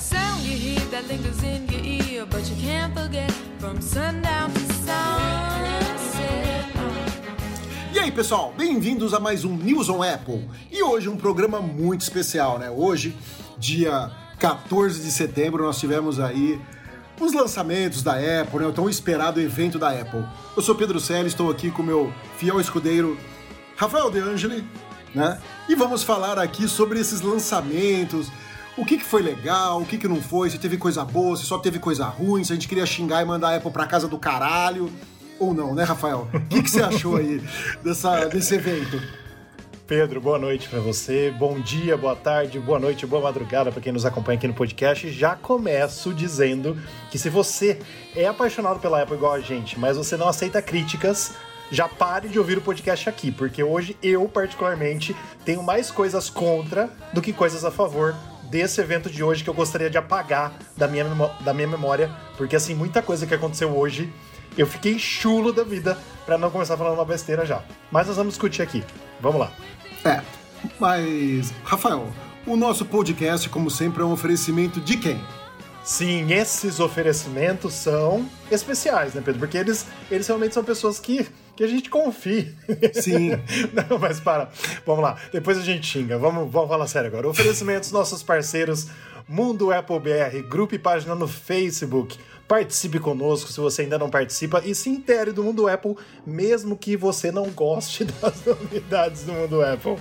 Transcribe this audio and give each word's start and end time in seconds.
sound 0.00 0.42
you 0.42 0.56
hear 0.56 0.80
that 0.90 1.06
lingers 1.08 1.42
in 1.42 1.68
your 1.68 1.84
ear, 1.84 2.26
but 2.26 2.48
you 2.48 2.56
can't 2.56 2.94
forget 2.98 3.30
from 3.58 3.80
sundown 3.82 4.50
to 4.50 4.60
sunset. 4.60 5.20
E 7.92 7.98
aí, 7.98 8.10
pessoal, 8.10 8.54
bem-vindos 8.56 9.12
a 9.12 9.20
mais 9.20 9.44
um 9.44 9.54
News 9.54 9.90
on 9.90 10.02
Apple. 10.02 10.48
E 10.72 10.82
hoje 10.82 11.08
um 11.10 11.18
programa 11.18 11.60
muito 11.60 12.00
especial, 12.00 12.58
né? 12.58 12.70
Hoje, 12.70 13.14
dia 13.58 14.10
14 14.38 15.02
de 15.02 15.12
setembro, 15.12 15.64
nós 15.64 15.78
tivemos 15.78 16.18
aí 16.18 16.58
os 17.20 17.34
lançamentos 17.34 18.02
da 18.02 18.14
Apple, 18.14 18.60
né? 18.60 18.66
O 18.66 18.72
tão 18.72 18.88
esperado 18.88 19.38
evento 19.38 19.78
da 19.78 19.90
Apple. 19.90 20.24
Eu 20.56 20.62
sou 20.62 20.74
Pedro 20.74 20.98
Selle, 20.98 21.28
estou 21.28 21.50
aqui 21.50 21.70
com 21.70 21.82
meu 21.82 22.10
fiel 22.38 22.58
escudeiro 22.58 23.18
Rafael 23.76 24.10
De 24.10 24.18
Angeli, 24.18 24.64
né? 25.14 25.38
E 25.68 25.74
vamos 25.74 26.02
falar 26.02 26.38
aqui 26.38 26.66
sobre 26.66 26.98
esses 26.98 27.20
lançamentos, 27.20 28.32
o 28.76 28.84
que, 28.84 28.98
que 28.98 29.04
foi 29.04 29.22
legal, 29.22 29.80
o 29.80 29.86
que, 29.86 29.98
que 29.98 30.08
não 30.08 30.22
foi, 30.22 30.50
se 30.50 30.58
teve 30.58 30.76
coisa 30.76 31.04
boa, 31.04 31.36
se 31.36 31.44
só 31.44 31.58
teve 31.58 31.78
coisa 31.78 32.04
ruim, 32.04 32.44
se 32.44 32.52
a 32.52 32.54
gente 32.54 32.68
queria 32.68 32.86
xingar 32.86 33.22
e 33.22 33.24
mandar 33.24 33.50
a 33.50 33.56
Apple 33.56 33.70
pra 33.70 33.86
casa 33.86 34.08
do 34.08 34.18
caralho, 34.18 34.90
ou 35.38 35.54
não, 35.54 35.74
né, 35.74 35.84
Rafael? 35.84 36.28
O 36.32 36.40
que, 36.48 36.62
que 36.62 36.70
você 36.70 36.82
achou 36.82 37.16
aí 37.16 37.42
dessa, 37.82 38.26
desse 38.26 38.54
evento? 38.54 39.00
Pedro, 39.86 40.20
boa 40.20 40.38
noite 40.38 40.68
para 40.68 40.78
você. 40.78 41.34
Bom 41.36 41.58
dia, 41.58 41.96
boa 41.96 42.14
tarde, 42.14 42.60
boa 42.60 42.78
noite, 42.78 43.04
boa 43.04 43.22
madrugada 43.22 43.72
para 43.72 43.80
quem 43.80 43.92
nos 43.92 44.06
acompanha 44.06 44.38
aqui 44.38 44.46
no 44.46 44.54
podcast. 44.54 45.10
Já 45.10 45.34
começo 45.34 46.14
dizendo 46.14 46.80
que 47.10 47.18
se 47.18 47.28
você 47.28 47.80
é 48.14 48.26
apaixonado 48.26 48.78
pela 48.78 49.02
Apple 49.02 49.16
igual 49.16 49.32
a 49.32 49.40
gente, 49.40 49.80
mas 49.80 49.96
você 49.96 50.16
não 50.16 50.28
aceita 50.28 50.62
críticas, 50.62 51.32
já 51.72 51.88
pare 51.88 52.28
de 52.28 52.38
ouvir 52.38 52.58
o 52.58 52.60
podcast 52.60 53.08
aqui, 53.08 53.32
porque 53.32 53.64
hoje 53.64 53.96
eu, 54.00 54.28
particularmente, 54.28 55.16
tenho 55.44 55.62
mais 55.62 55.90
coisas 55.90 56.30
contra 56.30 56.88
do 57.12 57.20
que 57.20 57.32
coisas 57.32 57.64
a 57.64 57.70
favor 57.72 58.14
desse 58.50 58.80
evento 58.80 59.08
de 59.08 59.22
hoje 59.22 59.44
que 59.44 59.48
eu 59.48 59.54
gostaria 59.54 59.88
de 59.88 59.96
apagar 59.96 60.58
da 60.76 60.88
minha, 60.88 61.04
da 61.40 61.54
minha 61.54 61.68
memória, 61.68 62.10
porque 62.36 62.56
assim, 62.56 62.74
muita 62.74 63.00
coisa 63.00 63.26
que 63.26 63.34
aconteceu 63.34 63.76
hoje, 63.76 64.12
eu 64.58 64.66
fiquei 64.66 64.98
chulo 64.98 65.52
da 65.52 65.62
vida 65.62 65.96
para 66.26 66.36
não 66.36 66.50
começar 66.50 66.76
falando 66.76 66.94
uma 66.94 67.04
besteira 67.04 67.46
já. 67.46 67.62
Mas 67.90 68.08
nós 68.08 68.16
vamos 68.16 68.34
discutir 68.34 68.62
aqui. 68.62 68.84
Vamos 69.20 69.40
lá. 69.40 69.52
É, 70.04 70.20
mas, 70.78 71.52
Rafael, 71.64 72.08
o 72.46 72.56
nosso 72.56 72.84
podcast, 72.84 73.48
como 73.48 73.70
sempre, 73.70 74.02
é 74.02 74.04
um 74.04 74.12
oferecimento 74.12 74.80
de 74.80 74.96
quem? 74.96 75.20
Sim, 75.84 76.32
esses 76.32 76.78
oferecimentos 76.78 77.72
são 77.72 78.28
especiais, 78.50 79.14
né, 79.14 79.22
Pedro? 79.24 79.40
Porque 79.40 79.56
eles, 79.56 79.86
eles 80.10 80.26
realmente 80.26 80.54
são 80.54 80.62
pessoas 80.62 80.98
que, 81.00 81.26
que 81.60 81.64
a 81.64 81.68
gente 81.68 81.90
confia. 81.90 82.50
Sim. 82.94 83.32
Não, 83.74 83.98
mas 83.98 84.18
para. 84.18 84.48
Vamos 84.86 85.02
lá. 85.02 85.18
Depois 85.30 85.58
a 85.58 85.60
gente 85.60 85.86
xinga. 85.86 86.16
Vamos, 86.16 86.50
vamos 86.50 86.70
falar 86.70 86.86
sério 86.86 87.08
agora. 87.08 87.28
Oferecimentos 87.28 87.92
nossos 87.92 88.22
parceiros 88.22 88.86
Mundo 89.28 89.70
Apple 89.70 90.00
BR, 90.00 90.40
grupo 90.48 90.74
e 90.74 90.78
página 90.78 91.14
no 91.14 91.28
Facebook. 91.28 92.18
Participe 92.50 92.98
conosco 92.98 93.52
se 93.52 93.60
você 93.60 93.82
ainda 93.82 93.96
não 93.96 94.10
participa 94.10 94.60
e 94.64 94.74
se 94.74 94.90
intere 94.90 95.30
do 95.30 95.44
mundo 95.44 95.68
Apple, 95.68 95.94
mesmo 96.26 96.76
que 96.76 96.96
você 96.96 97.30
não 97.30 97.48
goste 97.48 98.02
das 98.20 98.44
novidades 98.44 99.22
do 99.22 99.32
mundo 99.32 99.62
Apple. 99.62 99.96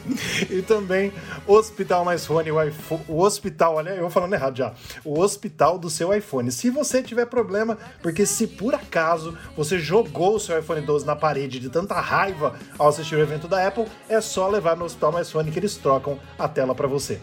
E 0.50 0.64
também 0.64 1.14
Hospital 1.46 2.04
Mais 2.04 2.26
Fone, 2.26 2.52
o, 2.52 2.60
iPhone, 2.60 3.04
o 3.08 3.22
hospital, 3.22 3.76
olha, 3.76 3.92
eu 3.92 4.10
falando 4.10 4.34
errado 4.34 4.58
já, 4.58 4.74
o 5.06 5.20
hospital 5.20 5.78
do 5.78 5.92
seu 5.92 6.12
iPhone. 6.12 6.52
Se 6.52 6.72
você 6.72 7.04
tiver 7.04 7.28
problema, 7.28 7.78
porque 8.02 8.26
se 8.26 8.48
por 8.48 8.74
acaso 8.74 9.38
você 9.56 9.78
jogou 9.78 10.38
o 10.38 10.40
seu 10.40 10.58
iPhone 10.58 10.82
12 10.82 11.06
na 11.06 11.16
parede 11.16 11.60
de 11.60 11.70
tanta 11.70 12.02
raiva 12.02 12.56
ao 12.80 12.88
assistir 12.88 13.14
o 13.14 13.22
evento 13.22 13.48
da 13.48 13.68
Apple, 13.68 13.86
é 14.10 14.20
só 14.20 14.50
levar 14.50 14.76
no 14.76 14.86
Hospital 14.86 15.12
Mais 15.12 15.30
Fone 15.30 15.52
que 15.52 15.60
eles 15.60 15.78
trocam 15.78 16.20
a 16.36 16.48
tela 16.48 16.74
para 16.74 16.88
você. 16.88 17.22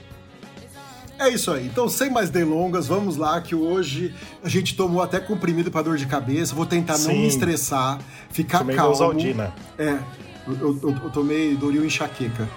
É 1.19 1.28
isso 1.31 1.50
aí. 1.50 1.66
Então, 1.66 1.88
sem 1.88 2.10
mais 2.10 2.28
delongas, 2.31 2.87
vamos 2.87 3.16
lá 3.16 3.41
que 3.41 3.54
hoje 3.54 4.15
a 4.44 4.49
gente 4.49 4.77
tomou 4.77 5.03
até 5.03 5.19
comprimido 5.19 5.71
para 5.71 5.82
dor 5.82 5.97
de 5.97 6.06
cabeça. 6.06 6.54
Vou 6.54 6.66
tentar 6.66 6.94
Sim. 6.94 7.09
não 7.09 7.15
me 7.15 7.27
estressar, 7.27 7.99
ficar 8.31 8.59
tomei 8.59 8.77
calmo. 8.77 8.93
Dosaldina. 8.93 9.55
É, 9.78 9.99
eu, 10.47 10.78
eu, 10.82 10.97
eu 11.05 11.10
tomei 11.10 11.56
Doril 11.56 11.84
enxaqueca. 11.84 12.49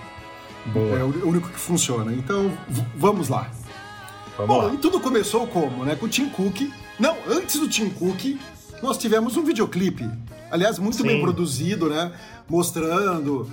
Boa. 0.67 0.99
É 0.99 1.03
o 1.03 1.27
único 1.27 1.49
que 1.49 1.59
funciona. 1.59 2.11
Então, 2.13 2.51
vamos 2.95 3.29
lá. 3.29 3.49
Vamos 4.37 4.55
Bom, 4.55 4.67
lá. 4.67 4.73
e 4.73 4.77
tudo 4.77 4.99
começou 4.99 5.47
como, 5.47 5.85
né? 5.85 5.95
Com 5.95 6.05
o 6.05 6.09
Tim 6.09 6.29
Cook. 6.29 6.71
Não, 6.99 7.15
antes 7.27 7.59
do 7.59 7.67
Tim 7.67 7.89
Cook, 7.89 8.37
nós 8.83 8.97
tivemos 8.97 9.37
um 9.37 9.43
videoclipe. 9.43 10.09
Aliás, 10.51 10.79
muito 10.79 10.97
Sim. 10.97 11.03
bem 11.03 11.21
produzido, 11.21 11.89
né? 11.89 12.11
Mostrando 12.47 13.49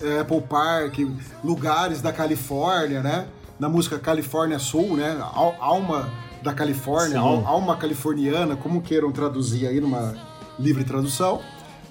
é, 0.00 0.20
Apple 0.20 0.42
Park, 0.42 0.98
lugares 1.42 2.02
da 2.02 2.12
Califórnia, 2.12 3.02
né? 3.02 3.26
Na 3.62 3.68
música 3.68 3.96
California 3.96 4.58
Soul, 4.58 4.96
né? 4.96 5.16
Al- 5.20 5.54
Alma 5.60 6.10
da 6.42 6.52
Califórnia, 6.52 7.20
al- 7.20 7.46
alma 7.46 7.76
californiana, 7.76 8.56
como 8.56 8.82
queiram 8.82 9.12
traduzir 9.12 9.68
aí 9.68 9.80
numa 9.80 10.16
livre 10.58 10.82
tradução. 10.82 11.40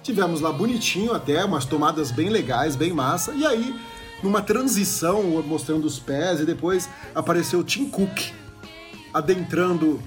Tivemos 0.03 0.41
lá 0.41 0.51
bonitinho 0.51 1.13
até, 1.13 1.45
umas 1.45 1.63
tomadas 1.63 2.11
bem 2.11 2.27
legais, 2.27 2.75
bem 2.75 2.91
massa. 2.91 3.31
E 3.31 3.45
aí, 3.45 3.73
numa 4.21 4.41
transição, 4.41 5.23
mostrando 5.47 5.85
os 5.85 5.97
pés, 5.97 6.41
e 6.41 6.45
depois 6.45 6.89
apareceu 7.15 7.59
o 7.59 7.63
Tim 7.63 7.85
Cook 7.89 8.19
adentrando 9.13 9.97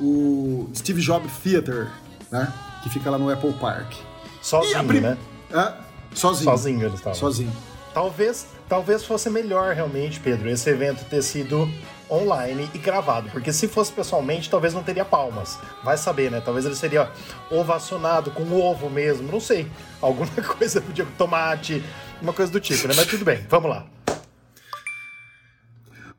o 0.00 0.70
Steve 0.74 1.02
Jobs 1.02 1.30
Theater, 1.42 1.90
né? 2.30 2.50
Que 2.82 2.88
fica 2.88 3.10
lá 3.10 3.18
no 3.18 3.30
Apple 3.30 3.52
Park. 3.60 3.92
Sozinho, 4.40 4.84
prim- 4.86 5.00
né? 5.00 5.18
É, 5.52 5.72
sozinho. 6.14 6.50
Sozinho 6.50 6.80
eles 6.82 6.94
estavam. 6.94 7.18
Sozinho. 7.18 7.52
Talvez, 7.92 8.46
talvez 8.68 9.04
fosse 9.04 9.28
melhor 9.30 9.74
realmente, 9.74 10.20
Pedro, 10.20 10.48
esse 10.48 10.68
evento 10.68 11.04
ter 11.04 11.22
sido 11.22 11.68
online 12.10 12.68
e 12.74 12.78
gravado, 12.78 13.30
porque 13.30 13.52
se 13.52 13.66
fosse 13.66 13.92
pessoalmente, 13.92 14.50
talvez 14.50 14.74
não 14.74 14.82
teria 14.82 15.04
palmas. 15.04 15.58
Vai 15.82 15.96
saber, 15.96 16.30
né? 16.30 16.40
Talvez 16.40 16.64
ele 16.66 16.76
seria 16.76 17.10
ovacionado 17.50 18.30
com 18.30 18.44
ovo 18.52 18.90
mesmo, 18.90 19.30
não 19.30 19.40
sei. 19.40 19.66
Alguma 20.00 20.30
coisa 20.58 20.80
podia 20.80 21.06
tomate, 21.18 21.82
uma 22.20 22.32
coisa 22.32 22.52
do 22.52 22.60
tipo, 22.60 22.86
né? 22.86 22.94
Mas 22.96 23.06
tudo 23.06 23.24
bem, 23.24 23.44
vamos 23.48 23.70
lá. 23.70 23.86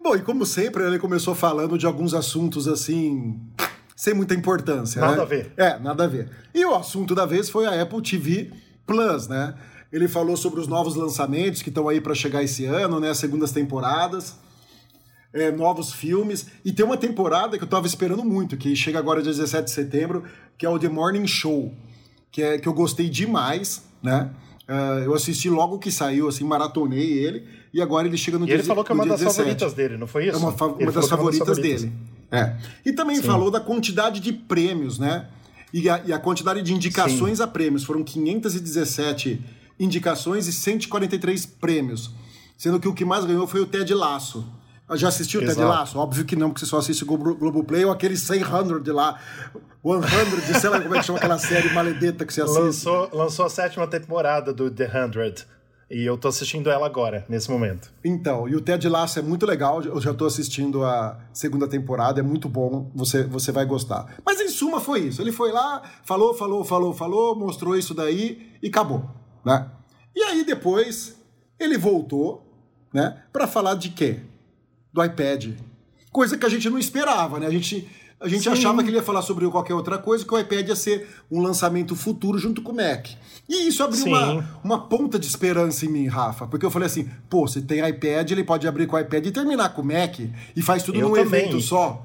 Bom, 0.01 0.15
e 0.15 0.21
como 0.21 0.45
sempre, 0.45 0.83
ele 0.83 0.99
começou 0.99 1.33
falando 1.33 1.79
de 1.79 1.87
alguns 1.87 2.13
assuntos 2.13 2.67
assim. 2.67 3.39
Sem 3.95 4.13
muita 4.13 4.35
importância. 4.35 5.01
Nada 5.01 5.15
né? 5.15 5.21
a 5.23 5.25
ver. 5.25 5.53
É, 5.57 5.79
nada 5.79 6.03
a 6.03 6.07
ver. 6.07 6.29
E 6.53 6.63
o 6.63 6.75
assunto 6.75 7.15
da 7.15 7.25
vez 7.25 7.49
foi 7.49 7.65
a 7.65 7.81
Apple 7.81 8.03
TV 8.03 8.51
Plus, 8.85 9.27
né? 9.27 9.55
Ele 9.95 10.09
falou 10.09 10.35
sobre 10.35 10.59
os 10.59 10.67
novos 10.67 10.95
lançamentos 10.95 11.61
que 11.61 11.69
estão 11.69 11.87
aí 11.87 12.01
para 12.01 12.13
chegar 12.13 12.43
esse 12.43 12.65
ano, 12.65 12.99
né? 12.99 13.09
As 13.11 13.17
segundas 13.17 13.53
temporadas, 13.53 14.35
é, 15.33 15.51
novos 15.51 15.93
filmes. 15.93 16.47
E 16.65 16.73
tem 16.73 16.85
uma 16.85 16.97
temporada 16.97 17.57
que 17.57 17.63
eu 17.63 17.67
tava 17.67 17.87
esperando 17.87 18.21
muito, 18.23 18.57
que 18.57 18.75
chega 18.75 18.99
agora 18.99 19.21
dia 19.21 19.31
17 19.31 19.63
de 19.63 19.71
setembro, 19.71 20.23
que 20.57 20.65
é 20.65 20.69
o 20.69 20.77
The 20.77 20.89
Morning 20.89 21.25
Show, 21.27 21.73
que, 22.29 22.43
é, 22.43 22.57
que 22.57 22.67
eu 22.67 22.73
gostei 22.73 23.07
demais, 23.09 23.83
né? 24.03 24.31
Ah, 24.67 24.99
eu 25.05 25.13
assisti 25.13 25.49
logo 25.49 25.79
que 25.79 25.89
saiu, 25.91 26.27
assim, 26.27 26.43
maratonei 26.43 27.13
ele, 27.19 27.45
e 27.73 27.81
agora 27.81 28.05
ele 28.07 28.17
chega 28.17 28.37
no 28.37 28.43
E 28.43 28.47
dia 28.47 28.55
ele 28.55 28.63
falou 28.63 28.83
que 28.83 28.91
é 28.91 28.95
uma 28.95 29.05
das 29.05 29.19
17. 29.19 29.37
favoritas 29.37 29.73
dele, 29.73 29.95
não 29.97 30.07
foi 30.07 30.27
isso? 30.27 30.35
É 30.35 30.39
uma, 30.39 30.51
fa- 30.51 30.73
Ele 30.77 30.85
uma 30.85 30.91
das 30.91 30.95
é 31.05 31.07
uma 31.07 31.17
favoritas 31.17 31.57
dele. 31.57 31.93
É. 32.31 32.57
E 32.85 32.91
também 32.91 33.15
Sim. 33.17 33.21
falou 33.23 33.49
da 33.49 33.61
quantidade 33.61 34.19
de 34.19 34.33
prêmios, 34.33 34.99
né? 34.99 35.27
E 35.71 35.87
a, 35.89 36.01
e 36.05 36.11
a 36.11 36.17
quantidade 36.19 36.61
de 36.61 36.73
indicações 36.73 37.39
a 37.39 37.47
prêmios. 37.47 37.83
Foram 37.85 38.03
517 38.03 39.39
indicações 39.79 40.47
e 40.47 40.53
143 40.53 41.45
prêmios. 41.45 42.11
Sendo 42.57 42.79
que 42.79 42.87
o 42.87 42.93
que 42.93 43.03
mais 43.05 43.25
ganhou 43.25 43.45
foi 43.47 43.59
o 43.61 43.65
Ted 43.65 43.93
Lasso. 43.93 44.45
Ah, 44.87 44.95
Já 44.95 45.07
assistiu 45.09 45.41
o 45.41 45.45
Ted. 45.45 45.59
Lasso? 45.59 45.97
Óbvio 45.97 46.23
que 46.25 46.35
não, 46.35 46.49
porque 46.49 46.59
você 46.61 46.65
só 46.67 46.77
assiste 46.77 47.03
o 47.03 47.05
Globo- 47.07 47.35
Globoplay 47.35 47.83
ou 47.85 47.91
aquele 47.91 48.15
100 48.15 48.81
de 48.83 48.91
lá. 48.91 49.19
100, 49.83 50.59
sei 50.59 50.69
lá 50.69 50.81
como 50.81 50.95
é 50.95 50.99
que 50.99 51.05
chama 51.05 51.17
aquela 51.19 51.37
série 51.37 51.71
maledeta 51.73 52.25
que 52.25 52.33
você 52.33 52.41
assiste. 52.41 52.59
Lançou, 52.59 53.09
lançou 53.13 53.45
a 53.45 53.49
sétima 53.49 53.85
temporada 53.87 54.53
do 54.53 54.69
The 54.71 54.89
100. 54.89 55.45
E 55.91 56.03
eu 56.03 56.17
tô 56.17 56.27
assistindo 56.27 56.69
ela 56.71 56.87
agora, 56.87 57.23
nesse 57.29 57.49
momento. 57.51 57.91
Então, 58.03 58.47
e 58.49 58.55
o 58.55 58.61
Ted 58.61 58.89
Lasso 58.89 59.19
é 59.19 59.21
muito 59.21 59.45
legal, 59.45 59.83
eu 59.83 60.01
já 60.01 60.15
tô 60.15 60.25
assistindo 60.25 60.83
a 60.83 61.19
segunda 61.31 61.67
temporada, 61.67 62.19
é 62.19 62.23
muito 62.23 62.49
bom, 62.49 62.89
você, 62.95 63.23
você 63.23 63.51
vai 63.51 63.65
gostar. 63.67 64.15
Mas 64.25 64.41
em 64.41 64.47
suma 64.49 64.79
foi 64.81 65.01
isso, 65.01 65.21
ele 65.21 65.31
foi 65.31 65.51
lá, 65.51 65.83
falou, 66.03 66.33
falou, 66.33 66.63
falou, 66.63 66.91
falou, 66.91 67.35
mostrou 67.35 67.77
isso 67.77 67.93
daí 67.93 68.51
e 68.63 68.67
acabou, 68.69 69.07
né? 69.45 69.69
E 70.15 70.23
aí 70.23 70.43
depois 70.43 71.15
ele 71.59 71.77
voltou, 71.77 72.45
né, 72.93 73.17
para 73.31 73.47
falar 73.47 73.75
de 73.75 73.89
quê? 73.89 74.19
Do 74.91 75.03
iPad. 75.03 75.51
Coisa 76.11 76.37
que 76.37 76.45
a 76.45 76.49
gente 76.49 76.69
não 76.69 76.79
esperava, 76.79 77.39
né? 77.39 77.47
A 77.47 77.51
gente 77.51 77.87
a 78.17 78.29
gente 78.29 78.43
Sim. 78.43 78.49
achava 78.49 78.81
que 78.81 78.89
ele 78.89 78.95
ia 78.95 79.03
falar 79.03 79.21
sobre 79.21 79.47
qualquer 79.49 79.73
outra 79.73 79.97
coisa, 79.97 80.25
que 80.25 80.33
o 80.33 80.39
iPad 80.39 80.69
ia 80.69 80.75
ser 80.75 81.07
um 81.29 81.41
lançamento 81.41 81.95
futuro 81.95 82.39
junto 82.39 82.61
com 82.61 82.71
o 82.71 82.75
Mac. 82.75 83.09
E 83.47 83.67
isso 83.67 83.83
abriu 83.83 84.03
Sim. 84.03 84.09
uma, 84.09 84.59
uma 84.63 84.87
ponta 84.87 85.19
de 85.19 85.27
esperança 85.27 85.85
em 85.85 85.89
mim, 85.89 86.07
Rafa, 86.07 86.47
porque 86.47 86.65
eu 86.65 86.71
falei 86.71 86.85
assim, 86.87 87.09
pô, 87.29 87.45
se 87.45 87.61
tem 87.61 87.85
iPad, 87.87 88.31
ele 88.31 88.43
pode 88.43 88.65
abrir 88.67 88.87
com 88.87 88.95
o 88.95 88.99
iPad 88.99 89.25
e 89.25 89.31
terminar 89.31 89.69
com 89.73 89.81
o 89.81 89.85
Mac 89.85 90.17
e 90.55 90.61
faz 90.61 90.81
tudo 90.81 90.97
Eu 90.97 91.09
num 91.09 91.15
também. 91.15 91.41
evento 91.41 91.59
só. 91.61 92.03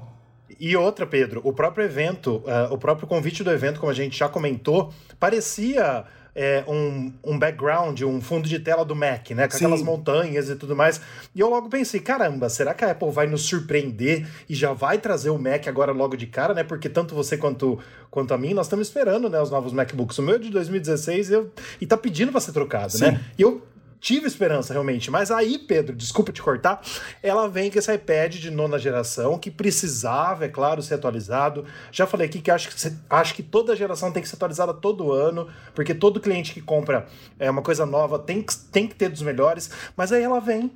E 0.59 0.75
outra, 0.75 1.07
Pedro, 1.07 1.41
o 1.43 1.53
próprio 1.53 1.85
evento, 1.85 2.43
ah, 2.45 2.67
o 2.69 2.77
próprio 2.77 3.07
convite 3.07 3.43
do 3.43 3.49
evento, 3.49 3.79
como 3.79 3.91
a 3.91 3.95
gente 3.95 4.19
já 4.19 4.27
comentou, 4.27 4.93
parecia 5.17 6.05
é, 6.35 6.63
um, 6.67 7.11
um 7.23 7.37
background, 7.37 8.01
um 8.01 8.21
fundo 8.21 8.47
de 8.47 8.59
tela 8.59 8.85
do 8.85 8.95
Mac, 8.95 9.31
né? 9.31 9.47
Com 9.47 9.57
Sim. 9.57 9.65
aquelas 9.65 9.81
montanhas 9.81 10.49
e 10.49 10.55
tudo 10.55 10.75
mais. 10.75 11.01
E 11.35 11.39
eu 11.39 11.49
logo 11.49 11.69
pensei, 11.69 11.99
caramba, 11.99 12.49
será 12.49 12.73
que 12.73 12.85
a 12.85 12.91
Apple 12.91 13.11
vai 13.11 13.27
nos 13.27 13.43
surpreender 13.43 14.27
e 14.49 14.55
já 14.55 14.73
vai 14.73 14.97
trazer 14.97 15.29
o 15.29 15.37
Mac 15.37 15.67
agora 15.67 15.91
logo 15.91 16.15
de 16.15 16.27
cara, 16.27 16.53
né? 16.53 16.63
Porque 16.63 16.89
tanto 16.89 17.13
você 17.13 17.37
quanto, 17.37 17.79
quanto 18.09 18.33
a 18.33 18.37
mim, 18.37 18.53
nós 18.53 18.67
estamos 18.67 18.87
esperando, 18.87 19.29
né, 19.29 19.41
os 19.41 19.51
novos 19.51 19.73
MacBooks. 19.73 20.17
O 20.17 20.23
meu 20.23 20.35
é 20.35 20.39
de 20.39 20.49
2016 20.49 21.31
eu, 21.31 21.51
e 21.79 21.85
tá 21.85 21.97
pedindo 21.97 22.31
para 22.31 22.41
ser 22.41 22.53
trocado, 22.53 22.91
Sim. 22.93 23.05
né? 23.05 23.21
E 23.37 23.41
eu 23.41 23.61
tive 24.01 24.25
esperança 24.25 24.73
realmente, 24.73 25.11
mas 25.11 25.29
aí, 25.29 25.59
Pedro, 25.59 25.95
desculpa 25.95 26.31
te 26.31 26.41
cortar, 26.41 26.81
ela 27.21 27.47
vem 27.47 27.69
com 27.69 27.77
esse 27.77 27.93
iPad 27.93 28.35
de 28.35 28.49
nona 28.49 28.79
geração 28.79 29.37
que 29.37 29.51
precisava, 29.51 30.45
é 30.45 30.49
claro, 30.49 30.81
ser 30.81 30.95
atualizado. 30.95 31.63
Já 31.91 32.07
falei 32.07 32.25
aqui 32.25 32.41
que 32.41 32.49
acho 32.49 32.69
que, 32.69 32.97
acho 33.07 33.35
que 33.35 33.43
toda 33.43 33.75
geração 33.75 34.11
tem 34.11 34.23
que 34.23 34.27
ser 34.27 34.35
atualizada 34.35 34.73
todo 34.73 35.13
ano, 35.13 35.47
porque 35.75 35.93
todo 35.93 36.19
cliente 36.19 36.51
que 36.51 36.61
compra 36.61 37.05
é 37.37 37.49
uma 37.49 37.61
coisa 37.61 37.85
nova 37.85 38.17
tem 38.17 38.41
que, 38.41 38.57
tem 38.71 38.87
que 38.87 38.95
ter 38.95 39.09
dos 39.09 39.21
melhores, 39.21 39.69
mas 39.95 40.11
aí 40.11 40.23
ela 40.23 40.39
vem 40.39 40.71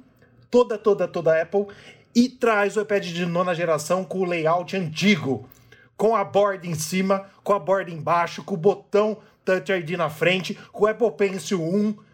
toda, 0.51 0.77
toda, 0.77 1.07
toda 1.07 1.42
Apple 1.42 1.66
e 2.13 2.30
traz 2.30 2.77
o 2.77 2.81
iPad 2.81 3.06
de 3.07 3.25
nona 3.25 3.56
geração 3.56 4.04
com 4.04 4.19
o 4.19 4.25
layout 4.25 4.77
antigo, 4.77 5.50
com 5.98 6.16
a 6.16 6.24
borda 6.24 6.68
em 6.68 6.75
cima, 6.75 7.25
com 7.44 7.54
a 7.54 7.60
borda 7.60 7.89
embaixo, 7.89 8.44
com 8.44 8.54
o 8.54 8.57
botão 8.57 9.18
Touch 9.44 9.72
ID 9.72 9.92
na 9.92 10.10
frente, 10.10 10.57
com 10.72 10.86
o 10.86 10.88
Apple 10.88 11.12
Pencil 11.12 11.62
1. 11.62 12.05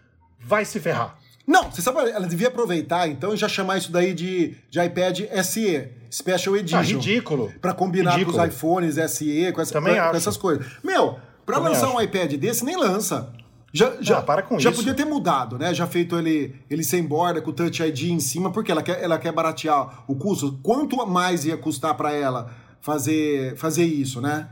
Vai 0.43 0.65
se 0.65 0.79
ferrar. 0.79 1.17
Não, 1.47 1.71
você 1.71 1.81
sabe, 1.81 1.97
ela 2.11 2.27
devia 2.27 2.47
aproveitar 2.49 3.07
então 3.09 3.33
e 3.33 3.37
já 3.37 3.47
chamar 3.49 3.77
isso 3.77 3.91
daí 3.91 4.13
de, 4.13 4.55
de 4.69 4.79
iPad 4.79 5.21
SE, 5.43 5.87
Special 6.11 6.55
Edition. 6.55 6.77
Ah, 6.77 6.81
ridículo. 6.81 7.51
Pra 7.61 7.73
combinar 7.73 8.11
Ridículo. 8.11 8.37
com 8.37 8.43
os 8.43 8.47
iPhones 8.53 8.95
SE, 9.11 9.51
com, 9.53 9.61
essa, 9.61 9.73
Também 9.73 9.95
com- 9.95 9.99
com 10.01 10.05
acho. 10.07 10.17
essas 10.17 10.37
coisas. 10.37 10.65
Meu, 10.83 11.17
pra 11.45 11.55
Também 11.57 11.73
lançar 11.73 11.87
acho. 11.87 11.97
um 11.97 12.01
iPad 12.01 12.33
desse, 12.35 12.63
nem 12.63 12.77
lança. 12.77 13.33
Já, 13.73 13.93
já, 14.01 14.17
Ah, 14.19 14.21
para 14.21 14.41
com 14.43 14.59
já 14.59 14.69
isso. 14.69 14.79
podia 14.79 14.93
ter 14.93 15.05
mudado, 15.05 15.57
né? 15.57 15.73
Já 15.73 15.87
feito 15.87 16.17
ele, 16.17 16.55
ele 16.69 16.83
sem 16.83 17.01
borda, 17.03 17.41
com 17.41 17.49
o 17.51 17.53
Touch 17.53 17.81
ID 17.81 18.03
em 18.11 18.19
cima, 18.19 18.51
porque 18.51 18.71
ela 18.71 18.83
quer, 18.83 19.01
ela 19.01 19.17
quer 19.17 19.31
baratear 19.31 20.03
o 20.07 20.15
custo. 20.15 20.59
Quanto 20.61 20.95
mais 21.07 21.45
ia 21.45 21.57
custar 21.57 21.95
pra 21.95 22.11
ela 22.13 22.51
fazer, 22.81 23.55
fazer 23.57 23.85
isso, 23.85 24.19
né? 24.21 24.49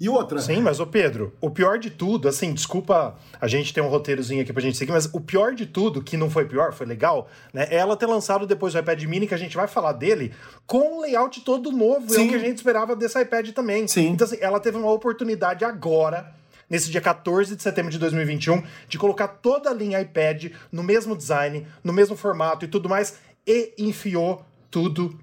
E 0.00 0.08
outra, 0.08 0.40
Sim, 0.40 0.60
mas 0.60 0.78
ô 0.78 0.86
Pedro, 0.86 1.34
o 1.40 1.50
pior 1.50 1.76
de 1.76 1.90
tudo, 1.90 2.28
assim, 2.28 2.52
desculpa 2.54 3.16
a 3.40 3.48
gente 3.48 3.74
ter 3.74 3.80
um 3.80 3.88
roteirozinho 3.88 4.42
aqui 4.42 4.52
pra 4.52 4.62
gente 4.62 4.76
seguir, 4.76 4.92
mas 4.92 5.06
o 5.12 5.20
pior 5.20 5.54
de 5.54 5.66
tudo, 5.66 6.00
que 6.00 6.16
não 6.16 6.30
foi 6.30 6.44
pior, 6.44 6.72
foi 6.72 6.86
legal, 6.86 7.28
né? 7.52 7.66
É 7.68 7.76
ela 7.78 7.96
ter 7.96 8.06
lançado 8.06 8.46
depois 8.46 8.74
o 8.74 8.78
iPad 8.78 9.02
mini, 9.04 9.26
que 9.26 9.34
a 9.34 9.38
gente 9.38 9.56
vai 9.56 9.66
falar 9.66 9.92
dele, 9.92 10.32
com 10.66 10.98
um 10.98 11.00
layout 11.00 11.40
todo 11.40 11.72
novo, 11.72 12.06
é 12.12 12.16
Sim. 12.16 12.26
o 12.26 12.28
que 12.28 12.34
a 12.36 12.38
gente 12.38 12.58
esperava 12.58 12.94
desse 12.94 13.20
iPad 13.20 13.50
também. 13.50 13.88
Sim. 13.88 14.10
Então, 14.10 14.24
assim, 14.24 14.38
ela 14.40 14.60
teve 14.60 14.76
uma 14.76 14.90
oportunidade 14.92 15.64
agora, 15.64 16.32
nesse 16.70 16.90
dia 16.92 17.00
14 17.00 17.56
de 17.56 17.62
setembro 17.62 17.90
de 17.90 17.98
2021, 17.98 18.62
de 18.88 18.98
colocar 18.98 19.26
toda 19.26 19.68
a 19.68 19.74
linha 19.74 20.00
iPad 20.00 20.52
no 20.70 20.84
mesmo 20.84 21.16
design, 21.16 21.66
no 21.82 21.92
mesmo 21.92 22.16
formato 22.16 22.64
e 22.64 22.68
tudo 22.68 22.88
mais, 22.88 23.16
e 23.44 23.74
enfiou 23.76 24.44
tudo. 24.70 25.18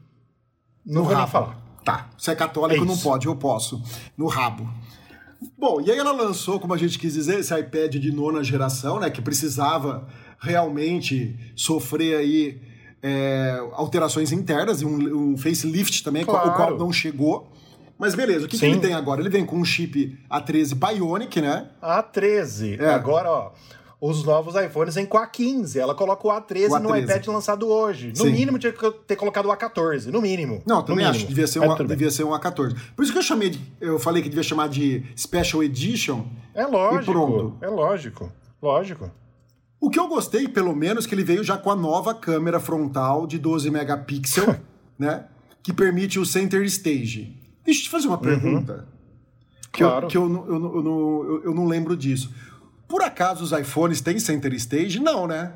Não 0.85 0.95
no 0.95 1.03
vou 1.03 1.11
nem 1.11 1.19
rabo. 1.19 1.31
falar. 1.31 1.64
Tá, 1.85 2.09
você 2.17 2.31
é 2.31 2.35
católico, 2.35 2.83
É 2.83 2.87
não 2.87 2.97
pode, 2.97 3.27
eu 3.27 3.35
posso. 3.35 3.81
No 4.17 4.25
rabo. 4.27 4.67
Bom, 5.57 5.79
e 5.79 5.91
aí 5.91 5.97
ela 5.97 6.11
lançou, 6.11 6.59
como 6.59 6.73
a 6.73 6.77
gente 6.77 6.97
quis 6.97 7.13
dizer, 7.13 7.39
esse 7.39 7.57
iPad 7.57 7.95
de 7.95 8.11
nona 8.11 8.43
geração, 8.43 8.99
né? 8.99 9.09
Que 9.11 9.21
precisava 9.21 10.07
realmente 10.39 11.35
sofrer 11.55 12.17
aí 12.17 12.61
é, 13.03 13.59
alterações 13.73 14.31
internas 14.31 14.81
e 14.81 14.85
um, 14.85 15.33
um 15.33 15.37
facelift 15.37 16.03
também, 16.03 16.25
Claro. 16.25 16.49
o 16.49 16.53
qual 16.53 16.77
não 16.77 16.91
chegou. 16.91 17.51
Mas 17.97 18.13
beleza, 18.15 18.45
o 18.45 18.49
que, 18.49 18.57
que 18.57 18.65
ele 18.65 18.79
tem 18.79 18.93
agora? 18.93 19.21
Ele 19.21 19.29
vem 19.29 19.45
com 19.45 19.57
um 19.57 19.63
chip 19.63 20.17
A13 20.29 20.73
Bionic, 20.73 21.39
né? 21.39 21.69
A13. 21.81 22.79
É. 22.81 22.93
Agora, 22.93 23.29
ó, 23.31 23.51
os 24.09 24.23
novos 24.23 24.55
iPhones 24.55 24.95
vêm 24.95 25.05
com 25.05 25.17
a 25.17 25.25
15. 25.25 25.79
Ela 25.79 25.95
coloca 25.95 26.27
o 26.27 26.31
A13, 26.31 26.69
O 26.71 26.79
no 26.79 26.89
A13. 26.89 27.03
iPad 27.03 27.27
lançado 27.27 27.67
hoje. 27.67 28.09
No 28.09 28.15
Sim. 28.25 28.31
mínimo 28.31 28.59
tinha 28.59 28.71
que 28.73 28.91
ter 29.07 29.15
colocado 29.15 29.45
o 29.47 29.49
A14, 29.49 30.07
no 30.07 30.21
mínimo. 30.21 30.61
Não, 30.65 30.77
no 30.77 30.83
também 30.83 30.97
mínimo. 31.05 31.11
acho 31.15 31.19
que 31.25 31.27
devia 31.29 31.47
ser, 31.47 31.59
um, 31.59 31.75
bem. 31.75 31.87
devia 31.87 32.11
ser 32.11 32.23
um 32.23 32.31
A14. 32.31 32.75
Por 32.95 33.03
isso 33.03 33.11
que 33.11 33.17
eu 33.17 33.23
chamei 33.23 33.49
de, 33.51 33.59
eu 33.79 33.97
falei 33.99 34.21
que 34.21 34.29
devia 34.29 34.43
chamar 34.43 34.69
de 34.69 35.03
Special 35.17 35.63
Edition. 35.63 36.25
É 36.53 36.65
lógico. 36.65 37.57
É 37.61 37.67
lógico. 37.67 38.31
Lógico. 38.61 39.11
O 39.79 39.89
que 39.89 39.99
eu 39.99 40.07
gostei, 40.07 40.47
pelo 40.47 40.75
menos, 40.75 41.05
que 41.05 41.13
ele 41.13 41.23
veio 41.23 41.43
já 41.43 41.57
com 41.57 41.69
a 41.69 41.75
nova 41.75 42.13
câmera 42.13 42.59
frontal 42.59 43.27
de 43.27 43.37
12 43.37 43.69
megapixels, 43.69 44.55
né? 44.97 45.25
Que 45.61 45.73
permite 45.73 46.19
o 46.19 46.25
center 46.25 46.63
stage. 46.63 47.35
Deixa 47.63 47.79
eu 47.81 47.83
te 47.85 47.89
fazer 47.89 48.07
uma 48.07 48.17
pergunta. 48.17 48.87
Que, 49.71 49.83
Uhum. 49.83 49.89
Claro. 49.89 50.05
eu, 50.05 50.09
que 50.09 50.17
eu, 50.17 50.23
eu, 50.23 50.45
eu, 50.47 50.85
eu- 50.85 51.41
eu 51.45 51.53
não 51.53 51.67
lembro 51.67 51.97
disso. 51.97 52.31
Por 52.87 53.01
acaso 53.01 53.43
os 53.43 53.51
iPhones 53.51 54.01
têm 54.01 54.19
center 54.19 54.53
stage? 54.53 54.99
Não, 54.99 55.25
né? 55.27 55.53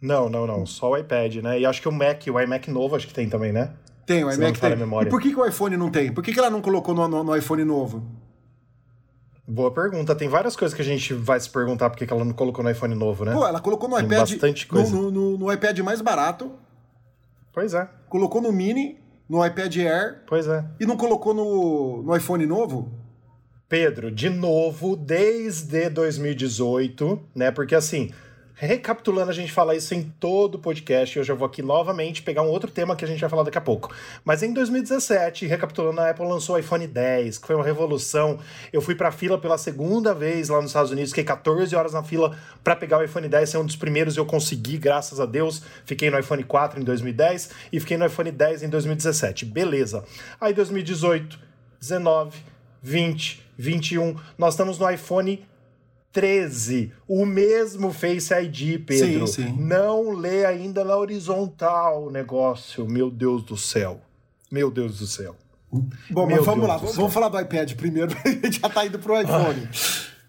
Não, 0.00 0.28
não, 0.28 0.46
não. 0.46 0.64
Só 0.66 0.90
o 0.90 0.96
iPad, 0.96 1.36
né? 1.36 1.60
E 1.60 1.66
acho 1.66 1.80
que 1.80 1.88
o 1.88 1.92
Mac, 1.92 2.22
o 2.26 2.40
iMac 2.40 2.70
novo, 2.70 2.96
acho 2.96 3.06
que 3.06 3.14
tem 3.14 3.28
também, 3.28 3.52
né? 3.52 3.72
Tem, 4.06 4.24
o 4.24 4.30
iMac 4.32 4.58
tem. 4.60 4.72
E 4.72 5.06
por 5.06 5.20
que, 5.20 5.30
que 5.30 5.38
o 5.38 5.46
iPhone 5.46 5.76
não 5.76 5.90
tem? 5.90 6.12
Por 6.12 6.24
que, 6.24 6.32
que 6.32 6.38
ela 6.38 6.50
não 6.50 6.60
colocou 6.60 6.94
no, 6.94 7.06
no- 7.06 7.22
no 7.22 7.36
iPhone 7.36 7.64
novo? 7.64 8.02
Boa 9.46 9.70
pergunta. 9.72 10.14
Tem 10.14 10.28
várias 10.28 10.56
coisas 10.56 10.74
que 10.74 10.80
a 10.82 10.84
gente 10.84 11.12
vai 11.12 11.38
se 11.38 11.50
perguntar 11.50 11.90
porque 11.90 12.06
que 12.06 12.12
ela 12.12 12.24
não 12.24 12.32
colocou 12.32 12.62
no 12.64 12.70
iPhone 12.70 12.94
novo, 12.94 13.24
né? 13.24 13.32
Pô, 13.32 13.46
ela 13.46 13.60
colocou 13.60 13.88
no 13.88 13.96
Tem 13.96 14.06
iPad. 14.06 14.20
bastante 14.20 14.66
coisa. 14.66 14.94
no, 14.94 15.10
no- 15.10 15.36
no 15.38 15.52
iPad 15.52 15.78
mais 15.80 16.00
barato, 16.00 16.52
Pois 17.52 17.74
é, 17.74 17.88
colocou 18.08 18.40
no 18.40 18.52
Mini, 18.52 18.98
no 19.28 19.44
iPad 19.44 19.76
Air 19.78 20.22
pois 20.28 20.46
é. 20.46 20.64
e 20.78 20.86
não 20.86 20.96
colocou 20.96 21.34
no, 21.34 22.00
no 22.04 22.16
iPhone 22.16 22.46
novo? 22.46 22.92
Pedro, 23.70 24.10
de 24.10 24.28
novo, 24.28 24.96
desde 24.96 25.88
2018, 25.88 27.20
né? 27.32 27.52
Porque 27.52 27.76
assim, 27.76 28.10
recapitulando, 28.52 29.30
a 29.30 29.32
gente 29.32 29.52
fala 29.52 29.76
isso 29.76 29.94
em 29.94 30.02
todo 30.02 30.56
o 30.56 30.58
podcast. 30.58 31.16
Eu 31.16 31.22
já 31.22 31.34
vou 31.34 31.46
aqui 31.46 31.62
novamente 31.62 32.20
pegar 32.20 32.42
um 32.42 32.48
outro 32.48 32.68
tema 32.68 32.96
que 32.96 33.04
a 33.04 33.08
gente 33.08 33.20
vai 33.20 33.30
falar 33.30 33.44
daqui 33.44 33.58
a 33.58 33.60
pouco. 33.60 33.94
Mas 34.24 34.42
em 34.42 34.52
2017, 34.52 35.46
recapitulando, 35.46 36.00
a 36.00 36.10
Apple 36.10 36.26
lançou 36.26 36.56
o 36.56 36.58
iPhone 36.58 36.84
10, 36.84 37.38
que 37.38 37.46
foi 37.46 37.54
uma 37.54 37.64
revolução. 37.64 38.40
Eu 38.72 38.82
fui 38.82 38.96
pra 38.96 39.12
fila 39.12 39.38
pela 39.38 39.56
segunda 39.56 40.12
vez 40.12 40.48
lá 40.48 40.60
nos 40.60 40.70
Estados 40.70 40.90
Unidos, 40.90 41.12
fiquei 41.12 41.22
14 41.22 41.72
horas 41.76 41.92
na 41.92 42.02
fila 42.02 42.36
para 42.64 42.74
pegar 42.74 42.98
o 42.98 43.04
iPhone 43.04 43.28
10, 43.28 43.50
ser 43.50 43.58
um 43.58 43.64
dos 43.64 43.76
primeiros 43.76 44.16
eu 44.16 44.26
consegui, 44.26 44.78
graças 44.78 45.20
a 45.20 45.26
Deus. 45.26 45.62
Fiquei 45.84 46.10
no 46.10 46.18
iPhone 46.18 46.42
4 46.42 46.80
em 46.80 46.82
2010 46.82 47.50
e 47.72 47.78
fiquei 47.78 47.96
no 47.96 48.04
iPhone 48.04 48.32
10 48.32 48.64
em 48.64 48.68
2017. 48.68 49.44
Beleza. 49.44 50.02
Aí 50.40 50.52
2018, 50.52 51.38
19, 51.80 52.50
20, 52.82 53.42
21. 53.56 54.16
Nós 54.38 54.54
estamos 54.54 54.78
no 54.78 54.90
iPhone 54.90 55.44
13. 56.12 56.92
O 57.06 57.24
mesmo 57.24 57.92
Face 57.92 58.32
ID, 58.34 58.84
Pedro. 58.84 59.26
Sim, 59.26 59.44
sim. 59.44 59.56
Não 59.58 60.10
lê 60.12 60.44
ainda 60.44 60.84
na 60.84 60.96
horizontal 60.96 62.06
o 62.06 62.10
negócio. 62.10 62.86
Meu 62.88 63.10
Deus 63.10 63.42
do 63.44 63.56
céu. 63.56 64.00
Meu 64.50 64.70
Deus 64.70 64.98
do 64.98 65.06
céu. 65.06 65.36
Bom, 66.10 66.26
Meu 66.26 66.38
mas 66.38 66.46
vamos 66.46 66.66
Deus 66.66 66.68
lá, 66.68 66.76
vamos 66.78 66.94
céu. 66.96 67.08
falar 67.10 67.28
do 67.28 67.40
iPad 67.40 67.74
primeiro, 67.74 68.10
a 68.24 68.28
gente 68.28 68.60
já 68.60 68.68
tá 68.68 68.84
indo 68.84 68.98
pro 68.98 69.20
iPhone. 69.20 69.68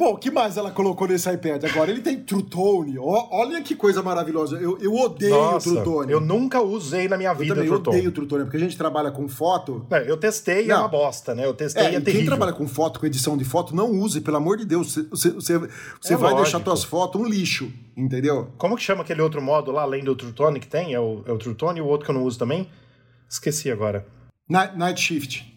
Bom, 0.00 0.14
o 0.14 0.16
que 0.16 0.30
mais 0.30 0.56
ela 0.56 0.70
colocou 0.70 1.06
nesse 1.06 1.30
iPad 1.30 1.62
agora? 1.62 1.90
Ele 1.90 2.00
tem 2.00 2.16
True 2.18 2.42
Tone. 2.42 2.98
Ó, 2.98 3.28
olha 3.32 3.60
que 3.60 3.76
coisa 3.76 4.02
maravilhosa. 4.02 4.56
Eu, 4.56 4.78
eu 4.80 4.94
odeio 4.94 5.34
o 5.36 5.38
Nossa, 5.52 5.70
True 5.70 5.84
Tone. 5.84 6.10
eu 6.10 6.18
nunca 6.22 6.62
usei 6.62 7.06
na 7.06 7.18
minha 7.18 7.28
Eu 7.32 7.34
vida 7.36 7.54
também 7.54 7.68
o 7.68 7.72
True 7.74 7.82
Tone. 7.82 7.96
odeio 7.98 8.08
o 8.08 8.12
True 8.14 8.26
Tone, 8.26 8.44
porque 8.44 8.56
a 8.56 8.60
gente 8.60 8.78
trabalha 8.78 9.10
com 9.10 9.28
foto. 9.28 9.84
É, 9.90 10.10
Eu 10.10 10.16
testei 10.16 10.62
e 10.64 10.70
é 10.70 10.72
Não. 10.72 10.80
uma 10.84 10.88
bosta, 10.88 11.34
né? 11.34 11.44
Eu 11.44 11.52
testei 11.52 11.82
É, 11.82 11.84
e 11.84 11.88
é 11.88 11.90
e 11.90 11.94
quem 11.96 12.02
terrível. 12.04 12.28
trabalha 12.28 12.54
com 12.54 12.66
foto, 12.66 12.98
com 12.98 13.04
edição 13.04 13.36
de 13.36 13.44
foto, 13.44 13.76
não 13.76 13.90
use, 13.90 14.22
pelo 14.22 14.38
amor 14.38 14.56
de 14.56 14.64
Deus. 14.64 14.94
Você, 15.10 15.32
você, 15.32 15.58
você, 15.58 16.14
É 16.14 16.16
vai 16.16 16.30
lógico. 16.32 16.42
deixar 16.44 16.64
suas 16.64 16.82
fotos 16.82 17.20
um 17.20 17.26
lixo, 17.26 17.70
entendeu? 17.94 18.48
Como 18.56 18.76
que 18.76 18.82
chama 18.82 19.02
aquele 19.02 19.20
outro 19.20 19.42
modo 19.42 19.70
lá, 19.70 19.82
além 19.82 20.02
do 20.02 20.16
True 20.16 20.32
Tone 20.32 20.60
que 20.60 20.66
tem? 20.66 20.94
É 20.94 20.98
o, 20.98 21.22
é 21.26 21.32
o 21.32 21.36
True 21.36 21.54
Tone 21.54 21.78
e 21.78 21.82
o 21.82 21.86
outro 21.86 22.06
que 22.06 22.10
eu 22.10 22.14
não 22.14 22.24
uso 22.24 22.38
também? 22.38 22.70
Esqueci 23.28 23.70
agora. 23.70 24.06
Night, 24.48 24.78
Night 24.78 24.98
Shift. 24.98 25.50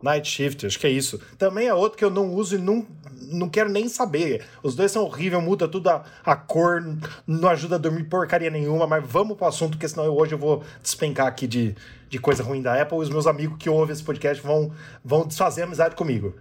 Night 0.00 0.28
Shift, 0.28 0.64
acho 0.64 0.78
que 0.78 0.86
é 0.86 0.90
isso. 0.90 1.20
Também 1.36 1.66
é 1.66 1.74
outro 1.74 1.98
que 1.98 2.04
eu 2.04 2.10
não 2.10 2.32
uso 2.32 2.54
e 2.54 2.58
não, 2.58 2.86
não 3.30 3.48
quero 3.48 3.70
nem 3.70 3.88
saber. 3.88 4.44
Os 4.62 4.74
dois 4.74 4.90
são 4.90 5.04
horríveis, 5.04 5.42
muda 5.42 5.68
tudo 5.68 5.88
a, 5.90 6.04
a 6.24 6.36
cor, 6.36 6.82
não 7.26 7.48
ajuda 7.48 7.76
a 7.76 7.78
dormir 7.78 8.04
porcaria 8.04 8.50
nenhuma, 8.50 8.86
mas 8.86 9.04
vamos 9.06 9.36
pro 9.36 9.46
assunto, 9.46 9.72
porque 9.72 9.88
senão 9.88 10.04
eu, 10.04 10.16
hoje 10.16 10.32
eu 10.34 10.38
vou 10.38 10.62
despencar 10.82 11.26
aqui 11.26 11.46
de, 11.46 11.74
de 12.08 12.18
coisa 12.18 12.42
ruim 12.42 12.62
da 12.62 12.80
Apple 12.80 12.98
os 12.98 13.10
meus 13.10 13.26
amigos 13.26 13.56
que 13.58 13.68
ouvem 13.70 13.92
esse 13.92 14.02
podcast 14.02 14.42
vão, 14.42 14.72
vão 15.04 15.26
desfazer 15.26 15.62
amizade 15.62 15.94
comigo. 15.94 16.34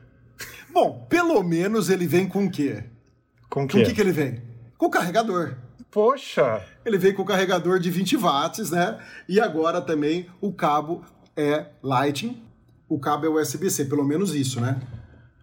Bom, 0.72 1.06
pelo 1.10 1.42
menos 1.44 1.90
ele 1.90 2.06
vem 2.06 2.28
com 2.28 2.46
o 2.46 2.52
quê? 2.52 2.84
Com 3.50 3.62
o 3.62 3.64
Com 3.64 3.68
quê? 3.70 3.82
o 3.82 3.86
que, 3.86 3.94
que 3.94 4.02
ele 4.02 4.12
vem? 4.12 4.42
Com 4.78 4.86
o 4.88 4.92
carregador. 4.92 5.56
Poxa! 5.90 6.62
Ele 6.86 6.98
veio 6.98 7.16
com 7.16 7.24
o 7.24 7.26
carregador 7.26 7.80
de 7.80 7.90
20 7.90 8.18
watts, 8.18 8.70
né? 8.72 9.00
E 9.28 9.40
agora 9.40 9.82
também 9.82 10.28
o 10.40 10.52
cabo 10.52 11.04
é 11.36 11.68
Lightning, 11.82 12.44
o 12.88 13.00
cabo 13.00 13.26
é 13.26 13.30
USB-C, 13.30 13.86
pelo 13.86 14.04
menos 14.04 14.36
isso, 14.36 14.62
né? 14.62 14.80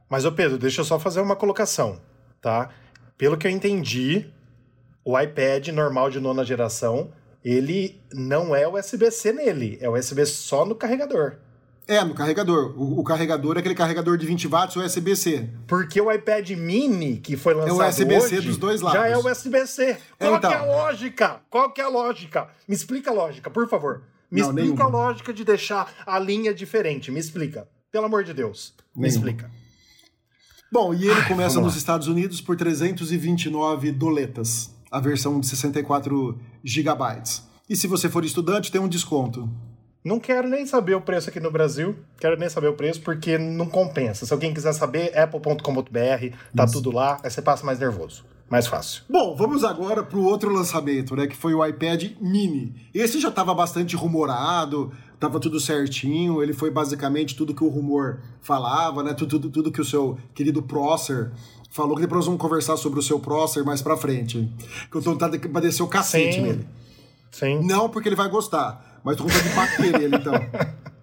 Mas, 0.08 0.24
ô 0.24 0.32
Pedro, 0.32 0.58
deixa 0.58 0.80
eu 0.80 0.84
só 0.84 0.98
fazer 0.98 1.20
uma 1.20 1.36
colocação, 1.36 2.00
tá? 2.40 2.70
Pelo 3.16 3.36
que 3.36 3.46
eu 3.46 3.50
entendi, 3.50 4.26
o 5.04 5.18
iPad 5.18 5.68
normal 5.68 6.10
de 6.10 6.20
nona 6.20 6.44
geração, 6.44 7.12
ele 7.44 8.00
não 8.12 8.54
é 8.54 8.66
USB-C 8.68 9.32
nele, 9.32 9.78
é 9.80 9.88
USB 9.88 10.24
só 10.26 10.64
no 10.64 10.74
carregador. 10.74 11.36
É, 11.86 12.02
no 12.02 12.14
carregador. 12.14 12.72
O, 12.80 13.00
o 13.00 13.04
carregador 13.04 13.56
é 13.56 13.60
aquele 13.60 13.74
carregador 13.74 14.16
de 14.16 14.24
20 14.24 14.48
watts 14.48 14.74
USB-C. 14.76 15.50
Porque 15.66 16.00
o 16.00 16.10
iPad 16.10 16.48
mini 16.52 17.18
que 17.18 17.36
foi 17.36 17.52
lançado 17.52 17.82
É 17.82 17.88
USB-C 17.90 18.40
dos 18.40 18.56
dois 18.56 18.80
já 18.80 19.06
é 19.06 19.14
lados. 19.14 19.26
USB-C. 19.44 19.98
Qual 20.18 20.36
então. 20.36 20.50
que 20.50 20.56
é 20.56 20.58
a 20.60 20.64
lógica? 20.64 21.40
Qual 21.50 21.72
que 21.72 21.80
é 21.82 21.84
a 21.84 21.88
lógica? 21.88 22.48
Me 22.66 22.74
explica 22.74 23.10
a 23.10 23.12
lógica, 23.12 23.50
por 23.50 23.68
favor. 23.68 24.02
Me 24.30 24.40
Não, 24.40 24.48
explica 24.48 24.64
nenhuma. 24.66 24.84
a 24.84 24.88
lógica 24.88 25.32
de 25.32 25.44
deixar 25.44 25.92
a 26.06 26.18
linha 26.18 26.54
diferente. 26.54 27.10
Me 27.12 27.20
explica. 27.20 27.68
Pelo 27.92 28.06
amor 28.06 28.24
de 28.24 28.32
Deus. 28.32 28.72
Me 28.96 29.02
Nenhuma. 29.02 29.08
explica. 29.30 29.50
Bom, 30.74 30.92
e 30.92 31.06
ele 31.06 31.22
começa 31.28 31.54
vamos 31.54 31.74
nos. 31.74 31.76
Estados 31.76 32.08
Unidos 32.08 32.40
por 32.40 32.56
329 32.56 33.92
doletas, 33.92 34.74
a 34.90 34.98
versão 34.98 35.38
de 35.38 35.46
64 35.46 36.36
gigabytes. 36.64 37.44
E 37.70 37.76
se 37.76 37.86
você 37.86 38.08
for 38.08 38.24
estudante, 38.24 38.72
tem 38.72 38.80
um 38.80 38.88
desconto. 38.88 39.48
Não 40.04 40.18
quero 40.18 40.48
nem 40.48 40.66
saber 40.66 40.96
o 40.96 41.00
preço 41.00 41.30
aqui 41.30 41.38
no 41.38 41.48
Brasil. 41.48 41.94
Quero 42.18 42.36
nem 42.36 42.48
saber 42.48 42.66
o 42.66 42.72
preço 42.72 43.00
porque 43.02 43.38
não 43.38 43.66
compensa. 43.66 44.26
Se 44.26 44.32
alguém 44.32 44.52
quiser 44.52 44.72
saber, 44.72 45.16
apple.com.br, 45.16 46.36
tá 46.56 46.66
tudo 46.66 46.90
lá. 46.90 47.20
Aí 47.22 47.30
você 47.30 47.40
passa 47.40 47.64
mais 47.64 47.78
nervoso. 47.78 48.24
Mais 48.50 48.66
fácil. 48.66 49.04
Bom, 49.08 49.34
vamos 49.34 49.64
agora 49.64 50.02
para 50.02 50.18
o 50.18 50.24
outro 50.24 50.52
lançamento, 50.52 51.16
né? 51.16 51.26
Que 51.26 51.36
foi 51.36 51.54
o 51.54 51.64
iPad 51.64 52.12
Mini. 52.20 52.74
Esse 52.92 53.20
já 53.20 53.28
estava 53.28 53.54
bastante 53.54 53.96
rumorado, 53.96 54.92
estava 55.14 55.40
tudo 55.40 55.58
certinho. 55.58 56.42
Ele 56.42 56.52
foi 56.52 56.70
basicamente 56.70 57.34
tudo 57.34 57.54
que 57.54 57.64
o 57.64 57.68
rumor 57.68 58.20
falava, 58.42 59.02
né? 59.02 59.14
Tudo, 59.14 59.38
tudo, 59.38 59.50
tudo 59.50 59.72
que 59.72 59.80
o 59.80 59.84
seu 59.84 60.18
querido 60.34 60.62
Prosser 60.62 61.30
falou. 61.70 61.94
Que 61.96 62.02
depois 62.02 62.18
nós 62.18 62.26
vamos 62.26 62.40
conversar 62.40 62.76
sobre 62.76 62.98
o 62.98 63.02
seu 63.02 63.18
Prosser 63.18 63.64
mais 63.64 63.82
pra 63.82 63.96
frente. 63.96 64.48
Que 64.90 64.96
eu 64.96 65.02
tô 65.02 65.14
de 65.14 65.38
descer 65.38 65.82
o 65.82 65.88
cacete 65.88 66.34
Sim. 66.34 66.42
nele. 66.42 66.68
Sim. 67.30 67.66
Não 67.66 67.88
porque 67.88 68.08
ele 68.08 68.16
vai 68.16 68.28
gostar, 68.28 69.00
mas 69.02 69.16
tô 69.16 69.24
com 69.24 69.28
vontade 69.28 69.48
de 69.48 69.54
bater 69.56 69.98
nele, 69.98 70.16
então. 70.16 70.34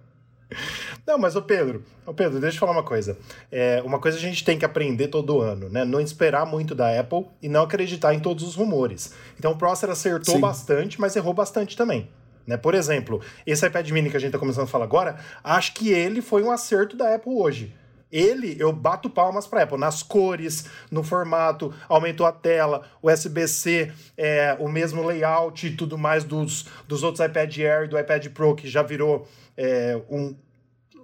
Não, 1.06 1.18
mas 1.18 1.34
o 1.34 1.42
Pedro, 1.42 1.84
ô 2.06 2.14
Pedro, 2.14 2.38
deixa 2.38 2.56
eu 2.56 2.60
falar 2.60 2.72
uma 2.72 2.84
coisa. 2.84 3.18
É, 3.50 3.82
uma 3.84 3.98
coisa 3.98 4.16
a 4.16 4.20
gente 4.20 4.44
tem 4.44 4.56
que 4.56 4.64
aprender 4.64 5.08
todo 5.08 5.40
ano, 5.40 5.68
né? 5.68 5.84
Não 5.84 6.00
esperar 6.00 6.46
muito 6.46 6.76
da 6.76 6.98
Apple 6.98 7.26
e 7.42 7.48
não 7.48 7.62
acreditar 7.62 8.14
em 8.14 8.20
todos 8.20 8.44
os 8.44 8.54
rumores. 8.54 9.12
Então 9.36 9.52
o 9.52 9.56
Prosser 9.56 9.90
acertou 9.90 10.36
Sim. 10.36 10.40
bastante, 10.40 11.00
mas 11.00 11.16
errou 11.16 11.34
bastante 11.34 11.76
também. 11.76 12.08
Né? 12.46 12.56
Por 12.56 12.74
exemplo, 12.74 13.20
esse 13.46 13.66
iPad 13.66 13.88
mini 13.90 14.10
que 14.10 14.16
a 14.16 14.20
gente 14.20 14.28
está 14.28 14.38
começando 14.38 14.64
a 14.64 14.68
falar 14.68 14.84
agora, 14.84 15.16
acho 15.42 15.74
que 15.74 15.90
ele 15.90 16.20
foi 16.20 16.42
um 16.42 16.50
acerto 16.50 16.96
da 16.96 17.14
Apple 17.14 17.32
hoje. 17.32 17.74
Ele, 18.10 18.54
eu 18.58 18.70
bato 18.72 19.08
palmas 19.08 19.46
para 19.46 19.62
Apple, 19.62 19.78
nas 19.78 20.02
cores, 20.02 20.66
no 20.90 21.02
formato, 21.02 21.72
aumentou 21.88 22.26
a 22.26 22.32
tela, 22.32 22.82
USB-C, 23.02 23.90
é, 24.18 24.54
o 24.60 24.68
mesmo 24.68 25.02
layout 25.02 25.66
e 25.66 25.74
tudo 25.74 25.96
mais 25.96 26.22
dos, 26.22 26.66
dos 26.86 27.02
outros 27.02 27.24
iPad 27.26 27.56
Air 27.58 27.84
e 27.84 27.88
do 27.88 27.98
iPad 27.98 28.26
Pro, 28.28 28.54
que 28.54 28.68
já 28.68 28.82
virou 28.82 29.26
é, 29.56 29.98
um, 30.10 30.34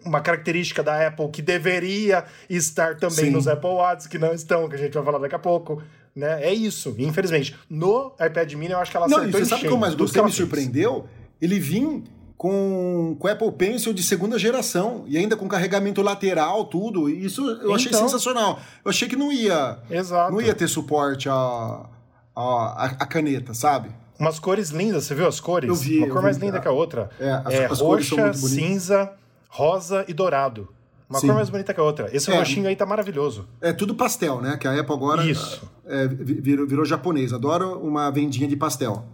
uma 0.05 0.21
característica 0.21 0.83
da 0.83 1.07
Apple 1.07 1.31
que 1.31 1.41
deveria 1.41 2.25
estar 2.49 2.97
também 2.97 3.27
Sim. 3.27 3.31
nos 3.31 3.49
Apple 3.49 3.71
Watch, 3.71 4.07
que 4.07 4.19
não 4.19 4.35
estão, 4.35 4.69
que 4.69 4.75
a 4.75 4.79
gente 4.79 4.93
vai 4.93 5.03
falar 5.03 5.19
daqui 5.19 5.35
a 5.35 5.39
pouco. 5.39 5.83
Né? 6.15 6.45
É 6.45 6.53
isso, 6.53 6.95
infelizmente. 6.99 7.57
No 7.71 8.13
iPad 8.21 8.53
Mini, 8.53 8.73
eu 8.73 8.79
acho 8.81 8.91
que 8.91 8.97
ela 8.97 9.09
Não, 9.09 9.19
acertou 9.19 9.41
você 9.41 9.47
em 9.47 9.49
sabe 9.49 9.65
o 9.65 9.69
que 9.69 9.73
eu 9.73 9.79
mais 9.79 9.95
gostei, 9.95 10.21
me 10.21 10.29
fez. 10.29 10.37
surpreendeu? 10.37 11.09
Ele 11.41 11.59
vinha 11.59 12.03
com, 12.37 13.17
com 13.19 13.27
Apple 13.29 13.53
Pencil 13.53 13.93
de 13.93 14.03
segunda 14.03 14.39
geração 14.39 15.05
e 15.07 15.17
ainda 15.19 15.37
com 15.37 15.49
carregamento 15.49 16.03
lateral, 16.03 16.65
tudo. 16.65 17.09
Isso 17.09 17.45
eu 17.63 17.75
achei 17.75 17.89
Então. 17.89 18.03
sensacional. 18.03 18.59
Eu 18.85 18.91
achei 18.91 19.09
que 19.09 19.17
não 19.17 19.33
ia, 19.33 19.79
Exato. 19.91 20.33
não 20.33 20.41
ia 20.41 20.55
ter 20.55 20.69
suporte 20.69 21.29
a, 21.29 21.87
a, 22.35 22.85
a 23.01 23.07
caneta, 23.07 23.55
sabe? 23.55 23.91
Umas 24.19 24.39
cores 24.39 24.71
lindas, 24.71 25.05
você 25.05 25.15
viu 25.15 25.27
as 25.29 25.39
cores? 25.41 25.69
Eu 25.69 25.75
vi, 25.77 25.99
Uma 25.99 26.07
eu 26.07 26.13
cor 26.13 26.19
vi, 26.19 26.25
mais 26.25 26.37
linda 26.37 26.53
cara. 26.53 26.63
que 26.63 26.69
a 26.69 26.73
outra. 26.73 27.11
É, 27.21 27.31
as- 27.45 27.55
é 27.55 27.67
as 27.67 27.81
cores 27.81 28.09
são 28.09 28.19
roxa, 28.19 28.35
cinza, 28.49 29.13
rosa 29.49 30.05
e 30.09 30.13
dourado. 30.15 30.69
Uma 31.09 31.21
Sim. 31.21 31.29
cor 31.29 31.37
mais 31.37 31.49
bonita 31.49 31.73
que 31.73 31.81
a 31.81 31.83
outra. 31.83 32.11
Esse 32.15 32.31
É. 32.31 32.37
roxinho 32.39 32.69
aí 32.69 32.77
tá 32.77 32.85
maravilhoso. 32.85 33.49
É 33.61 33.73
tudo 33.73 33.95
pastel, 33.95 34.41
né? 34.43 34.57
Que 34.59 34.67
a 34.69 34.79
Apple 34.79 34.93
agora 34.93 35.25
Isso. 35.25 35.63
é, 35.87 36.07
vi- 36.07 36.41
virou, 36.41 36.67
virou 36.67 36.85
japonês. 36.85 37.33
Adoro 37.33 37.79
uma 37.81 38.11
vendinha 38.11 38.47
de 38.49 38.57
pastel. 38.57 39.05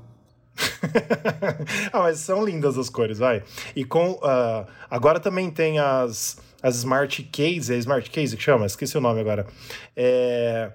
ah, 1.93 2.01
mas 2.01 2.19
são 2.19 2.45
lindas 2.45 2.79
as 2.79 2.89
cores, 2.89 3.19
vai. 3.19 3.43
E 3.75 3.85
com. 3.85 4.19
ah, 4.23 4.67
agora 4.91 5.19
também 5.19 5.51
tem 5.51 5.79
as, 5.79 6.39
as 6.63 6.77
Smart 6.77 7.23
Case, 7.25 7.73
é 7.73 7.77
Smart 7.79 8.09
Case 8.11 8.37
que 8.37 8.43
chama? 8.43 8.67
Esqueci 8.67 8.97
o 8.97 9.01
nome 9.01 9.21
agora. 9.21 9.47
É, 9.97 10.71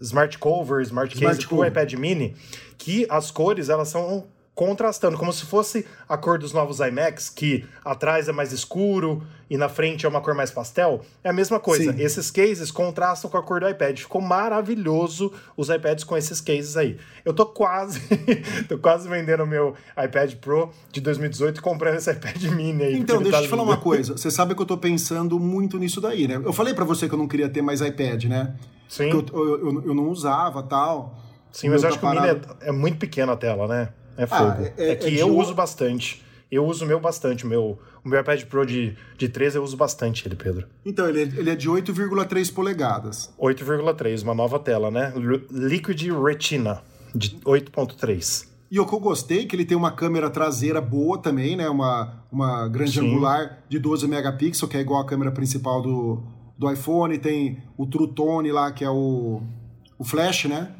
Smart 0.00 0.38
Cover, 0.38 0.80
Smart 0.82 1.12
Case 1.12 1.24
Smart 1.24 1.46
Cover. 1.48 1.68
iPad 1.68 1.92
Mini, 1.94 2.36
que 2.78 3.06
as 3.08 3.30
cores 3.30 3.68
elas 3.68 3.88
são 3.88 4.26
contrastando, 4.56 5.18
como 5.18 5.30
se 5.34 5.44
fosse 5.44 5.86
a 6.08 6.16
cor 6.16 6.38
dos 6.38 6.50
novos 6.54 6.80
iMacs, 6.80 7.28
que 7.28 7.66
atrás 7.84 8.26
é 8.26 8.32
mais 8.32 8.52
escuro 8.52 9.22
e 9.50 9.56
na 9.58 9.68
frente 9.68 10.06
é 10.06 10.08
uma 10.08 10.22
cor 10.22 10.34
mais 10.34 10.50
pastel. 10.50 11.02
É 11.22 11.28
a 11.28 11.32
mesma 11.32 11.60
coisa. 11.60 11.92
Sim. 11.92 12.02
Esses 12.02 12.30
cases 12.30 12.70
contrastam 12.70 13.30
com 13.30 13.36
a 13.36 13.42
cor 13.42 13.60
do 13.60 13.68
iPad. 13.68 13.98
Ficou 13.98 14.22
maravilhoso 14.22 15.30
os 15.58 15.68
iPads 15.68 16.04
com 16.04 16.16
esses 16.16 16.40
cases 16.40 16.74
aí. 16.74 16.96
Eu 17.22 17.34
tô 17.34 17.44
quase, 17.44 18.00
tô 18.66 18.78
quase 18.78 19.06
vendendo 19.06 19.42
o 19.44 19.46
meu 19.46 19.74
iPad 20.02 20.34
Pro 20.36 20.70
de 20.90 21.02
2018 21.02 21.58
e 21.58 21.60
comprando 21.60 21.96
esse 21.96 22.10
iPad 22.10 22.42
Mini 22.44 22.82
aí. 22.82 22.96
Então, 22.98 23.18
deixa 23.18 23.32
tá 23.32 23.38
eu 23.38 23.42
te 23.42 23.50
falar 23.50 23.62
lindo. 23.62 23.74
uma 23.74 23.80
coisa. 23.80 24.16
Você 24.16 24.30
sabe 24.30 24.54
que 24.54 24.62
eu 24.62 24.66
tô 24.66 24.78
pensando 24.78 25.38
muito 25.38 25.78
nisso 25.78 26.00
daí, 26.00 26.26
né? 26.26 26.36
Eu 26.42 26.54
falei 26.54 26.72
pra 26.72 26.84
você 26.86 27.06
que 27.06 27.14
eu 27.14 27.18
não 27.18 27.28
queria 27.28 27.50
ter 27.50 27.60
mais 27.60 27.82
iPad, 27.82 28.24
né? 28.24 28.54
Sim. 28.88 29.10
Eu, 29.10 29.22
eu, 29.34 29.58
eu- 29.66 29.82
eu 29.88 29.94
não 29.94 30.08
usava 30.08 30.62
tal. 30.62 31.14
Sim, 31.52 31.68
mas 31.68 31.82
eu 31.82 31.90
acho 31.90 31.98
tá 31.98 32.10
que 32.10 32.18
o 32.18 32.22
Mini 32.22 32.40
é, 32.62 32.68
é 32.68 32.72
muito 32.72 32.96
pequena 32.96 33.32
a 33.34 33.36
tela, 33.36 33.68
né? 33.68 33.90
É 34.16 34.26
fogo. 34.26 34.62
é- 34.62 34.74
é, 34.76 34.90
é 34.92 34.96
que 34.96 35.10
de 35.10 35.18
eu 35.18 35.36
uso 35.36 35.54
bastante. 35.54 36.24
Eu 36.50 36.64
uso 36.64 36.84
o 36.84 36.88
meu 36.88 37.00
bastante. 37.00 37.44
O 37.44 37.48
meu, 37.48 37.78
o 38.04 38.08
meu 38.08 38.20
iPad 38.20 38.42
Pro 38.44 38.64
de, 38.64 38.96
de 39.18 39.28
13 39.28 39.56
eu 39.58 39.64
uso 39.64 39.76
bastante 39.76 40.26
ele, 40.26 40.36
Pedro. 40.36 40.66
Então, 40.84 41.08
ele 41.08 41.20
é, 41.20 41.22
ele 41.22 41.50
é 41.50 41.56
de 41.56 41.68
8,3 41.68 42.52
polegadas. 42.54 43.32
8,3, 43.38 44.22
uma 44.22 44.34
nova 44.34 44.58
tela, 44.58 44.90
né? 44.90 45.12
Liquid 45.50 46.00
Retina 46.24 46.82
de 47.14 47.30
8.3. 47.40 48.46
E 48.70 48.80
o 48.80 48.86
que 48.86 48.92
eu 48.94 49.00
gostei 49.00 49.42
é 49.42 49.44
que 49.46 49.54
ele 49.54 49.64
tem 49.64 49.76
uma 49.76 49.92
câmera 49.92 50.28
traseira 50.28 50.80
boa 50.80 51.18
também, 51.18 51.56
né? 51.56 51.68
Uma, 51.68 52.24
uma 52.30 52.68
grande 52.68 52.98
Sim. 52.98 53.08
angular 53.08 53.62
de 53.68 53.78
12 53.78 54.08
megapixels, 54.08 54.70
que 54.70 54.76
é 54.76 54.80
igual 54.80 55.00
a 55.00 55.06
câmera 55.06 55.30
principal 55.30 55.80
do, 55.82 56.22
do 56.58 56.70
iPhone. 56.70 57.16
Tem 57.18 57.62
o 57.76 57.86
True 57.86 58.08
Tone 58.08 58.50
lá, 58.50 58.72
que 58.72 58.84
é 58.84 58.90
o, 58.90 59.40
o 59.98 60.04
flash, 60.04 60.46
né? 60.46 60.72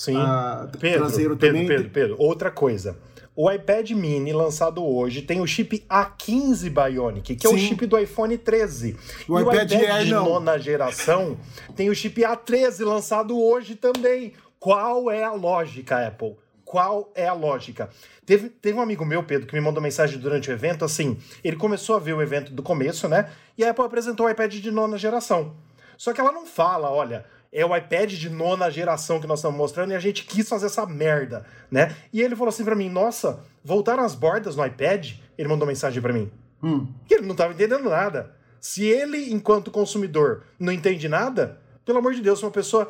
Sim. 0.00 0.16
Ah, 0.16 0.66
Pedro, 0.80 1.00
traseiro 1.00 1.36
Pedro, 1.36 1.58
também. 1.58 1.66
Pedro, 1.68 1.90
Pedro, 1.90 2.16
outra 2.18 2.50
coisa. 2.50 2.96
O 3.36 3.50
iPad 3.50 3.90
mini 3.90 4.32
lançado 4.32 4.82
hoje 4.82 5.20
tem 5.20 5.42
o 5.42 5.46
chip 5.46 5.84
A15 5.90 6.70
Bionic, 6.70 7.36
que 7.36 7.46
é 7.46 7.50
o 7.50 7.52
Sim. 7.52 7.68
chip 7.68 7.84
do 7.84 7.98
iPhone 7.98 8.38
13. 8.38 8.96
O 9.28 9.38
e 9.38 9.42
iPad 9.42 9.70
o 9.70 9.74
iPad 9.74 10.04
de 10.06 10.10
não. 10.10 10.24
nona 10.24 10.58
geração 10.58 11.36
tem 11.76 11.90
o 11.90 11.94
chip 11.94 12.22
A13 12.22 12.82
lançado 12.82 13.38
hoje 13.38 13.74
também. 13.74 14.32
Qual 14.58 15.10
é 15.10 15.22
a 15.22 15.32
lógica, 15.32 16.06
Apple? 16.06 16.34
Qual 16.64 17.12
é 17.14 17.26
a 17.26 17.34
lógica? 17.34 17.90
Teve, 18.24 18.48
teve 18.48 18.78
um 18.78 18.80
amigo 18.80 19.04
meu, 19.04 19.22
Pedro, 19.22 19.46
que 19.46 19.54
me 19.54 19.60
mandou 19.60 19.82
mensagem 19.82 20.18
durante 20.18 20.50
o 20.50 20.52
evento, 20.52 20.82
assim, 20.82 21.18
ele 21.44 21.56
começou 21.56 21.96
a 21.96 21.98
ver 21.98 22.14
o 22.14 22.22
evento 22.22 22.54
do 22.54 22.62
começo, 22.62 23.06
né? 23.06 23.28
E 23.58 23.64
a 23.64 23.70
Apple 23.70 23.84
apresentou 23.84 24.24
o 24.24 24.30
iPad 24.30 24.54
de 24.54 24.70
nona 24.70 24.96
geração. 24.96 25.54
Só 25.98 26.14
que 26.14 26.20
ela 26.22 26.32
não 26.32 26.46
fala, 26.46 26.90
olha, 26.90 27.26
é 27.52 27.64
o 27.64 27.76
iPad 27.76 28.12
de 28.12 28.30
nona 28.30 28.70
geração 28.70 29.20
que 29.20 29.26
nós 29.26 29.40
estamos 29.40 29.56
mostrando 29.56 29.92
e 29.92 29.96
a 29.96 30.00
gente 30.00 30.24
quis 30.24 30.48
fazer 30.48 30.66
essa 30.66 30.86
merda, 30.86 31.44
né? 31.70 31.94
E 32.12 32.20
ele 32.20 32.36
falou 32.36 32.50
assim 32.50 32.64
pra 32.64 32.76
mim: 32.76 32.88
Nossa, 32.88 33.40
voltaram 33.64 34.04
as 34.04 34.14
bordas 34.14 34.56
no 34.56 34.64
iPad? 34.64 35.12
Ele 35.36 35.48
mandou 35.48 35.66
mensagem 35.66 36.00
pra 36.00 36.12
mim. 36.12 36.30
Hum. 36.62 36.86
Que 37.06 37.14
ele 37.14 37.26
não 37.26 37.34
tava 37.34 37.52
entendendo 37.52 37.88
nada. 37.88 38.34
Se 38.60 38.84
ele, 38.84 39.32
enquanto 39.32 39.70
consumidor, 39.70 40.44
não 40.58 40.72
entende 40.72 41.08
nada, 41.08 41.58
pelo 41.84 41.98
amor 41.98 42.12
de 42.12 42.20
Deus, 42.20 42.42
uma 42.42 42.50
pessoa 42.50 42.88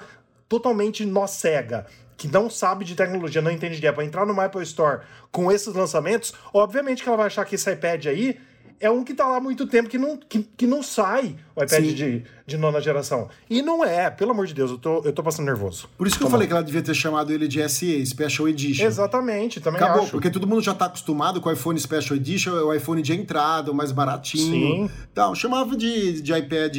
totalmente 0.48 1.06
nó 1.06 1.28
cega, 1.28 1.86
que 2.16 2.26
não 2.26 2.50
sabe 2.50 2.84
de 2.84 2.96
tecnologia, 2.96 3.40
não 3.40 3.52
entende 3.52 3.78
de 3.78 3.86
Apple, 3.86 4.04
entrar 4.04 4.26
no 4.26 4.38
Apple 4.40 4.62
Store 4.64 5.02
com 5.30 5.50
esses 5.50 5.72
lançamentos, 5.72 6.34
obviamente 6.52 7.04
que 7.04 7.08
ela 7.08 7.16
vai 7.16 7.28
achar 7.28 7.44
que 7.44 7.54
esse 7.54 7.70
iPad 7.72 8.06
aí 8.06 8.40
é 8.80 8.90
um 8.90 9.04
que 9.04 9.12
tá 9.14 9.26
lá 9.28 9.36
há 9.36 9.40
muito 9.40 9.66
tempo 9.66 9.88
que 9.90 9.98
não, 9.98 10.16
que, 10.16 10.42
que 10.56 10.66
não 10.66 10.82
sai 10.82 11.36
o 11.54 11.62
iPad 11.62 11.84
Sim. 11.84 11.94
de, 11.94 12.24
de 12.46 12.56
nona 12.56 12.80
geração. 12.80 13.28
E 13.48 13.60
não 13.60 13.84
é, 13.84 14.08
pelo 14.10 14.30
amor 14.30 14.46
de 14.46 14.54
Deus, 14.54 14.70
eu 14.70 14.78
tô, 14.78 15.02
eu 15.04 15.12
tô 15.12 15.22
passando 15.22 15.44
nervoso. 15.46 15.88
Por 15.98 16.06
isso 16.06 16.16
que 16.18 16.24
eu 16.24 16.30
falei 16.30 16.46
que 16.46 16.52
ela 16.54 16.62
devia 16.64 16.80
ter 16.82 16.94
chamado 16.94 17.30
ele 17.32 17.46
de 17.46 17.66
SE, 17.68 18.06
Special 18.06 18.48
Edition. 18.48 18.84
Exatamente, 18.86 19.60
também 19.60 19.80
Acabou, 19.82 20.02
acho. 20.04 20.12
porque 20.12 20.30
todo 20.30 20.46
mundo 20.46 20.62
já 20.62 20.72
tá 20.74 20.86
acostumado 20.86 21.40
com 21.40 21.48
o 21.48 21.52
iPhone 21.52 21.78
Special 21.78 22.16
Edition, 22.16 22.56
é 22.56 22.62
o 22.62 22.72
iPhone 22.72 23.02
de 23.02 23.12
entrada, 23.12 23.70
o 23.70 23.74
mais 23.74 23.92
baratinho. 23.92 24.88
Sim. 24.88 24.90
Então, 25.12 25.34
chamava 25.34 25.76
de, 25.76 26.22
de 26.22 26.32
iPad 26.32 26.76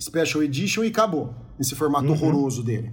Special 0.00 0.42
Edition 0.42 0.82
e 0.84 0.88
acabou. 0.88 1.34
Esse 1.60 1.76
formato 1.76 2.06
Uhum. 2.06 2.12
horroroso 2.14 2.64
dele. 2.64 2.90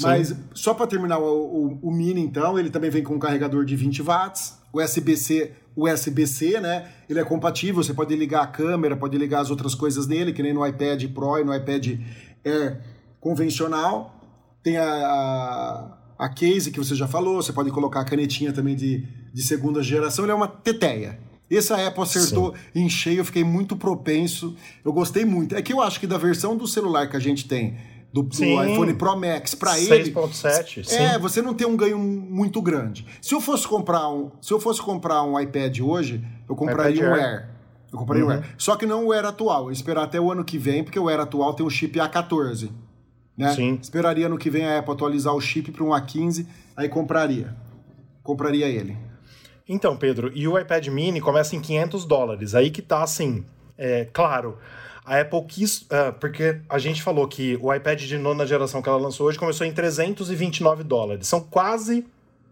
Mas 0.00 0.34
só 0.54 0.72
para 0.74 0.86
terminar 0.86 1.18
o, 1.18 1.24
o- 1.24 1.78
o 1.82 1.90
Mini, 1.90 2.20
então, 2.20 2.58
ele 2.58 2.70
também 2.70 2.90
vem 2.90 3.02
com 3.02 3.14
um 3.14 3.18
carregador 3.18 3.64
de 3.64 3.76
20 3.76 4.00
watts, 4.02 4.54
USB-C, 4.72 5.52
USB-C, 5.76 6.60
né? 6.60 6.88
Ele 7.08 7.18
é 7.20 7.24
compatível, 7.24 7.82
você 7.82 7.92
pode 7.94 8.14
ligar 8.16 8.42
a 8.42 8.46
câmera, 8.46 8.96
pode 8.96 9.16
ligar 9.18 9.40
as 9.40 9.50
outras 9.50 9.74
coisas 9.74 10.06
nele, 10.06 10.32
que 10.32 10.42
nem 10.42 10.52
no 10.52 10.66
iPad 10.66 11.04
Pro 11.12 11.38
e 11.38 11.44
no 11.44 11.54
iPad 11.54 11.98
Air 12.44 12.80
convencional. 13.20 14.18
Tem 14.62 14.76
a, 14.76 14.84
a, 14.84 15.98
a 16.18 16.28
case 16.28 16.70
que 16.70 16.78
você 16.78 16.94
já 16.94 17.06
falou, 17.08 17.42
você 17.42 17.52
pode 17.52 17.70
colocar 17.70 18.00
a 18.00 18.04
canetinha 18.04 18.52
também 18.52 18.76
de, 18.76 19.06
de 19.32 19.42
segunda 19.42 19.82
geração, 19.82 20.24
ele 20.24 20.32
é 20.32 20.34
uma 20.34 20.48
teteia. 20.48 21.18
Esse 21.50 21.72
a 21.72 21.86
Apple 21.88 22.02
acertou 22.02 22.54
em 22.74 22.88
cheio, 22.88 23.18
eu 23.18 23.24
fiquei 23.26 23.44
muito 23.44 23.76
propenso. 23.76 24.56
Eu 24.82 24.90
gostei 24.92 25.24
muito. 25.24 25.54
É 25.54 25.60
que 25.60 25.70
eu 25.72 25.82
acho 25.82 26.00
que 26.00 26.06
da 26.06 26.16
versão 26.16 26.56
do 26.56 26.66
celular 26.66 27.08
que 27.10 27.16
a 27.16 27.20
gente 27.20 27.46
tem, 27.46 27.76
do, 28.12 28.22
do 28.22 28.34
Sim. 28.34 28.72
iPhone 28.72 28.92
Pro 28.94 29.16
Max, 29.16 29.54
para 29.54 29.78
ele. 29.78 30.12
6.7, 30.12 30.84
sim. 30.84 30.96
É, 30.96 31.18
você 31.18 31.40
não 31.40 31.54
tem 31.54 31.66
um 31.66 31.76
ganho 31.76 31.98
muito 31.98 32.60
grande. 32.60 33.06
Se 33.20 33.34
eu 33.34 33.40
fosse 33.40 33.66
comprar 33.66 34.08
um, 34.10 34.30
se 34.40 34.52
eu 34.52 34.60
fosse 34.60 34.82
comprar 34.82 35.22
um 35.22 35.38
iPad 35.40 35.80
hoje, 35.80 36.22
eu 36.48 36.54
compraria 36.54 36.96
iPad 36.96 37.08
um 37.10 37.14
Air. 37.14 37.24
Air. 37.24 37.48
Eu 37.92 37.98
compraria 37.98 38.24
Uhum. 38.24 38.30
um 38.30 38.34
Air. 38.34 38.44
Só 38.58 38.76
que 38.76 38.84
não 38.86 39.06
o 39.06 39.12
Air 39.12 39.24
atual. 39.24 39.64
Eu 39.66 39.72
esperar 39.72 40.02
até 40.04 40.20
o 40.20 40.30
ano 40.30 40.44
que 40.44 40.58
vem, 40.58 40.84
porque 40.84 40.98
o 40.98 41.08
Air 41.08 41.20
atual 41.20 41.54
tem 41.54 41.64
o 41.64 41.70
chip 41.70 41.98
A14. 41.98 42.70
Né? 43.36 43.54
Sim. 43.54 43.78
Esperaria 43.80 44.26
ano 44.26 44.36
que 44.36 44.50
vem 44.50 44.66
a 44.66 44.78
Apple 44.78 44.92
atualizar 44.92 45.34
o 45.34 45.40
chip 45.40 45.70
para 45.72 45.82
um 45.82 45.88
A15, 45.88 46.46
aí 46.76 46.88
compraria. 46.88 47.56
Compraria 48.22 48.66
ele. 48.68 48.96
Então, 49.66 49.96
Pedro, 49.96 50.30
e 50.34 50.46
o 50.46 50.58
iPad 50.58 50.86
mini 50.88 51.20
começa 51.20 51.56
em 51.56 51.60
500 51.60 52.04
dólares. 52.04 52.54
Aí 52.54 52.70
que 52.70 52.82
tá 52.82 53.02
assim, 53.02 53.44
é, 53.78 54.06
claro, 54.12 54.58
a 55.04 55.20
Apple 55.20 55.44
quis, 55.46 55.84
ah, 55.90 56.12
porque 56.12 56.60
a 56.68 56.78
gente 56.78 57.02
falou 57.02 57.26
que 57.26 57.58
o 57.60 57.72
iPad 57.74 58.00
de 58.00 58.18
nona 58.18 58.46
geração 58.46 58.80
que 58.80 58.88
ela 58.88 58.98
lançou 58.98 59.26
hoje 59.26 59.38
começou 59.38 59.66
em 59.66 59.72
329 59.72 60.84
dólares. 60.84 61.26
São 61.26 61.40
quase 61.40 62.06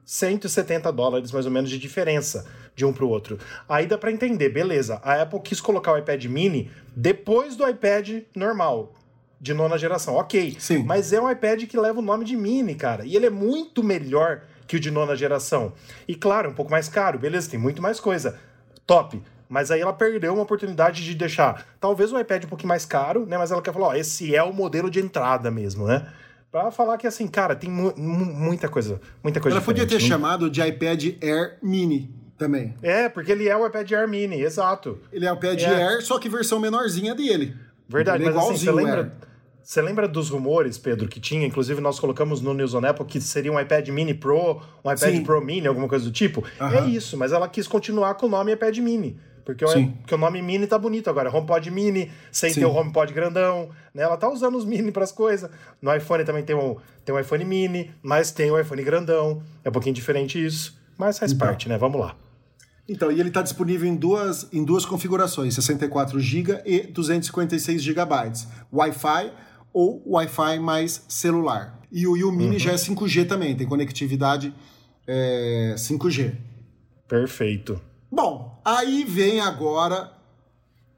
170 0.04 0.92
dólares, 0.92 1.30
mais 1.30 1.46
ou 1.46 1.52
menos, 1.52 1.70
de 1.70 1.78
diferença 1.78 2.44
de 2.74 2.84
um 2.84 2.92
para 2.92 3.04
o 3.04 3.08
outro. 3.08 3.38
Aí 3.68 3.86
dá 3.86 3.96
para 3.96 4.10
entender, 4.10 4.48
beleza. 4.48 5.00
A 5.04 5.22
Apple 5.22 5.40
quis 5.40 5.60
colocar 5.60 5.92
o 5.92 5.98
iPad 5.98 6.24
mini 6.24 6.70
depois 6.96 7.54
do 7.54 7.68
iPad 7.68 8.22
normal, 8.34 8.92
de 9.40 9.54
nona 9.54 9.78
geração. 9.78 10.16
Ok. 10.16 10.56
Sim. 10.58 10.82
Mas 10.82 11.12
é 11.12 11.20
um 11.20 11.30
iPad 11.30 11.64
que 11.66 11.78
leva 11.78 12.00
o 12.00 12.02
nome 12.02 12.24
de 12.24 12.36
mini, 12.36 12.74
cara. 12.74 13.04
E 13.04 13.14
ele 13.14 13.26
é 13.26 13.30
muito 13.30 13.84
melhor 13.84 14.42
que 14.66 14.76
o 14.76 14.80
de 14.80 14.90
nona 14.90 15.14
geração. 15.14 15.72
E 16.08 16.14
claro, 16.14 16.50
um 16.50 16.54
pouco 16.54 16.70
mais 16.70 16.88
caro, 16.88 17.18
beleza, 17.18 17.50
tem 17.50 17.60
muito 17.60 17.80
mais 17.80 18.00
coisa. 18.00 18.38
Top. 18.86 19.20
Mas 19.50 19.70
aí 19.72 19.80
ela 19.80 19.92
perdeu 19.92 20.32
uma 20.32 20.44
oportunidade 20.44 21.04
de 21.04 21.12
deixar 21.14 21.66
talvez 21.80 22.12
o 22.12 22.18
iPad 22.20 22.44
um 22.44 22.48
pouquinho 22.48 22.68
mais 22.68 22.86
caro, 22.86 23.26
né? 23.26 23.36
Mas 23.36 23.50
ela 23.50 23.60
quer 23.60 23.72
falar, 23.74 23.88
ó, 23.88 23.94
esse 23.94 24.32
é 24.34 24.42
o 24.44 24.52
modelo 24.52 24.88
de 24.88 25.00
entrada 25.00 25.50
mesmo, 25.50 25.86
né? 25.88 26.06
Pra 26.52 26.70
falar 26.70 26.96
que 26.96 27.06
assim, 27.06 27.26
cara, 27.26 27.56
tem 27.56 27.68
mu- 27.68 27.92
mu- 27.96 28.24
muita 28.32 28.68
coisa, 28.68 29.00
muita 29.24 29.40
coisa 29.40 29.56
Ela 29.56 29.64
podia 29.64 29.84
ter. 29.86 29.94
Não- 29.94 30.00
chamado 30.00 30.48
de 30.48 30.60
iPad 30.62 31.04
Air 31.20 31.58
Mini 31.60 32.14
também. 32.38 32.74
É, 32.80 33.08
porque 33.08 33.32
ele 33.32 33.48
é 33.48 33.56
o 33.56 33.66
iPad 33.66 33.90
Air 33.90 34.08
Mini, 34.08 34.40
exato. 34.40 34.98
Ele 35.12 35.26
é 35.26 35.32
o 35.32 35.34
iPad 35.34 35.60
É. 35.62 35.66
Air, 35.82 36.02
só 36.02 36.18
que 36.20 36.28
versão 36.28 36.60
menorzinha 36.60 37.12
dele. 37.14 37.56
Verdade, 37.88 38.22
Ele 38.22 38.30
é 38.30 38.32
mas 38.32 38.44
assim, 38.44 38.56
você 38.56 38.70
lembra, 38.70 39.00
Air. 39.00 39.12
você 39.62 39.82
lembra 39.82 40.06
dos 40.06 40.28
rumores, 40.30 40.78
Pedro, 40.78 41.08
que 41.08 41.18
tinha? 41.18 41.44
Inclusive, 41.44 41.80
nós 41.80 41.98
colocamos 41.98 42.40
no 42.40 42.54
News 42.54 42.72
on 42.74 42.84
Apple 42.86 43.04
que 43.04 43.20
seria 43.20 43.52
um 43.52 43.58
iPad 43.58 43.88
Mini 43.88 44.14
Pro, 44.14 44.60
um 44.84 44.90
iPad 44.92 44.98
Sim. 45.16 45.22
Pro 45.24 45.44
Mini, 45.44 45.66
alguma 45.66 45.88
coisa 45.88 46.04
do 46.04 46.12
tipo. 46.12 46.44
Aham. 46.60 46.84
É 46.84 46.88
isso, 46.88 47.16
mas 47.16 47.32
ela 47.32 47.48
quis 47.48 47.66
continuar 47.66 48.14
com 48.14 48.26
o 48.26 48.28
nome 48.28 48.52
iPad 48.52 48.78
Mini. 48.78 49.18
Porque 49.54 49.64
o, 49.64 49.68
Sim. 49.68 49.92
porque 50.00 50.14
o 50.14 50.18
nome 50.18 50.40
Mini 50.42 50.66
tá 50.66 50.78
bonito 50.78 51.08
agora. 51.10 51.34
HomePod 51.34 51.70
Mini, 51.70 52.10
sem 52.30 52.52
Sim. 52.52 52.60
ter 52.60 52.66
o 52.66 52.74
HomePod 52.74 53.12
grandão. 53.12 53.70
Né? 53.94 54.02
Ela 54.02 54.16
tá 54.16 54.28
usando 54.28 54.56
os 54.56 54.64
Mini 54.64 54.92
pras 54.92 55.12
coisas. 55.12 55.50
No 55.80 55.94
iPhone 55.94 56.24
também 56.24 56.44
tem 56.44 56.54
um, 56.56 56.76
tem 57.04 57.14
um 57.14 57.18
iPhone 57.18 57.44
Mini, 57.44 57.90
mas 58.02 58.30
tem 58.30 58.50
o 58.50 58.58
iPhone 58.58 58.82
grandão. 58.82 59.42
É 59.64 59.68
um 59.68 59.72
pouquinho 59.72 59.94
diferente 59.94 60.44
isso, 60.44 60.78
mas 60.96 61.18
faz 61.18 61.32
Então. 61.32 61.46
parte, 61.46 61.68
né? 61.68 61.76
Vamos 61.76 62.00
lá. 62.00 62.16
Então, 62.88 63.10
e 63.12 63.20
ele 63.20 63.28
está 63.28 63.40
disponível 63.40 63.88
em 63.88 63.94
duas, 63.94 64.48
em 64.52 64.64
duas 64.64 64.84
configurações, 64.84 65.54
64 65.54 66.18
GB 66.18 66.62
e 66.66 66.80
256 66.88 67.82
GB. 67.82 68.14
Wi-Fi 68.72 69.32
ou 69.72 70.02
Wi-Fi 70.06 70.58
mais 70.58 71.04
celular. 71.08 71.78
E 71.92 72.06
o, 72.06 72.16
e 72.16 72.24
o 72.24 72.32
Mini 72.32 72.58
já 72.58 72.72
é 72.72 72.74
5G 72.74 73.26
também, 73.28 73.54
tem 73.54 73.66
conectividade 73.66 74.52
é, 75.06 75.74
5G. 75.76 76.34
Perfeito. 77.06 77.80
Bom, 78.10 78.60
aí 78.64 79.04
vem 79.04 79.40
agora 79.40 80.12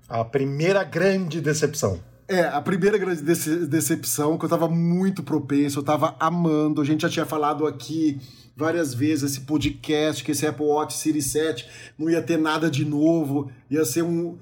A 0.09 0.25
primeira 0.25 0.83
grande 0.85 1.41
decepção. 1.41 2.01
É, 2.29 2.45
a 2.45 2.61
primeira 2.63 2.97
grande 2.97 3.23
dece- 3.23 3.67
decepção, 3.67 4.39
que 4.39 4.45
eu 4.45 4.49
tava 4.49 4.69
muito 4.69 5.23
propenso, 5.23 5.81
eu 5.81 5.83
tava 5.83 6.15
amando. 6.19 6.81
A 6.81 6.85
gente 6.85 7.03
já 7.03 7.09
tinha 7.09 7.27
falado 7.27 7.67
aqui 7.67 8.19
várias 8.57 8.95
vezes 8.95 9.33
esse 9.33 9.41
podcast, 9.43 10.23
que 10.25 10.33
esse 10.33 10.47
Apple 10.47 10.65
Watch 10.67 10.95
Series 10.95 11.27
7 11.27 11.67
não 11.99 12.09
ia 12.09 12.23
ter 12.23 12.39
nada 12.39 12.71
de 12.71 12.85
novo, 12.85 13.51
ia 13.71 13.85
ser 13.85 14.03
um, 14.03 14.39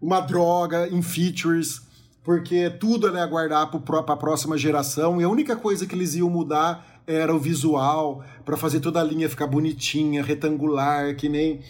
uma 0.00 0.20
droga 0.20 0.88
em 0.88 1.02
features, 1.02 1.82
porque 2.24 2.70
tudo 2.70 3.08
era 3.08 3.22
aguardar 3.22 3.68
para 3.70 3.98
a 4.00 4.16
próxima 4.16 4.56
geração, 4.56 5.20
e 5.20 5.24
a 5.24 5.28
única 5.28 5.54
coisa 5.56 5.86
que 5.86 5.94
eles 5.94 6.14
iam 6.14 6.30
mudar 6.30 7.02
era 7.06 7.34
o 7.34 7.38
visual, 7.38 8.24
para 8.44 8.56
fazer 8.56 8.78
toda 8.80 9.00
a 9.00 9.04
linha 9.04 9.28
ficar 9.28 9.48
bonitinha, 9.48 10.22
retangular, 10.22 11.14
que 11.16 11.28
nem 11.28 11.60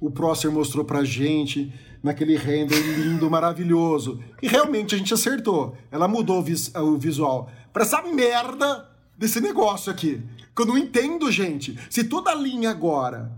o 0.00 0.10
Prosser 0.10 0.50
mostrou 0.50 0.84
pra 0.84 1.04
gente 1.04 1.72
naquele 2.02 2.36
render 2.36 2.80
lindo, 2.80 3.30
maravilhoso. 3.30 4.22
E 4.42 4.48
realmente 4.48 4.94
a 4.94 4.98
gente 4.98 5.12
acertou. 5.12 5.76
Ela 5.90 6.08
mudou 6.08 6.38
o, 6.38 6.42
vis- 6.42 6.74
o 6.74 6.96
visual 6.96 7.50
pra 7.72 7.82
essa 7.82 8.00
merda 8.02 8.88
desse 9.18 9.40
negócio 9.40 9.92
aqui. 9.92 10.22
Que 10.56 10.62
eu 10.62 10.66
não 10.66 10.78
entendo, 10.78 11.30
gente. 11.30 11.78
Se 11.90 12.04
toda 12.04 12.30
a 12.30 12.34
linha 12.34 12.70
agora 12.70 13.30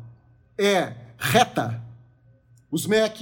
é 0.57 0.95
reta, 1.19 1.83
os 2.71 2.87
Mac, 2.87 3.21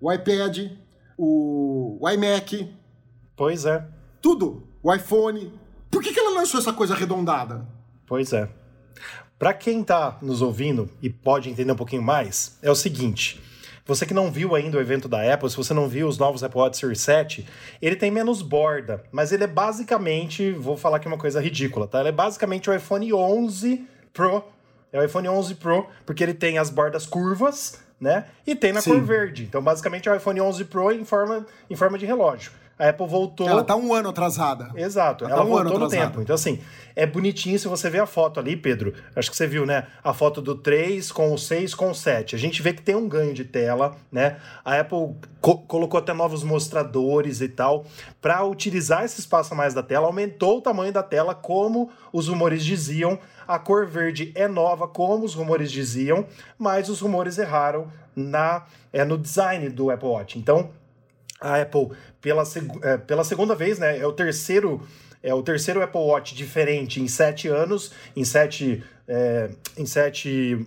o 0.00 0.10
iPad, 0.12 0.72
o, 1.16 1.98
o 2.00 2.08
iMac, 2.10 2.74
Pois 3.36 3.64
é. 3.66 3.86
tudo, 4.22 4.62
o 4.82 4.92
iPhone, 4.94 5.52
por 5.90 6.02
que, 6.02 6.12
que 6.12 6.18
ela 6.20 6.38
lançou 6.40 6.58
essa 6.60 6.72
coisa 6.72 6.94
arredondada? 6.94 7.66
Pois 8.06 8.32
é. 8.32 8.48
Para 9.40 9.54
quem 9.54 9.82
tá 9.82 10.18
nos 10.20 10.42
ouvindo 10.42 10.90
e 11.00 11.08
pode 11.08 11.48
entender 11.48 11.72
um 11.72 11.76
pouquinho 11.76 12.02
mais, 12.02 12.58
é 12.60 12.70
o 12.70 12.74
seguinte. 12.74 13.40
Você 13.86 14.04
que 14.04 14.12
não 14.12 14.30
viu 14.30 14.54
ainda 14.54 14.76
o 14.76 14.80
evento 14.82 15.08
da 15.08 15.32
Apple, 15.32 15.48
se 15.48 15.56
você 15.56 15.72
não 15.72 15.88
viu 15.88 16.06
os 16.06 16.18
novos 16.18 16.44
Apple 16.44 16.60
Watch 16.60 16.76
Series 16.76 17.00
7, 17.00 17.46
ele 17.80 17.96
tem 17.96 18.10
menos 18.10 18.42
borda, 18.42 19.02
mas 19.10 19.32
ele 19.32 19.42
é 19.42 19.46
basicamente, 19.46 20.52
vou 20.52 20.76
falar 20.76 20.98
aqui 20.98 21.08
uma 21.08 21.16
coisa 21.16 21.40
ridícula, 21.40 21.88
tá? 21.88 22.00
Ele 22.00 22.10
é 22.10 22.12
basicamente 22.12 22.68
o 22.68 22.74
iPhone 22.74 23.14
11 23.14 23.82
Pro. 24.12 24.44
É 24.92 25.00
o 25.00 25.04
iPhone 25.06 25.30
11 25.30 25.54
Pro, 25.54 25.86
porque 26.04 26.22
ele 26.22 26.34
tem 26.34 26.58
as 26.58 26.68
bordas 26.68 27.06
curvas, 27.06 27.80
né? 27.98 28.26
E 28.46 28.54
tem 28.54 28.74
na 28.74 28.82
Sim. 28.82 28.90
cor 28.90 29.00
verde. 29.00 29.44
Então, 29.44 29.62
basicamente, 29.62 30.06
é 30.06 30.12
o 30.12 30.16
iPhone 30.16 30.38
11 30.38 30.66
Pro 30.66 30.92
em 30.92 31.06
forma, 31.06 31.46
em 31.70 31.74
forma 31.74 31.96
de 31.96 32.04
relógio. 32.04 32.52
A 32.80 32.88
Apple 32.88 33.06
voltou. 33.06 33.46
Ela 33.48 33.62
tá 33.62 33.76
um 33.76 33.92
ano 33.92 34.08
atrasada. 34.08 34.70
Exato, 34.74 35.24
Ela 35.24 35.34
ela, 35.34 35.42
tá 35.42 35.48
um 35.48 35.52
ano 35.54 35.64
voltou 35.64 35.78
no 35.80 35.84
atrasada. 35.86 36.10
tempo. 36.10 36.22
Então, 36.22 36.34
assim, 36.34 36.58
é 36.96 37.04
bonitinho 37.06 37.58
se 37.58 37.68
você 37.68 37.90
ver 37.90 38.00
a 38.00 38.06
foto 38.06 38.40
ali, 38.40 38.56
Pedro. 38.56 38.94
Acho 39.14 39.30
que 39.30 39.36
você 39.36 39.46
viu, 39.46 39.66
né? 39.66 39.86
A 40.02 40.12
foto 40.14 40.40
do 40.40 40.54
3 40.54 41.12
com 41.12 41.32
o 41.32 41.38
6 41.38 41.74
com 41.74 41.90
o 41.90 41.94
7. 41.94 42.34
A 42.34 42.38
gente 42.38 42.62
vê 42.62 42.72
que 42.72 42.80
tem 42.82 42.94
um 42.94 43.08
ganho 43.08 43.34
de 43.34 43.44
tela, 43.44 43.94
né? 44.10 44.38
A 44.64 44.80
Apple 44.80 45.14
co- 45.40 45.58
colocou 45.58 45.98
até 45.98 46.12
novos 46.14 46.42
mostradores 46.42 47.40
e 47.40 47.48
tal. 47.48 47.84
Para 48.20 48.44
utilizar 48.44 49.04
esse 49.04 49.20
espaço 49.20 49.52
a 49.52 49.56
mais 49.56 49.74
da 49.74 49.82
tela, 49.82 50.06
aumentou 50.06 50.58
o 50.58 50.60
tamanho 50.62 50.92
da 50.92 51.02
tela, 51.02 51.34
como 51.34 51.90
os 52.12 52.28
rumores 52.28 52.64
diziam. 52.64 53.18
A 53.46 53.58
cor 53.58 53.86
verde 53.86 54.32
é 54.34 54.46
nova, 54.48 54.86
como 54.88 55.24
os 55.24 55.34
rumores 55.34 55.70
diziam, 55.72 56.24
mas 56.56 56.88
os 56.88 57.00
rumores 57.00 57.36
erraram 57.36 57.88
na, 58.14 58.64
é, 58.92 59.04
no 59.04 59.18
design 59.18 59.68
do 59.68 59.90
Apple 59.90 60.08
Watch. 60.08 60.38
Então, 60.38 60.70
a 61.40 61.60
Apple 61.62 61.88
pela, 62.20 62.44
seg- 62.44 62.78
é, 62.82 62.96
pela 62.98 63.24
segunda 63.24 63.54
vez, 63.54 63.78
né? 63.78 63.98
É 63.98 64.06
o 64.06 64.12
terceiro 64.12 64.86
é 65.22 65.34
o 65.34 65.42
terceiro 65.42 65.82
Apple 65.82 66.00
Watch 66.00 66.34
diferente 66.34 67.00
em 67.00 67.06
sete 67.08 67.46
anos, 67.48 67.92
em 68.16 68.24
sete 68.24 68.82
é, 69.06 69.50
em 69.76 69.84
sete 69.84 70.66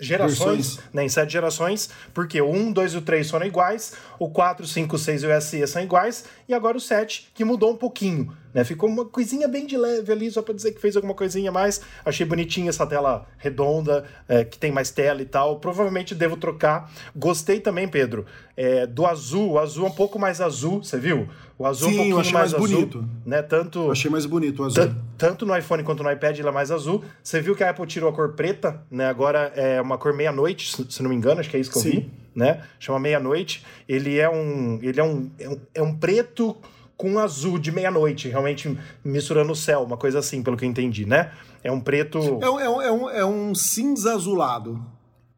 gerações, 0.00 0.76
Versões. 0.76 0.94
né, 0.94 1.04
em 1.04 1.08
sete 1.08 1.32
gerações, 1.32 1.90
porque 2.14 2.40
o 2.40 2.50
1, 2.50 2.72
2 2.72 2.94
e 2.94 2.96
o 2.98 3.02
3 3.02 3.30
foram 3.30 3.46
iguais, 3.46 3.94
o 4.18 4.28
4, 4.30 4.66
5, 4.66 4.96
6 4.96 5.22
e 5.22 5.26
o 5.26 5.40
SE 5.40 5.66
são 5.66 5.82
iguais, 5.82 6.24
e 6.48 6.54
agora 6.54 6.76
o 6.76 6.80
7, 6.80 7.30
que 7.34 7.44
mudou 7.44 7.72
um 7.72 7.76
pouquinho, 7.76 8.32
né? 8.52 8.64
Ficou 8.64 8.88
uma 8.88 9.04
coisinha 9.04 9.46
bem 9.46 9.66
de 9.66 9.76
leve 9.76 10.10
ali, 10.10 10.30
só 10.30 10.42
para 10.42 10.54
dizer 10.54 10.72
que 10.72 10.80
fez 10.80 10.96
alguma 10.96 11.14
coisinha 11.14 11.50
a 11.50 11.52
mais. 11.52 11.80
Achei 12.04 12.24
bonitinha 12.24 12.70
essa 12.70 12.86
tela 12.86 13.26
redonda, 13.36 14.04
é, 14.26 14.44
que 14.44 14.58
tem 14.58 14.72
mais 14.72 14.90
tela 14.90 15.20
e 15.20 15.26
tal. 15.26 15.60
Provavelmente 15.60 16.14
devo 16.14 16.36
trocar. 16.36 16.90
Gostei 17.14 17.60
também, 17.60 17.86
Pedro, 17.86 18.24
é, 18.56 18.86
do 18.86 19.06
azul. 19.06 19.52
O 19.52 19.58
azul 19.58 19.86
é 19.86 19.88
um 19.88 19.94
pouco 19.94 20.18
mais 20.18 20.40
azul, 20.40 20.82
você 20.82 20.98
viu? 20.98 21.28
O 21.58 21.66
azul 21.66 21.88
é 21.88 21.90
um 21.90 21.94
Sim, 21.94 22.08
eu 22.10 22.14
pouquinho 22.16 22.34
mais, 22.34 22.52
mais 22.52 22.54
azul, 22.54 22.68
bonito. 22.68 23.08
né? 23.26 23.42
Tanto 23.42 23.78
Eu 23.80 23.90
achei 23.90 24.08
mais 24.10 24.24
bonito 24.26 24.62
o 24.62 24.66
azul. 24.66 24.86
Tan- 24.86 24.96
Tanto 25.18 25.44
no 25.44 25.56
iPhone 25.56 25.82
quanto 25.82 26.04
no 26.04 26.10
iPad 26.12 26.38
ele 26.38 26.46
é 26.46 26.52
mais 26.52 26.70
azul. 26.70 27.02
Você 27.20 27.40
viu 27.40 27.56
que 27.56 27.64
a 27.64 27.70
Apple 27.70 27.84
tirou 27.86 28.08
a 28.08 28.12
cor 28.12 28.34
preta, 28.34 28.80
né? 28.88 29.08
Agora 29.08 29.52
é 29.56 29.80
uma 29.80 29.98
cor 29.98 30.12
meia-noite, 30.14 30.70
se 30.74 30.86
se 30.88 31.02
não 31.02 31.10
me 31.10 31.16
engano, 31.16 31.40
acho 31.40 31.50
que 31.50 31.56
é 31.56 31.60
isso 31.60 31.72
que 31.72 31.78
eu 31.78 31.82
Sim. 31.82 31.90
vi, 31.90 32.10
né? 32.32 32.62
Chama 32.78 33.00
meia-noite. 33.00 33.64
Ele 33.88 34.16
é 34.18 34.30
um, 34.30 34.78
ele 34.82 35.00
é 35.00 35.02
um, 35.04 35.30
é 35.38 35.48
um, 35.48 35.60
é 35.74 35.82
um 35.82 35.96
preto 35.96 36.56
com 36.96 37.18
azul 37.18 37.58
de 37.58 37.72
meia-noite, 37.72 38.28
realmente 38.28 38.78
misturando 39.04 39.50
o 39.52 39.56
céu, 39.56 39.82
uma 39.82 39.96
coisa 39.96 40.20
assim, 40.20 40.42
pelo 40.44 40.56
que 40.56 40.64
eu 40.64 40.68
entendi, 40.68 41.06
né? 41.06 41.32
É 41.64 41.72
um 41.72 41.80
preto. 41.80 42.18
É 42.40 42.48
um, 42.50 42.60
é 42.60 42.68
um- 42.70 42.80
é 42.82 42.92
um- 42.92 43.10
é 43.10 43.24
um 43.24 43.54
cinza 43.54 44.14
azulado, 44.14 44.80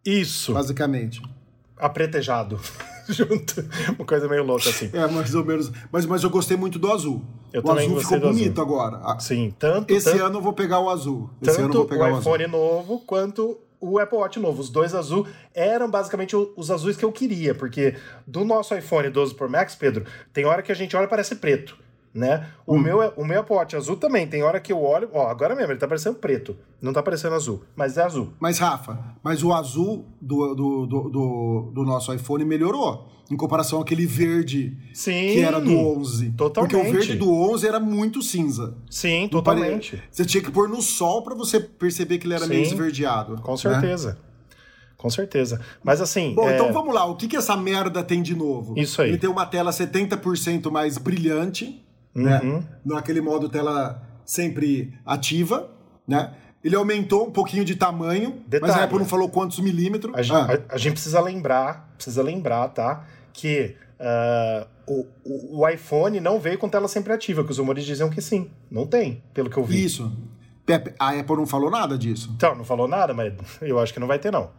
Isso, 0.04 0.52
basicamente. 0.52 1.22
apretejado. 1.78 2.60
Junto. 3.14 3.64
Uma 3.96 4.04
coisa 4.06 4.28
meio 4.28 4.44
louca 4.44 4.68
assim. 4.70 4.90
É, 4.92 5.06
mais 5.06 5.34
ou 5.34 5.44
menos. 5.44 5.70
Mas, 5.90 6.06
mas 6.06 6.22
eu 6.22 6.30
gostei 6.30 6.56
muito 6.56 6.78
do 6.78 6.90
azul. 6.90 7.22
Eu 7.52 7.60
o 7.60 7.64
também 7.64 7.86
azul 7.86 8.00
ficou 8.00 8.20
bonito 8.20 8.60
agora. 8.60 9.00
Ah, 9.02 9.18
Sim, 9.18 9.54
tanto. 9.58 9.92
Esse 9.92 10.12
tanto... 10.12 10.24
ano 10.24 10.38
eu 10.38 10.42
vou 10.42 10.52
pegar 10.52 10.80
o 10.80 10.88
azul. 10.88 11.30
Esse 11.42 11.56
ano 11.56 11.60
eu 11.60 11.66
Tanto 11.66 11.78
vou 11.78 11.86
pegar 11.86 12.04
o 12.04 12.12
o 12.12 12.16
azul. 12.16 12.20
iPhone 12.36 12.46
novo 12.46 13.00
quanto 13.00 13.58
o 13.80 13.98
Apple 13.98 14.18
Watch 14.18 14.38
novo. 14.38 14.60
Os 14.60 14.70
dois 14.70 14.94
azul 14.94 15.26
eram 15.54 15.90
basicamente 15.90 16.36
os 16.36 16.70
azuis 16.70 16.96
que 16.96 17.04
eu 17.04 17.10
queria, 17.10 17.54
porque 17.54 17.96
do 18.26 18.44
nosso 18.44 18.74
iPhone 18.74 19.08
12 19.08 19.34
Pro 19.34 19.48
Max, 19.48 19.74
Pedro, 19.74 20.04
tem 20.32 20.44
hora 20.44 20.62
que 20.62 20.70
a 20.70 20.74
gente 20.74 20.94
olha 20.96 21.04
e 21.06 21.08
parece 21.08 21.36
preto, 21.36 21.76
né? 22.12 22.48
O, 22.66 22.76
meu, 22.78 23.02
é- 23.02 23.12
o 23.16 23.24
meu 23.24 23.40
Apple 23.40 23.54
Watch 23.54 23.76
azul 23.76 23.96
também, 23.96 24.26
tem 24.26 24.42
hora 24.42 24.58
que 24.60 24.72
eu 24.72 24.82
olho, 24.82 25.08
ó, 25.12 25.28
agora 25.28 25.54
mesmo, 25.54 25.72
ele 25.72 25.78
tá 25.78 25.86
parecendo 25.86 26.16
preto, 26.16 26.56
não 26.82 26.92
tá 26.92 27.02
parecendo 27.02 27.34
azul, 27.34 27.62
mas 27.76 27.96
é 27.96 28.02
azul. 28.02 28.32
Mas, 28.40 28.58
Rafa, 28.58 28.98
mas 29.22 29.42
o 29.42 29.52
azul 29.52 30.04
do, 30.20 30.54
do, 30.54 30.86
do, 30.86 31.08
do, 31.08 31.70
do 31.74 31.84
nosso 31.84 32.12
iPhone 32.12 32.44
melhorou. 32.44 33.08
Em 33.30 33.36
comparação 33.36 33.80
àquele 33.80 34.06
verde 34.06 34.76
Sim, 34.92 35.12
que 35.34 35.40
era 35.40 35.60
do 35.60 35.70
11. 35.70 36.32
totalmente. 36.32 36.72
Porque 36.74 36.88
o 36.88 36.92
verde 36.92 37.14
do 37.14 37.32
11 37.32 37.64
era 37.68 37.78
muito 37.78 38.20
cinza. 38.22 38.74
Sim, 38.90 39.28
Não 39.32 39.40
pare- 39.40 39.60
totalmente. 39.60 40.02
Você 40.10 40.24
tinha 40.24 40.42
que 40.42 40.50
pôr 40.50 40.68
no 40.68 40.82
sol 40.82 41.22
pra 41.22 41.32
você 41.36 41.60
perceber 41.60 42.18
que 42.18 42.26
ele 42.26 42.34
era 42.34 42.44
meio 42.48 42.64
Sim, 42.66 42.72
esverdeado. 42.72 43.36
Com 43.40 43.52
né? 43.52 43.56
certeza. 43.56 44.18
Com 44.96 45.08
certeza. 45.08 45.60
Mas 45.84 46.00
assim. 46.00 46.34
Bom, 46.34 46.48
é, 46.48 46.54
então 46.56 46.72
vamos 46.72 46.92
lá. 46.92 47.04
O 47.04 47.14
que, 47.14 47.28
que 47.28 47.36
essa 47.36 47.56
merda 47.56 48.02
tem 48.02 48.20
de 48.20 48.34
novo? 48.34 48.76
Isso 48.76 49.00
aí. 49.00 49.10
Ele 49.10 49.18
tem 49.18 49.30
uma 49.30 49.46
tela 49.46 49.70
70% 49.70 50.68
mais 50.68 50.98
brilhante, 50.98 51.80
né? 52.14 52.40
Uhum. 52.42 52.62
Naquele 52.84 53.20
modo 53.20 53.48
tela 53.48 54.02
sempre 54.24 54.94
ativa, 55.04 55.70
né? 56.06 56.32
Ele 56.62 56.76
aumentou 56.76 57.26
um 57.26 57.30
pouquinho 57.30 57.64
de 57.64 57.74
tamanho, 57.74 58.34
mas 58.42 58.46
Detalhe. 58.48 58.72
a 58.80 58.84
Apple 58.84 58.98
não 58.98 59.06
falou 59.06 59.28
quantos 59.30 59.58
milímetros. 59.60 60.30
A, 60.30 60.36
Ah, 60.36 60.54
a- 60.70 60.74
a 60.74 60.78
gente 60.78 60.92
precisa 60.94 61.20
lembrar, 61.20 61.90
precisa 61.96 62.22
lembrar, 62.22 62.68
tá? 62.68 63.04
Que 63.32 63.76
ah, 63.98 64.66
o, 64.86 65.06
o, 65.24 65.60
o 65.60 65.68
iPhone 65.68 66.20
não 66.20 66.38
veio 66.38 66.58
com 66.58 66.68
tela 66.68 66.86
sempre 66.88 67.12
ativa, 67.12 67.42
que 67.44 67.50
os 67.50 67.58
rumores 67.58 67.84
diziam 67.84 68.10
que 68.10 68.20
sim. 68.20 68.50
Não 68.70 68.86
tem, 68.86 69.22
pelo 69.32 69.48
que 69.48 69.56
eu 69.56 69.64
vi. 69.64 69.82
Isso. 69.84 70.12
Pepe, 70.66 70.92
A 70.98 71.18
Apple 71.18 71.36
não 71.36 71.46
falou 71.46 71.70
nada 71.70 71.96
disso. 71.96 72.30
Então, 72.36 72.54
não 72.54 72.64
falou 72.64 72.86
nada, 72.86 73.14
mas 73.14 73.32
eu 73.62 73.78
acho 73.78 73.92
que 73.94 73.98
não 74.00 74.06
vai 74.06 74.18
ter, 74.18 74.30
não. 74.30 74.50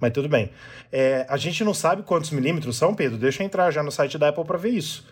Mas 0.00 0.12
tudo 0.12 0.28
bem. 0.28 0.50
É, 0.90 1.24
a 1.28 1.36
gente 1.36 1.62
não 1.62 1.72
sabe 1.72 2.02
quantos 2.02 2.30
milímetros 2.32 2.76
são, 2.76 2.92
Pedro. 2.94 3.16
Deixa 3.16 3.42
eu 3.42 3.46
entrar 3.46 3.70
já 3.70 3.80
no 3.82 3.92
site 3.92 4.18
da 4.18 4.28
Apple 4.30 4.44
pra 4.44 4.58
ver 4.58 4.70
isso. 4.70 5.06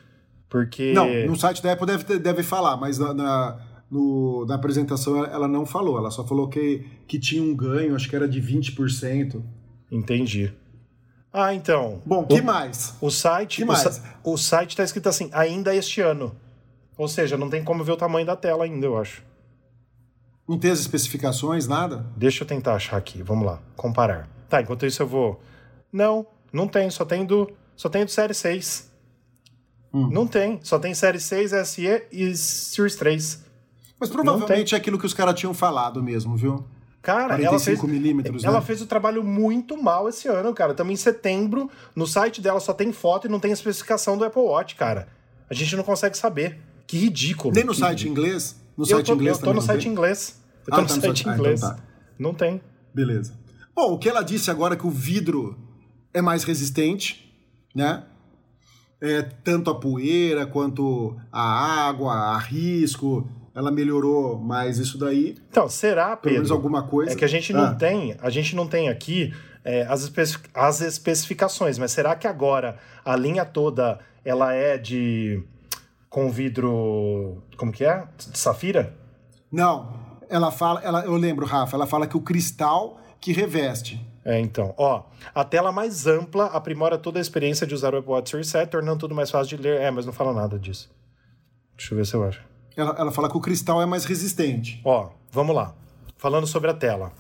Porque. 0.53 0.93
Não, 0.93 1.09
no 1.27 1.35
site 1.35 1.63
da 1.63 1.73
Apple 1.73 1.87
deve, 1.87 2.19
deve 2.19 2.43
falar, 2.43 2.77
mas 2.77 2.99
na, 2.99 3.15
na, 3.15 3.59
no- 3.91 4.45
na 4.45 4.55
apresentação 4.55 5.25
ela- 5.25 5.49
não 5.49 5.65
falou. 5.65 5.97
Ela 5.97 6.11
só 6.11 6.27
falou 6.27 6.47
que, 6.47 6.85
que 7.09 7.19
tinha 7.19 7.43
um 7.43 7.57
ganho, 7.57 7.97
acho 7.97 8.07
que 8.07 8.15
era 8.15 8.29
de 8.29 8.39
20%. 8.39 9.43
Entendi. 9.91 10.53
Ah, 11.33 11.55
então. 11.55 12.03
Bom, 12.05 12.21
o 12.21 12.27
que 12.27 12.43
mais? 12.43 12.95
O 13.01 13.11
site, 13.11 13.57
Que 13.57 13.65
o, 13.65 13.67
mais? 13.67 14.03
o 14.23 14.37
site 14.37 14.77
tá 14.77 14.85
escrito 14.85 15.09
assim, 15.09 15.31
ainda 15.33 15.75
este 15.75 16.03
ano. 16.03 16.37
Ou 16.99 17.09
seja, 17.09 17.39
não 17.39 17.49
tem 17.49 17.65
como 17.65 17.83
ver 17.83 17.93
o 17.93 17.97
tamanho 17.97 18.27
da 18.27 18.37
tela 18.37 18.65
ainda, 18.65 18.85
eu 18.85 18.99
acho. 18.99 19.23
Não 20.47 20.59
tem 20.59 20.71
as 20.71 20.81
especificações, 20.81 21.67
nada? 21.67 22.05
Deixa 22.15 22.45
eu 22.45 22.47
tentar 22.47 22.75
achar 22.75 22.99
aqui, 22.99 23.23
vamos 23.23 23.47
lá, 23.47 23.59
comparar. 23.75 24.29
Tá, 24.51 24.61
enquanto 24.61 24.85
isso 24.85 25.03
eu 25.03 25.07
vou. 25.07 25.41
Não, 25.91 26.27
não 26.53 26.69
tem, 26.69 26.91
só 26.91 27.07
tem 27.07 27.25
do, 27.25 27.51
só 27.75 27.89
tem 27.89 28.05
do 28.05 28.11
Série 28.11 28.35
6. 28.35 28.92
Hum. 29.93 30.09
Não 30.11 30.27
tem, 30.27 30.59
só 30.63 30.79
tem 30.79 30.95
Série 30.95 31.21
6, 31.21 31.53
SE 31.69 32.03
e 32.11 32.35
Series 32.37 32.97
3. 32.97 33.45
Mas 34.01 34.09
provavelmente 34.09 34.75
é 34.75 34.79
aquilo 34.79 34.99
que 34.99 35.07
os 35.07 35.15
caras 35.15 35.39
tinham 35.39 35.53
falado 35.55 36.03
mesmo, 36.03 36.37
viu? 36.37 36.65
Cara, 37.03 37.35
ela 37.35 37.59
fez, 37.59 37.79
45 37.79 37.89
milímetros, 37.89 38.45
ela 38.45 38.61
né? 38.61 38.65
fez 38.67 38.81
o 38.81 38.87
trabalho 38.87 39.25
muito 39.25 39.81
mal 39.81 40.09
esse 40.09 40.29
ano, 40.29 40.55
cara. 40.55 40.73
Também 40.73 40.95
em 40.95 40.97
setembro, 40.97 41.69
no 41.97 42.07
site 42.07 42.41
dela 42.41 42.61
só 42.61 42.73
tem 42.73 42.93
foto 42.93 43.27
e 43.27 43.31
não 43.31 43.41
tem 43.41 43.51
especificação 43.53 44.17
do 44.17 44.25
Apple 44.25 44.43
Watch, 44.43 44.77
cara. 44.77 45.09
A 45.51 45.55
gente 45.55 45.75
não 45.77 45.83
consegue 45.83 46.17
saber. 46.17 46.59
Que 46.87 46.97
ridículo. 46.97 47.53
Nem 47.55 47.65
no 47.65 47.75
site 47.75 48.05
ridículo. 48.05 48.27
inglês? 48.27 48.57
No 48.77 48.85
eu 48.85 48.87
site 48.87 49.07
tô, 49.07 49.15
inglês 49.15 49.37
eu 49.37 49.43
tô 49.43 49.51
no 49.51 49.55
não 49.55 49.61
site 49.63 49.83
tem? 49.83 49.93
inglês. 49.93 50.41
Eu 50.67 50.75
Ah, 50.75 50.77
tô 50.77 50.83
no 50.83 50.89
tá 50.89 50.95
no 50.95 51.01
site 51.03 51.17
site- 51.19 51.29
ah, 51.29 51.35
inglês. 51.35 51.61
então 51.63 51.75
tá. 51.77 51.83
Não 52.19 52.35
tem. 52.35 52.61
Beleza. 52.95 53.35
Bom, 53.75 53.93
o 53.95 53.99
que 53.99 54.09
ela 54.09 54.23
disse 54.23 54.51
agora 54.51 54.75
é 54.75 54.77
que 54.77 54.87
o 54.87 54.91
vidro 54.91 55.59
é 56.15 56.23
mais 56.23 56.45
resistente, 56.45 57.35
né? 57.75 58.05
É, 59.05 59.21
tanto 59.43 59.69
a 59.69 59.75
poeira 59.75 60.47
quanto 60.47 61.17
a 61.33 61.43
água, 61.89 62.13
a 62.15 62.39
risco, 62.39 63.27
ela 63.53 63.71
melhorou 63.73 64.39
mais 64.39 64.79
isso 64.79 64.97
daí. 64.97 65.35
Então, 65.51 65.69
será, 65.69 66.17
Pelo 66.17 66.35
menos 66.35 66.49
Pedro? 66.49 66.57
alguma 66.57 66.85
coisa. 66.85 67.13
É 67.13 67.17
que 67.17 67.25
a 67.25 67.29
gente 67.29 67.53
não 67.53 67.65
Ah. 67.65 67.75
tem, 67.75 68.17
a 68.23 68.31
gente 68.31 68.55
não 68.55 68.67
tem 68.69 68.89
aqui 68.89 69.35
é, 69.65 69.83
as, 69.83 70.11
as 70.55 70.81
especificações, 70.81 71.79
mas 71.79 71.91
será 71.93 72.15
que 72.15 72.27
agora 72.29 72.79
a 73.05 73.15
linha 73.17 73.45
toda 73.45 73.99
ela 74.25 74.53
é 74.55 74.79
de 74.79 75.43
com 76.09 76.31
vidro, 76.31 77.43
como 77.57 77.73
que 77.73 77.85
é? 77.85 78.05
De 78.31 78.39
safira? 78.39 78.95
Não, 79.51 79.93
ela 80.29 80.51
fala, 80.51 80.81
ela, 80.83 81.05
eu 81.05 81.15
lembro, 81.17 81.45
Rafa, 81.47 81.77
ela 81.77 81.87
fala 81.87 82.07
que 82.07 82.17
o 82.17 82.21
cristal 82.21 83.01
que 83.21 83.33
reveste. 83.33 84.01
É, 84.25 84.39
então, 84.39 84.73
ó, 84.77 85.03
a 85.35 85.45
tela 85.45 85.73
mais 85.73 86.07
ampla 86.07 86.47
aprimora 86.47 86.97
toda 86.97 87.19
a 87.19 87.21
experiência 87.21 87.67
de 87.67 87.75
usar 87.75 87.95
o 87.95 87.99
Apple 87.99 88.13
Watch 88.13 88.31
Series 88.31 88.49
7, 88.49 88.71
tornando 88.71 89.01
tudo 89.01 89.15
mais 89.15 89.31
fácil 89.31 89.57
de 89.57 89.63
ler. 89.63 89.81
É, 89.81 89.91
mas 89.91 90.07
não 90.07 90.13
fala 90.13 90.33
nada 90.33 90.59
disso. 90.59 90.91
Deixa 91.77 91.93
eu 91.93 91.99
ver 91.99 92.07
se 92.07 92.15
eu 92.15 92.23
acho. 92.25 92.41
Ela, 92.77 92.95
ela 92.99 93.13
fala 93.13 93.29
que 93.29 93.37
o 93.37 93.41
cristal 93.41 93.83
é 93.83 93.87
mais 93.87 94.05
resistente. 94.05 94.81
Ó, 94.85 95.11
vamos 95.31 95.55
lá. 95.55 95.75
Falando 96.17 96.47
sobre 96.47 96.71
a 96.71 96.75
tela. 96.75 97.13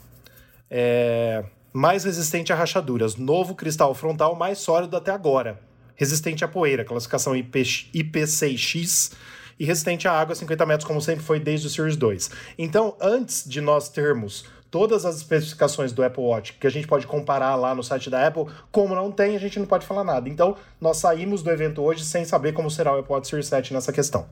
É, 0.70 1.44
mais 1.72 2.04
resistente 2.04 2.52
a 2.52 2.56
rachaduras. 2.56 3.16
Novo 3.16 3.54
cristal 3.54 3.92
frontal 3.94 4.36
mais 4.36 4.58
sólido 4.58 4.96
até 4.96 5.10
agora. 5.10 5.60
Resistente 5.96 6.44
à 6.44 6.48
poeira, 6.48 6.84
classificação 6.84 7.34
IP, 7.34 7.62
IP6X. 7.62 9.12
E 9.58 9.64
resistente 9.64 10.08
à 10.08 10.12
água, 10.12 10.34
50 10.34 10.66
metros, 10.66 10.86
como 10.86 11.00
sempre 11.00 11.24
foi 11.24 11.38
desde 11.38 11.66
o 11.66 11.70
Series 11.70 11.96
2. 11.96 12.30
Então, 12.58 12.96
antes 13.00 13.44
de 13.46 13.60
nós 13.60 13.88
termos 13.88 14.44
todas 14.72 15.04
as 15.04 15.16
especificações 15.16 15.92
do 15.92 16.02
Apple 16.02 16.24
Watch, 16.24 16.54
que 16.54 16.66
a 16.66 16.70
gente 16.70 16.86
pode 16.86 17.06
comparar 17.06 17.54
lá 17.56 17.74
no 17.74 17.82
site 17.84 18.08
da 18.08 18.26
Apple, 18.26 18.46
como 18.72 18.94
não 18.94 19.12
tem, 19.12 19.36
a 19.36 19.38
gente 19.38 19.58
não 19.58 19.66
pode 19.66 19.84
falar 19.86 20.02
nada. 20.02 20.28
Então, 20.30 20.56
nós 20.80 20.96
saímos 20.96 21.42
do 21.42 21.50
evento 21.50 21.82
hoje 21.82 22.02
sem 22.04 22.24
saber 22.24 22.52
como 22.54 22.70
será 22.70 22.96
o 22.96 22.98
Apple 22.98 23.12
Watch 23.12 23.28
Series 23.28 23.46
7 23.48 23.74
nessa 23.74 23.92
questão. 23.92 24.26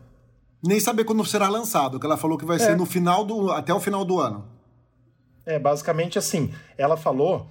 Nem 0.64 0.81
saber 0.81 1.05
quando 1.05 1.22
será 1.26 1.46
lançado, 1.48 2.00
que 2.00 2.07
ela 2.07 2.16
falou 2.16 2.38
que 2.38 2.46
vai 2.46 2.57
É. 2.57 2.61
ser 2.61 2.76
no 2.76 2.87
final 2.87 3.22
do. 3.22 3.50
até 3.53 3.72
o 3.74 3.79
final 3.81 4.03
do 4.03 4.18
ano. 4.18 4.46
É, 5.44 5.59
basicamente 5.59 6.18
assim, 6.18 6.53
ela 6.79 6.96
falou 6.96 7.46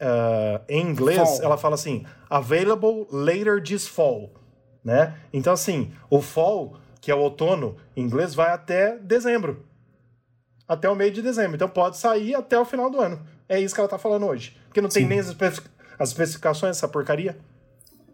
ah, 0.00 0.60
em 0.68 0.80
inglês, 0.86 1.18
Fall. 1.28 1.42
ela 1.42 1.56
fala 1.58 1.74
assim, 1.74 2.04
available 2.30 3.06
later 3.10 3.60
this 3.62 3.86
fall, 3.88 4.30
né? 4.84 5.16
Então 5.32 5.52
assim, 5.52 5.90
o 6.08 6.20
fall, 6.20 6.76
que 7.00 7.10
é 7.10 7.14
o 7.14 7.18
outono, 7.18 7.76
em 7.96 8.02
inglês 8.02 8.32
vai 8.34 8.50
até 8.50 8.96
dezembro. 8.98 9.64
Até 10.68 10.88
o 10.90 10.94
meio 10.94 11.10
de 11.10 11.22
dezembro. 11.22 11.54
Então 11.56 11.68
pode 11.68 11.96
sair 11.96 12.34
até 12.34 12.58
o 12.60 12.64
final 12.64 12.90
do 12.90 13.00
ano. 13.00 13.18
É 13.48 13.58
isso 13.58 13.74
que 13.74 13.80
ela 13.80 13.88
tá 13.88 13.98
falando 13.98 14.26
hoje. 14.26 14.54
Porque 14.66 14.80
não 14.82 14.88
tem 14.90 15.04
Sim. 15.04 15.08
nem 15.08 15.18
as, 15.18 15.28
especific- 15.28 15.70
as 15.98 16.10
especificações 16.10 16.76
dessa 16.76 16.86
porcaria. 16.88 17.38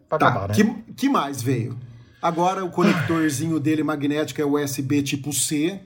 Pra 0.07 0.17
Tá, 0.17 0.27
acabar, 0.29 0.47
né? 0.49 0.55
que, 0.55 0.93
que 0.93 1.09
mais 1.09 1.41
veio? 1.41 1.77
Agora 2.21 2.63
o 2.63 2.69
conectorzinho 2.71 3.59
dele 3.59 3.83
magnético 3.83 4.39
é 4.41 4.45
USB 4.45 5.01
tipo 5.03 5.33
C. 5.33 5.79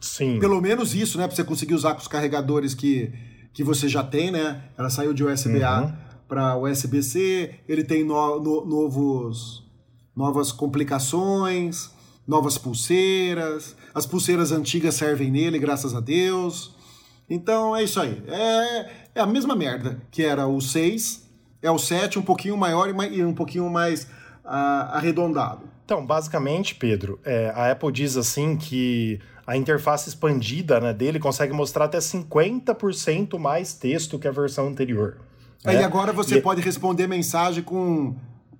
Sim. 0.00 0.38
Pelo 0.40 0.60
menos 0.60 0.94
isso, 0.94 1.16
né? 1.16 1.26
Pra 1.26 1.36
você 1.36 1.44
conseguir 1.44 1.74
usar 1.74 1.94
com 1.94 2.00
os 2.00 2.08
carregadores 2.08 2.74
que, 2.74 3.12
que 3.54 3.62
você 3.62 3.88
já 3.88 4.02
tem, 4.02 4.30
né? 4.30 4.64
Ela 4.76 4.90
saiu 4.90 5.14
de 5.14 5.22
USB-A 5.24 5.82
Uhum. 5.82 5.92
para 6.28 6.56
USB-C. 6.58 7.54
Ele 7.68 7.84
tem 7.84 8.02
no- 8.04 8.40
no- 8.40 8.66
novos, 8.66 9.62
novas 10.14 10.50
complicações, 10.52 11.90
novas 12.26 12.58
pulseiras. 12.58 13.76
As 13.94 14.06
pulseiras 14.06 14.52
antigas 14.52 14.94
servem 14.94 15.30
nele, 15.30 15.58
graças 15.58 15.94
a 15.94 16.00
Deus. 16.00 16.74
Então 17.28 17.74
é 17.76 17.82
isso 17.82 18.00
aí. 18.00 18.22
É, 18.28 18.90
é 19.16 19.20
a 19.20 19.26
mesma 19.26 19.54
merda 19.54 20.00
que 20.10 20.22
era 20.22 20.46
o 20.46 20.60
6. 20.60 21.26
É 21.62 21.70
o 21.70 21.78
7 21.78 22.18
um 22.18 22.22
pouquinho 22.22 22.56
maior 22.56 22.88
e 22.88 23.24
um 23.24 23.34
pouquinho 23.34 23.68
mais 23.70 24.06
ah, 24.44 24.90
arredondado. 24.96 25.62
Então, 25.84 26.04
basicamente, 26.04 26.74
Pedro, 26.74 27.18
é, 27.24 27.52
a 27.54 27.70
Apple 27.70 27.92
diz 27.92 28.16
assim 28.16 28.56
que 28.56 29.20
a 29.46 29.56
interface 29.56 30.08
expandida 30.08 30.80
né, 30.80 30.92
dele 30.92 31.20
consegue 31.20 31.52
mostrar 31.52 31.84
até 31.84 31.98
50% 31.98 33.38
mais 33.38 33.74
texto 33.74 34.18
que 34.18 34.26
a 34.26 34.32
versão 34.32 34.66
anterior. 34.66 35.18
Aí 35.64 35.76
né? 35.76 35.84
agora 35.84 36.12
você 36.12 36.38
E- 36.38 36.40
pode 36.40 36.60
responder 36.60 37.06
mensagem 37.06 37.62
com 37.62 38.16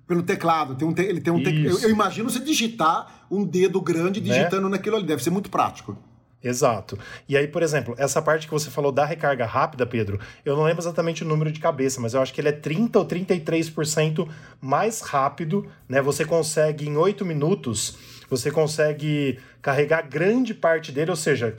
pelo 0.07 0.23
teclado. 0.23 0.75
Tem 0.75 0.87
um 0.87 0.93
te- 0.93 1.01
ele 1.03 1.19
tem 1.21 1.33
um 1.33 1.43
tec- 1.43 1.55
eu, 1.65 1.79
eu 1.81 1.89
imagino 1.89 2.29
você 2.29 2.39
digitar 2.39 3.25
um 3.29 3.43
dedo 3.43 3.81
grande 3.81 4.19
digitando 4.21 4.69
naquilo 4.69 4.95
ali. 4.95 5.05
Deve 5.05 5.23
ser 5.23 5.29
muito 5.29 5.49
prático. 5.49 5.97
Exato. 6.43 6.97
E 7.27 7.35
aí, 7.35 7.47
por 7.47 7.63
exemplo, 7.63 7.95
essa 7.97 8.21
parte 8.21 8.45
que 8.47 8.53
você 8.53 8.69
falou 8.69 8.91
da 8.91 9.03
recarga 9.03 9.45
rápida, 9.45 9.85
Pedro, 9.87 10.19
eu 10.45 10.55
não 10.55 10.63
lembro 10.63 10.81
exatamente 10.81 11.23
o 11.23 11.27
número 11.27 11.51
de 11.51 11.59
cabeça, 11.59 11.99
mas 11.99 12.13
eu 12.13 12.21
acho 12.21 12.31
que 12.33 12.39
ele 12.39 12.49
é 12.49 12.51
30 12.53 12.99
ou 12.99 13.05
33% 13.05 14.27
mais 14.61 15.01
rápido, 15.01 15.65
né? 15.89 16.01
Você 16.01 16.23
consegue 16.23 16.87
em 16.87 16.95
8 16.95 17.25
minutos, 17.25 17.97
você 18.29 18.51
consegue 18.51 19.39
carregar 19.61 20.03
grande 20.07 20.53
parte 20.53 20.91
dele, 20.91 21.09
ou 21.11 21.17
seja, 21.17 21.55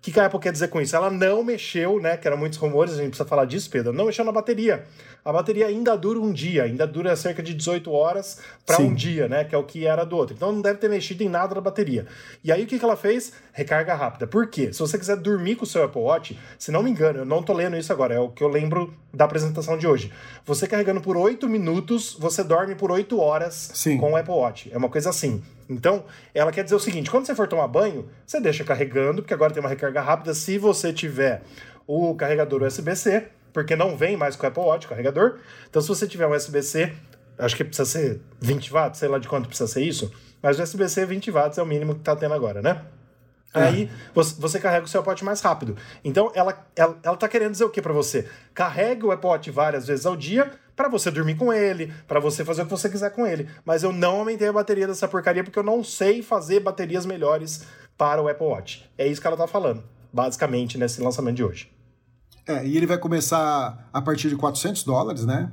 O 0.00 0.02
que, 0.02 0.12
que 0.12 0.18
a 0.18 0.24
Apple 0.24 0.40
quer 0.40 0.50
dizer 0.50 0.68
com 0.68 0.80
isso? 0.80 0.96
Ela 0.96 1.10
não 1.10 1.44
mexeu, 1.44 2.00
né? 2.00 2.16
Que 2.16 2.26
eram 2.26 2.38
muitos 2.38 2.58
rumores, 2.58 2.94
a 2.94 2.96
gente 2.96 3.08
precisa 3.08 3.28
falar 3.28 3.44
disso, 3.44 3.68
Pedro. 3.68 3.92
Não 3.92 4.06
mexeu 4.06 4.24
na 4.24 4.32
bateria. 4.32 4.86
A 5.22 5.30
bateria 5.30 5.66
ainda 5.66 5.94
dura 5.94 6.18
um 6.18 6.32
dia, 6.32 6.62
ainda 6.62 6.86
dura 6.86 7.14
cerca 7.16 7.42
de 7.42 7.52
18 7.52 7.92
horas 7.92 8.38
para 8.64 8.80
um 8.80 8.94
dia, 8.94 9.28
né? 9.28 9.44
Que 9.44 9.54
é 9.54 9.58
o 9.58 9.62
que 9.62 9.86
era 9.86 10.02
do 10.04 10.16
outro. 10.16 10.34
Então 10.34 10.52
não 10.52 10.62
deve 10.62 10.78
ter 10.78 10.88
mexido 10.88 11.22
em 11.22 11.28
nada 11.28 11.54
na 11.54 11.60
bateria. 11.60 12.06
E 12.42 12.50
aí 12.50 12.64
o 12.64 12.66
que, 12.66 12.78
que 12.78 12.84
ela 12.84 12.96
fez? 12.96 13.34
Recarga 13.52 13.94
rápida. 13.94 14.26
Por 14.26 14.46
quê? 14.46 14.72
Se 14.72 14.78
você 14.78 14.98
quiser 14.98 15.18
dormir 15.18 15.56
com 15.56 15.64
o 15.64 15.66
seu 15.66 15.84
Apple 15.84 16.00
Watch, 16.00 16.38
se 16.58 16.72
não 16.72 16.82
me 16.82 16.90
engano, 16.90 17.18
eu 17.18 17.26
não 17.26 17.42
tô 17.42 17.52
lendo 17.52 17.76
isso 17.76 17.92
agora, 17.92 18.14
é 18.14 18.18
o 18.18 18.30
que 18.30 18.42
eu 18.42 18.48
lembro 18.48 18.94
da 19.12 19.26
apresentação 19.26 19.76
de 19.76 19.86
hoje. 19.86 20.10
Você 20.46 20.66
carregando 20.66 21.02
por 21.02 21.14
8 21.14 21.46
minutos, 21.46 22.16
você 22.18 22.42
dorme 22.42 22.74
por 22.74 22.90
8 22.90 23.20
horas 23.20 23.70
Sim. 23.74 23.98
com 23.98 24.12
o 24.12 24.16
Apple 24.16 24.32
Watch. 24.32 24.72
É 24.72 24.78
uma 24.78 24.88
coisa 24.88 25.10
assim. 25.10 25.42
Então, 25.70 26.04
ela 26.34 26.50
quer 26.50 26.64
dizer 26.64 26.74
o 26.74 26.80
seguinte: 26.80 27.10
quando 27.10 27.26
você 27.26 27.34
for 27.34 27.46
tomar 27.46 27.68
banho, 27.68 28.08
você 28.26 28.40
deixa 28.40 28.64
carregando, 28.64 29.22
porque 29.22 29.32
agora 29.32 29.52
tem 29.52 29.62
uma 29.62 29.68
recarga 29.68 30.00
rápida. 30.00 30.34
Se 30.34 30.58
você 30.58 30.92
tiver 30.92 31.42
o 31.86 32.14
carregador 32.14 32.62
USB-C, 32.62 33.28
porque 33.52 33.76
não 33.76 33.96
vem 33.96 34.16
mais 34.16 34.36
com 34.36 34.44
o 34.44 34.48
Apple 34.48 34.62
Watch, 34.62 34.88
carregador. 34.88 35.38
Então, 35.68 35.80
se 35.80 35.88
você 35.88 36.06
tiver 36.06 36.26
um 36.26 36.34
USB-C, 36.34 36.92
acho 37.38 37.56
que 37.56 37.64
precisa 37.64 37.88
ser 37.88 38.20
20 38.40 38.72
watts, 38.72 38.98
sei 38.98 39.08
lá 39.08 39.18
de 39.18 39.28
quanto 39.28 39.48
precisa 39.48 39.68
ser 39.68 39.82
isso, 39.82 40.12
mas 40.42 40.58
o 40.58 40.62
USB-C 40.62 41.06
20 41.06 41.30
watts 41.30 41.58
é 41.58 41.62
o 41.62 41.66
mínimo 41.66 41.94
que 41.94 42.00
tá 42.00 42.14
tendo 42.16 42.34
agora, 42.34 42.60
né? 42.60 42.82
Aí 43.52 43.90
você, 44.14 44.40
você 44.40 44.60
carrega 44.60 44.84
o 44.84 44.88
seu 44.88 45.00
Apple 45.00 45.10
Watch 45.10 45.24
mais 45.24 45.40
rápido. 45.40 45.76
Então 46.04 46.30
ela, 46.34 46.66
ela, 46.76 46.98
ela 47.02 47.16
tá 47.16 47.28
querendo 47.28 47.52
dizer 47.52 47.64
o 47.64 47.70
que 47.70 47.82
para 47.82 47.92
você? 47.92 48.28
Carregue 48.54 49.04
o 49.04 49.10
Apple 49.10 49.28
Watch 49.28 49.50
várias 49.50 49.86
vezes 49.86 50.06
ao 50.06 50.16
dia 50.16 50.52
para 50.76 50.88
você 50.88 51.10
dormir 51.10 51.34
com 51.34 51.52
ele, 51.52 51.92
para 52.06 52.20
você 52.20 52.44
fazer 52.44 52.62
o 52.62 52.64
que 52.64 52.70
você 52.70 52.88
quiser 52.88 53.10
com 53.10 53.26
ele. 53.26 53.48
Mas 53.64 53.82
eu 53.82 53.92
não 53.92 54.20
aumentei 54.20 54.48
a 54.48 54.52
bateria 54.52 54.86
dessa 54.86 55.08
porcaria 55.08 55.42
porque 55.42 55.58
eu 55.58 55.64
não 55.64 55.82
sei 55.82 56.22
fazer 56.22 56.60
baterias 56.60 57.04
melhores 57.04 57.66
para 57.98 58.22
o 58.22 58.28
Apple 58.28 58.46
Watch. 58.46 58.90
É 58.96 59.06
isso 59.06 59.20
que 59.20 59.26
ela 59.26 59.36
tá 59.36 59.46
falando, 59.46 59.82
basicamente, 60.12 60.78
nesse 60.78 61.02
lançamento 61.02 61.36
de 61.36 61.44
hoje. 61.44 61.70
É, 62.46 62.66
e 62.66 62.76
ele 62.76 62.86
vai 62.86 62.98
começar 62.98 63.90
a 63.92 64.00
partir 64.00 64.28
de 64.28 64.36
400 64.36 64.82
dólares, 64.84 65.26
né? 65.26 65.52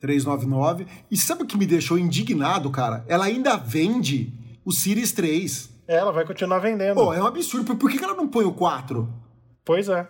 399. 0.00 0.86
E 1.10 1.16
sabe 1.16 1.44
o 1.44 1.46
que 1.46 1.56
me 1.56 1.66
deixou 1.66 1.98
indignado, 1.98 2.70
cara? 2.70 3.04
Ela 3.08 3.24
ainda 3.24 3.56
vende 3.56 4.32
o 4.64 4.72
Series 4.72 5.12
3. 5.12 5.77
É, 5.88 5.96
Ela 5.96 6.12
vai 6.12 6.24
continuar 6.26 6.58
vendendo. 6.58 6.94
Pô, 6.96 7.12
é 7.14 7.20
um 7.22 7.26
absurdo. 7.26 7.64
Por- 7.64 7.76
Por 7.76 7.90
que 7.90 8.02
ela 8.04 8.14
não 8.14 8.28
põe 8.28 8.44
o 8.44 8.52
4? 8.52 9.08
Pois 9.64 9.88
é. 9.88 10.06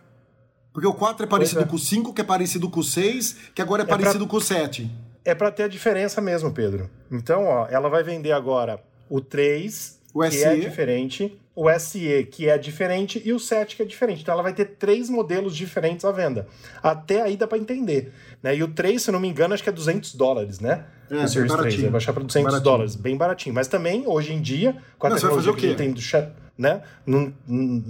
Porque 0.73 0.87
o 0.87 0.93
4 0.95 1.25
é 1.25 1.29
parecido 1.29 1.63
é. 1.63 1.65
com 1.65 1.77
o 1.77 1.79
5, 1.79 2.13
que 2.13 2.21
é 2.21 2.25
parecido 2.25 2.69
com 2.69 2.81
o 2.81 2.85
6, 2.85 3.51
que 3.55 3.63
agora 3.63 3.83
é, 3.83 3.87
pra- 3.87 3.97
parecido 3.97 4.27
com 4.27 4.37
o 4.37 4.41
7. 4.41 4.91
É 5.25 5.35
para 5.35 5.51
ter 5.51 5.65
a 5.65 5.69
diferença 5.69 6.21
mesmo, 6.21 6.53
Pedro. 6.53 6.91
Então, 7.11 7.45
ó, 7.45 7.67
ela 7.69 7.89
vai 7.89 8.03
vender 8.03 8.33
agora 8.33 8.83
o 9.09 9.21
3, 9.21 10.01
O 10.15 10.21
que 10.23 10.31
SE. 10.33 10.45
é 10.45 10.57
diferente, 10.57 11.39
o 11.61 11.79
SE, 11.79 12.29
que 12.31 12.49
é 12.49 12.57
diferente, 12.57 13.21
e 13.25 13.33
o 13.33 13.41
7, 13.41 13.75
que 13.77 13.83
é 13.83 13.85
diferente. 13.85 14.23
Então, 14.23 14.33
ela 14.33 14.43
vai 14.43 14.53
ter 14.53 14.65
três 14.79 15.11
modelos 15.11 15.57
diferentes 15.57 16.05
à 16.05 16.13
venda. 16.13 16.47
Até 16.83 17.21
aí 17.23 17.37
dá 17.37 17.47
para 17.49 17.59
entender. 17.59 18.13
Né? 18.43 18.57
E 18.57 18.63
o 18.63 18.69
3, 18.69 19.03
se 19.03 19.11
não 19.11 19.19
me 19.19 19.29
engano, 19.29 19.55
acho 19.55 19.63
que 19.63 19.69
é 19.69 19.73
200 19.73 20.15
dólares, 20.15 20.61
né? 20.61 20.85
É, 21.11 21.15
o 21.17 21.29
Series 21.29 21.33
bem 21.33 21.47
3. 21.47 21.49
baratinho. 21.57 21.83
Vai 21.83 21.91
baixar 21.91 22.13
para 22.13 22.23
200 22.23 22.45
Baratinho. 22.45 22.65
dólares. 22.65 22.95
Bem 22.95 23.17
baratinho. 23.17 23.55
Mas 23.55 23.67
também, 23.67 24.05
hoje 24.07 24.33
em 24.33 24.41
dia, 24.41 24.77
com 24.99 25.07
a 25.07 25.11
Não, 25.11 25.17
tecnologia 25.17 25.53
que 25.55 25.75
tem 25.75 25.91
do 25.91 26.01
chat, 26.01 26.31
né? 26.57 26.83
Não, 27.05 27.33
não- 27.47 27.83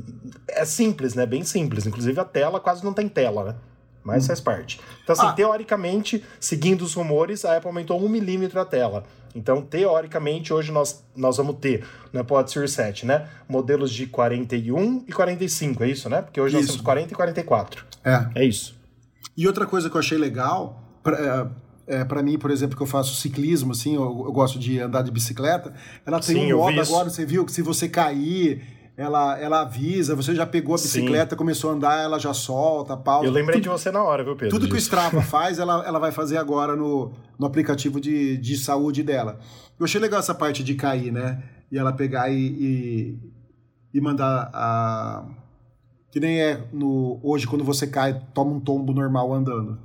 é 0.48 0.64
simples, 0.64 1.14
né? 1.14 1.26
Bem 1.26 1.44
simples. 1.44 1.84
Inclusive, 1.86 2.18
a 2.20 2.24
tela 2.24 2.58
quase 2.60 2.82
não 2.84 2.94
tem 2.94 3.06
tela, 3.08 3.44
né? 3.44 3.54
Mas 4.04 4.26
faz 4.26 4.40
parte. 4.40 4.80
Então, 5.02 5.12
assim, 5.12 5.26
Ah. 5.26 5.32
teoricamente, 5.32 6.24
seguindo 6.40 6.80
os 6.82 6.94
rumores, 6.94 7.44
a 7.44 7.56
Apple 7.56 7.68
aumentou 7.68 8.02
um 8.02 8.08
milímetro 8.08 8.58
a 8.58 8.64
tela. 8.64 9.04
Então, 9.34 9.62
teoricamente, 9.62 10.52
hoje 10.52 10.72
nós, 10.72 11.04
nós 11.14 11.36
vamos 11.36 11.56
ter 11.56 11.84
no 12.12 12.20
Apple 12.20 12.34
Watch 12.34 12.52
Series 12.52 12.72
7, 12.72 13.06
né? 13.06 13.28
Modelos 13.48 13.92
de 13.92 14.06
41 14.06 15.04
e 15.06 15.12
45, 15.12 15.84
é 15.84 15.88
isso, 15.88 16.08
né? 16.08 16.22
Porque 16.22 16.40
hoje 16.40 16.54
nós 16.54 16.64
Isso. 16.64 16.72
temos 16.74 16.84
40 16.84 17.12
e 17.12 17.16
44. 17.16 17.84
É. 18.04 18.26
É 18.34 18.44
isso. 18.44 18.76
E 19.36 19.46
outra 19.46 19.66
coisa 19.66 19.88
que 19.88 19.96
eu 19.96 20.00
achei 20.00 20.18
legal, 20.18 20.82
pra, 21.02 21.50
é, 21.86 22.04
pra 22.04 22.22
mim, 22.22 22.38
por 22.38 22.50
exemplo, 22.50 22.76
que 22.76 22.82
eu 22.82 22.86
faço 22.86 23.14
ciclismo, 23.16 23.72
assim, 23.72 23.94
eu, 23.94 24.02
eu 24.02 24.32
gosto 24.32 24.58
de 24.58 24.78
andar 24.80 25.02
de 25.02 25.10
bicicleta, 25.10 25.72
ela 26.04 26.20
tem 26.20 26.36
Sim, 26.36 26.52
um 26.52 26.58
modo 26.58 26.80
agora, 26.80 27.08
você 27.08 27.24
viu, 27.24 27.44
que 27.44 27.52
se 27.52 27.62
você 27.62 27.88
cair, 27.88 28.62
ela, 28.98 29.38
ela 29.38 29.60
avisa, 29.60 30.16
você 30.16 30.34
já 30.34 30.44
pegou 30.44 30.74
a 30.74 30.78
Sim. 30.78 30.86
bicicleta, 30.86 31.36
começou 31.36 31.70
a 31.70 31.74
andar, 31.74 32.02
ela 32.02 32.18
já 32.18 32.34
solta, 32.34 32.96
pausa. 32.96 33.28
Eu 33.28 33.32
lembrei 33.32 33.60
tudo, 33.60 33.62
de 33.62 33.68
você 33.68 33.92
na 33.92 34.02
hora, 34.02 34.24
viu, 34.24 34.34
Pedro? 34.34 34.50
Tudo 34.50 34.66
que 34.66 34.72
o 34.72 34.76
disso. 34.76 34.88
Strava 34.88 35.22
faz, 35.22 35.60
ela, 35.60 35.86
ela 35.86 36.00
vai 36.00 36.10
fazer 36.10 36.36
agora 36.36 36.74
no, 36.74 37.12
no 37.38 37.46
aplicativo 37.46 38.00
de, 38.00 38.36
de 38.38 38.56
saúde 38.56 39.04
dela. 39.04 39.38
Eu 39.78 39.84
achei 39.84 40.00
legal 40.00 40.18
essa 40.18 40.34
parte 40.34 40.64
de 40.64 40.74
cair, 40.74 41.12
né? 41.12 41.40
E 41.70 41.78
ela 41.78 41.92
pegar 41.92 42.28
e, 42.28 42.34
e, 42.34 43.18
e 43.94 44.00
mandar 44.00 44.50
a. 44.52 45.24
Que 46.10 46.18
nem 46.18 46.40
é 46.40 46.64
no, 46.72 47.20
hoje, 47.22 47.46
quando 47.46 47.62
você 47.62 47.86
cai, 47.86 48.20
toma 48.34 48.50
um 48.50 48.58
tombo 48.58 48.92
normal 48.92 49.32
andando. 49.32 49.78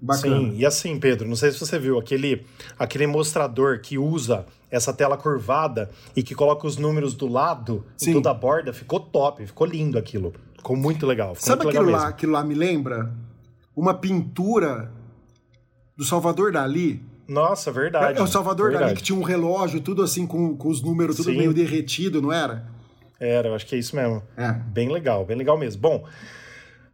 Bacana. 0.00 0.38
Sim, 0.38 0.54
e 0.56 0.64
assim, 0.64 0.98
Pedro, 0.98 1.28
não 1.28 1.36
sei 1.36 1.52
se 1.52 1.60
você 1.60 1.78
viu 1.78 1.98
aquele, 1.98 2.46
aquele 2.78 3.06
mostrador 3.06 3.80
que 3.80 3.98
usa 3.98 4.46
essa 4.70 4.92
tela 4.92 5.16
curvada 5.16 5.90
e 6.16 6.22
que 6.22 6.34
coloca 6.34 6.66
os 6.66 6.76
números 6.76 7.14
do 7.14 7.28
lado 7.28 7.84
Sim. 7.96 8.14
toda 8.14 8.30
a 8.30 8.34
borda, 8.34 8.72
ficou 8.72 8.98
top, 8.98 9.44
ficou 9.44 9.66
lindo 9.66 9.98
aquilo. 9.98 10.32
Ficou 10.56 10.76
muito 10.76 11.06
legal. 11.06 11.34
Ficou 11.34 11.48
Sabe 11.48 11.64
muito 11.64 11.76
aquilo 11.76 11.86
legal 11.86 12.02
lá, 12.02 12.08
aquilo 12.08 12.32
lá 12.32 12.44
me 12.44 12.54
lembra? 12.54 13.12
Uma 13.76 13.92
pintura 13.92 14.90
do 15.96 16.04
Salvador 16.04 16.52
Dali. 16.52 17.02
Nossa, 17.28 17.70
verdade. 17.70 18.18
É 18.18 18.22
o 18.22 18.26
Salvador 18.26 18.70
verdade. 18.70 18.86
Dali 18.86 18.96
que 18.96 19.02
tinha 19.02 19.18
um 19.18 19.22
relógio, 19.22 19.80
tudo 19.80 20.02
assim, 20.02 20.26
com, 20.26 20.56
com 20.56 20.68
os 20.68 20.82
números, 20.82 21.16
tudo 21.16 21.30
Sim. 21.30 21.36
meio 21.36 21.52
derretido, 21.52 22.22
não 22.22 22.32
era? 22.32 22.66
Era, 23.18 23.48
eu 23.48 23.54
acho 23.54 23.66
que 23.66 23.74
é 23.74 23.78
isso 23.78 23.94
mesmo. 23.94 24.22
É. 24.34 24.50
Bem 24.50 24.88
legal, 24.88 25.26
bem 25.26 25.36
legal 25.36 25.58
mesmo. 25.58 25.80
Bom, 25.80 26.06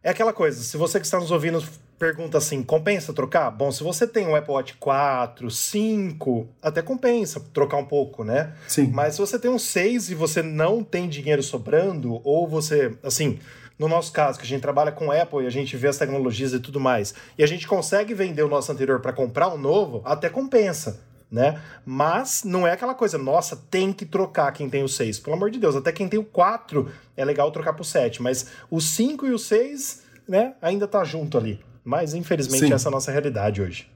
é 0.02 0.10
aquela 0.10 0.32
coisa, 0.32 0.60
se 0.60 0.76
você 0.76 0.98
que 0.98 1.06
está 1.06 1.20
nos 1.20 1.30
ouvindo 1.30 1.62
pergunta 1.98 2.38
assim, 2.38 2.62
compensa 2.62 3.12
trocar? 3.12 3.50
Bom, 3.50 3.72
se 3.72 3.82
você 3.82 4.06
tem 4.06 4.26
um 4.26 4.36
Apple 4.36 4.52
Watch 4.52 4.74
4, 4.74 5.50
5, 5.50 6.48
até 6.60 6.82
compensa 6.82 7.40
trocar 7.52 7.78
um 7.78 7.84
pouco, 7.84 8.22
né? 8.22 8.54
Sim. 8.68 8.90
Mas 8.92 9.14
se 9.14 9.20
você 9.20 9.38
tem 9.38 9.50
um 9.50 9.58
6 9.58 10.10
e 10.10 10.14
você 10.14 10.42
não 10.42 10.82
tem 10.82 11.08
dinheiro 11.08 11.42
sobrando, 11.42 12.20
ou 12.22 12.46
você, 12.46 12.96
assim, 13.02 13.38
no 13.78 13.88
nosso 13.88 14.12
caso, 14.12 14.38
que 14.38 14.44
a 14.44 14.48
gente 14.48 14.62
trabalha 14.62 14.92
com 14.92 15.10
Apple 15.10 15.44
e 15.44 15.46
a 15.46 15.50
gente 15.50 15.76
vê 15.76 15.88
as 15.88 15.98
tecnologias 15.98 16.52
e 16.52 16.60
tudo 16.60 16.80
mais, 16.80 17.14
e 17.36 17.42
a 17.42 17.46
gente 17.46 17.66
consegue 17.66 18.14
vender 18.14 18.42
o 18.42 18.48
nosso 18.48 18.70
anterior 18.72 19.00
para 19.00 19.12
comprar 19.12 19.48
um 19.48 19.58
novo, 19.58 20.02
até 20.04 20.28
compensa. 20.28 21.04
Né? 21.28 21.60
Mas 21.84 22.44
não 22.44 22.64
é 22.64 22.70
aquela 22.70 22.94
coisa, 22.94 23.18
nossa, 23.18 23.56
tem 23.68 23.92
que 23.92 24.06
trocar 24.06 24.52
quem 24.52 24.70
tem 24.70 24.84
o 24.84 24.88
6. 24.88 25.18
Pelo 25.18 25.34
amor 25.34 25.50
de 25.50 25.58
Deus, 25.58 25.74
até 25.74 25.90
quem 25.90 26.08
tem 26.08 26.20
o 26.20 26.24
4 26.24 26.88
é 27.16 27.24
legal 27.24 27.50
trocar 27.50 27.72
pro 27.72 27.82
7, 27.82 28.22
mas 28.22 28.46
o 28.70 28.80
5 28.80 29.26
e 29.26 29.32
o 29.32 29.38
6, 29.38 30.04
né, 30.28 30.54
ainda 30.62 30.86
tá 30.86 31.02
junto 31.02 31.36
ali. 31.36 31.60
Mas 31.86 32.14
infelizmente 32.14 32.66
Sim. 32.66 32.72
essa 32.72 32.88
é 32.88 32.90
a 32.90 32.92
nossa 32.92 33.12
realidade 33.12 33.62
hoje. 33.62 33.88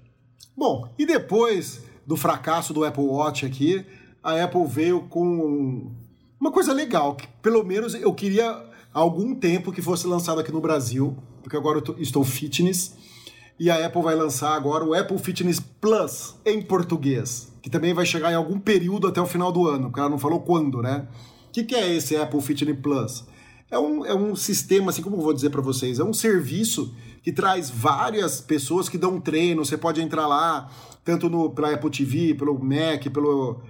Bom, 0.57 0.89
e 0.97 1.05
depois 1.05 1.83
do 2.07 2.17
fracasso 2.17 2.73
do 2.73 2.85
Apple 2.85 3.03
Watch 3.03 3.45
aqui, 3.45 3.85
a 4.23 4.45
Apple 4.45 4.65
veio 4.65 5.03
com 5.09 5.91
uma 6.39 6.53
coisa 6.53 6.73
legal, 6.73 7.17
que 7.17 7.27
pelo 7.43 7.65
menos 7.65 7.95
eu 7.95 8.15
queria 8.15 8.49
há 8.49 8.65
algum 9.01 9.35
tempo 9.35 9.73
que 9.73 9.83
fosse 9.83 10.07
lançado 10.07 10.41
aqui 10.41 10.53
no 10.53 10.61
Brasil, 10.61 11.17
porque 11.43 11.57
agora 11.57 11.83
eu 11.85 11.97
estou 11.99 12.23
fitness, 12.23 12.95
e 13.59 13.69
a 13.69 13.85
Apple 13.85 14.03
vai 14.03 14.15
lançar 14.15 14.55
agora 14.55 14.85
o 14.85 14.95
Apple 14.95 15.19
Fitness 15.19 15.59
Plus 15.59 16.37
em 16.47 16.63
português, 16.63 17.53
que 17.61 17.69
também 17.69 17.93
vai 17.93 18.07
chegar 18.07 18.31
em 18.31 18.37
algum 18.37 18.61
período 18.61 19.09
até 19.09 19.21
o 19.21 19.27
final 19.27 19.51
do 19.51 19.67
ano, 19.67 19.89
porque 19.89 19.99
ela 19.99 20.09
não 20.09 20.19
falou 20.19 20.41
quando, 20.41 20.81
né? 20.81 21.09
O 21.49 21.51
que, 21.51 21.65
que 21.65 21.75
é 21.75 21.93
esse 21.93 22.17
Apple 22.17 22.41
Fitness 22.41 22.79
Plus? 22.81 23.25
É 23.69 23.79
um, 23.79 24.07
é 24.07 24.15
um 24.15 24.37
sistema, 24.37 24.91
assim 24.91 25.03
como 25.03 25.17
eu 25.17 25.21
vou 25.21 25.35
dizer 25.35 25.51
para 25.51 25.61
vocês, 25.61 25.99
é 25.99 26.05
um 26.05 26.13
serviço 26.13 26.95
que 27.23 27.33
traz 27.33 27.71
várias 27.71 28.41
pessoas 28.41 28.89
que 28.89 28.99
dão 28.99 29.21
treino. 29.21 29.65
Você 29.65 29.77
pode 29.77 30.01
entrar 30.01 30.27
lá, 30.27 30.71
tanto 31.05 31.29
no, 31.29 31.51
pela 31.51 31.73
Apple 31.73 31.91
TV, 31.91 32.35
pelo 32.35 32.59
Mac, 32.59 33.05
pelo, 33.13 33.61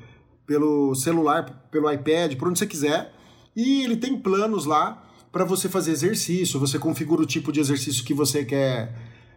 pelo 0.47 0.95
celular, 0.95 1.69
pelo 1.71 1.91
iPad, 1.91 2.37
por 2.37 2.49
onde 2.49 2.59
você 2.59 2.67
quiser. 2.67 3.13
E 3.55 3.83
ele 3.83 3.97
tem 3.97 4.19
planos 4.19 4.65
lá 4.65 5.05
para 5.33 5.45
você 5.45 5.69
fazer 5.69 5.93
exercício. 5.93 6.61
Você 6.61 6.79
configura 6.79 7.23
o 7.23 7.27
tipo 7.27 7.53
de 7.53 7.61
exercício 7.61 8.05
que 8.05 8.15
você 8.15 8.45
quer, 8.45 8.95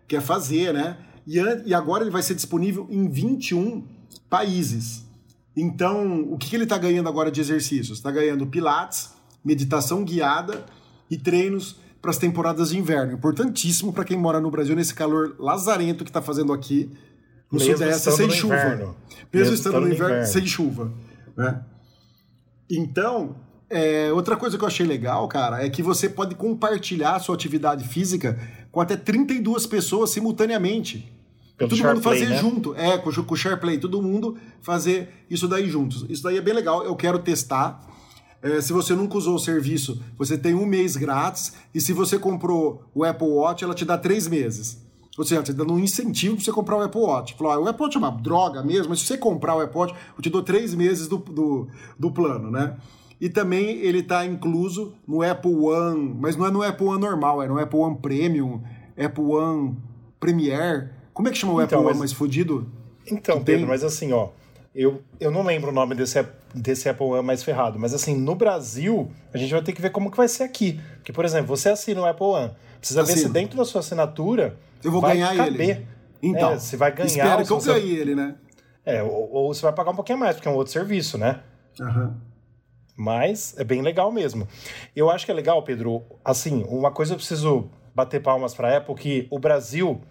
quer 0.08 0.22
fazer, 0.22 0.74
né? 0.74 0.98
E, 1.26 1.38
e 1.66 1.74
agora 1.74 2.04
ele 2.04 2.12
vai 2.12 2.22
ser 2.22 2.36
disponível 2.36 2.88
em 2.90 3.10
21 3.10 3.86
países. 4.30 5.06
Então, 5.56 6.22
o 6.32 6.38
que, 6.38 6.50
que 6.50 6.56
ele 6.56 6.64
está 6.64 6.78
ganhando 6.78 7.08
agora 7.08 7.32
de 7.32 7.40
exercícios? 7.40 8.00
Está 8.00 8.12
ganhando 8.12 8.48
pilates, 8.48 9.12
meditação 9.44 10.04
guiada 10.04 10.66
e 11.10 11.18
treinos 11.18 11.78
para 12.04 12.12
as 12.12 12.18
temporadas 12.18 12.72
de 12.72 12.78
inverno. 12.78 13.14
Importantíssimo 13.14 13.94
para 13.94 14.04
quem 14.04 14.18
mora 14.18 14.42
no 14.42 14.52
Brasil 14.52 14.76
nesse 14.76 14.94
calor 14.94 15.38
lazarento 15.40 16.04
que 16.04 16.10
está 16.10 16.22
fazendo 16.22 16.52
aqui 16.52 16.92
no 17.50 17.58
Mesmo 17.58 17.78
Sudeste 17.78 18.12
sem 18.12 18.28
no 18.28 18.34
chuva. 18.34 18.56
inverno. 18.56 18.86
Mesmo, 18.86 18.98
Mesmo 19.32 19.54
estando 19.54 19.80
no 19.80 19.88
inverno, 19.88 20.26
sem 20.26 20.46
chuva. 20.46 20.92
Né? 21.38 21.64
Então, 22.70 23.38
é, 23.70 24.12
outra 24.12 24.36
coisa 24.36 24.58
que 24.58 24.64
eu 24.66 24.68
achei 24.68 24.86
legal, 24.86 25.26
cara, 25.30 25.66
é 25.66 25.70
que 25.70 25.82
você 25.82 26.10
pode 26.10 26.36
compartilhar 26.36 27.16
a 27.16 27.20
sua 27.20 27.36
atividade 27.36 27.88
física 27.88 28.38
com 28.70 28.82
até 28.82 28.98
32 28.98 29.66
pessoas 29.66 30.10
simultaneamente. 30.10 31.10
Pelo 31.58 31.70
todo 31.70 31.84
mundo 31.86 32.02
fazer 32.02 32.28
né? 32.28 32.38
junto. 32.38 32.76
É, 32.76 32.98
com 32.98 33.10
o 33.10 33.38
SharePlay, 33.38 33.78
todo 33.78 34.02
mundo 34.02 34.38
fazer 34.60 35.08
isso 35.30 35.48
daí 35.48 35.70
juntos. 35.70 36.06
Isso 36.10 36.22
daí 36.22 36.38
é 36.38 36.42
bem 36.42 36.54
legal, 36.54 36.84
eu 36.84 36.98
quero 36.98 37.18
testar. 37.20 37.93
É, 38.44 38.62
se 38.62 38.72
você 38.74 38.94
nunca 38.94 39.18
usou 39.18 39.36
o 39.36 39.40
serviço, 39.40 40.00
você 40.18 40.38
tem 40.38 40.54
um 40.54 40.66
mês 40.66 40.96
grátis. 40.98 41.54
E 41.74 41.80
se 41.82 41.94
você 41.94 42.20
comprou 42.20 42.84
o 42.94 43.04
Apple 43.04 43.28
Watch, 43.28 43.64
ela 43.64 43.74
te 43.74 43.86
dá 43.86 43.98
três 43.98 44.28
meses. 44.28 44.84
Ou 45.18 45.24
seja, 45.24 45.46
você 45.46 45.54
tá 45.54 45.60
dando 45.64 45.74
um 45.74 45.80
incentivo 45.80 46.36
para 46.36 46.44
você 46.46 46.52
comprar 46.52 46.76
o 46.78 46.82
Apple 46.82 47.02
Watch. 47.02 47.36
Falou, 47.36 47.54
ah, 47.54 47.60
o 47.60 47.68
Apple 47.68 47.84
Watch 47.84 47.96
é 47.96 48.00
uma 48.00 48.12
droga 48.12 48.62
mesmo, 48.64 48.90
mas 48.90 49.00
se 49.00 49.06
você 49.06 49.18
comprar 49.18 49.56
o 49.56 49.62
Apple 49.62 49.78
Watch, 49.80 49.96
eu 50.18 50.22
te 50.22 50.30
dou 50.30 50.42
três 50.44 50.74
meses 50.74 51.08
do, 51.08 51.18
do, 51.18 51.68
do 51.98 52.12
plano, 52.12 52.52
né? 52.52 52.76
E 53.22 53.30
também 53.30 53.78
ele 53.78 54.00
está 54.00 54.26
incluso 54.26 54.94
no 55.08 55.22
Apple 55.22 55.54
One, 55.56 56.16
mas 56.20 56.36
não 56.36 56.46
é 56.48 56.52
no 56.52 56.62
Apple 56.64 56.88
One 56.88 57.00
normal, 57.00 57.42
é 57.44 57.48
no 57.48 57.58
Apple 57.60 57.80
One 57.80 57.96
Premium, 58.02 58.62
Apple 58.98 59.24
One 59.24 59.78
Premier. 60.20 60.90
Como 61.14 61.28
é 61.28 61.32
que 61.32 61.38
chama 61.38 61.54
o 61.54 61.62
Então, 61.62 61.80
Apple 61.80 61.84
mas- 61.86 61.92
One 61.92 62.00
mais 62.00 62.12
fodido? 62.12 62.68
Então, 63.06 63.38
Que 63.40 63.46
tem- 63.46 63.56
Pedro, 63.58 63.68
mas 63.68 63.84
assim, 63.84 64.12
ó, 64.14 64.30
eu, 64.76 65.02
eu 65.20 65.30
não 65.32 65.44
lembro 65.44 65.70
o 65.70 65.74
nome 65.74 65.94
desse, 65.96 66.26
desse 66.54 66.90
Apple 66.90 67.06
One 67.06 67.26
mais 67.26 67.44
ferrado, 67.44 67.78
mas 67.80 67.94
assim, 67.94 68.16
no 68.18 68.36
Brasil, 68.36 69.12
a 69.34 69.38
gente 69.38 69.52
vai 69.52 69.62
ter 69.62 69.74
que 69.74 69.82
ver 69.82 69.92
como 69.92 70.10
que 70.10 70.18
vai 70.18 70.28
ser 70.28 70.44
aqui. 70.44 70.80
Porque, 70.96 71.14
por 71.14 71.26
exemplo, 71.26 71.48
você 71.56 71.70
assina 71.70 72.02
o 72.02 72.06
Apple 72.06 72.26
One, 72.26 72.52
precisa 72.80 73.02
ver 73.04 73.14
se 73.14 73.20
Assino. 73.20 73.34
dentro 73.34 73.58
da 73.58 73.66
sua 73.66 73.80
assinatura 73.82 74.58
Eu 74.84 74.92
vou 74.92 75.02
vai 75.02 75.14
ganhar 75.18 75.36
caber. 75.36 75.70
ele. 75.70 75.88
Então, 76.22 76.52
É, 76.54 76.60
você 76.60 76.78
vai 76.78 76.92
ganhar 76.92 77.08
espero 77.08 77.46
que 77.46 77.52
eu 77.54 77.60
se 77.60 77.68
você- 77.68 77.80
ganhe 77.80 77.96
ele, 77.96 78.16
né? 78.16 78.36
É, 78.86 79.02
ou, 79.04 79.32
ou 79.32 79.54
você 79.54 79.62
vai 79.62 79.74
pagar 79.74 79.92
um 79.92 79.96
pouquinho 79.96 80.18
mais, 80.18 80.36
porque 80.36 80.48
é 80.48 80.52
um 80.52 80.56
outro 80.56 80.74
serviço, 80.74 81.18
né? 81.18 81.42
Aham. 81.80 82.18
Mas 82.96 83.56
é 83.58 83.64
bem 83.64 83.82
legal 83.82 84.12
mesmo. 84.12 84.48
Eu 84.96 85.10
acho 85.10 85.26
que 85.26 85.32
é 85.32 85.34
legal, 85.36 85.64
Pedro. 85.64 86.04
Assim, 86.24 86.64
uma 86.68 86.92
coisa 86.92 87.14
eu 87.14 87.18
preciso 87.18 87.70
bater 87.96 88.22
palmas 88.22 88.54
para 88.54 88.70
a 88.70 88.78
Apple 88.78 88.96
que 88.96 89.28
o 89.32 89.40
Brasil 89.40 90.02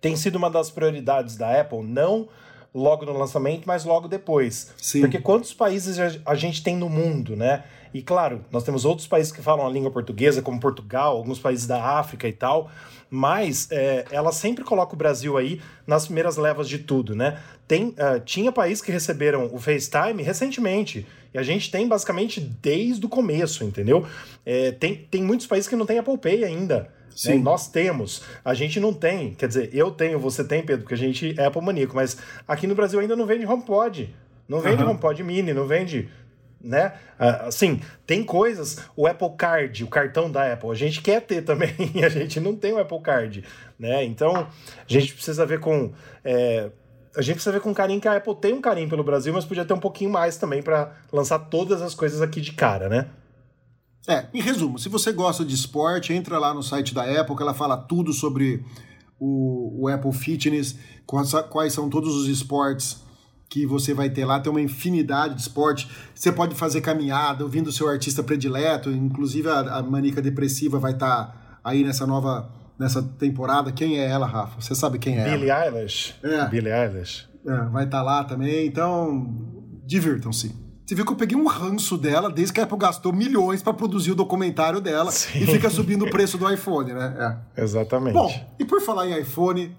tem 0.00 0.16
sido 0.16 0.36
uma 0.36 0.50
das 0.50 0.70
prioridades 0.70 1.36
da 1.36 1.60
Apple, 1.60 1.82
não 1.82 2.28
logo 2.74 3.06
no 3.06 3.16
lançamento, 3.16 3.62
mas 3.66 3.84
logo 3.84 4.08
depois. 4.08 4.72
Sim. 4.76 5.00
Porque 5.02 5.20
quantos 5.20 5.54
países 5.54 5.96
a- 6.26 6.34
gente 6.34 6.62
tem 6.62 6.76
no 6.76 6.88
mundo, 6.88 7.36
né? 7.36 7.62
E 7.94 8.02
claro, 8.02 8.44
nós 8.50 8.64
temos 8.64 8.84
outros 8.84 9.06
países 9.06 9.30
que 9.30 9.40
falam 9.40 9.64
a 9.64 9.70
língua 9.70 9.90
portuguesa, 9.92 10.42
como 10.42 10.58
Portugal, 10.58 11.16
alguns 11.16 11.38
países 11.38 11.64
da 11.64 11.80
África 11.80 12.26
e 12.26 12.32
tal, 12.32 12.68
mas 13.08 13.68
é, 13.70 14.04
ela 14.10 14.32
sempre 14.32 14.64
coloca 14.64 14.94
o 14.94 14.96
Brasil 14.96 15.36
aí 15.36 15.60
nas 15.86 16.06
primeiras 16.06 16.36
levas 16.36 16.68
de 16.68 16.78
tudo, 16.80 17.14
né? 17.14 17.38
Tem, 17.68 17.94
ah, 17.96 18.18
tinha 18.18 18.50
países 18.50 18.82
que 18.82 18.90
receberam 18.90 19.48
o 19.52 19.58
FaceTime 19.60 20.20
recentemente, 20.24 21.06
e 21.32 21.38
a 21.38 21.42
gente 21.44 21.70
tem 21.70 21.86
basicamente 21.86 22.40
desde 22.40 23.06
o 23.06 23.08
começo, 23.08 23.62
entendeu? 23.62 24.04
É, 24.44 24.72
tem, 24.72 24.96
tem 25.08 25.22
muitos 25.22 25.46
países 25.46 25.68
que 25.68 25.76
não 25.76 25.86
tem 25.86 25.98
Apple 25.98 26.18
Pay 26.18 26.44
ainda. 26.44 26.90
Sim. 27.14 27.36
né? 27.36 27.42
Nós 27.42 27.68
temos, 27.68 28.22
a 28.44 28.54
gente 28.54 28.80
não 28.80 28.92
tem. 28.92 29.34
Quer 29.34 29.48
dizer, 29.48 29.70
eu 29.72 29.90
tenho, 29.90 30.18
você 30.18 30.42
tem, 30.44 30.62
Pedro, 30.62 30.82
porque 30.82 30.94
a 30.94 30.98
gente 30.98 31.34
é 31.38 31.46
Apple 31.46 31.62
maníaco, 31.62 31.94
mas 31.94 32.16
aqui 32.46 32.66
no 32.66 32.74
Brasil 32.74 33.00
ainda 33.00 33.14
não 33.16 33.26
vende 33.26 33.46
HomePod. 33.46 34.14
Não 34.48 34.60
vende 34.60 34.82
Aham. 34.82 34.90
HomePod 34.92 35.22
Mini, 35.22 35.52
não 35.52 35.66
vende. 35.66 36.08
Né? 36.60 36.94
Ah, 37.18 37.46
Assim, 37.48 37.80
tem 38.06 38.24
coisas, 38.24 38.78
o 38.96 39.06
Apple 39.06 39.30
Card, 39.36 39.84
o 39.84 39.86
cartão 39.86 40.30
da 40.30 40.50
Apple, 40.50 40.70
a 40.70 40.74
gente 40.74 41.02
quer 41.02 41.20
ter 41.20 41.42
também, 41.42 41.74
e 41.94 42.02
a 42.04 42.08
gente 42.08 42.40
não 42.40 42.56
tem 42.56 42.72
o 42.72 42.78
Apple 42.78 43.00
Card, 43.00 43.44
né? 43.78 44.02
Então, 44.02 44.34
a 44.34 44.48
gente 44.86 45.12
precisa 45.12 45.44
ver 45.44 45.60
com 45.60 45.92
é, 46.24 46.70
a 47.16 47.22
gente 47.22 47.34
precisa 47.34 47.52
ver 47.52 47.60
com 47.60 47.72
carinho 47.72 48.00
que 48.00 48.08
a 48.08 48.16
Apple 48.16 48.34
tem 48.34 48.52
um 48.54 48.60
carinho 48.60 48.88
pelo 48.88 49.04
Brasil, 49.04 49.32
mas 49.32 49.44
podia 49.44 49.64
ter 49.64 49.72
um 49.72 49.78
pouquinho 49.78 50.10
mais 50.10 50.36
também 50.36 50.62
para 50.62 50.92
lançar 51.12 51.38
todas 51.38 51.80
as 51.80 51.94
coisas 51.94 52.20
aqui 52.20 52.40
de 52.40 52.52
cara, 52.52 52.88
né? 52.88 53.06
É, 54.06 54.26
em 54.34 54.40
resumo, 54.40 54.78
se 54.78 54.88
você 54.88 55.12
gosta 55.12 55.44
de 55.44 55.54
esporte, 55.54 56.12
entra 56.12 56.38
lá 56.38 56.52
no 56.52 56.62
site 56.62 56.94
da 56.94 57.02
Apple, 57.02 57.36
que 57.36 57.42
ela 57.42 57.54
fala 57.54 57.76
tudo 57.76 58.12
sobre 58.12 58.64
o, 59.18 59.84
o 59.84 59.88
Apple 59.88 60.12
Fitness, 60.12 60.76
quais, 61.06 61.32
quais 61.48 61.72
são 61.72 61.88
todos 61.88 62.14
os 62.14 62.28
esportes 62.28 63.02
que 63.48 63.66
você 63.66 63.94
vai 63.94 64.10
ter 64.10 64.24
lá, 64.24 64.40
tem 64.40 64.50
uma 64.50 64.60
infinidade 64.60 65.34
de 65.34 65.40
esporte. 65.40 65.88
Você 66.14 66.32
pode 66.32 66.54
fazer 66.54 66.80
caminhada, 66.80 67.44
ouvindo 67.44 67.68
o 67.68 67.72
seu 67.72 67.88
artista 67.88 68.22
predileto, 68.22 68.90
inclusive 68.90 69.48
a, 69.48 69.78
a 69.78 69.82
Manica 69.82 70.20
Depressiva 70.20 70.78
vai 70.78 70.92
estar 70.92 71.60
aí 71.62 71.84
nessa 71.84 72.06
nova 72.06 72.50
nessa 72.78 73.02
temporada. 73.02 73.70
Quem 73.70 74.00
é 74.00 74.06
ela, 74.08 74.26
Rafa? 74.26 74.60
Você 74.60 74.74
sabe 74.74 74.98
quem 74.98 75.18
é 75.18 75.30
Billie 75.30 75.50
ela? 75.50 75.66
Eilish. 75.66 76.14
É. 76.22 76.48
Billie 76.48 76.72
Eilish. 76.72 77.28
É, 77.46 77.56
vai 77.66 77.84
estar 77.84 78.02
lá 78.02 78.24
também, 78.24 78.66
então 78.66 79.32
divirtam-se. 79.86 80.54
Você 80.84 80.94
viu 80.94 81.06
que 81.06 81.12
eu 81.12 81.16
peguei 81.16 81.36
um 81.36 81.46
ranço 81.46 81.96
dela 81.96 82.30
desde 82.30 82.52
que 82.52 82.60
a 82.60 82.64
Apple 82.64 82.76
gastou 82.76 83.10
milhões 83.12 83.62
para 83.62 83.72
produzir 83.72 84.12
o 84.12 84.14
documentário 84.14 84.80
dela 84.82 85.10
Sim. 85.10 85.38
e 85.38 85.46
fica 85.46 85.70
subindo 85.70 86.04
o 86.04 86.10
preço 86.10 86.36
do 86.36 86.50
iPhone, 86.50 86.92
né? 86.92 87.40
É. 87.56 87.62
Exatamente. 87.62 88.12
Bom, 88.12 88.30
e 88.58 88.64
por 88.66 88.82
falar 88.82 89.08
em 89.08 89.18
iPhone, 89.18 89.74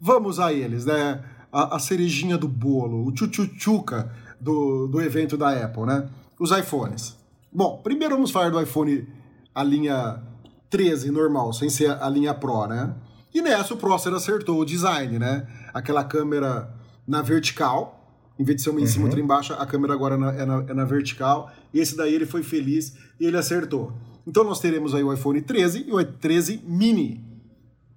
vamos 0.00 0.38
a 0.38 0.52
eles, 0.52 0.84
né? 0.84 1.24
A, 1.50 1.76
a 1.76 1.78
cerejinha 1.80 2.38
do 2.38 2.46
bolo, 2.46 3.04
o 3.04 3.12
tchutchuchuca 3.12 4.12
do, 4.40 4.86
do 4.86 5.00
evento 5.00 5.36
da 5.36 5.50
Apple, 5.50 5.86
né? 5.86 6.08
Os 6.38 6.52
iPhones. 6.52 7.16
Bom, 7.52 7.80
primeiro 7.82 8.14
vamos 8.14 8.30
falar 8.30 8.50
do 8.50 8.60
iPhone, 8.60 9.08
a 9.52 9.62
linha 9.64 10.22
13 10.70 11.10
normal, 11.10 11.52
sem 11.52 11.68
ser 11.68 11.90
a 12.00 12.08
linha 12.08 12.32
Pro, 12.32 12.66
né? 12.66 12.94
E 13.32 13.42
nessa 13.42 13.74
o 13.74 13.76
Prosser 13.76 14.12
acertou 14.12 14.60
o 14.60 14.64
design, 14.64 15.18
né? 15.18 15.46
Aquela 15.72 16.04
câmera 16.04 16.72
na 17.06 17.22
vertical, 17.22 17.93
em 18.38 18.44
vez 18.44 18.56
de 18.56 18.62
ser 18.62 18.70
uma 18.70 18.80
em 18.80 18.86
cima 18.86 19.04
e 19.04 19.06
outra 19.06 19.20
embaixo, 19.20 19.52
a 19.52 19.64
câmera 19.66 19.92
agora 19.94 20.14
é 20.14 20.18
na- 20.18 20.32
é, 20.34 20.44
na, 20.44 20.64
é 20.68 20.74
na 20.74 20.84
vertical. 20.84 21.50
Esse 21.72 21.96
daí 21.96 22.14
ele 22.14 22.26
foi 22.26 22.42
feliz 22.42 22.94
e 23.20 23.26
ele 23.26 23.36
acertou. 23.36 23.92
Então 24.26 24.42
nós 24.44 24.58
teremos 24.60 24.94
aí 24.94 25.02
o 25.04 25.12
iPhone 25.12 25.40
13 25.40 25.84
e 25.86 25.92
o 25.92 26.04
13 26.04 26.60
mini. 26.66 27.22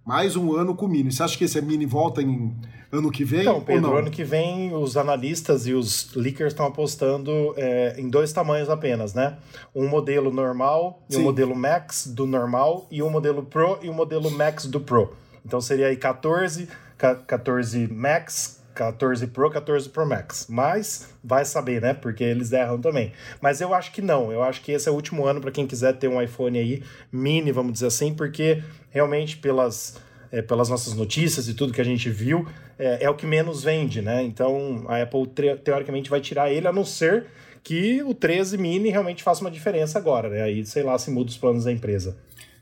Mais 0.05 0.35
um 0.35 0.53
ano 0.55 0.73
com 0.75 0.87
mini. 0.87 1.11
Você 1.11 1.21
acha 1.23 1.37
que 1.37 1.43
esse 1.43 1.61
mini 1.61 1.85
volta 1.85 2.21
em 2.21 2.55
ano 2.91 3.11
que 3.11 3.25
vem? 3.25 3.41
Então, 3.41 3.55
ou 3.55 3.61
Pedro, 3.61 3.81
não? 3.89 3.97
ano 3.97 4.09
que 4.11 4.23
vem 4.23 4.73
os 4.73 4.95
analistas 4.95 5.67
e 5.67 5.73
os 5.73 6.13
leakers 6.15 6.53
estão 6.53 6.65
apostando 6.65 7.53
é, 7.57 7.99
em 7.99 8.09
dois 8.09 8.31
tamanhos 8.31 8.69
apenas, 8.69 9.13
né? 9.13 9.37
Um 9.75 9.87
modelo 9.89 10.31
normal 10.31 11.03
e 11.09 11.17
um 11.17 11.23
modelo 11.23 11.53
Max 11.55 12.07
do 12.07 12.25
normal 12.25 12.87
e 12.89 13.03
um 13.03 13.09
modelo 13.09 13.43
Pro 13.43 13.79
e 13.81 13.89
um 13.89 13.93
modelo 13.93 14.31
Max 14.31 14.65
do 14.65 14.79
Pro. 14.79 15.13
Então 15.45 15.59
seria 15.59 15.87
aí 15.87 15.97
14, 15.97 16.69
ca- 16.97 17.15
14 17.15 17.87
Max, 17.91 18.56
14 18.77 19.25
Pro, 19.27 19.49
14 19.49 19.89
Pro 19.89 20.07
Max. 20.07 20.45
Mas 20.47 21.09
vai 21.23 21.43
saber, 21.43 21.81
né? 21.81 21.93
Porque 21.95 22.23
eles 22.23 22.51
erram 22.51 22.79
também. 22.79 23.11
Mas 23.41 23.59
eu 23.59 23.73
acho 23.73 23.91
que 23.91 24.01
não. 24.01 24.31
Eu 24.31 24.43
acho 24.43 24.61
que 24.61 24.71
esse 24.71 24.87
é 24.87 24.91
o 24.91 24.95
último 24.95 25.25
ano 25.25 25.41
para 25.41 25.51
quem 25.51 25.65
quiser 25.65 25.93
ter 25.93 26.07
um 26.07 26.21
iPhone 26.21 26.57
aí 26.57 26.83
mini, 27.11 27.51
vamos 27.51 27.73
dizer 27.73 27.87
assim, 27.87 28.13
porque 28.13 28.63
realmente 28.91 29.37
pelas 29.37 29.99
é, 30.31 30.41
pelas 30.41 30.69
nossas 30.69 30.93
notícias 30.93 31.47
e 31.47 31.53
tudo 31.53 31.73
que 31.73 31.81
a 31.81 31.85
gente 31.85 32.09
viu, 32.09 32.45
é, 32.77 33.05
é 33.05 33.09
o 33.09 33.15
que 33.15 33.25
menos 33.25 33.63
vende, 33.63 34.01
né? 34.01 34.21
Então 34.23 34.85
a 34.87 35.01
Apple 35.01 35.25
teoricamente 35.63 36.09
vai 36.09 36.19
tirar 36.19 36.51
ele, 36.51 36.67
a 36.67 36.73
não 36.73 36.83
ser 36.85 37.27
que 37.63 38.03
o 38.03 38.13
13 38.13 38.57
mini 38.57 38.89
realmente 38.89 39.23
faça 39.23 39.41
uma 39.41 39.51
diferença 39.51 39.97
agora, 39.97 40.29
né? 40.29 40.43
Aí, 40.43 40.65
sei 40.65 40.83
lá, 40.83 40.97
se 40.97 41.09
muda 41.09 41.29
os 41.29 41.37
planos 41.37 41.63
da 41.63 41.71
empresa. 41.71 42.17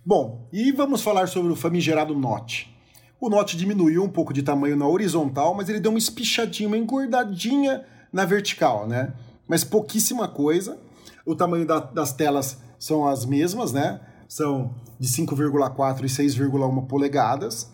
Bom, 0.06 0.48
e 0.54 0.72
vamos 0.72 1.02
falar 1.02 1.28
sobre 1.28 1.52
o 1.52 1.56
famigerado 1.56 2.16
Note. 2.16 2.75
O 3.20 3.30
Note 3.30 3.56
diminuiu 3.58 4.04
um 4.04 4.10
pouco 4.10 4.34
de 4.34 4.44
tamanho 4.44 4.76
na 4.76 4.88
horizontal, 4.88 5.54
mas 5.56 5.70
ele 5.70 5.80
deu 5.80 5.92
uma 5.92 5.98
espichadinha, 5.98 6.68
uma 6.68 6.78
engordadinha 6.78 7.84
na 8.12 8.26
vertical, 8.26 8.88
né? 8.88 9.14
Mas 9.48 9.64
pouquíssima 9.64 10.28
coisa. 10.28 10.78
O 11.26 11.36
tamanho 11.36 11.66
da- 11.66 11.80
das 11.80 12.14
telas 12.14 12.58
são 12.78 13.08
as 13.08 13.26
mesmas, 13.26 13.72
né? 13.72 14.00
São 14.28 14.76
de 15.00 15.08
5,4 15.08 16.06
e 16.06 16.10
6,1 16.10 16.82
polegadas. 16.86 17.72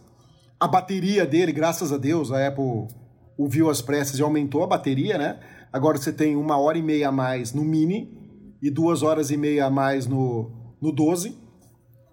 A 0.60 0.68
bateria 0.68 1.26
dele, 1.26 1.52
graças 1.52 1.92
a 1.92 1.98
Deus, 1.98 2.32
a 2.32 2.48
Apple 2.48 2.88
ouviu 3.38 3.70
as 3.70 3.82
pressas 3.82 4.20
e 4.20 4.22
aumentou 4.22 4.64
a 4.64 4.68
bateria, 4.68 5.18
né? 5.18 5.40
Agora 5.74 5.98
você 5.98 6.12
tem 6.14 6.36
uma 6.36 6.58
hora 6.58 6.78
e 6.78 6.82
meia 6.84 7.10
a 7.10 7.12
mais 7.12 7.52
no 7.54 7.64
Mini 7.64 8.16
e 8.62 8.70
duas 8.70 9.02
horas 9.02 9.32
e 9.32 9.38
meia 9.38 9.66
a 9.66 9.70
mais 9.70 10.06
no, 10.06 10.52
no 10.80 10.92
12, 10.92 11.36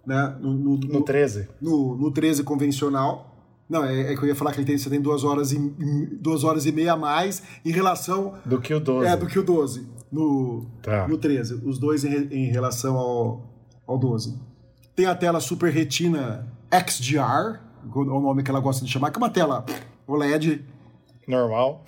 né? 0.07 0.37
No, 0.41 0.53
no, 0.55 0.77
No 0.79 1.03
13. 1.03 1.49
no, 1.61 1.97
no 1.97 2.11
13 2.11 2.43
convencional. 2.45 3.35
Não, 3.69 3.85
é, 3.85 4.13
é 4.13 4.17
que 4.17 4.23
eu 4.23 4.29
ia 4.29 4.35
falar 4.35 4.53
que 4.53 4.59
ele 4.61 4.67
tem, 4.67 4.79
você 4.79 4.89
tem 4.89 5.01
duas 5.01 5.25
horas, 5.25 5.53
e, 5.53 5.59
duas 6.21 6.43
horas 6.43 6.65
e 6.65 6.73
meia 6.73 6.95
a 6.95 6.97
mais 6.97 7.43
em 7.65 7.71
relação 7.71 8.35
Do 8.45 8.59
que 8.61 8.73
o 8.73 8.81
12. 8.81 9.07
é, 9.07 9.15
do 9.17 9.27
que 9.27 9.39
o 9.39 9.43
12 9.43 9.87
no, 10.11 10.65
Tá. 10.83 11.07
no 11.07 11.19
13. 11.19 11.61
Os 11.67 11.79
dois 11.79 12.03
em, 12.05 12.15
em 12.33 12.47
relação 12.51 12.97
ao, 12.97 13.43
ao 13.87 13.99
12. 13.99 14.39
Tem 14.97 15.05
a 15.05 15.15
tela 15.15 15.39
Super 15.39 15.71
Retina 15.71 16.47
XDR, 16.73 17.21
é 17.21 17.61
o 17.95 18.21
nome 18.21 18.43
que 18.43 18.51
ela 18.51 18.61
gosta 18.61 18.85
de 18.85 18.91
chamar, 18.91 19.11
que 19.11 19.19
é 19.19 19.21
uma 19.21 19.29
tela 19.31 19.65
OLED 20.07 20.65
Normal. 21.27 21.85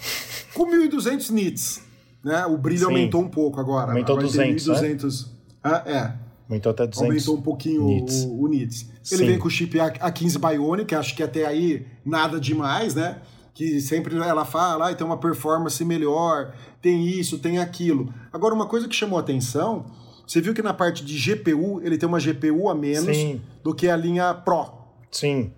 com 0.55 0.66
1200 0.66 1.31
nits. 1.31 1.83
Né? 2.23 2.44
O 2.44 2.59
brilho 2.59 2.81
Sim. 2.81 2.85
aumentou 2.87 3.23
um 3.23 3.29
pouco 3.29 3.59
agora. 3.59 3.92
Aumentou 3.92 4.18
agora 4.18 4.31
tem 4.31 4.55
200, 4.55 4.66
né? 4.66 4.73
1200. 4.88 5.31
Ah, 5.64 5.83
é. 5.87 6.12
Aumentou 6.51 6.71
até 6.73 6.85
200 6.85 7.09
Aumentou 7.09 7.37
um 7.37 7.41
pouquinho 7.43 7.87
nits. 7.87 8.25
o, 8.25 8.43
o 8.43 8.49
nits. 8.49 8.83
Ele 9.11 9.21
Sim. 9.23 9.27
vem 9.27 9.39
com 9.39 9.47
o 9.47 9.51
chip 9.51 9.79
A- 9.79 9.93
A15 10.11 10.37
Bionic, 10.39 10.93
acho 10.97 11.15
que 11.15 11.23
até 11.23 11.47
aí 11.47 11.87
nada 12.05 12.41
demais, 12.41 12.95
né? 12.97 13.18
Que 13.55 13.81
sempre 13.81 14.16
ela 14.16 14.45
fala, 14.45 14.91
ah, 14.91 14.95
tem 14.95 15.07
uma 15.07 15.16
performance 15.18 15.85
melhor, 15.85 16.53
tem 16.83 17.07
isso, 17.07 17.39
tem 17.39 17.59
aquilo. 17.59 18.12
Agora, 18.33 18.53
uma 18.55 18.66
coisa 18.66 18.89
que 18.89 18.95
chamou 18.97 19.16
a 19.18 19.20
atenção, 19.22 19.87
você 20.27 20.41
viu 20.41 20.53
que 20.53 20.62
na 20.62 20.74
parte 20.74 21.05
de 21.05 21.16
GPU, 21.16 21.81
ele 21.83 21.97
tem 21.97 22.09
uma 22.09 22.18
GPU 22.18 22.68
a 22.68 22.74
menos 22.74 23.16
Sim. 23.16 23.41
do 23.62 23.72
que 23.74 23.89
a 23.89 23.97
linha 23.97 24.35
Pro. 24.35 24.66
Sim, 25.11 25.53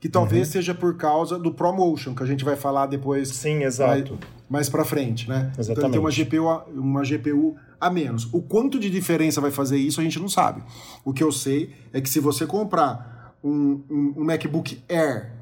Que 0.00 0.08
talvez 0.08 0.48
seja 0.48 0.74
por 0.74 0.96
causa 0.96 1.38
do 1.38 1.52
ProMotion, 1.52 2.14
que 2.14 2.22
a 2.22 2.26
gente 2.26 2.44
vai 2.44 2.54
falar 2.56 2.86
depois 2.86 3.28
Uhum. 3.30 3.34
sim, 3.34 3.62
exato. 3.64 4.18
Mais 4.48 4.68
para 4.68 4.84
frente, 4.84 5.28
né? 5.28 5.52
Exatamente. 5.58 5.70
Então 5.72 5.84
ele 5.84 5.92
tem 5.92 6.00
uma 6.00 6.10
GPU, 6.10 6.48
a, 6.48 6.64
uma 6.66 7.02
GPU 7.02 7.56
a 7.80 7.90
menos. 7.90 8.28
O 8.32 8.40
quanto 8.40 8.78
de 8.78 8.88
diferença 8.88 9.40
vai 9.40 9.50
fazer 9.50 9.78
isso 9.78 10.00
a 10.00 10.04
gente 10.04 10.18
não 10.18 10.28
sabe. 10.28 10.62
O 11.04 11.12
que 11.12 11.22
eu 11.22 11.32
sei 11.32 11.74
é 11.92 12.00
que 12.00 12.08
se 12.08 12.20
você 12.20 12.46
comprar 12.46 13.36
um, 13.42 13.82
um, 13.90 14.14
um 14.18 14.24
MacBook 14.24 14.82
Air 14.88 15.32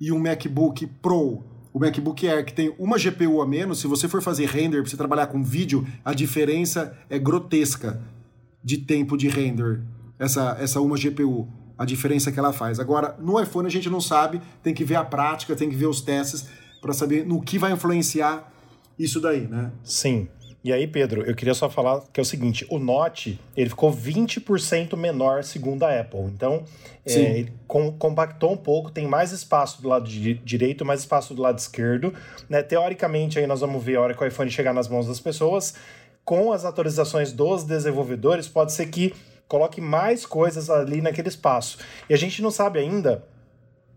e 0.00 0.10
um 0.12 0.18
MacBook 0.18 0.86
Pro, 1.00 1.44
o 1.72 1.78
MacBook 1.78 2.28
Air 2.28 2.44
que 2.44 2.52
tem 2.52 2.74
uma 2.78 2.98
GPU 2.98 3.40
a 3.40 3.46
menos, 3.46 3.80
se 3.80 3.86
você 3.86 4.08
for 4.08 4.20
fazer 4.20 4.46
render, 4.46 4.82
para 4.82 4.90
você 4.90 4.96
trabalhar 4.96 5.28
com 5.28 5.42
vídeo, 5.42 5.86
a 6.04 6.12
diferença 6.12 6.96
é 7.08 7.18
grotesca 7.18 8.02
de 8.62 8.78
tempo 8.78 9.16
de 9.16 9.28
render, 9.28 9.80
essa, 10.18 10.56
essa 10.60 10.80
uma 10.80 10.96
GPU, 10.96 11.48
a 11.78 11.84
diferença 11.84 12.30
que 12.30 12.38
ela 12.38 12.52
faz. 12.52 12.78
Agora, 12.78 13.16
no 13.20 13.40
iPhone 13.40 13.66
a 13.66 13.70
gente 13.70 13.88
não 13.88 14.00
sabe, 14.00 14.40
tem 14.62 14.74
que 14.74 14.84
ver 14.84 14.96
a 14.96 15.04
prática, 15.04 15.56
tem 15.56 15.68
que 15.68 15.76
ver 15.76 15.86
os 15.86 16.00
testes 16.00 16.46
para 16.82 16.92
saber 16.92 17.24
no 17.24 17.40
que 17.40 17.58
vai 17.58 17.72
influenciar 17.72 18.52
isso 18.98 19.20
daí, 19.20 19.46
né? 19.46 19.70
Sim. 19.84 20.28
E 20.64 20.72
aí, 20.72 20.86
Pedro, 20.86 21.22
eu 21.22 21.34
queria 21.34 21.54
só 21.54 21.68
falar 21.70 22.02
que 22.12 22.20
é 22.20 22.22
o 22.22 22.24
seguinte: 22.24 22.66
o 22.68 22.78
Note 22.78 23.40
ele 23.56 23.70
ficou 23.70 23.92
20% 23.92 24.96
menor 24.96 25.42
segundo 25.42 25.84
a 25.84 26.00
Apple. 26.00 26.20
Então, 26.22 26.64
é, 27.06 27.38
ele 27.38 27.52
com, 27.66 27.90
compactou 27.92 28.52
um 28.52 28.56
pouco, 28.56 28.90
tem 28.90 29.06
mais 29.06 29.32
espaço 29.32 29.80
do 29.80 29.88
lado 29.88 30.08
direito, 30.08 30.84
mais 30.84 31.00
espaço 31.00 31.34
do 31.34 31.42
lado 31.42 31.58
esquerdo. 31.58 32.12
Né? 32.48 32.62
Teoricamente, 32.62 33.38
aí 33.38 33.46
nós 33.46 33.60
vamos 33.60 33.82
ver 33.82 33.96
a 33.96 34.02
hora 34.02 34.14
que 34.14 34.22
o 34.22 34.26
iPhone 34.26 34.50
chegar 34.50 34.72
nas 34.72 34.88
mãos 34.88 35.06
das 35.06 35.18
pessoas. 35.18 35.74
Com 36.24 36.52
as 36.52 36.64
atualizações 36.64 37.32
dos 37.32 37.64
desenvolvedores, 37.64 38.46
pode 38.46 38.72
ser 38.72 38.86
que 38.86 39.12
coloque 39.48 39.80
mais 39.80 40.24
coisas 40.24 40.70
ali 40.70 41.00
naquele 41.00 41.28
espaço. 41.28 41.78
E 42.08 42.14
a 42.14 42.16
gente 42.16 42.40
não 42.40 42.50
sabe 42.52 42.78
ainda, 42.78 43.24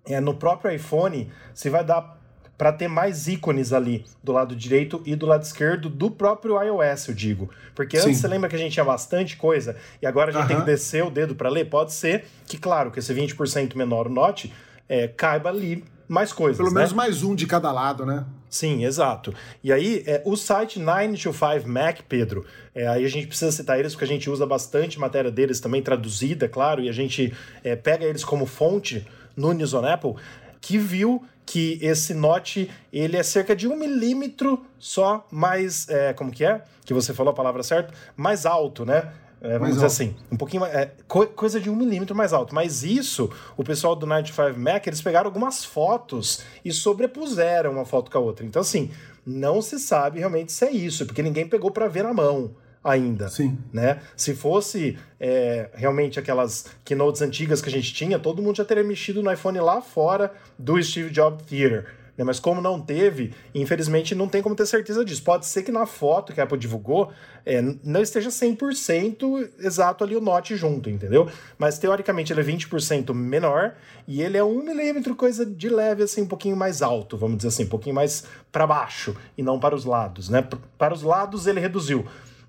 é, 0.08 0.20
no 0.20 0.34
próprio 0.34 0.72
iPhone, 0.72 1.32
se 1.54 1.70
vai 1.70 1.84
dar 1.86 2.16
para 2.58 2.72
ter 2.72 2.88
mais 2.88 3.28
ícones 3.28 3.74
ali 3.74 4.06
do 4.24 4.32
lado 4.32 4.56
direito 4.56 5.02
e 5.06 5.16
do 5.16 5.26
lado 5.26 5.44
esquerdo 5.44 5.90
do 5.90 6.10
próprio 6.10 6.62
iOS, 6.62 7.08
eu 7.08 7.14
digo. 7.14 7.50
Porque 7.74 7.98
antes 7.98 8.16
Sim. 8.16 8.22
você 8.22 8.28
lembra 8.28 8.50
que 8.50 8.56
a 8.56 8.60
gente 8.60 8.74
tinha 8.74 8.86
bastante 8.86 9.36
coisa 9.36 9.76
e 10.02 10.08
agora 10.08 10.32
a 10.32 10.34
gente 10.34 10.48
tem 10.48 10.60
que 10.60 10.66
descer 10.66 11.04
o 11.04 11.10
dedo 11.10 11.36
para 11.36 11.50
ler? 11.50 11.66
Pode 11.66 11.94
ser 11.94 12.26
que, 12.46 12.58
claro, 12.58 12.92
que 12.92 13.00
esse 13.00 13.14
20% 13.14 13.76
menor 13.76 14.08
o 14.08 14.10
Note 14.10 14.54
é, 14.88 15.08
caiba 15.08 15.50
ali 15.50 15.84
mais 16.08 16.32
coisas. 16.32 16.58
Pelo 16.58 16.70
né? 16.70 16.76
menos 16.76 16.94
mais 16.94 17.24
um 17.24 17.36
de 17.36 17.46
cada 17.46 17.72
lado, 17.72 18.06
né? 18.06 18.26
Sim, 18.50 18.86
exato. 18.86 19.34
E 19.64 19.74
aí, 19.74 20.04
é, 20.08 20.22
o 20.24 20.38
site 20.38 20.80
925 20.80 21.68
Mac, 21.68 22.00
Pedro, 22.08 22.46
é, 22.74 22.88
aí 22.88 23.04
a 23.04 23.08
gente 23.10 23.28
precisa 23.28 23.52
citar 23.52 23.80
eles 23.80 23.94
porque 23.94 24.06
a 24.06 24.08
gente 24.08 24.30
usa 24.30 24.46
bastante 24.46 25.00
matéria 25.00 25.32
deles 25.32 25.60
também 25.60 25.82
traduzida, 25.82 26.48
claro, 26.48 26.82
e 26.82 26.88
a 26.88 26.94
gente 26.94 27.34
é, 27.64 27.76
pega 27.76 28.06
eles 28.06 28.24
como 28.24 28.46
fonte 28.46 29.06
no 29.36 29.52
News 29.52 29.74
on 29.74 29.86
Apple, 29.86 30.14
que 30.62 30.78
viu 30.78 31.24
que 31.46 31.78
esse 31.82 32.14
Note 32.14 32.70
ele 32.92 33.16
é 33.18 33.24
cerca 33.24 33.56
de 33.56 33.68
um 33.68 33.76
milímetro 33.78 34.66
só 34.80 35.26
mais, 35.32 35.88
é, 35.90 36.14
como 36.14 36.32
que 36.32 36.44
é? 36.44 36.64
Que 36.86 36.94
você 36.94 37.14
falou 37.14 37.32
a 37.32 37.36
palavra 37.36 37.62
certa? 37.64 37.94
Mais 38.16 38.46
alto, 38.46 38.86
né? 38.86 39.12
É, 39.42 39.60
vamos 39.60 39.62
Mais 39.62 39.74
dizer 39.76 39.86
alto. 39.86 39.94
assim, 39.94 40.16
um 40.32 40.38
pouquinho 40.38 40.62
mais, 40.62 40.74
é, 40.74 40.92
co- 41.08 41.28
coisa 41.28 41.60
de 41.60 41.70
um 41.70 41.76
milímetro 41.76 42.16
mais 42.16 42.34
alto. 42.34 42.56
Mas 42.56 42.84
isso, 42.84 43.30
o 43.56 43.64
pessoal 43.64 43.96
do 43.96 44.06
95 44.08 44.60
Mac, 44.60 44.88
eles 44.88 45.02
pegaram 45.02 45.28
algumas 45.28 45.64
fotos 45.64 46.42
e 46.64 46.72
sobrepuseram 46.72 47.72
uma 47.74 47.86
foto 47.86 48.10
com 48.10 48.18
a 48.18 48.22
outra. 48.22 48.46
Então, 48.46 48.62
assim, 48.62 48.90
não 49.26 49.62
se 49.62 49.78
sabe 49.80 50.20
realmente 50.20 50.52
se 50.52 50.66
é 50.66 50.72
isso, 50.72 51.06
porque 51.06 51.22
ninguém 51.22 51.48
pegou 51.48 51.70
para 51.70 51.88
ver 51.88 52.04
na 52.04 52.14
mão 52.14 52.56
ainda. 52.86 53.28
Sim. 53.28 53.58
Né? 53.74 54.00
Se 54.16 54.36
fosse 54.36 54.98
é, 55.20 55.70
realmente 55.74 56.20
aquelas 56.20 56.68
keynotes 56.86 57.22
antigas 57.22 57.62
que 57.62 57.68
a 57.68 57.72
gente 57.72 57.94
tinha, 57.94 58.20
todo 58.20 58.42
mundo 58.42 58.58
já 58.58 58.66
teria 58.66 58.84
mexido 58.84 59.24
no 59.24 59.32
iPhone 59.32 59.60
lá 59.60 59.82
fora 59.82 60.32
do 60.58 60.82
Steve 60.82 61.10
Jobs 61.10 61.44
Theater. 61.46 61.88
né? 62.16 62.24
Mas 62.24 62.40
como 62.40 62.62
não 62.62 62.80
teve, 62.80 63.34
infelizmente 63.54 64.14
não 64.14 64.28
tem 64.28 64.42
como 64.42 64.56
ter 64.56 64.68
certeza 64.68 65.04
disso. 65.04 65.24
Pode 65.24 65.48
ser 65.48 65.64
que 65.64 65.72
na 65.72 65.88
foto 65.88 66.32
que 66.32 66.40
a 66.40 66.44
Apple 66.44 66.58
divulgou 66.58 67.12
é, 67.44 67.62
não 67.84 68.02
esteja 68.02 68.30
100% 68.30 69.50
exato 69.60 70.04
ali 70.04 70.16
o 70.16 70.22
Note 70.22 70.56
junto, 70.56 70.90
entendeu? 70.90 71.30
Mas 71.58 71.78
teoricamente 71.80 72.32
ele 72.32 72.42
é 72.42 72.44
20% 72.44 73.14
menor 73.14 73.74
e 74.08 74.22
ele 74.22 74.38
é 74.38 74.44
um 74.44 74.64
milímetro, 74.64 75.16
coisa 75.16 75.46
de 75.46 75.70
leve, 75.70 76.04
assim, 76.04 76.22
um 76.22 76.28
pouquinho 76.28 76.56
mais 76.56 76.82
alto, 76.82 77.18
vamos 77.18 77.38
dizer 77.38 77.50
assim, 77.50 77.64
um 77.64 77.70
pouquinho 77.70 77.96
mais 77.96 78.26
para 78.52 78.66
baixo 78.68 79.16
e 79.38 79.44
não 79.44 79.60
para 79.60 79.76
os 79.76 79.86
lados, 79.86 80.30
né? 80.30 80.48
Para 80.78 80.94
os 80.94 81.02
lados 81.02 81.48
ele 81.48 81.60
reduziu. 81.60 82.06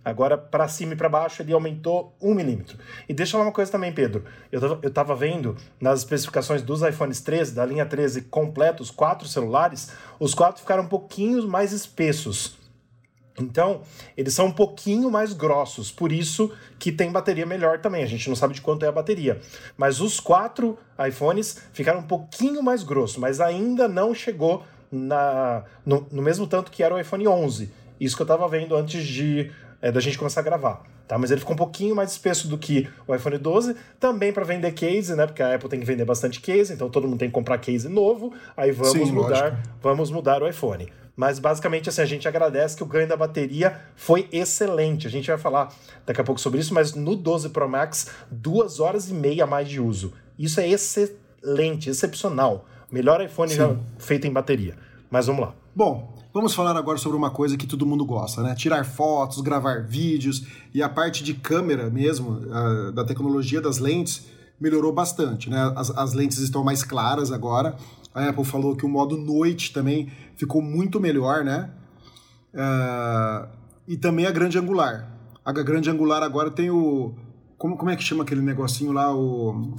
Agora, 0.06 0.38
para 0.38 0.68
cima 0.68 0.92
e 0.92 0.96
para 0.96 1.08
baixo, 1.08 1.42
ele 1.42 1.52
aumentou 1.52 2.14
um 2.22 2.32
milímetro. 2.32 2.78
E 3.08 3.12
deixa 3.12 3.30
eu 3.30 3.32
falar 3.32 3.46
uma 3.46 3.52
coisa 3.52 3.72
também, 3.72 3.92
Pedro. 3.92 4.22
Eu 4.52 4.60
tava, 4.60 4.78
eu 4.80 4.90
tava 4.92 5.16
vendo 5.16 5.56
nas 5.80 5.98
especificações 5.98 6.62
dos 6.62 6.80
iPhones 6.80 7.20
13, 7.20 7.52
da 7.56 7.66
linha 7.66 7.84
13 7.84 8.22
completos, 8.22 8.88
quatro 8.88 9.26
celulares, 9.26 9.90
os 10.20 10.32
quatro 10.32 10.60
ficaram 10.60 10.84
um 10.84 10.88
pouquinho 10.88 11.48
mais 11.48 11.72
espessos. 11.72 12.56
Então, 13.36 13.80
eles 14.16 14.32
são 14.32 14.46
um 14.46 14.52
pouquinho 14.52 15.10
mais 15.10 15.32
grossos, 15.32 15.90
por 15.90 16.12
isso 16.12 16.52
que 16.78 16.92
tem 16.92 17.10
bateria 17.10 17.44
melhor 17.44 17.80
também. 17.80 18.04
A 18.04 18.06
gente 18.06 18.28
não 18.28 18.36
sabe 18.36 18.54
de 18.54 18.60
quanto 18.60 18.84
é 18.84 18.88
a 18.88 18.92
bateria. 18.92 19.40
Mas 19.76 20.00
os 20.00 20.20
quatro 20.20 20.78
iPhones 21.04 21.60
ficaram 21.72 21.98
um 21.98 22.06
pouquinho 22.06 22.62
mais 22.62 22.84
grosso, 22.84 23.20
mas 23.20 23.40
ainda 23.40 23.88
não 23.88 24.14
chegou 24.14 24.62
na, 24.88 25.64
no, 25.84 26.06
no 26.12 26.22
mesmo 26.22 26.46
tanto 26.46 26.70
que 26.70 26.84
era 26.84 26.94
o 26.94 27.00
iPhone 27.00 27.26
11. 27.26 27.72
Isso 27.98 28.14
que 28.14 28.22
eu 28.22 28.26
tava 28.26 28.46
vendo 28.46 28.76
antes 28.76 29.04
de 29.04 29.50
é, 29.80 29.92
da 29.92 30.00
gente 30.00 30.18
começar 30.18 30.40
a 30.40 30.42
gravar. 30.42 30.82
Tá? 31.06 31.16
Mas 31.16 31.30
ele 31.30 31.40
ficou 31.40 31.54
um 31.54 31.58
pouquinho 31.58 31.94
mais 31.94 32.12
espesso 32.12 32.48
do 32.48 32.58
que 32.58 32.88
o 33.06 33.14
iPhone 33.14 33.38
12, 33.38 33.76
também 34.00 34.32
para 34.32 34.44
vender 34.44 34.72
case, 34.72 35.14
né? 35.14 35.26
Porque 35.26 35.42
a 35.42 35.54
Apple 35.54 35.68
tem 35.68 35.78
que 35.78 35.86
vender 35.86 36.04
bastante 36.04 36.40
case, 36.40 36.72
então 36.72 36.90
todo 36.90 37.06
mundo 37.06 37.18
tem 37.18 37.28
que 37.28 37.34
comprar 37.34 37.58
case 37.58 37.88
novo. 37.88 38.32
Aí 38.56 38.72
vamos 38.72 38.92
Sim, 38.92 39.12
mudar, 39.12 39.44
lógico. 39.44 39.68
vamos 39.80 40.10
mudar 40.10 40.42
o 40.42 40.48
iPhone. 40.48 40.90
Mas 41.16 41.38
basicamente 41.38 41.88
assim, 41.88 42.02
a 42.02 42.06
gente 42.06 42.28
agradece 42.28 42.76
que 42.76 42.82
o 42.82 42.86
ganho 42.86 43.08
da 43.08 43.16
bateria 43.16 43.80
foi 43.94 44.28
excelente. 44.30 45.06
A 45.06 45.10
gente 45.10 45.28
vai 45.28 45.38
falar 45.38 45.72
daqui 46.04 46.20
a 46.20 46.24
pouco 46.24 46.40
sobre 46.40 46.60
isso, 46.60 46.74
mas 46.74 46.94
no 46.94 47.16
12 47.16 47.48
Pro 47.48 47.68
Max, 47.68 48.08
duas 48.30 48.80
horas 48.80 49.08
e 49.08 49.14
meia 49.14 49.44
a 49.44 49.46
mais 49.46 49.68
de 49.68 49.80
uso. 49.80 50.12
Isso 50.38 50.60
é 50.60 50.68
excelente, 50.68 51.88
excepcional. 51.88 52.66
Melhor 52.90 53.24
iPhone 53.24 53.52
feito 53.98 54.26
em 54.26 54.32
bateria. 54.32 54.74
Mas 55.10 55.26
vamos 55.26 55.42
lá. 55.42 55.54
Bom, 55.74 56.14
vamos 56.32 56.54
falar 56.54 56.76
agora 56.76 56.98
sobre 56.98 57.16
uma 57.16 57.30
coisa 57.30 57.56
que 57.56 57.66
todo 57.66 57.86
mundo 57.86 58.04
gosta, 58.04 58.42
né? 58.42 58.54
Tirar 58.54 58.84
fotos, 58.84 59.40
gravar 59.40 59.82
vídeos 59.82 60.46
e 60.74 60.82
a 60.82 60.88
parte 60.88 61.22
de 61.22 61.34
câmera 61.34 61.90
mesmo, 61.90 62.40
ah, 62.50 62.90
da 62.92 63.04
tecnologia 63.04 63.60
das 63.60 63.78
lentes, 63.78 64.26
melhorou 64.60 64.92
bastante, 64.92 65.50
né? 65.50 65.72
As, 65.76 65.90
as 65.90 66.12
lentes 66.12 66.38
estão 66.38 66.64
mais 66.64 66.82
claras 66.82 67.30
agora. 67.30 67.76
A 68.14 68.28
Apple 68.28 68.44
falou 68.44 68.74
que 68.74 68.86
o 68.86 68.88
modo 68.88 69.16
noite 69.16 69.72
também 69.72 70.10
ficou 70.36 70.62
muito 70.62 70.98
melhor, 70.98 71.44
né? 71.44 71.70
Ah, 72.54 73.48
e 73.86 73.96
também 73.96 74.26
a 74.26 74.30
grande 74.30 74.58
angular. 74.58 75.12
A 75.44 75.52
grande 75.52 75.88
angular 75.88 76.22
agora 76.22 76.50
tem 76.50 76.70
o. 76.70 77.14
Como, 77.56 77.76
como 77.76 77.90
é 77.90 77.96
que 77.96 78.02
chama 78.02 78.24
aquele 78.24 78.40
negocinho 78.40 78.92
lá? 78.92 79.14
O. 79.14 79.74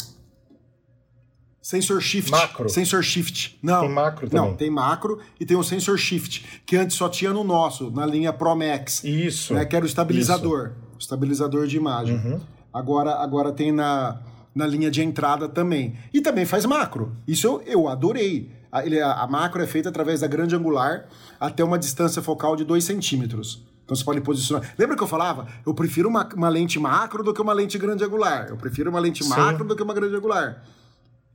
Sensor 1.68 2.00
Shift. 2.00 2.32
Macro. 2.32 2.70
Sensor 2.70 3.04
Shift. 3.04 3.60
Não. 3.62 3.82
Tem 3.82 3.90
macro 3.90 4.30
Não, 4.32 4.44
também. 4.44 4.56
tem 4.56 4.70
macro 4.70 5.20
e 5.38 5.46
tem 5.46 5.58
o 5.58 5.64
Sensor 5.64 5.98
Shift, 5.98 6.62
que 6.66 6.78
antes 6.78 6.96
só 6.96 7.10
tinha 7.10 7.34
no 7.34 7.44
nosso, 7.44 7.92
na 7.92 8.06
linha 8.06 8.32
Pro 8.32 8.56
Max. 8.56 9.04
Isso. 9.04 9.54
Né, 9.54 9.66
que 9.66 9.76
era 9.76 9.84
o 9.84 9.86
estabilizador. 9.86 10.72
O 10.96 10.98
estabilizador 10.98 11.68
de 11.68 11.76
imagem. 11.76 12.16
Uhum. 12.16 12.40
Agora, 12.74 13.16
agora 13.16 13.52
tem 13.52 13.74
na, 13.74 14.18
na 14.56 14.66
linha 14.66 14.90
de 14.90 15.02
entrada 15.04 15.50
também. 15.50 15.98
E 16.14 16.22
também 16.22 16.46
faz 16.46 16.66
macro. 16.66 17.12
Isso 17.28 17.46
eu, 17.46 17.62
eu 17.66 17.90
adorei. 17.90 18.50
A, 18.72 18.86
ele, 18.86 19.02
a, 19.02 19.12
a 19.16 19.28
macro 19.28 19.62
é 19.62 19.68
feita 19.68 19.90
através 19.90 20.22
da 20.22 20.28
grande 20.28 20.56
angular 20.56 21.06
até 21.38 21.66
uma 21.66 21.78
distância 21.78 22.22
focal 22.22 22.56
de 22.56 22.64
2 22.64 22.82
centímetros. 22.82 23.62
Então 23.84 23.94
você 23.94 24.06
pode 24.06 24.22
posicionar. 24.22 24.74
Lembra 24.78 24.96
que 24.96 25.04
eu 25.04 25.08
falava? 25.08 25.46
Eu 25.66 25.74
prefiro 25.74 26.08
uma, 26.08 26.26
uma 26.34 26.48
lente 26.48 26.80
macro 26.80 27.26
do 27.26 27.34
que 27.34 27.42
uma 27.42 27.52
lente 27.52 27.78
grande 27.78 28.06
angular. 28.06 28.48
Eu 28.48 28.56
prefiro 28.56 28.90
uma 28.90 29.02
lente 29.02 29.22
Sim. 29.22 29.32
macro 29.32 29.66
do 29.66 29.76
que 29.76 29.84
uma 29.84 29.94
grande 29.94 30.16
angular. 30.16 30.64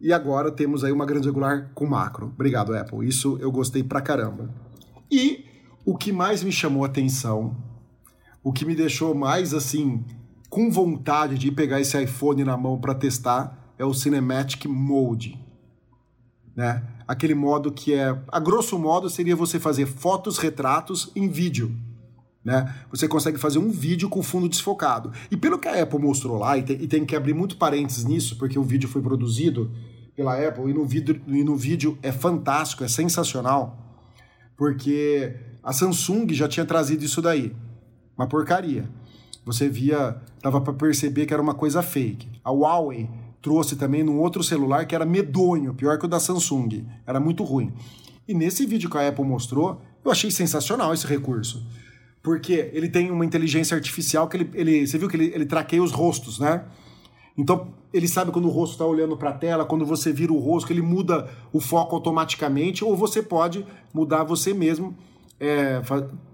E 0.02 0.12
agora 0.12 0.50
temos 0.50 0.82
aí 0.82 0.90
uma 0.90 1.06
grande 1.06 1.28
angular 1.28 1.70
com 1.76 1.86
macro. 1.86 2.26
Obrigado, 2.34 2.74
Apple. 2.74 3.06
Isso 3.06 3.38
eu 3.40 3.52
gostei 3.52 3.84
pra 3.84 4.00
caramba. 4.00 4.52
E 5.08 5.44
o 5.86 5.96
que 5.96 6.10
mais 6.10 6.42
me 6.42 6.50
chamou 6.50 6.84
atenção, 6.84 7.56
o 8.42 8.52
que 8.52 8.64
me 8.64 8.74
deixou 8.74 9.14
mais 9.14 9.54
assim 9.54 10.04
com 10.50 10.68
vontade 10.72 11.38
de 11.38 11.52
pegar 11.52 11.80
esse 11.80 12.02
iPhone 12.02 12.42
na 12.42 12.56
mão 12.56 12.80
para 12.80 12.96
testar 12.96 13.74
é 13.78 13.84
o 13.84 13.94
Cinematic 13.94 14.66
Mode, 14.66 15.38
né? 16.56 16.82
Aquele 17.06 17.34
modo 17.34 17.70
que 17.70 17.94
é, 17.94 18.18
a 18.28 18.40
grosso 18.40 18.76
modo, 18.78 19.08
seria 19.08 19.36
você 19.36 19.60
fazer 19.60 19.86
fotos, 19.86 20.36
retratos 20.36 21.12
em 21.14 21.28
vídeo. 21.28 21.76
Né? 22.44 22.74
Você 22.90 23.06
consegue 23.06 23.38
fazer 23.38 23.58
um 23.58 23.70
vídeo 23.70 24.08
com 24.08 24.22
fundo 24.22 24.48
desfocado. 24.48 25.12
E 25.30 25.36
pelo 25.36 25.58
que 25.58 25.68
a 25.68 25.80
Apple 25.82 25.98
mostrou 25.98 26.38
lá, 26.38 26.58
e 26.58 26.62
tem, 26.62 26.82
e 26.82 26.88
tem 26.88 27.04
que 27.04 27.14
abrir 27.14 27.34
muito 27.34 27.56
parênteses 27.56 28.04
nisso, 28.04 28.36
porque 28.36 28.58
o 28.58 28.64
vídeo 28.64 28.88
foi 28.88 29.00
produzido 29.00 29.70
pela 30.14 30.36
Apple, 30.36 30.70
e 30.70 30.74
no 30.74 30.84
vídeo, 30.84 31.20
e 31.26 31.44
no 31.44 31.56
vídeo 31.56 31.98
é 32.02 32.12
fantástico, 32.12 32.84
é 32.84 32.88
sensacional, 32.88 33.78
porque 34.56 35.34
a 35.62 35.72
Samsung 35.72 36.32
já 36.32 36.48
tinha 36.48 36.66
trazido 36.66 37.04
isso 37.04 37.22
daí. 37.22 37.54
Uma 38.16 38.26
porcaria. 38.26 38.88
Você 39.44 39.68
via, 39.68 40.16
dava 40.42 40.60
para 40.60 40.72
perceber 40.72 41.26
que 41.26 41.32
era 41.32 41.42
uma 41.42 41.54
coisa 41.54 41.82
fake. 41.82 42.28
A 42.44 42.50
Huawei 42.50 43.08
trouxe 43.40 43.74
também 43.74 44.04
num 44.04 44.20
outro 44.20 44.42
celular 44.42 44.86
que 44.86 44.94
era 44.94 45.04
medonho, 45.04 45.74
pior 45.74 45.98
que 45.98 46.04
o 46.04 46.08
da 46.08 46.20
Samsung. 46.20 46.86
Era 47.06 47.18
muito 47.18 47.42
ruim. 47.42 47.72
E 48.28 48.34
nesse 48.34 48.64
vídeo 48.66 48.88
que 48.88 48.96
a 48.98 49.08
Apple 49.08 49.24
mostrou, 49.24 49.80
Eu 50.04 50.10
achei 50.10 50.30
sensacional 50.30 50.92
esse 50.92 51.06
recurso. 51.06 51.64
Porque 52.22 52.70
ele 52.72 52.88
tem 52.88 53.10
uma 53.10 53.24
inteligência 53.24 53.74
artificial 53.76 54.28
que 54.28 54.36
ele. 54.36 54.50
ele 54.54 54.86
você 54.86 54.98
viu 54.98 55.08
que 55.08 55.16
ele, 55.16 55.32
ele 55.34 55.46
traqueia 55.46 55.82
os 55.82 55.92
rostos, 55.92 56.38
né? 56.38 56.64
Então, 57.36 57.72
ele 57.92 58.08
sabe 58.08 58.30
quando 58.32 58.46
o 58.46 58.50
rosto 58.50 58.72
está 58.72 58.86
olhando 58.86 59.16
para 59.16 59.30
a 59.30 59.34
tela, 59.34 59.64
quando 59.64 59.84
você 59.84 60.12
vira 60.12 60.32
o 60.32 60.38
rosto, 60.38 60.72
ele 60.72 60.82
muda 60.82 61.28
o 61.52 61.60
foco 61.60 61.94
automaticamente, 61.94 62.84
ou 62.84 62.96
você 62.96 63.22
pode 63.22 63.66
mudar 63.92 64.24
você 64.24 64.54
mesmo, 64.54 64.96
é, 65.38 65.82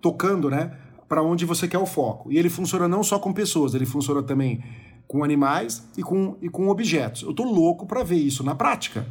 tocando, 0.01 0.49
né? 0.49 0.77
Para 1.09 1.23
onde 1.23 1.45
você 1.45 1.67
quer 1.67 1.79
o 1.79 1.87
foco. 1.87 2.31
E 2.31 2.39
ele 2.39 2.49
funciona 2.49 2.87
não 2.87 3.03
só 3.03 3.19
com 3.19 3.33
pessoas, 3.33 3.75
ele 3.75 3.87
funciona 3.87 4.23
também 4.23 4.63
com 5.07 5.25
animais 5.25 5.89
e 5.97 6.03
com, 6.03 6.37
e 6.41 6.49
com 6.49 6.69
objetos. 6.69 7.23
Eu 7.23 7.33
tô 7.33 7.43
louco 7.43 7.87
para 7.87 8.05
ver 8.05 8.17
isso 8.17 8.45
na 8.45 8.55
prática. 8.55 9.07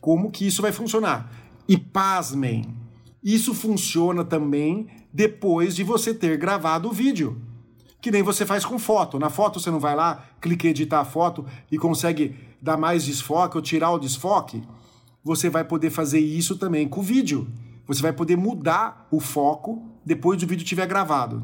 Como 0.00 0.30
que 0.30 0.46
isso 0.46 0.62
vai 0.62 0.72
funcionar. 0.72 1.30
E 1.68 1.76
pasmem, 1.76 2.66
isso 3.22 3.54
funciona 3.54 4.24
também 4.24 4.86
depois 5.12 5.76
de 5.76 5.84
você 5.84 6.12
ter 6.12 6.36
gravado 6.38 6.88
o 6.88 6.92
vídeo. 6.92 7.40
Que 8.04 8.10
nem 8.10 8.22
você 8.22 8.44
faz 8.44 8.66
com 8.66 8.78
foto. 8.78 9.18
Na 9.18 9.30
foto 9.30 9.58
você 9.58 9.70
não 9.70 9.80
vai 9.80 9.96
lá, 9.96 10.26
clica 10.38 10.66
em 10.66 10.70
editar 10.72 11.00
a 11.00 11.06
foto 11.06 11.46
e 11.72 11.78
consegue 11.78 12.36
dar 12.60 12.76
mais 12.76 13.02
desfoque 13.02 13.56
ou 13.56 13.62
tirar 13.62 13.92
o 13.92 13.98
desfoque. 13.98 14.62
Você 15.24 15.48
vai 15.48 15.64
poder 15.64 15.88
fazer 15.88 16.20
isso 16.20 16.58
também 16.58 16.86
com 16.86 17.00
o 17.00 17.02
vídeo. 17.02 17.48
Você 17.86 18.02
vai 18.02 18.12
poder 18.12 18.36
mudar 18.36 19.08
o 19.10 19.20
foco 19.20 19.82
depois 20.04 20.38
do 20.38 20.46
vídeo 20.46 20.64
estiver 20.64 20.86
gravado. 20.86 21.42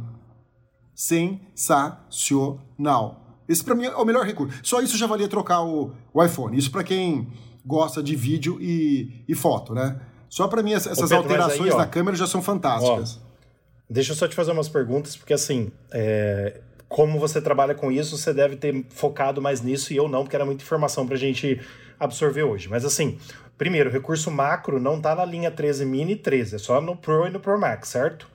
Sensacional. 0.94 3.38
Esse 3.48 3.64
para 3.64 3.74
mim 3.74 3.86
é 3.86 3.96
o 3.96 4.04
melhor 4.04 4.26
recurso. 4.26 4.60
Só 4.62 4.82
isso 4.82 4.98
já 4.98 5.06
valia 5.06 5.28
trocar 5.28 5.62
o, 5.62 5.92
o 6.12 6.22
iPhone. 6.22 6.58
Isso 6.58 6.70
para 6.70 6.84
quem 6.84 7.26
gosta 7.64 8.02
de 8.02 8.14
vídeo 8.14 8.58
e, 8.60 9.24
e 9.26 9.34
foto, 9.34 9.72
né? 9.72 9.98
Só 10.28 10.46
para 10.46 10.62
mim 10.62 10.74
essas 10.74 10.98
Pedro, 10.98 11.16
alterações 11.16 11.72
aí, 11.72 11.78
na 11.78 11.86
câmera 11.86 12.18
já 12.18 12.26
são 12.26 12.42
fantásticas. 12.42 13.18
Ó, 13.24 13.29
deixa 13.90 14.12
eu 14.12 14.16
só 14.16 14.28
te 14.28 14.36
fazer 14.36 14.52
umas 14.52 14.68
perguntas, 14.68 15.16
porque 15.16 15.34
assim, 15.34 15.72
é, 15.92 16.60
como 16.88 17.18
você 17.18 17.42
trabalha 17.42 17.74
com 17.74 17.90
isso, 17.90 18.16
você 18.16 18.32
deve 18.32 18.56
ter 18.56 18.84
focado 18.90 19.42
mais 19.42 19.60
nisso 19.60 19.92
e 19.92 19.96
eu 19.96 20.08
não, 20.08 20.22
porque 20.22 20.36
era 20.36 20.44
muita 20.44 20.62
informação 20.62 21.06
pra 21.06 21.16
gente 21.16 21.60
absorver 21.98 22.44
hoje. 22.44 22.68
Mas 22.68 22.84
assim, 22.84 23.18
primeiro, 23.58 23.90
o 23.90 23.92
recurso 23.92 24.30
macro 24.30 24.80
não 24.80 25.00
tá 25.00 25.14
na 25.14 25.24
linha 25.24 25.50
13 25.50 25.84
mini 25.84 26.12
e 26.12 26.16
13, 26.16 26.54
é 26.54 26.58
só 26.58 26.80
no 26.80 26.96
Pro 26.96 27.26
e 27.26 27.30
no 27.30 27.40
Pro 27.40 27.58
Max, 27.58 27.88
certo? 27.88 28.28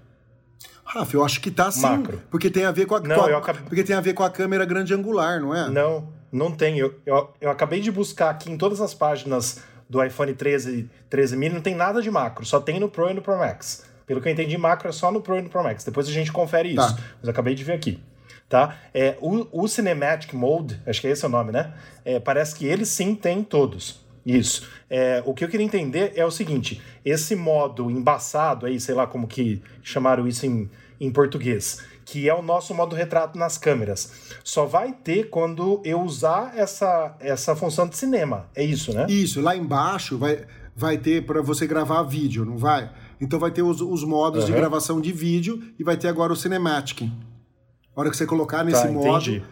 Rafa, 0.84 1.16
eu 1.16 1.26
acho 1.26 1.42
que 1.42 1.50
tá 1.50 1.72
sim. 1.72 1.82
Macro. 1.82 2.22
Porque 2.30 2.50
tem 2.50 2.66
a 2.66 2.72
ver 2.72 2.86
com 2.86 2.96
a, 2.96 3.00
não, 3.00 3.16
com 3.16 3.22
a 3.24 3.38
acabei... 3.38 3.62
porque 3.64 3.84
tem 3.84 3.96
a 3.96 4.02
ver 4.02 4.14
com 4.14 4.24
a 4.24 4.30
câmera 4.30 4.66
grande 4.66 4.94
angular, 4.94 5.42
não 5.42 5.56
é? 5.56 5.68
Não, 5.68 6.08
não 6.32 6.52
tem. 6.52 6.78
Eu, 6.78 6.94
eu, 7.06 7.34
eu 7.42 7.50
acabei 7.50 7.82
de 7.82 7.92
buscar 7.92 8.30
aqui 8.30 8.52
em 8.52 8.58
todas 8.58 8.80
as 8.80 8.94
páginas 8.94 9.64
do 9.90 10.04
iPhone 10.04 10.34
13, 10.34 10.90
13 11.10 11.38
mini, 11.38 11.56
não 11.56 11.62
tem 11.62 11.74
nada 11.74 12.02
de 12.02 12.12
macro, 12.12 12.46
só 12.46 12.60
tem 12.60 12.80
no 12.80 12.88
Pro 12.88 13.10
e 13.10 13.14
no 13.14 13.22
Pro 13.22 13.38
Max. 13.38 13.95
Pelo 14.06 14.22
que 14.22 14.28
eu 14.28 14.32
entendi, 14.32 14.58
macro 14.58 14.90
é 14.90 14.92
só 14.92 15.12
no 15.12 15.22
Pro 15.22 15.38
e 15.38 15.42
no 15.42 15.50
Pro 15.50 15.64
Max. 15.64 15.84
Depois 15.84 16.08
a 16.08 16.12
gente 16.12 16.32
confere 16.32 16.70
isso. 16.70 16.96
Tá. 16.96 17.04
Mas 17.20 17.30
acabei 17.30 17.56
de 17.56 17.64
ver 17.64 17.74
aqui. 17.74 18.00
Tá? 18.48 18.78
É, 18.94 19.18
o, 19.20 19.64
o 19.64 19.68
Cinematic 19.68 20.34
Mode, 20.34 20.80
acho 20.86 21.02
que 21.02 21.08
é 21.08 21.12
esse 21.12 21.26
o 21.26 21.30
nome, 21.30 21.52
né? 21.52 21.74
É, 22.04 22.20
parece 22.20 22.54
que 22.56 22.66
ele 22.66 22.86
sim 22.86 23.16
tem 23.16 23.44
todos. 23.44 24.06
Isso. 24.26 24.68
É, 24.90 25.22
o 25.26 25.34
que 25.34 25.44
eu 25.44 25.50
queria 25.50 25.66
entender 25.66 26.14
é 26.16 26.26
o 26.26 26.32
seguinte: 26.32 26.82
esse 27.04 27.36
modo 27.36 27.92
embaçado 27.92 28.66
aí, 28.66 28.80
sei 28.80 28.96
lá 28.96 29.06
como 29.06 29.28
que 29.28 29.62
chamaram 29.84 30.28
isso 30.28 30.46
em, 30.46 30.70
em 31.00 31.12
português, 31.12 31.84
que 32.04 32.28
é 32.28 32.34
o 32.34 32.42
nosso 32.42 32.74
modo 32.74 32.96
retrato 32.96 33.38
nas 33.38 33.58
câmeras, 33.58 34.32
só 34.44 34.66
vai 34.66 34.94
ter 34.94 35.30
quando 35.30 35.82
eu 35.86 36.02
usar 36.02 36.54
essa, 36.58 37.16
essa 37.20 37.56
função 37.56 37.88
de 37.88 37.98
cinema. 37.98 38.48
É 38.56 38.64
isso, 38.64 38.94
né? 38.94 39.06
Isso. 39.10 39.42
Lá 39.42 39.56
embaixo 39.56 40.18
vai, 40.18 40.46
vai 40.76 40.98
ter 40.98 41.26
para 41.26 41.42
você 41.42 41.68
gravar 41.68 42.02
vídeo, 42.04 42.46
não 42.46 42.58
vai? 42.58 42.92
Então 43.26 43.40
vai 43.40 43.50
ter 43.50 43.64
os, 43.64 43.82
os 43.82 44.04
modos 44.04 44.42
uhum. 44.42 44.46
de 44.46 44.52
gravação 44.54 45.02
de 45.02 45.12
vídeo 45.12 45.62
e 45.80 45.84
vai 45.84 45.98
ter 45.98 46.08
agora 46.08 46.32
o 46.32 46.36
Cinematic. 46.36 47.02
A 47.02 48.00
hora 48.00 48.10
que 48.10 48.16
você 48.16 48.26
colocar 48.26 48.64
nesse 48.64 48.84
tá, 48.84 48.92
modo. 48.92 49.08
Entendi. 49.08 49.44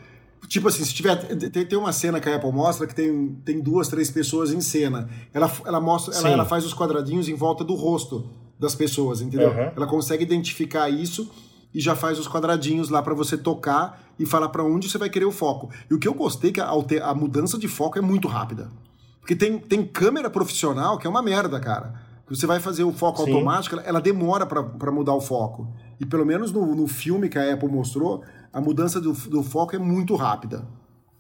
Tipo 0.48 0.68
assim, 0.68 0.86
se 0.86 0.94
tiver. 0.94 1.16
Tem, 1.50 1.66
tem 1.66 1.80
uma 1.80 1.92
cena 1.92 2.20
que 2.20 2.30
a 2.30 2.36
Apple 2.36 2.52
mostra 2.52 2.86
que 2.86 2.94
tem, 2.94 3.30
tem 3.44 3.60
duas, 3.60 3.88
três 3.88 4.12
pessoas 4.12 4.54
em 4.54 4.62
cena. 4.62 5.10
Ela, 5.34 5.52
ela 5.66 5.82
mostra, 5.82 6.16
ela, 6.16 6.30
ela, 6.30 6.46
faz 6.46 6.66
os 6.66 6.74
quadradinhos 6.74 7.28
em 7.28 7.34
volta 7.34 7.64
do 7.64 7.74
rosto 7.74 8.30
das 8.60 8.76
pessoas, 8.76 9.22
entendeu? 9.22 9.50
Uhum. 9.50 9.72
Ela 9.76 9.88
consegue 9.88 10.24
identificar 10.24 10.90
isso 10.90 11.32
e 11.74 11.80
já 11.80 11.96
faz 11.96 12.20
os 12.20 12.28
quadradinhos 12.28 12.90
lá 12.90 13.02
para 13.02 13.16
você 13.16 13.36
tocar 13.38 14.04
e 14.20 14.26
falar 14.26 14.50
para 14.50 14.64
onde 14.64 14.88
você 14.88 14.98
vai 14.98 15.10
querer 15.10 15.26
o 15.26 15.32
foco. 15.32 15.72
E 15.90 15.94
o 15.94 15.98
que 15.98 16.08
eu 16.08 16.14
gostei 16.14 16.52
é 16.52 16.54
que 16.54 16.62
a, 16.62 16.70
a 16.70 17.16
mudança 17.16 17.58
de 17.58 17.68
foco 17.68 17.98
é 17.98 18.02
muito 18.02 18.28
rápida. 18.28 18.70
Porque 19.20 19.36
tem, 19.36 19.58
tem 19.58 19.84
câmera 19.84 20.30
profissional 20.30 21.00
que 21.00 21.08
é 21.08 21.10
uma 21.10 21.24
merda, 21.24 21.60
cara. 21.60 22.13
Você 22.34 22.48
vai 22.48 22.60
fazer 22.60 22.84
o 22.84 22.92
foco 22.92 23.24
Sim. 23.24 23.32
automático, 23.32 23.80
ela 23.86 24.02
demora 24.02 24.46
para 24.46 24.92
mudar 24.92 25.14
o 25.14 25.22
foco. 25.22 25.72
E 26.00 26.06
pelo 26.06 26.26
menos 26.26 26.52
no, 26.52 26.76
no 26.76 26.88
filme 26.88 27.30
que 27.30 27.38
a 27.38 27.54
Apple 27.54 27.70
mostrou, 27.70 28.24
a 28.52 28.60
mudança 28.60 29.00
do, 29.00 29.14
do 29.14 29.44
foco 29.44 29.76
é 29.76 29.80
muito 29.80 30.16
rápida. 30.16 30.68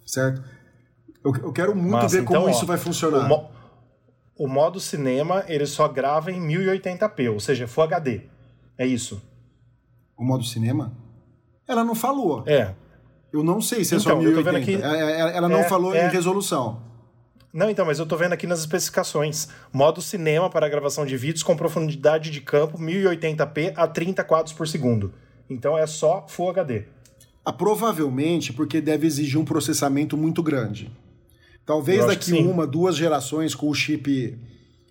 Certo? 0.03 0.43
Eu, 1.23 1.35
eu 1.35 1.53
quero 1.53 1.75
muito 1.75 1.91
Mas, 1.91 2.11
ver 2.11 2.23
então, 2.23 2.35
como 2.35 2.47
ó, 2.47 2.49
isso 2.49 2.65
vai 2.65 2.77
funcionar. 2.77 3.25
O, 3.25 3.27
mo 3.27 3.49
o, 4.39 4.47
modo 4.47 4.79
cinema, 4.79 5.43
ele 5.47 5.67
só 5.67 5.87
grava 5.87 6.31
em 6.31 6.41
1080p, 6.41 7.31
ou 7.31 7.39
seja, 7.39 7.67
Full 7.67 7.83
HD. 7.83 8.21
É 8.75 8.85
isso. 8.85 9.21
O 10.17 10.23
modo 10.23 10.43
cinema? 10.43 10.97
Ela 11.67 11.83
não 11.83 11.93
falou. 11.93 12.43
É. 12.47 12.73
Eu 13.31 13.43
não 13.43 13.61
sei 13.61 13.83
se 13.83 13.93
é 13.93 13.97
então, 13.99 14.13
só 14.13 14.19
1080. 14.19 14.57
Aqui, 14.57 14.75
ela, 14.75 15.31
ela 15.31 15.49
não 15.49 15.59
é, 15.59 15.63
falou 15.63 15.93
é, 15.93 16.07
em 16.07 16.09
resolução. 16.09 16.81
Não, 17.53 17.69
então, 17.69 17.85
mas 17.85 17.99
eu 17.99 18.05
tô 18.07 18.17
vendo 18.17 18.33
aqui 18.33 18.47
nas 18.47 18.59
especificações. 18.61 19.47
Modo 19.71 20.01
cinema 20.01 20.49
para 20.49 20.67
gravação 20.67 21.05
de 21.05 21.15
vídeos 21.15 21.43
com 21.43 21.55
profundidade 21.55 22.31
de 22.31 22.41
campo 22.41 22.79
1080p 22.79 23.73
a 23.75 23.87
30 23.87 24.23
quadros 24.23 24.53
por 24.53 24.67
segundo. 24.67 25.13
Então 25.47 25.77
é 25.77 25.85
só 25.85 26.25
Full 26.27 26.49
HD. 26.49 26.85
Ah, 27.45 27.53
provavelmente 27.53 28.51
porque 28.51 28.81
deve 28.81 29.05
exigir 29.05 29.39
um 29.39 29.45
processamento 29.45 30.17
muito 30.17 30.41
grande. 30.41 30.91
Talvez 31.63 32.05
daqui 32.05 32.33
uma, 32.33 32.65
duas 32.65 32.95
gerações 32.95 33.53
com 33.53 33.69
o 33.69 33.73
chip 33.73 34.37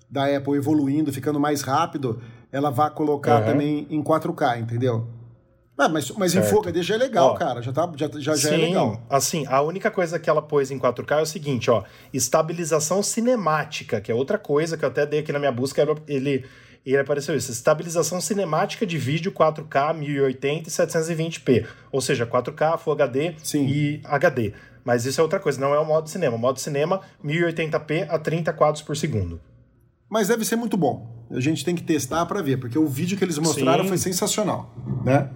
da 0.08 0.24
Apple 0.36 0.54
evoluindo, 0.54 1.12
ficando 1.12 1.40
mais 1.40 1.62
rápido, 1.62 2.22
ela 2.52 2.70
vá 2.70 2.88
colocar 2.88 3.40
uhum. 3.40 3.46
também 3.46 3.86
em 3.90 4.02
4K, 4.02 4.60
entendeu? 4.60 5.08
Ah, 5.82 5.88
mas, 5.88 6.10
mas 6.12 6.34
em 6.34 6.42
Full 6.42 6.60
HD 6.60 6.82
já 6.82 6.94
é 6.94 6.98
legal, 6.98 7.30
ó, 7.30 7.34
cara. 7.34 7.60
Já, 7.60 7.72
tá, 7.72 7.90
já, 7.96 8.08
já, 8.14 8.20
já 8.20 8.32
é 8.32 8.36
sim, 8.36 8.54
é 8.54 8.66
legal. 8.68 9.02
Assim, 9.10 9.44
a 9.48 9.60
única 9.62 9.90
coisa 9.90 10.16
que 10.16 10.30
ela 10.30 10.40
pôs 10.40 10.70
em 10.70 10.78
4K 10.78 11.18
é 11.18 11.22
o 11.22 11.26
seguinte, 11.26 11.70
ó. 11.70 11.82
Estabilização 12.12 13.02
cinemática, 13.02 14.00
que 14.00 14.12
é 14.12 14.14
outra 14.14 14.38
coisa 14.38 14.76
que 14.76 14.84
eu 14.84 14.88
até 14.88 15.04
dei 15.04 15.20
aqui 15.20 15.32
na 15.32 15.40
minha 15.40 15.50
busca. 15.50 15.82
Ele, 16.06 16.44
ele 16.86 16.98
apareceu 16.98 17.36
isso. 17.36 17.50
Estabilização 17.50 18.20
cinemática 18.20 18.86
de 18.86 18.96
vídeo 18.96 19.32
4K, 19.32 19.92
1080 19.96 20.68
e 20.68 20.72
720p. 20.72 21.66
Ou 21.90 22.00
seja, 22.00 22.24
4K, 22.24 22.78
Full 22.78 22.92
HD 22.92 23.34
sim. 23.42 23.66
e 23.66 24.00
HD. 24.04 24.52
Mas 24.84 25.04
isso 25.04 25.20
é 25.20 25.22
outra 25.22 25.40
coisa, 25.40 25.60
não 25.60 25.74
é 25.74 25.80
o 25.80 25.84
modo 25.84 26.08
cinema. 26.08 26.36
O 26.36 26.38
modo 26.38 26.60
cinema, 26.60 27.00
1080p 27.24 28.06
a 28.08 28.18
30 28.20 28.52
quadros 28.52 28.82
por 28.82 28.96
segundo. 28.96 29.40
Mas 30.08 30.28
deve 30.28 30.44
ser 30.44 30.56
muito 30.56 30.76
bom. 30.76 31.10
A 31.30 31.40
gente 31.40 31.64
tem 31.64 31.74
que 31.74 31.82
testar 31.82 32.26
para 32.26 32.42
ver, 32.42 32.58
porque 32.58 32.78
o 32.78 32.86
vídeo 32.86 33.16
que 33.16 33.24
eles 33.24 33.38
mostraram 33.38 33.84
Sim. 33.84 33.88
foi 33.88 33.98
sensacional, 33.98 34.70
né? 35.04 35.30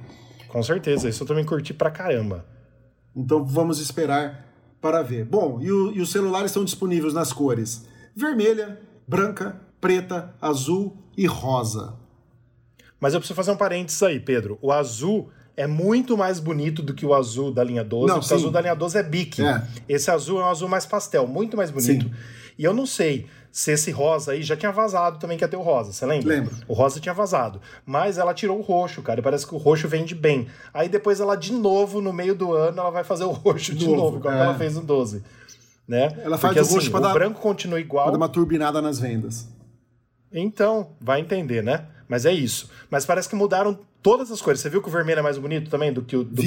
Com 0.48 0.62
certeza, 0.62 1.08
isso 1.08 1.22
eu 1.22 1.26
também 1.26 1.44
curti 1.44 1.74
pra 1.74 1.90
caramba. 1.90 2.44
Então 3.14 3.44
vamos 3.44 3.80
esperar 3.80 4.46
para 4.80 5.02
ver. 5.02 5.24
Bom, 5.24 5.58
e, 5.60 5.70
o, 5.70 5.92
e 5.92 6.00
os 6.00 6.10
celulares 6.10 6.50
estão 6.50 6.64
disponíveis 6.64 7.14
nas 7.14 7.32
cores 7.32 7.86
vermelha, 8.16 8.80
branca, 9.06 9.60
preta, 9.78 10.34
azul 10.40 10.96
e 11.16 11.26
rosa. 11.26 11.94
Mas 12.98 13.12
eu 13.12 13.20
preciso 13.20 13.36
fazer 13.36 13.50
um 13.50 13.56
parênteses 13.56 14.02
aí, 14.02 14.18
Pedro. 14.18 14.58
O 14.62 14.72
azul 14.72 15.28
é 15.54 15.66
muito 15.66 16.16
mais 16.16 16.40
bonito 16.40 16.82
do 16.82 16.94
que 16.94 17.04
o 17.04 17.12
azul 17.12 17.52
da 17.52 17.62
linha 17.62 17.84
12, 17.84 18.06
não, 18.06 18.14
porque 18.14 18.28
sim. 18.28 18.34
o 18.34 18.36
azul 18.38 18.50
da 18.50 18.60
linha 18.62 18.74
12 18.74 18.98
é 18.98 19.02
bique. 19.02 19.42
É. 19.42 19.62
Esse 19.86 20.10
azul 20.10 20.40
é 20.40 20.44
um 20.44 20.48
azul 20.48 20.68
mais 20.68 20.86
pastel, 20.86 21.26
muito 21.26 21.56
mais 21.58 21.70
bonito. 21.70 22.06
Sim. 22.06 22.14
E 22.58 22.64
eu 22.64 22.72
não 22.72 22.86
sei 22.86 23.26
se 23.56 23.72
esse 23.72 23.90
rosa 23.90 24.32
aí 24.32 24.42
já 24.42 24.54
tinha 24.54 24.70
vazado 24.70 25.18
também, 25.18 25.38
que 25.38 25.42
ia 25.42 25.48
ter 25.48 25.56
o 25.56 25.62
rosa, 25.62 25.90
você 25.90 26.04
lembra? 26.04 26.28
Lembro. 26.28 26.54
O 26.68 26.74
rosa 26.74 27.00
tinha 27.00 27.14
vazado. 27.14 27.58
Mas 27.86 28.18
ela 28.18 28.34
tirou 28.34 28.58
o 28.58 28.60
roxo, 28.60 29.00
cara, 29.00 29.20
e 29.20 29.22
parece 29.22 29.46
que 29.46 29.54
o 29.54 29.56
roxo 29.56 29.88
vende 29.88 30.14
bem. 30.14 30.46
Aí 30.74 30.90
depois 30.90 31.20
ela, 31.20 31.34
de 31.34 31.54
novo, 31.54 32.02
no 32.02 32.12
meio 32.12 32.34
do 32.34 32.52
ano, 32.52 32.80
ela 32.80 32.90
vai 32.90 33.02
fazer 33.02 33.24
o 33.24 33.30
roxo 33.32 33.72
de, 33.72 33.78
de 33.78 33.86
novo, 33.86 33.96
novo 33.96 34.16
igual 34.18 34.34
é. 34.34 34.40
ela 34.40 34.54
fez 34.58 34.74
no 34.74 34.82
12. 34.82 35.24
Né? 35.88 36.20
Ela 36.22 36.36
faz 36.36 36.52
Porque, 36.52 36.60
o 36.60 36.62
roxo 36.64 36.76
assim, 36.76 36.90
pra 36.90 37.00
o 37.00 37.02
dar, 37.02 37.14
branco 37.14 37.40
continua 37.40 37.80
igual. 37.80 38.04
Pra 38.04 38.12
dar 38.12 38.18
uma 38.18 38.28
turbinada 38.28 38.82
nas 38.82 39.00
vendas. 39.00 39.48
Então, 40.30 40.90
vai 41.00 41.22
entender, 41.22 41.62
né? 41.62 41.86
Mas 42.06 42.26
é 42.26 42.32
isso. 42.34 42.70
Mas 42.90 43.06
parece 43.06 43.26
que 43.26 43.34
mudaram 43.34 43.78
todas 44.06 44.30
as 44.30 44.40
cores. 44.40 44.60
Você 44.60 44.70
viu 44.70 44.80
que 44.80 44.88
o 44.88 44.90
vermelho 44.90 45.18
é 45.18 45.22
mais 45.22 45.36
bonito 45.36 45.68
também 45.68 45.92
do 45.92 46.00
que 46.00 46.16
o 46.16 46.22
do, 46.22 46.40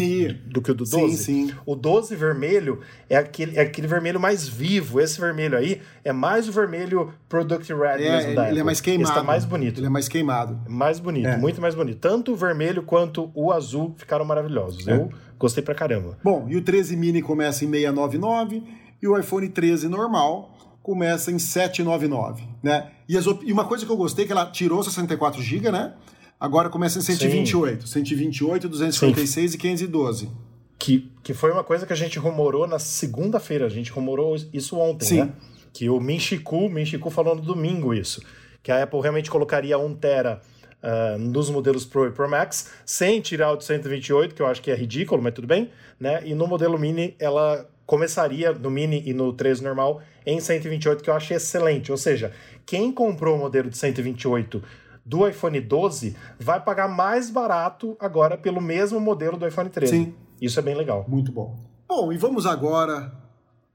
do 0.45 0.61
que 0.61 0.71
o 0.71 0.73
do 0.73 0.85
12? 0.85 1.17
Sim, 1.17 1.47
sim. 1.47 1.53
O 1.65 1.75
12 1.75 2.15
vermelho 2.15 2.79
é 3.09 3.17
aquele, 3.17 3.57
é 3.57 3.61
aquele 3.61 3.85
vermelho 3.85 4.17
mais 4.17 4.47
vivo. 4.47 5.01
Esse 5.01 5.19
vermelho 5.19 5.57
aí 5.57 5.81
é 6.05 6.13
mais 6.13 6.47
o 6.47 6.53
vermelho 6.53 7.13
Product 7.27 7.73
Red 7.73 8.01
é, 8.01 8.15
mesmo 8.15 8.35
da 8.35 8.49
Ele 8.49 8.61
é 8.61 8.63
mais 8.63 8.79
queimado. 8.79 9.09
Esse 9.09 9.13
tá 9.13 9.23
mais 9.23 9.43
bonito. 9.43 9.77
Ele 9.77 9.87
é 9.87 9.89
mais 9.89 10.07
queimado. 10.07 10.57
Mais 10.69 10.99
bonito, 11.01 11.27
é. 11.27 11.37
muito 11.37 11.59
mais 11.59 11.75
bonito. 11.75 11.99
Tanto 11.99 12.31
o 12.31 12.35
vermelho 12.35 12.81
quanto 12.81 13.29
o 13.35 13.51
azul 13.51 13.93
ficaram 13.97 14.23
maravilhosos. 14.23 14.87
É. 14.87 14.95
Eu 14.95 15.09
gostei 15.37 15.61
pra 15.61 15.75
caramba. 15.75 16.17
Bom, 16.23 16.47
e 16.49 16.55
o 16.55 16.61
13 16.61 16.95
mini 16.95 17.21
começa 17.21 17.65
em 17.65 17.69
699 17.69 18.63
e 19.01 19.07
o 19.07 19.17
iPhone 19.19 19.49
13 19.49 19.89
normal 19.89 20.55
começa 20.81 21.29
em 21.29 21.37
799, 21.37 22.41
né? 22.63 22.91
E, 23.07 23.17
as, 23.17 23.25
e 23.25 23.51
uma 23.51 23.65
coisa 23.65 23.85
que 23.85 23.91
eu 23.91 23.97
gostei 23.97 24.23
é 24.23 24.27
que 24.27 24.31
ela 24.31 24.45
tirou 24.45 24.81
64 24.81 25.41
GB, 25.41 25.71
né? 25.71 25.93
Agora 26.39 26.69
começa 26.69 26.99
em 26.99 27.01
128. 27.01 27.87
Sim. 27.87 27.93
128, 27.93 28.69
256 28.69 29.51
Sim. 29.51 29.57
e 29.57 29.59
512. 29.59 30.29
Que, 30.77 31.11
que 31.21 31.33
foi 31.33 31.51
uma 31.51 31.63
coisa 31.63 31.85
que 31.85 31.91
a 31.91 31.95
gente 31.95 32.17
rumorou 32.17 32.65
na 32.65 32.79
segunda-feira, 32.79 33.65
a 33.65 33.69
gente 33.69 33.91
rumorou 33.91 34.37
isso 34.53 34.77
ontem, 34.77 35.05
Sim. 35.05 35.19
né? 35.21 35.33
Que 35.73 35.89
o 35.89 35.99
Minchiku, 35.99 36.69
Minchiku 36.69 37.09
falou 37.09 37.35
no 37.35 37.41
domingo 37.41 37.93
isso, 37.93 38.23
que 38.63 38.71
a 38.71 38.83
Apple 38.83 39.01
realmente 39.01 39.29
colocaria 39.29 39.77
1 39.77 39.95
tera 39.95 40.41
uh, 40.81 41.19
nos 41.19 41.49
modelos 41.49 41.85
Pro 41.85 42.07
e 42.07 42.11
Pro 42.11 42.29
Max, 42.29 42.71
sem 42.85 43.19
tirar 43.19 43.51
o 43.51 43.57
de 43.57 43.65
128, 43.65 44.33
que 44.33 44.41
eu 44.41 44.47
acho 44.47 44.61
que 44.61 44.71
é 44.71 44.75
ridículo, 44.75 45.21
mas 45.21 45.33
tudo 45.33 45.47
bem, 45.47 45.69
né? 45.99 46.21
E 46.25 46.33
no 46.33 46.47
modelo 46.47 46.79
Mini 46.79 47.13
ela 47.19 47.69
começaria 47.85 48.53
no 48.53 48.69
Mini 48.69 49.03
e 49.05 49.13
no 49.13 49.33
13 49.33 49.63
normal 49.63 50.01
em 50.25 50.39
128, 50.39 51.03
que 51.03 51.09
eu 51.09 51.13
achei 51.13 51.35
excelente. 51.35 51.91
Ou 51.91 51.97
seja, 51.97 52.31
quem 52.65 52.91
comprou 52.91 53.35
o 53.35 53.39
modelo 53.39 53.69
de 53.69 53.77
128 53.77 54.63
do 55.09 55.27
iPhone 55.27 55.59
12 55.59 56.15
vai 56.39 56.63
pagar 56.63 56.87
mais 56.87 57.31
barato 57.31 57.97
agora 57.99 58.37
pelo 58.37 58.61
mesmo 58.61 58.99
modelo 58.99 59.37
do 59.37 59.47
iPhone 59.47 59.67
13. 59.67 59.91
Sim. 59.91 60.13
Isso 60.39 60.59
é 60.59 60.61
bem 60.61 60.75
legal. 60.75 61.03
Muito 61.07 61.31
bom. 61.31 61.59
Bom, 61.87 62.13
e 62.13 62.17
vamos 62.17 62.45
agora 62.45 63.11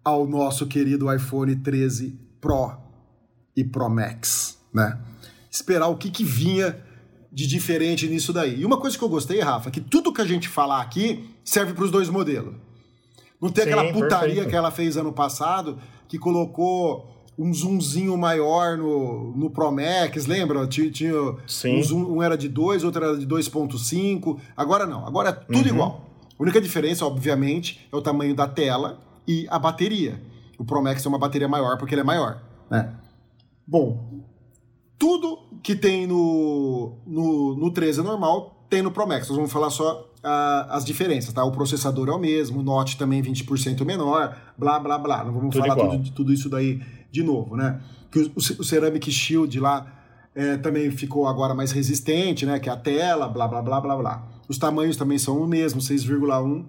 ao 0.05 0.29
nosso 0.29 0.65
querido 0.69 1.13
iPhone 1.13 1.57
13 1.57 2.17
Pro 2.41 2.77
e 3.57 3.65
Pro 3.65 3.91
Max, 3.91 4.59
né? 4.73 4.97
Esperar 5.51 5.89
o 5.89 5.97
que, 5.97 6.09
que 6.09 6.23
vinha 6.23 6.79
de 7.33 7.49
diferente 7.49 8.07
nisso 8.07 8.33
daí. 8.33 8.61
E 8.61 8.65
uma 8.65 8.79
coisa 8.79 8.97
que 8.97 9.03
eu 9.03 9.09
gostei, 9.09 9.41
Rafa, 9.41 9.73
que 9.73 9.81
tudo 9.81 10.13
que 10.13 10.21
a 10.21 10.25
gente 10.25 10.49
falar 10.49 10.81
aqui 10.81 11.29
serve 11.45 11.75
para 11.75 11.85
os 11.85 11.91
dois 11.91 12.09
modelos. 12.09 12.55
Não 13.41 13.51
tem 13.51 13.65
Sim, 13.65 13.73
aquela 13.73 13.93
putaria 13.93 14.27
perfeito. 14.27 14.51
que 14.51 14.57
ela 14.57 14.71
fez 14.71 14.97
ano 14.97 15.13
passado, 15.13 15.81
que 16.07 16.17
colocou 16.17 17.14
um 17.39 17.53
zoomzinho 17.53 18.17
maior 18.17 18.77
no, 18.77 19.33
no 19.37 19.51
Pro 19.51 19.71
Max, 19.71 20.27
lembra? 20.27 20.67
Tinha, 20.67 20.91
tinha 20.91 21.15
um, 21.15 21.83
zoom, 21.83 22.17
um 22.17 22.23
era 22.23 22.37
de 22.37 22.49
2, 22.49 22.85
outro 22.85 23.05
era 23.05 23.19
de 23.19 23.27
2.5. 23.27 24.39
Agora 24.57 24.87
não, 24.87 25.07
agora 25.07 25.31
é 25.31 25.33
tudo 25.33 25.69
uhum. 25.69 25.75
igual. 25.75 26.07
A 26.39 26.43
única 26.43 26.61
diferença, 26.61 27.05
obviamente, 27.05 27.87
é 27.93 27.97
o 27.97 28.03
tamanho 28.03 28.35
da 28.35 28.47
tela 28.47 29.01
e 29.27 29.47
a 29.51 29.59
bateria. 29.59 30.21
O 30.59 30.65
Pro 30.65 30.83
Max 30.83 31.03
tem 31.03 31.11
uma 31.11 31.19
bateria 31.19 31.49
maior 31.49 31.77
porque 31.79 31.95
ele 31.95 32.03
é 32.03 32.05
maior, 32.05 32.41
né? 32.71 32.95
Bom, 33.67 34.23
tudo 34.99 35.39
que 35.63 35.75
tem 35.75 36.07
no, 36.07 36.99
no, 37.07 37.57
no 37.57 37.71
13 37.71 38.03
normal 38.03 38.67
tem 38.69 38.83
no 38.83 38.91
Pro 38.91 39.07
Max. 39.07 39.29
Nós 39.29 39.37
vamos 39.37 39.53
falar 39.53 39.71
só 39.71 40.09
as 40.23 40.85
diferenças, 40.85 41.33
tá? 41.33 41.45
O 41.45 41.53
processador 41.53 42.09
é 42.09 42.13
o 42.13 42.19
mesmo, 42.19 42.61
o 42.61 42.63
Note 42.63 42.97
também 42.97 43.23
20% 43.23 43.85
menor, 43.85 44.37
blá, 44.57 44.79
blá, 44.79 44.99
blá. 44.99 45.25
Não 45.25 45.33
vamos 45.33 45.55
tudo 45.55 45.67
falar 45.67 45.91
tudo, 45.91 46.03
de 46.03 46.13
tudo 46.13 46.33
isso 46.33 46.49
daí 46.49 46.81
de 47.15 47.23
novo, 47.23 47.57
né? 47.57 47.81
Que 48.11 48.19
o, 48.19 48.33
o 48.37 48.65
Ceramic 48.65 49.11
Shield 49.11 49.59
lá 49.61 49.87
é, 50.35 50.57
também 50.57 50.91
ficou 50.91 51.29
agora 51.29 51.55
mais 51.55 51.71
resistente, 51.71 52.45
né? 52.45 52.59
Que 52.59 52.69
é 52.69 52.73
a 52.73 52.77
tela, 52.77 53.29
blá, 53.29 53.47
blá, 53.47 53.63
blá, 53.63 53.81
blá, 53.81 53.97
blá. 53.97 54.27
Os 54.49 54.59
tamanhos 54.59 54.97
também 54.97 55.17
são 55.17 55.41
o 55.41 55.47
mesmo, 55.47 55.81
6,1 55.81 56.65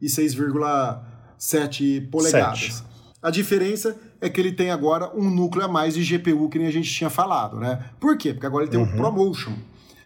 e 0.00 0.06
6,7 0.06 2.08
polegadas. 2.08 2.60
7. 2.60 2.84
A 3.20 3.30
diferença 3.30 3.98
é 4.20 4.28
que 4.28 4.40
ele 4.40 4.52
tem 4.52 4.70
agora 4.70 5.10
um 5.16 5.28
núcleo 5.28 5.64
a 5.64 5.68
mais 5.68 5.94
de 5.94 6.04
GPU 6.04 6.48
que 6.48 6.58
nem 6.58 6.68
a 6.68 6.72
gente 6.72 6.88
tinha 6.88 7.10
falado, 7.10 7.58
né? 7.58 7.86
Por 7.98 8.16
quê? 8.16 8.32
Porque 8.32 8.46
agora 8.46 8.64
ele 8.64 8.70
tem 8.70 8.78
uhum. 8.78 8.86
um 8.86 8.96
ProMotion, 8.96 9.54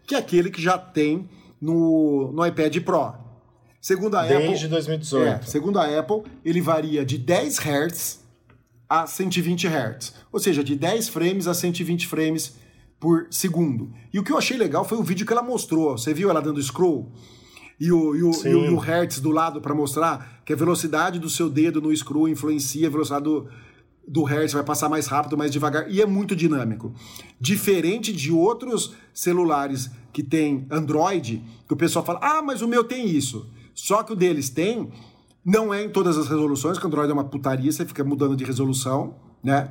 que 0.07 0.15
é 0.15 0.19
aquele 0.19 0.51
que 0.51 0.63
já 0.63 0.79
tem 0.79 1.29
no, 1.61 2.33
no 2.33 2.47
iPad 2.47 2.75
Pro. 2.79 3.13
Segundo 3.79 4.17
a 4.17 4.23
Desde 4.23 4.37
Apple. 4.37 4.49
Desde 4.49 4.69
2018. 4.69 5.29
É, 5.29 5.43
segundo 5.43 5.79
a 5.79 5.99
Apple, 5.99 6.23
ele 6.43 6.63
varia 6.63 7.05
de 7.05 7.19
10 7.19 7.59
Hz 7.59 8.22
a 8.93 9.07
120 9.07 9.67
Hz. 9.67 10.13
Ou 10.31 10.39
seja, 10.39 10.63
de 10.63 10.77
10 10.77 11.09
frames 11.09 11.47
a 11.47 11.55
120 11.55 12.07
frames 12.07 12.57
por 13.01 13.27
segundo. 13.31 13.91
E 14.13 14.19
o 14.19 14.23
que 14.23 14.31
eu 14.31 14.37
achei 14.37 14.55
legal 14.59 14.85
foi 14.85 14.99
o 14.99 15.03
vídeo 15.03 15.25
que 15.25 15.33
ela 15.33 15.43
mostrou. 15.43 15.97
Você 15.97 16.13
viu 16.13 16.29
ela 16.29 16.43
dando 16.43 16.63
scroll? 16.63 17.11
E 17.81 17.91
o, 17.91 18.15
e 18.15 18.23
o, 18.23 18.31
e 18.31 18.55
o, 18.55 18.65
e 18.67 18.69
o 18.69 18.77
Hertz 18.77 19.19
do 19.19 19.31
lado 19.31 19.63
para 19.63 19.75
mostrar 19.75 20.43
que 20.45 20.53
a 20.53 20.57
velocidade 20.57 21.19
do 21.19 21.31
seu 21.31 21.49
dedo 21.49 21.81
no 21.81 21.97
scroll 21.97 22.29
influencia 22.29 22.87
a 22.87 22.91
velocidade 22.91 23.25
do, 23.25 23.49
do 24.07 24.25
Hertz, 24.25 24.53
vai 24.53 24.63
passar 24.63 24.91
mais 24.91 25.07
rápido, 25.07 25.39
mais 25.39 25.51
devagar, 25.51 25.91
e 25.91 26.03
é 26.03 26.07
muito 26.07 26.37
dinâmico. 26.37 26.95
Diferente 27.41 28.13
de 28.13 28.31
outros 28.31 28.95
celulares 29.15 29.91
que 30.13 30.23
tem 30.23 30.67
Android, 30.71 31.43
que 31.67 31.73
o 31.73 31.79
pessoal 31.79 32.05
fala, 32.05 32.21
ah, 32.23 32.43
mas 32.43 32.61
o 32.61 32.69
meu 32.69 32.85
tem 32.85 33.09
isso. 33.09 33.49
Só 33.75 34.03
que 34.03 34.13
o 34.13 34.17
deles 34.17 34.51
tem, 34.51 34.93
não 35.45 35.73
é 35.73 35.83
em 35.85 35.91
todas 35.91 36.17
as 36.17 36.29
resoluções, 36.29 36.79
que 36.79 36.85
o 36.85 36.89
Android 36.89 37.11
é 37.11 37.15
uma 37.15 37.25
putaria, 37.25 37.71
você 37.71 37.85
fica 37.85 38.05
mudando 38.05 38.37
de 38.37 38.45
resolução, 38.45 39.15
né? 39.43 39.71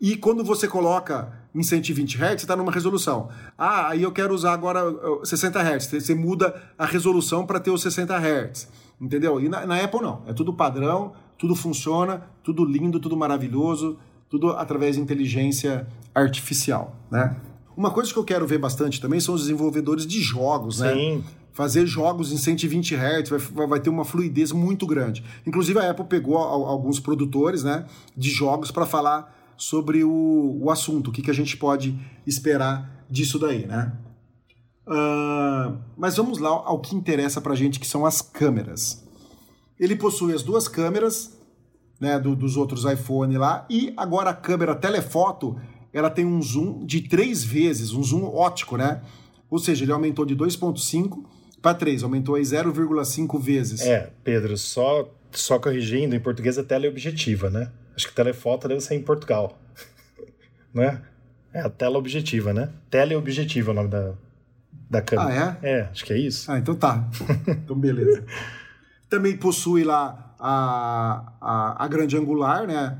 E 0.00 0.16
quando 0.16 0.42
você 0.42 0.66
coloca 0.66 1.30
em 1.54 1.62
120 1.62 2.16
Hz, 2.16 2.20
você 2.20 2.34
está 2.36 2.56
numa 2.56 2.72
resolução. 2.72 3.28
Ah, 3.58 3.88
aí 3.88 4.02
eu 4.02 4.10
quero 4.10 4.34
usar 4.34 4.54
agora 4.54 4.82
60 5.22 5.60
Hz. 5.60 5.86
Você 5.86 6.14
muda 6.14 6.54
a 6.78 6.86
resolução 6.86 7.44
para 7.44 7.60
ter 7.60 7.70
os 7.70 7.82
60 7.82 8.16
Hz. 8.16 8.68
Entendeu? 8.98 9.38
E 9.38 9.48
na, 9.48 9.66
na 9.66 9.82
Apple 9.82 10.00
não. 10.00 10.22
É 10.26 10.32
tudo 10.32 10.54
padrão, 10.54 11.12
tudo 11.36 11.54
funciona, 11.54 12.22
tudo 12.42 12.64
lindo, 12.64 12.98
tudo 12.98 13.14
maravilhoso, 13.14 13.98
tudo 14.30 14.50
através 14.52 14.96
de 14.96 15.02
inteligência 15.02 15.86
artificial, 16.14 16.96
né? 17.10 17.36
Uma 17.76 17.90
coisa 17.90 18.12
que 18.12 18.18
eu 18.18 18.24
quero 18.24 18.46
ver 18.46 18.58
bastante 18.58 19.00
também 19.00 19.20
são 19.20 19.34
os 19.34 19.42
desenvolvedores 19.42 20.06
de 20.06 20.20
jogos, 20.20 20.80
né? 20.80 20.92
Sim. 20.94 21.24
Fazer 21.60 21.84
jogos 21.84 22.32
em 22.32 22.38
120 22.38 22.94
Hz 22.94 23.28
vai, 23.28 23.66
vai 23.66 23.80
ter 23.80 23.90
uma 23.90 24.02
fluidez 24.02 24.50
muito 24.50 24.86
grande. 24.86 25.22
Inclusive 25.46 25.78
a 25.78 25.90
Apple 25.90 26.06
pegou 26.06 26.38
alguns 26.38 26.98
produtores, 26.98 27.62
né, 27.62 27.84
de 28.16 28.30
jogos 28.30 28.70
para 28.70 28.86
falar 28.86 29.52
sobre 29.58 30.02
o, 30.02 30.58
o 30.58 30.70
assunto, 30.70 31.08
o 31.08 31.12
que, 31.12 31.20
que 31.20 31.30
a 31.30 31.34
gente 31.34 31.58
pode 31.58 31.94
esperar 32.26 33.04
disso 33.10 33.38
daí, 33.38 33.66
né? 33.66 33.92
Uh, 34.86 35.76
mas 35.98 36.16
vamos 36.16 36.38
lá 36.38 36.48
ao 36.48 36.80
que 36.80 36.96
interessa 36.96 37.42
para 37.42 37.52
a 37.52 37.56
gente, 37.56 37.78
que 37.78 37.86
são 37.86 38.06
as 38.06 38.22
câmeras. 38.22 39.06
Ele 39.78 39.94
possui 39.94 40.32
as 40.32 40.42
duas 40.42 40.66
câmeras 40.66 41.38
né, 42.00 42.18
do, 42.18 42.34
dos 42.34 42.56
outros 42.56 42.86
iPhone 42.86 43.36
lá, 43.36 43.66
e 43.68 43.92
agora 43.98 44.30
a 44.30 44.34
câmera 44.34 44.74
telefoto 44.74 45.60
ela 45.92 46.08
tem 46.08 46.24
um 46.24 46.40
zoom 46.40 46.86
de 46.86 47.02
três 47.02 47.44
vezes, 47.44 47.92
um 47.92 48.02
zoom 48.02 48.24
ótico, 48.24 48.78
né? 48.78 49.02
Ou 49.50 49.58
seja, 49.58 49.84
ele 49.84 49.92
aumentou 49.92 50.24
de 50.24 50.34
2,5 50.34 51.29
para 51.62 51.74
3, 51.74 52.02
aumentou 52.02 52.34
aí 52.34 52.42
0,5 52.42 53.40
vezes. 53.40 53.80
É, 53.82 54.10
Pedro, 54.24 54.56
só, 54.56 55.08
só 55.30 55.58
corrigindo, 55.58 56.14
em 56.14 56.20
português 56.20 56.58
é 56.58 56.62
teleobjetiva, 56.62 57.50
né? 57.50 57.70
Acho 57.94 58.08
que 58.08 58.14
telefoto 58.14 58.68
deve 58.68 58.80
ser 58.80 58.94
em 58.94 59.02
Portugal. 59.02 59.58
né? 60.72 61.02
É 61.52 61.60
a 61.60 61.68
tela 61.68 61.98
objetiva, 61.98 62.52
né? 62.52 62.70
Teleobjetiva 62.88 63.70
é 63.70 63.72
o 63.72 63.74
nome 63.74 63.88
da, 63.88 64.14
da 64.88 65.02
câmera. 65.02 65.58
Ah, 65.60 65.66
é? 65.66 65.70
É, 65.70 65.80
acho 65.82 66.04
que 66.04 66.12
é 66.12 66.18
isso. 66.18 66.50
Ah, 66.50 66.58
então 66.58 66.74
tá. 66.74 67.08
então 67.46 67.76
beleza. 67.76 68.24
Também 69.08 69.36
possui 69.36 69.82
lá 69.84 70.34
a, 70.38 71.32
a, 71.40 71.84
a 71.84 71.88
grande 71.88 72.16
angular, 72.16 72.66
né? 72.66 72.96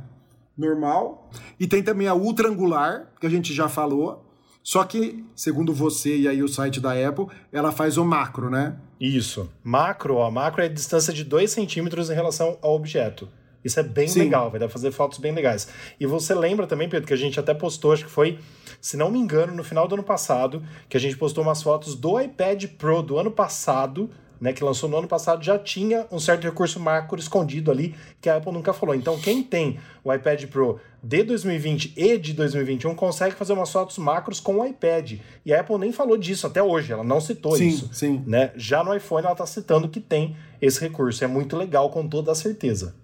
normal. 0.61 1.30
E 1.58 1.66
tem 1.66 1.82
também 1.82 2.06
a 2.06 2.14
ultra 2.14 2.48
angular, 2.48 3.06
que 3.18 3.26
a 3.26 3.30
gente 3.30 3.54
já 3.54 3.68
falou. 3.68 4.30
Só 4.70 4.84
que, 4.84 5.24
segundo 5.34 5.74
você 5.74 6.16
e 6.16 6.28
aí 6.28 6.44
o 6.44 6.48
site 6.48 6.80
da 6.80 6.92
Apple, 6.92 7.26
ela 7.50 7.72
faz 7.72 7.98
o 7.98 8.04
macro, 8.04 8.48
né? 8.48 8.76
Isso. 9.00 9.50
Macro, 9.64 10.14
ó, 10.14 10.30
macro 10.30 10.62
é 10.62 10.66
a 10.66 10.68
distância 10.68 11.12
de 11.12 11.24
2 11.24 11.50
centímetros 11.50 12.08
em 12.08 12.14
relação 12.14 12.56
ao 12.62 12.76
objeto. 12.76 13.28
Isso 13.64 13.80
é 13.80 13.82
bem 13.82 14.06
Sim. 14.06 14.20
legal, 14.20 14.48
vai 14.48 14.60
dar 14.60 14.66
pra 14.66 14.72
fazer 14.72 14.92
fotos 14.92 15.18
bem 15.18 15.32
legais. 15.32 15.66
E 15.98 16.06
você 16.06 16.36
lembra 16.36 16.68
também, 16.68 16.88
Pedro, 16.88 17.04
que 17.04 17.12
a 17.12 17.16
gente 17.16 17.40
até 17.40 17.52
postou, 17.52 17.92
acho 17.92 18.04
que 18.04 18.10
foi, 18.12 18.38
se 18.80 18.96
não 18.96 19.10
me 19.10 19.18
engano, 19.18 19.52
no 19.52 19.64
final 19.64 19.88
do 19.88 19.96
ano 19.96 20.04
passado, 20.04 20.62
que 20.88 20.96
a 20.96 21.00
gente 21.00 21.16
postou 21.16 21.42
umas 21.42 21.60
fotos 21.60 21.96
do 21.96 22.20
iPad 22.20 22.66
Pro 22.78 23.02
do 23.02 23.18
ano 23.18 23.32
passado, 23.32 24.08
né, 24.41 24.53
que 24.53 24.64
lançou 24.64 24.88
no 24.88 24.97
ano 24.97 25.07
passado, 25.07 25.45
já 25.45 25.59
tinha 25.59 26.07
um 26.11 26.18
certo 26.18 26.45
recurso 26.45 26.80
macro 26.80 27.18
escondido 27.18 27.70
ali 27.70 27.95
que 28.20 28.28
a 28.28 28.36
Apple 28.36 28.53
nunca 28.53 28.72
falou. 28.72 28.95
Então, 28.95 29.18
quem 29.18 29.43
tem 29.43 29.78
o 30.03 30.12
iPad 30.12 30.47
Pro 30.47 30.80
de 31.03 31.22
2020 31.22 31.95
e 31.97 32.18
de 32.18 32.32
2021 32.32 32.95
consegue 32.95 33.34
fazer 33.34 33.53
umas 33.53 33.70
fotos 33.70 33.99
macros 33.99 34.41
com 34.41 34.61
o 34.61 34.66
iPad. 34.66 35.18
E 35.45 35.53
a 35.53 35.61
Apple 35.61 35.78
nem 35.78 35.93
falou 35.93 36.16
disso 36.16 36.47
até 36.47 36.62
hoje, 36.62 36.93
ela 36.93 37.05
não 37.05 37.20
citou 37.20 37.57
sim, 37.57 37.68
isso. 37.68 37.91
Sim. 37.93 38.22
Né? 38.26 38.53
Já 38.57 38.82
no 38.82 38.95
iPhone 38.95 39.24
ela 39.24 39.32
está 39.32 39.47
citando 39.47 39.88
que 39.88 40.01
tem 40.01 40.36
esse 40.61 40.80
recurso. 40.80 41.22
É 41.22 41.26
muito 41.26 41.57
legal, 41.57 41.91
com 41.91 42.09
toda 42.09 42.32
a 42.32 42.34
certeza. 42.34 42.95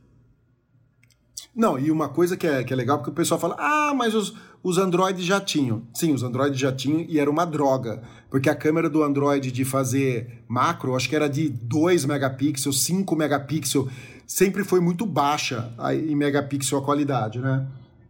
Não, 1.55 1.79
e 1.79 1.91
uma 1.91 2.11
coisa 2.11 2.37
que 2.37 2.47
é, 2.47 2.63
que 2.63 2.73
é 2.73 2.77
legal, 2.77 2.99
porque 2.99 3.11
o 3.11 3.15
pessoal 3.15 3.41
fala, 3.41 3.57
ah, 3.59 3.95
mas 3.95 4.15
os, 4.15 4.35
os 4.67 4.79
Androids 4.79 5.25
já 5.25 5.41
tinham. 5.41 5.85
Sim, 5.95 6.13
os 6.13 6.25
Androids 6.25 6.59
já 6.59 6.73
tinham 6.73 7.07
e 7.09 7.21
era 7.21 7.31
uma 7.31 7.45
droga. 7.45 8.03
Porque 8.29 8.51
a 8.51 8.55
câmera 8.55 8.91
do 8.91 9.01
Android 9.01 9.53
de 9.53 9.65
fazer 9.65 10.43
macro, 10.49 10.97
acho 10.97 11.09
que 11.09 11.15
era 11.15 11.29
de 11.29 11.49
2 11.49 12.05
megapixels, 12.05 12.83
5 12.83 13.15
megapixels, 13.15 13.89
sempre 14.27 14.65
foi 14.65 14.81
muito 14.81 15.07
baixa 15.07 15.73
em 16.09 16.17
megapixel 16.17 16.81
a 16.81 16.83
qualidade, 16.83 17.39
né? 17.39 17.65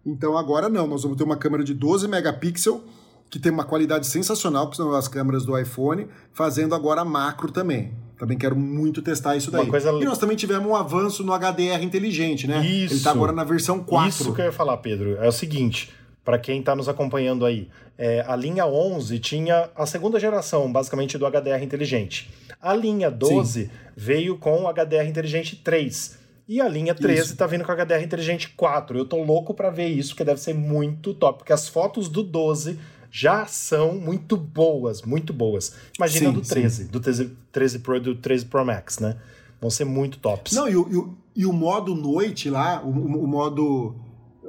Então 0.04 0.38
agora 0.38 0.70
não, 0.70 0.86
nós 0.86 1.02
vamos 1.02 1.18
ter 1.18 1.24
uma 1.24 1.36
câmera 1.36 1.62
de 1.62 1.74
12 1.74 2.08
megapixels, 2.08 2.80
que 3.28 3.38
tem 3.38 3.52
uma 3.52 3.64
qualidade 3.64 4.06
sensacional, 4.06 4.70
que 4.70 4.78
são 4.78 4.94
as 4.94 5.08
câmeras 5.08 5.44
do 5.44 5.58
iPhone, 5.58 6.06
fazendo 6.32 6.74
agora 6.74 7.04
macro 7.04 7.52
também. 7.52 7.92
Também 8.18 8.38
quero 8.38 8.56
muito 8.56 9.02
testar 9.02 9.36
isso 9.36 9.50
daí. 9.50 9.66
Coisa... 9.66 9.92
E 9.92 10.04
nós 10.06 10.16
também 10.16 10.38
tivemos 10.38 10.66
um 10.66 10.74
avanço 10.74 11.22
no 11.22 11.34
HDR 11.34 11.82
inteligente, 11.82 12.46
né? 12.46 12.66
Isso. 12.66 12.94
Ele 12.94 12.94
está 12.94 13.10
agora 13.10 13.30
na 13.30 13.44
versão 13.44 13.80
4. 13.80 14.08
Isso 14.08 14.32
que 14.32 14.40
eu 14.40 14.46
ia 14.46 14.52
falar, 14.52 14.78
Pedro. 14.78 15.18
É 15.18 15.28
o 15.28 15.32
seguinte: 15.32 15.92
para 16.26 16.40
quem 16.40 16.58
está 16.58 16.74
nos 16.74 16.88
acompanhando 16.88 17.46
aí, 17.46 17.68
é, 17.96 18.24
a 18.26 18.34
linha 18.34 18.66
11 18.66 19.16
tinha 19.20 19.70
a 19.76 19.86
segunda 19.86 20.18
geração, 20.18 20.70
basicamente, 20.70 21.16
do 21.16 21.24
HDR 21.24 21.62
inteligente. 21.62 22.28
A 22.60 22.74
linha 22.74 23.08
12 23.08 23.62
Sim. 23.62 23.70
veio 23.96 24.36
com 24.36 24.64
o 24.64 24.68
HDR 24.68 25.06
inteligente 25.06 25.54
3. 25.54 26.18
E 26.48 26.60
a 26.60 26.68
linha 26.68 26.96
13 26.96 27.32
está 27.32 27.46
vindo 27.46 27.64
com 27.64 27.70
o 27.70 27.76
HDR 27.76 28.02
inteligente 28.02 28.48
4. 28.56 28.98
Eu 28.98 29.04
tô 29.04 29.22
louco 29.22 29.54
para 29.54 29.70
ver 29.70 29.86
isso, 29.86 30.10
porque 30.10 30.24
deve 30.24 30.40
ser 30.40 30.52
muito 30.52 31.14
top, 31.14 31.38
porque 31.38 31.52
as 31.52 31.68
fotos 31.68 32.08
do 32.08 32.24
12 32.24 32.76
já 33.08 33.46
são 33.46 33.94
muito 33.94 34.36
boas, 34.36 35.02
muito 35.02 35.32
boas. 35.32 35.74
Imagina 35.96 36.30
sim, 36.30 36.34
do 36.34 36.40
13, 36.40 36.84
sim. 36.84 36.90
do 36.90 36.98
13, 36.98 37.36
13 37.52 37.78
Pro 37.78 37.96
e 37.96 38.00
do 38.00 38.16
13 38.16 38.46
Pro 38.46 38.64
Max, 38.66 38.98
né? 38.98 39.16
Vão 39.60 39.70
ser 39.70 39.84
muito 39.84 40.18
tops. 40.18 40.52
Não, 40.54 40.68
e 40.68 40.76
o, 40.76 40.88
e 40.90 40.96
o, 40.96 41.16
e 41.36 41.46
o 41.46 41.52
modo 41.52 41.94
noite 41.94 42.50
lá, 42.50 42.82
o, 42.84 42.90
o 42.90 43.26
modo 43.28 43.94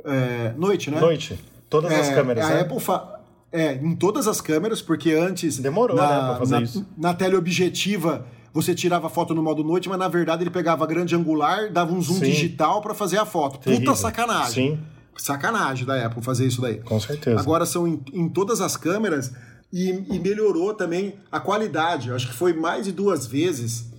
é, 0.03 0.53
noite, 0.57 0.89
né? 0.89 0.99
Noite. 0.99 1.37
Todas 1.69 1.91
é, 1.91 1.99
as 1.99 2.09
câmeras, 2.09 2.45
a 2.45 2.49
né? 2.49 2.61
Apple 2.61 2.79
fa... 2.79 3.17
É, 3.51 3.75
em 3.75 3.95
todas 3.95 4.27
as 4.27 4.41
câmeras, 4.41 4.81
porque 4.81 5.13
antes. 5.13 5.57
Demorou, 5.57 5.95
na, 5.95 6.07
né, 6.07 6.27
pra 6.29 6.35
fazer 6.37 6.55
na, 6.55 6.61
isso. 6.61 6.85
Na 6.97 7.13
teleobjetiva, 7.13 8.25
você 8.53 8.75
tirava 8.75 9.07
a 9.07 9.09
foto 9.09 9.33
no 9.33 9.41
modo 9.41 9.63
noite, 9.63 9.87
mas 9.87 9.97
na 9.97 10.07
verdade 10.07 10.43
ele 10.43 10.49
pegava 10.49 10.85
grande 10.85 11.15
angular, 11.15 11.71
dava 11.71 11.93
um 11.93 12.01
zoom 12.01 12.15
Sim. 12.15 12.25
digital 12.25 12.81
para 12.81 12.93
fazer 12.93 13.17
a 13.17 13.25
foto. 13.25 13.59
Terrível. 13.59 13.85
Puta 13.85 13.97
sacanagem. 13.97 14.75
Sim. 14.75 14.79
Sacanagem 15.15 15.85
da 15.85 16.05
Apple 16.05 16.21
fazer 16.21 16.45
isso 16.45 16.61
daí. 16.61 16.77
Com 16.77 16.99
certeza. 16.99 17.39
Agora 17.39 17.65
são 17.65 17.87
em, 17.87 18.01
em 18.13 18.29
todas 18.29 18.61
as 18.61 18.77
câmeras 18.77 19.31
e, 19.71 19.89
e, 20.09 20.19
melhorou 20.19 20.73
também 20.73 21.15
a 21.31 21.39
qualidade. 21.39 22.09
Eu 22.09 22.15
acho 22.15 22.27
que 22.27 22.33
foi 22.33 22.53
mais 22.53 22.85
de 22.85 22.91
duas 22.91 23.25
vezes. 23.25 23.91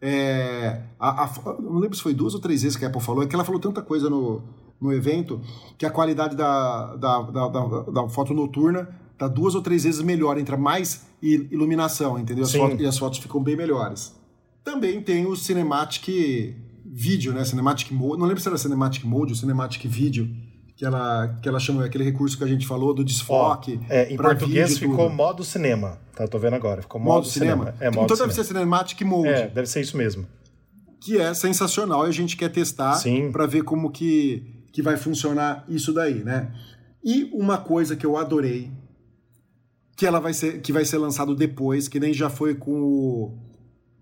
É, 0.00 0.80
a, 1.00 1.24
a, 1.24 1.30
não 1.60 1.78
lembro 1.78 1.96
se 1.96 2.02
foi 2.02 2.12
duas 2.12 2.34
ou 2.34 2.40
três 2.40 2.62
vezes 2.62 2.76
que 2.76 2.84
a 2.84 2.88
Apple 2.88 3.00
falou, 3.00 3.22
é 3.22 3.26
que 3.26 3.34
ela 3.34 3.44
falou 3.44 3.60
tanta 3.60 3.80
coisa 3.80 4.10
no, 4.10 4.42
no 4.80 4.92
evento 4.92 5.40
que 5.78 5.86
a 5.86 5.90
qualidade 5.90 6.36
da, 6.36 6.96
da, 6.96 7.22
da, 7.22 7.48
da, 7.48 7.82
da 7.82 8.08
foto 8.08 8.34
noturna 8.34 8.88
tá 9.16 9.26
duas 9.26 9.54
ou 9.54 9.62
três 9.62 9.84
vezes 9.84 10.02
melhor, 10.02 10.38
entra 10.38 10.56
mais 10.56 11.06
iluminação, 11.22 12.18
entendeu? 12.18 12.44
As 12.44 12.54
fotos, 12.54 12.80
e 12.80 12.86
as 12.86 12.98
fotos 12.98 13.18
ficam 13.18 13.42
bem 13.42 13.56
melhores. 13.56 14.14
Também 14.62 15.00
tem 15.00 15.26
o 15.26 15.34
Cinematic 15.34 16.54
Video, 16.84 17.32
né? 17.32 17.44
Cinematic 17.44 17.90
Mode, 17.92 18.18
não 18.20 18.26
lembro 18.26 18.42
se 18.42 18.48
era 18.48 18.58
Cinematic 18.58 19.04
Mode 19.04 19.32
ou 19.32 19.36
Cinematic 19.36 19.86
Video, 19.86 20.28
que 20.76 20.84
ela, 20.84 21.38
que 21.40 21.48
ela 21.48 21.58
chama 21.58 21.84
aquele 21.84 22.04
recurso 22.04 22.36
que 22.36 22.44
a 22.44 22.46
gente 22.46 22.66
falou 22.66 22.92
do 22.92 23.02
desfoque. 23.02 23.80
Ó, 23.82 23.92
é, 23.92 24.12
em 24.12 24.16
português 24.16 24.74
vídeo, 24.74 24.90
ficou 24.90 25.06
tudo. 25.06 25.16
modo 25.16 25.42
cinema, 25.42 25.98
tá? 26.14 26.28
Tô 26.28 26.38
vendo 26.38 26.54
agora. 26.54 26.82
Ficou 26.82 27.00
modo, 27.00 27.14
modo 27.14 27.26
cinema. 27.26 27.64
cinema. 27.64 27.76
É, 27.80 27.90
modo 27.90 28.04
então 28.04 28.16
cinema. 28.16 28.32
deve 28.32 28.34
ser 28.34 28.44
Cinematic 28.44 29.00
Mode. 29.02 29.28
É, 29.28 29.48
deve 29.48 29.66
ser 29.66 29.80
isso 29.80 29.96
mesmo. 29.96 30.26
Que 31.00 31.18
é 31.18 31.32
sensacional 31.32 32.06
e 32.06 32.08
a 32.08 32.12
gente 32.12 32.36
quer 32.36 32.50
testar 32.50 33.00
para 33.32 33.46
ver 33.46 33.62
como 33.62 33.90
que, 33.90 34.55
que 34.76 34.82
vai 34.82 34.98
funcionar 34.98 35.64
isso 35.70 35.90
daí, 35.90 36.22
né? 36.22 36.52
E 37.02 37.30
uma 37.32 37.56
coisa 37.56 37.96
que 37.96 38.04
eu 38.04 38.14
adorei, 38.18 38.70
que 39.96 40.04
ela 40.04 40.20
vai 40.20 40.34
ser, 40.34 40.60
que 40.60 40.70
vai 40.70 40.84
ser 40.84 40.98
lançado 40.98 41.34
depois, 41.34 41.88
que 41.88 41.98
nem 41.98 42.12
já 42.12 42.28
foi 42.28 42.54
com 42.54 42.82
o, 42.82 43.38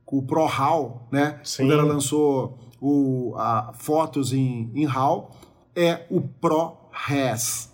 com 0.05 0.18
o 0.18 0.22
Pro 0.27 0.45
RAW, 0.47 1.07
né? 1.12 1.39
Sim. 1.45 1.62
Quando 1.62 1.75
ela 1.75 1.85
lançou 1.85 2.59
o, 2.81 3.37
a, 3.37 3.72
fotos 3.72 4.33
em, 4.33 4.68
em 4.75 4.85
RAW, 4.85 5.31
é 5.77 6.07
o 6.11 6.20
ProRes. 6.20 7.70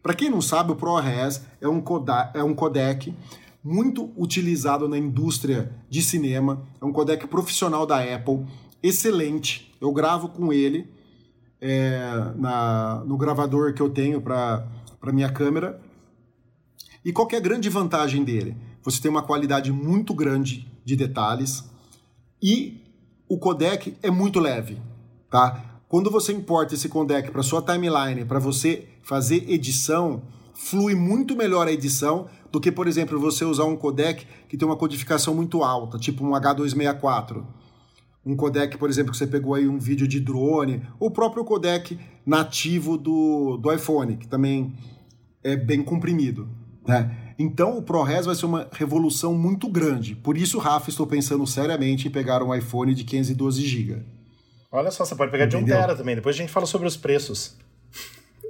Para 0.00 0.14
quem 0.14 0.30
não 0.30 0.40
sabe, 0.40 0.70
o 0.70 0.76
ProRes 0.76 1.44
é 1.60 1.66
um, 1.66 1.82
é 2.32 2.44
um 2.44 2.54
codec 2.54 3.12
muito 3.60 4.12
utilizado 4.16 4.88
na 4.88 4.96
indústria 4.96 5.72
de 5.90 6.00
cinema, 6.00 6.62
é 6.80 6.84
um 6.84 6.92
codec 6.92 7.26
profissional 7.26 7.84
da 7.84 7.98
Apple, 7.98 8.46
excelente. 8.80 9.76
Eu 9.80 9.90
gravo 9.90 10.28
com 10.28 10.52
ele 10.52 10.94
é, 11.60 12.32
na, 12.36 13.02
no 13.06 13.16
gravador 13.16 13.72
que 13.72 13.80
eu 13.80 13.90
tenho 13.90 14.20
para 14.20 14.66
minha 15.12 15.30
câmera. 15.30 15.80
E 17.04 17.12
qual 17.12 17.28
é 17.32 17.36
a 17.36 17.40
grande 17.40 17.68
vantagem 17.68 18.24
dele? 18.24 18.56
Você 18.82 19.00
tem 19.00 19.10
uma 19.10 19.22
qualidade 19.22 19.72
muito 19.72 20.14
grande 20.14 20.70
de 20.84 20.96
detalhes 20.96 21.64
e 22.42 22.82
o 23.28 23.38
codec 23.38 23.96
é 24.02 24.10
muito 24.10 24.38
leve, 24.38 24.78
tá? 25.30 25.80
Quando 25.88 26.10
você 26.10 26.32
importa 26.32 26.74
esse 26.74 26.88
codec 26.88 27.30
para 27.30 27.42
sua 27.42 27.62
timeline, 27.62 28.24
para 28.24 28.38
você 28.38 28.88
fazer 29.02 29.48
edição, 29.48 30.22
flui 30.52 30.94
muito 30.94 31.36
melhor 31.36 31.68
a 31.68 31.72
edição 31.72 32.28
do 32.50 32.60
que, 32.60 32.72
por 32.72 32.86
exemplo, 32.86 33.20
você 33.20 33.44
usar 33.44 33.64
um 33.64 33.76
codec 33.76 34.26
que 34.48 34.56
tem 34.56 34.66
uma 34.66 34.76
codificação 34.76 35.34
muito 35.34 35.62
alta, 35.62 35.98
tipo 35.98 36.24
um 36.24 36.30
H264. 36.30 37.44
Um 38.26 38.34
codec, 38.34 38.76
por 38.76 38.90
exemplo, 38.90 39.12
que 39.12 39.16
você 39.18 39.26
pegou 39.26 39.54
aí 39.54 39.68
um 39.68 39.78
vídeo 39.78 40.08
de 40.08 40.18
drone, 40.18 40.82
o 40.98 41.08
próprio 41.08 41.44
codec 41.44 41.96
nativo 42.26 42.98
do, 42.98 43.56
do 43.56 43.72
iPhone, 43.72 44.16
que 44.16 44.26
também 44.26 44.74
é 45.44 45.54
bem 45.54 45.80
comprimido. 45.80 46.48
Né? 46.86 47.34
Então 47.38 47.78
o 47.78 47.82
ProRes 47.82 48.26
vai 48.26 48.34
ser 48.34 48.46
uma 48.46 48.68
revolução 48.72 49.32
muito 49.34 49.68
grande. 49.68 50.16
Por 50.16 50.36
isso, 50.36 50.58
Rafa, 50.58 50.90
estou 50.90 51.06
pensando 51.06 51.46
seriamente 51.46 52.08
em 52.08 52.10
pegar 52.10 52.42
um 52.42 52.52
iPhone 52.52 52.94
de 52.94 53.04
512 53.04 53.64
GB. 53.64 54.02
Olha 54.72 54.90
só, 54.90 55.04
você 55.04 55.14
pode 55.14 55.30
pegar 55.30 55.46
Entendeu? 55.46 55.66
de 55.66 55.72
1 55.72 55.76
tera 55.76 55.96
também. 55.96 56.16
Depois 56.16 56.34
a 56.34 56.38
gente 56.38 56.52
fala 56.52 56.66
sobre 56.66 56.88
os 56.88 56.96
preços. 56.96 57.56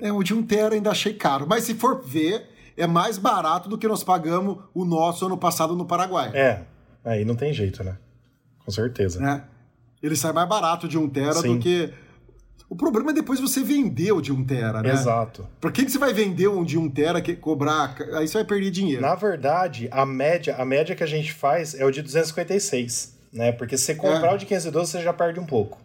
É, 0.01 0.11
o 0.11 0.23
de 0.23 0.33
1 0.33 0.43
tera 0.45 0.75
ainda 0.75 0.91
achei 0.91 1.13
caro. 1.13 1.47
Mas 1.47 1.65
se 1.65 1.75
for 1.75 2.03
ver, 2.03 2.49
é 2.77 2.87
mais 2.87 3.19
barato 3.19 3.69
do 3.69 3.77
que 3.77 3.87
nós 3.87 4.03
pagamos 4.03 4.59
o 4.73 4.85
nosso 4.85 5.27
ano 5.27 5.37
passado 5.37 5.77
no 5.77 5.85
Paraguai. 5.85 6.31
É, 6.35 6.63
aí 7.05 7.25
não 7.25 7.35
tem 7.35 7.53
jeito, 7.53 7.85
né? 7.85 7.99
Com 8.65 8.71
certeza. 8.71 9.25
É. 9.25 9.56
Ele 10.07 10.17
sai 10.17 10.33
mais 10.33 10.49
barato 10.49 10.89
de 10.89 10.99
1 10.99 11.09
tera 11.09 11.35
Sim. 11.35 11.55
do 11.55 11.59
que... 11.59 11.91
O 12.69 12.75
problema 12.75 13.11
é 13.11 13.15
depois 13.15 13.39
você 13.39 13.63
vender 13.63 14.11
o 14.11 14.21
de 14.21 14.33
1 14.33 14.45
tera, 14.45 14.83
né? 14.83 14.93
Exato. 14.93 15.47
Por 15.61 15.71
que, 15.71 15.85
que 15.85 15.91
você 15.91 15.99
vai 15.99 16.13
vender 16.13 16.49
um 16.49 16.65
de 16.65 16.77
1 16.77 16.91
tera 16.91 17.21
que 17.21 17.37
cobrar? 17.37 17.97
Aí 18.15 18.27
você 18.27 18.39
vai 18.39 18.45
perder 18.45 18.71
dinheiro. 18.71 19.03
Na 19.03 19.15
verdade, 19.15 19.89
a 19.93 20.05
média, 20.05 20.57
a 20.57 20.65
média 20.65 20.97
que 20.97 21.05
a 21.05 21.07
gente 21.07 21.33
faz 21.33 21.75
é 21.75 21.85
o 21.85 21.91
de 21.93 22.03
256, 22.03 23.17
né? 23.33 23.53
Porque 23.53 23.79
se 23.79 23.85
você 23.85 23.95
comprar 23.95 24.33
é. 24.33 24.35
o 24.35 24.37
de 24.37 24.47
512, 24.47 24.91
você 24.91 25.03
já 25.03 25.13
perde 25.13 25.39
um 25.39 25.47
pouco. 25.47 25.81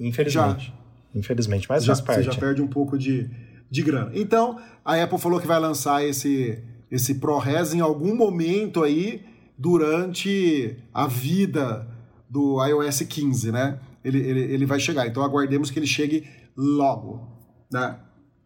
Infelizmente. 0.00 0.66
Já. 0.66 0.78
Infelizmente, 1.14 1.68
mas 1.68 1.84
já, 1.84 1.94
faz 1.94 2.04
parte. 2.04 2.24
Você 2.24 2.32
já 2.32 2.38
perde 2.38 2.62
um 2.62 2.66
pouco 2.66 2.98
de, 2.98 3.30
de 3.70 3.82
grana. 3.82 4.10
Então, 4.14 4.60
a 4.84 5.00
Apple 5.00 5.18
falou 5.18 5.40
que 5.40 5.46
vai 5.46 5.58
lançar 5.58 6.04
esse, 6.04 6.58
esse 6.90 7.14
ProRes 7.14 7.74
em 7.74 7.80
algum 7.80 8.14
momento 8.14 8.82
aí 8.82 9.24
durante 9.56 10.76
a 10.92 11.06
vida 11.06 11.86
do 12.28 12.64
iOS 12.64 13.02
15, 13.02 13.52
né? 13.52 13.78
Ele, 14.04 14.18
ele, 14.18 14.40
ele 14.40 14.66
vai 14.66 14.78
chegar. 14.78 15.06
Então, 15.06 15.22
aguardemos 15.22 15.70
que 15.70 15.78
ele 15.78 15.86
chegue 15.86 16.26
logo, 16.56 17.26
né? 17.72 17.98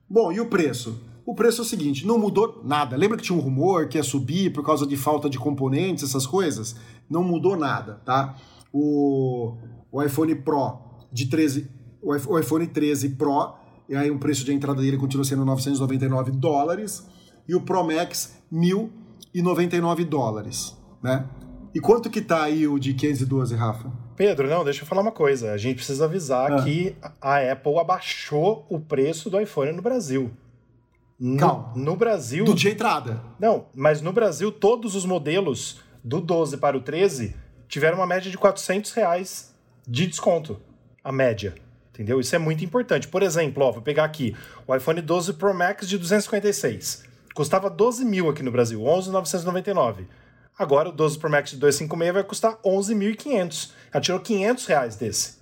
Bom, 0.08 0.30
e 0.30 0.40
o 0.40 0.46
preço? 0.46 1.00
O 1.24 1.34
preço 1.34 1.62
é 1.62 1.64
o 1.64 1.66
seguinte, 1.66 2.06
não 2.06 2.18
mudou 2.18 2.60
nada. 2.64 2.96
Lembra 2.96 3.16
que 3.16 3.22
tinha 3.22 3.38
um 3.38 3.40
rumor 3.40 3.88
que 3.88 3.96
ia 3.96 4.02
subir 4.02 4.52
por 4.52 4.64
causa 4.64 4.86
de 4.86 4.96
falta 4.96 5.30
de 5.30 5.38
componentes, 5.38 6.02
essas 6.02 6.26
coisas? 6.26 6.74
Não 7.08 7.22
mudou 7.22 7.56
nada, 7.56 8.00
tá? 8.04 8.36
O, 8.72 9.56
o 9.90 10.02
iPhone 10.02 10.34
Pro 10.34 10.78
de 11.12 11.26
13, 11.26 11.70
o 12.02 12.38
iPhone 12.38 12.66
13 12.66 13.10
Pro, 13.10 13.54
e 13.88 13.94
aí 13.94 14.10
o 14.10 14.18
preço 14.18 14.44
de 14.44 14.52
entrada 14.52 14.80
dele 14.80 14.96
continua 14.96 15.24
sendo 15.24 15.44
999 15.44 16.32
dólares, 16.32 17.06
e 17.46 17.54
o 17.54 17.60
Pro 17.60 17.84
Max 17.84 18.36
1.099 18.52 20.04
dólares, 20.04 20.76
né? 21.02 21.28
E 21.74 21.80
quanto 21.80 22.10
que 22.10 22.20
tá 22.20 22.42
aí 22.42 22.66
o 22.66 22.78
de 22.78 22.92
512, 22.94 23.54
Rafa? 23.54 23.90
Pedro, 24.16 24.48
não, 24.48 24.62
deixa 24.62 24.82
eu 24.82 24.86
falar 24.86 25.02
uma 25.02 25.12
coisa. 25.12 25.52
A 25.52 25.56
gente 25.56 25.76
precisa 25.76 26.04
avisar 26.04 26.52
ah. 26.52 26.62
que 26.62 26.94
a 27.20 27.52
Apple 27.52 27.78
abaixou 27.78 28.66
o 28.68 28.78
preço 28.78 29.30
do 29.30 29.40
iPhone 29.40 29.72
no 29.72 29.82
Brasil. 29.82 30.30
No, 31.18 31.38
Calma. 31.38 31.72
No 31.74 31.96
Brasil. 31.96 32.44
Do 32.44 32.54
de 32.54 32.68
entrada. 32.68 33.22
Não, 33.38 33.66
mas 33.74 34.02
no 34.02 34.12
Brasil, 34.12 34.52
todos 34.52 34.94
os 34.94 35.04
modelos 35.04 35.80
do 36.04 36.20
12 36.20 36.56
para 36.58 36.76
o 36.76 36.80
13 36.80 37.34
tiveram 37.68 37.96
uma 37.96 38.06
média 38.06 38.30
de 38.30 38.36
400 38.36 38.92
reais 38.92 39.54
de 39.86 40.06
desconto 40.06 40.60
a 41.02 41.10
média. 41.10 41.54
Entendeu? 41.90 42.20
Isso 42.20 42.34
é 42.34 42.38
muito 42.38 42.64
importante. 42.64 43.08
Por 43.08 43.22
exemplo, 43.22 43.62
ó, 43.62 43.70
vou 43.70 43.82
pegar 43.82 44.04
aqui 44.04 44.36
o 44.66 44.74
iPhone 44.74 45.00
12 45.00 45.34
Pro 45.34 45.54
Max 45.54 45.88
de 45.88 45.98
256. 45.98 47.04
Custava 47.34 47.70
12 47.70 48.04
mil 48.04 48.28
aqui 48.28 48.42
no 48.42 48.50
Brasil, 48.50 48.80
11.999. 48.80 50.06
Agora 50.58 50.88
o 50.88 50.92
12 50.92 51.18
Pro 51.18 51.30
Max 51.30 51.50
de 51.50 51.56
256 51.56 52.14
vai 52.14 52.24
custar 52.24 52.58
11.500. 52.64 53.70
Ela 53.92 54.00
tirou 54.00 54.20
500 54.20 54.66
reais 54.66 54.96
desse. 54.96 55.38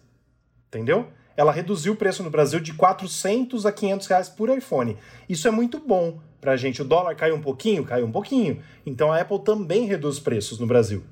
Entendeu? 0.68 1.08
Ela 1.36 1.52
reduziu 1.52 1.94
o 1.94 1.96
preço 1.96 2.22
no 2.22 2.30
Brasil 2.30 2.60
de 2.60 2.74
400 2.74 3.66
a 3.66 3.72
500 3.72 4.06
reais 4.06 4.28
por 4.28 4.48
iPhone. 4.50 4.96
Isso 5.28 5.48
é 5.48 5.50
muito 5.50 5.78
bom 5.78 6.20
pra 6.40 6.56
gente. 6.56 6.82
O 6.82 6.84
dólar 6.84 7.14
caiu 7.16 7.34
um 7.34 7.40
pouquinho? 7.40 7.84
Caiu 7.84 8.06
um 8.06 8.12
pouquinho. 8.12 8.62
Então 8.84 9.12
a 9.12 9.20
Apple 9.20 9.40
também 9.40 9.86
reduz 9.86 10.18
preços 10.18 10.58
no 10.58 10.66
Brasil. 10.66 11.04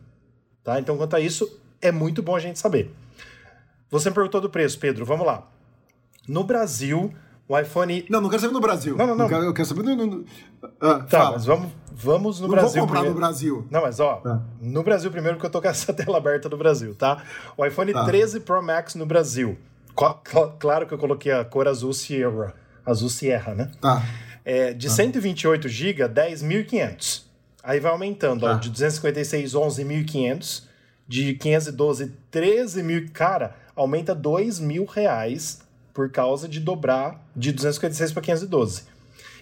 Tá? 0.63 0.79
Então, 0.79 0.97
quanto 0.97 1.17
a 1.17 1.21
isso, 1.21 1.61
é 1.81 1.91
muito 1.91 2.23
bom 2.23 2.37
a 2.37 2.41
gente 2.41 2.59
saber. 2.59 2.95
Você 3.91 4.11
me 4.11 4.15
perguntou 4.15 4.41
do 4.41 4.51
preço, 4.51 4.79
Pedro. 4.79 5.07
Vamos 5.07 5.27
lá. 5.27 5.51
No 6.27 6.45
Brasil, 6.45 7.15
o 7.49 7.59
iPhone. 7.59 8.05
Não, 8.11 8.21
não 8.21 8.29
quero 8.29 8.43
saber 8.43 8.53
no 8.53 8.61
Brasil. 8.61 8.97
Não, 8.97 9.07
não, 9.07 9.17
não. 9.17 9.29
Eu 9.43 9.55
quero 9.55 9.67
saber 9.67 9.83
no. 9.83 10.07
no... 10.07 10.25
Ah, 10.81 10.99
tá, 11.01 11.07
fala. 11.07 11.33
mas 11.33 11.47
vamos, 11.47 11.73
vamos 11.93 12.41
no 12.41 12.47
não 12.47 12.55
Brasil. 12.55 12.73
Vou 12.73 12.81
comprar 12.83 13.01
primeiro. 13.01 13.15
no 13.15 13.21
Brasil. 13.21 13.67
Não, 13.71 13.83
mas 13.83 13.99
ó, 13.99 14.17
tá. 14.17 14.43
no 14.61 14.83
Brasil 14.83 15.11
primeiro, 15.11 15.37
porque 15.37 15.47
eu 15.47 15.51
tô 15.51 15.63
com 15.63 15.69
essa 15.69 15.93
tela 15.95 16.19
aberta 16.19 16.49
do 16.49 16.59
Brasil, 16.59 16.95
tá? 16.95 17.25
O 17.57 17.65
iPhone 17.65 17.93
tá. 17.93 18.05
13 18.05 18.41
Pro 18.41 18.63
Max 18.63 18.95
no 18.95 19.07
Brasil. 19.07 19.57
Claro 20.59 20.87
que 20.87 20.95
eu 20.95 20.99
coloquei 20.99 21.33
a 21.33 21.45
cor 21.45 21.67
azul 21.67 21.93
Sierra. 21.93 22.55
Azul 22.87 23.09
Sierra, 23.09 23.55
né? 23.55 23.71
Tá. 23.81 24.03
É, 24.45 24.73
de 24.73 24.89
128 24.89 25.69
GB, 25.69 26.05
10.500. 26.09 27.23
Aí 27.65 27.81
vai 27.81 27.91
aumentando, 27.91 28.45
ó, 28.47 28.51
Tá. 28.51 28.55
de 28.55 28.71
256, 28.71 29.55
11.500. 29.55 30.63
De 31.07 31.35
512, 31.35 32.13
13 32.31 32.83
mil. 32.83 33.09
Cara, 33.13 33.57
aumenta 33.75 34.15
2 34.15 34.61
mil 34.61 34.85
reais 34.85 35.61
por 35.99 36.09
causa 36.13 36.47
de 36.47 36.61
dobrar 36.61 37.21
de 37.35 37.51
256 37.51 38.13
para 38.13 38.23
512. 38.23 38.85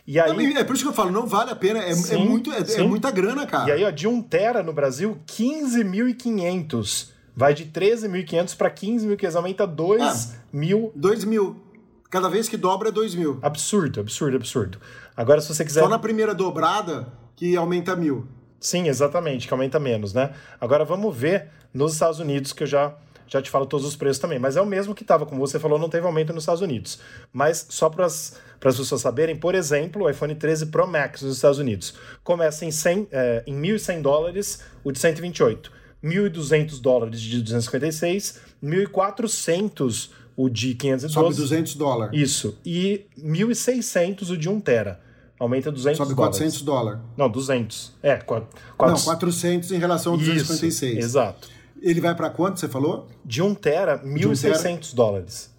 E 0.06 0.18
aí, 0.18 0.54
É 0.56 0.64
por 0.64 0.74
isso 0.74 0.82
que 0.84 0.88
eu 0.88 0.94
falo, 0.94 1.10
não 1.10 1.26
vale 1.26 1.50
a 1.50 1.54
pena. 1.54 1.80
É, 1.80 1.90
é 1.90 1.94
Sim, 1.94 2.24
muito, 2.24 2.50
é, 2.50 2.60
é 2.76 2.82
muita 2.82 3.10
grana, 3.10 3.44
cara. 3.46 3.68
e 3.68 3.72
aí, 3.72 3.84
ó, 3.84 3.90
de 3.90 4.08
1 4.08 4.22
tera 4.22 4.62
no 4.62 4.72
Brasil, 4.72 5.18
15.500. 5.26 7.10
Vai 7.36 7.52
de 7.52 7.66
13.500 7.66 8.56
para 8.56 8.70
15.500, 8.70 9.36
aumenta 9.36 9.66
2 9.66 10.00
Ah. 10.02 10.36
mil. 10.50 10.90
2 10.94 11.24
mil. 11.24 11.60
Cada 12.08 12.30
vez 12.30 12.48
que 12.48 12.56
dobra 12.56 12.88
é 12.88 12.92
2 12.92 13.14
mil. 13.14 13.38
Absurdo, 13.42 14.00
absurdo, 14.00 14.36
absurdo. 14.36 14.78
Agora, 15.14 15.42
se 15.42 15.54
você 15.54 15.62
quiser. 15.62 15.80
Só 15.82 15.90
na 15.90 15.98
primeira 15.98 16.34
dobrada 16.34 17.12
que 17.36 17.54
aumenta 17.54 17.94
mil. 17.94 18.26
Sim, 18.58 18.88
exatamente, 18.88 19.46
que 19.46 19.52
aumenta 19.52 19.78
menos, 19.78 20.14
né? 20.14 20.30
Agora 20.58 20.86
vamos 20.86 21.14
ver 21.14 21.50
nos 21.74 21.92
Estados 21.92 22.18
Unidos, 22.18 22.54
que 22.54 22.62
eu 22.62 22.66
já, 22.66 22.94
já 23.26 23.42
te 23.42 23.50
falo 23.50 23.66
todos 23.66 23.86
os 23.86 23.96
preços 23.96 24.18
também. 24.18 24.38
Mas 24.38 24.56
é 24.56 24.60
o 24.60 24.66
mesmo 24.66 24.94
que 24.94 25.02
estava, 25.02 25.26
como 25.26 25.40
você 25.40 25.58
falou, 25.58 25.78
não 25.78 25.88
teve 25.88 26.06
aumento 26.06 26.32
nos 26.32 26.42
Estados 26.42 26.62
Unidos. 26.62 26.98
Mas 27.32 27.66
só 27.68 27.88
para 27.88 28.06
as 28.06 28.36
pessoas 28.60 29.00
saberem, 29.00 29.36
por 29.36 29.54
exemplo, 29.54 30.04
o 30.04 30.10
iPhone 30.10 30.34
13 30.34 30.66
Pro 30.66 30.86
Max 30.86 31.22
nos 31.22 31.36
Estados 31.36 31.58
Unidos 31.58 31.94
começa 32.22 32.64
em, 32.64 32.70
100, 32.70 33.08
é, 33.10 33.42
em 33.46 33.54
1.100 33.54 34.02
dólares 34.02 34.62
o 34.84 34.92
de 34.92 34.98
128, 34.98 35.72
1.200 36.02 36.80
dólares 36.80 37.20
de 37.20 37.42
256, 37.42 38.40
1.400 38.62 40.10
o 40.36 40.50
de 40.50 40.68
Sobe 40.68 40.78
512. 40.78 41.40
200 41.40 41.74
dólares. 41.76 42.20
Isso, 42.20 42.58
e 42.64 43.06
1.600 43.18 44.30
o 44.30 44.36
de 44.36 44.48
1 44.48 44.60
tera. 44.60 45.00
Aumenta 45.38 45.70
200 45.70 45.98
Sobe 45.98 46.14
dólares. 46.14 46.38
400 46.38 46.62
dólares. 46.62 47.00
Não, 47.16 47.28
200. 47.28 47.92
É, 48.02 48.16
4, 48.16 48.48
Não, 48.78 48.98
400 48.98 49.70
em 49.70 49.78
relação 49.78 50.12
ao 50.12 50.18
Isso, 50.18 50.30
256. 50.30 51.04
exato. 51.04 51.55
Ele 51.88 52.00
vai 52.00 52.14
pra 52.16 52.28
quanto, 52.30 52.58
você 52.58 52.68
falou? 52.68 53.06
De 53.24 53.40
1 53.40 53.54
tera, 53.54 53.98
1.600 54.04 54.92
dólares. 54.92 55.54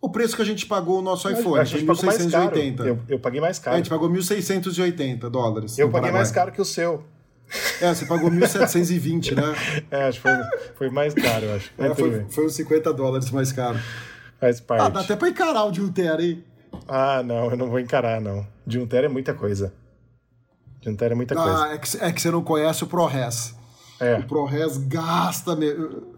O 0.00 0.08
preço 0.10 0.34
que 0.34 0.42
a 0.42 0.44
gente 0.44 0.66
pagou 0.66 0.98
o 0.98 1.02
nosso 1.02 1.28
iPhone 1.30 1.60
a 1.60 1.66
foi 1.66 1.78
gente 1.78 1.84
mais 1.84 2.00
caro. 2.00 2.56
1680. 2.56 2.82
Eu, 2.82 2.98
eu 3.08 3.18
paguei 3.20 3.40
mais 3.40 3.58
A 3.58 3.62
caro. 3.62 3.76
gente 3.76 3.88
pagou 3.88 4.08
1.680 4.10 5.30
dólares. 5.30 5.78
Eu 5.78 5.88
paguei 5.90 6.10
mais 6.10 6.30
Paraguai. 6.30 6.34
caro 6.46 6.52
que 6.56 6.60
o 6.60 6.64
seu. 6.64 7.04
É, 7.80 7.94
você 7.94 8.04
pagou 8.06 8.30
1.720, 8.30 9.34
né? 9.36 9.42
É, 9.90 10.04
acho 10.08 10.20
que 10.20 10.28
foi, 10.28 10.32
foi 10.76 10.90
mais 10.90 11.14
caro, 11.14 11.46
eu 11.46 11.54
acho. 11.54 11.70
É, 11.78 11.94
foi, 11.94 12.24
foi 12.30 12.46
uns 12.46 12.54
50 12.54 12.92
dólares 12.92 13.30
mais 13.30 13.52
caro. 13.52 13.78
Faz 14.40 14.60
parte. 14.60 14.82
Ah, 14.82 14.88
dá 14.88 15.00
até 15.00 15.14
pra 15.14 15.28
encarar 15.28 15.64
o 15.64 15.70
de 15.70 15.80
1 15.80 15.92
tera, 15.92 16.22
hein? 16.22 16.42
Ah, 16.88 17.22
não, 17.22 17.50
eu 17.50 17.56
não 17.56 17.68
vou 17.68 17.78
encarar, 17.78 18.20
não. 18.20 18.46
De 18.66 18.78
1 18.78 18.86
tera 18.86 19.06
é 19.06 19.08
muita 19.08 19.34
coisa. 19.34 19.72
De 20.80 20.88
1 20.88 20.96
tera 20.96 21.14
é 21.14 21.16
muita 21.16 21.34
coisa. 21.34 21.64
Ah, 21.64 21.74
é 21.74 21.78
que, 21.78 21.96
é 22.04 22.12
que 22.12 22.20
você 22.20 22.30
não 22.30 22.42
conhece 22.42 22.82
o 22.82 22.86
ProRes. 22.86 23.54
É. 24.00 24.18
O 24.18 24.26
ProRes 24.26 24.76
gasta... 24.78 25.54
Me... 25.54 25.66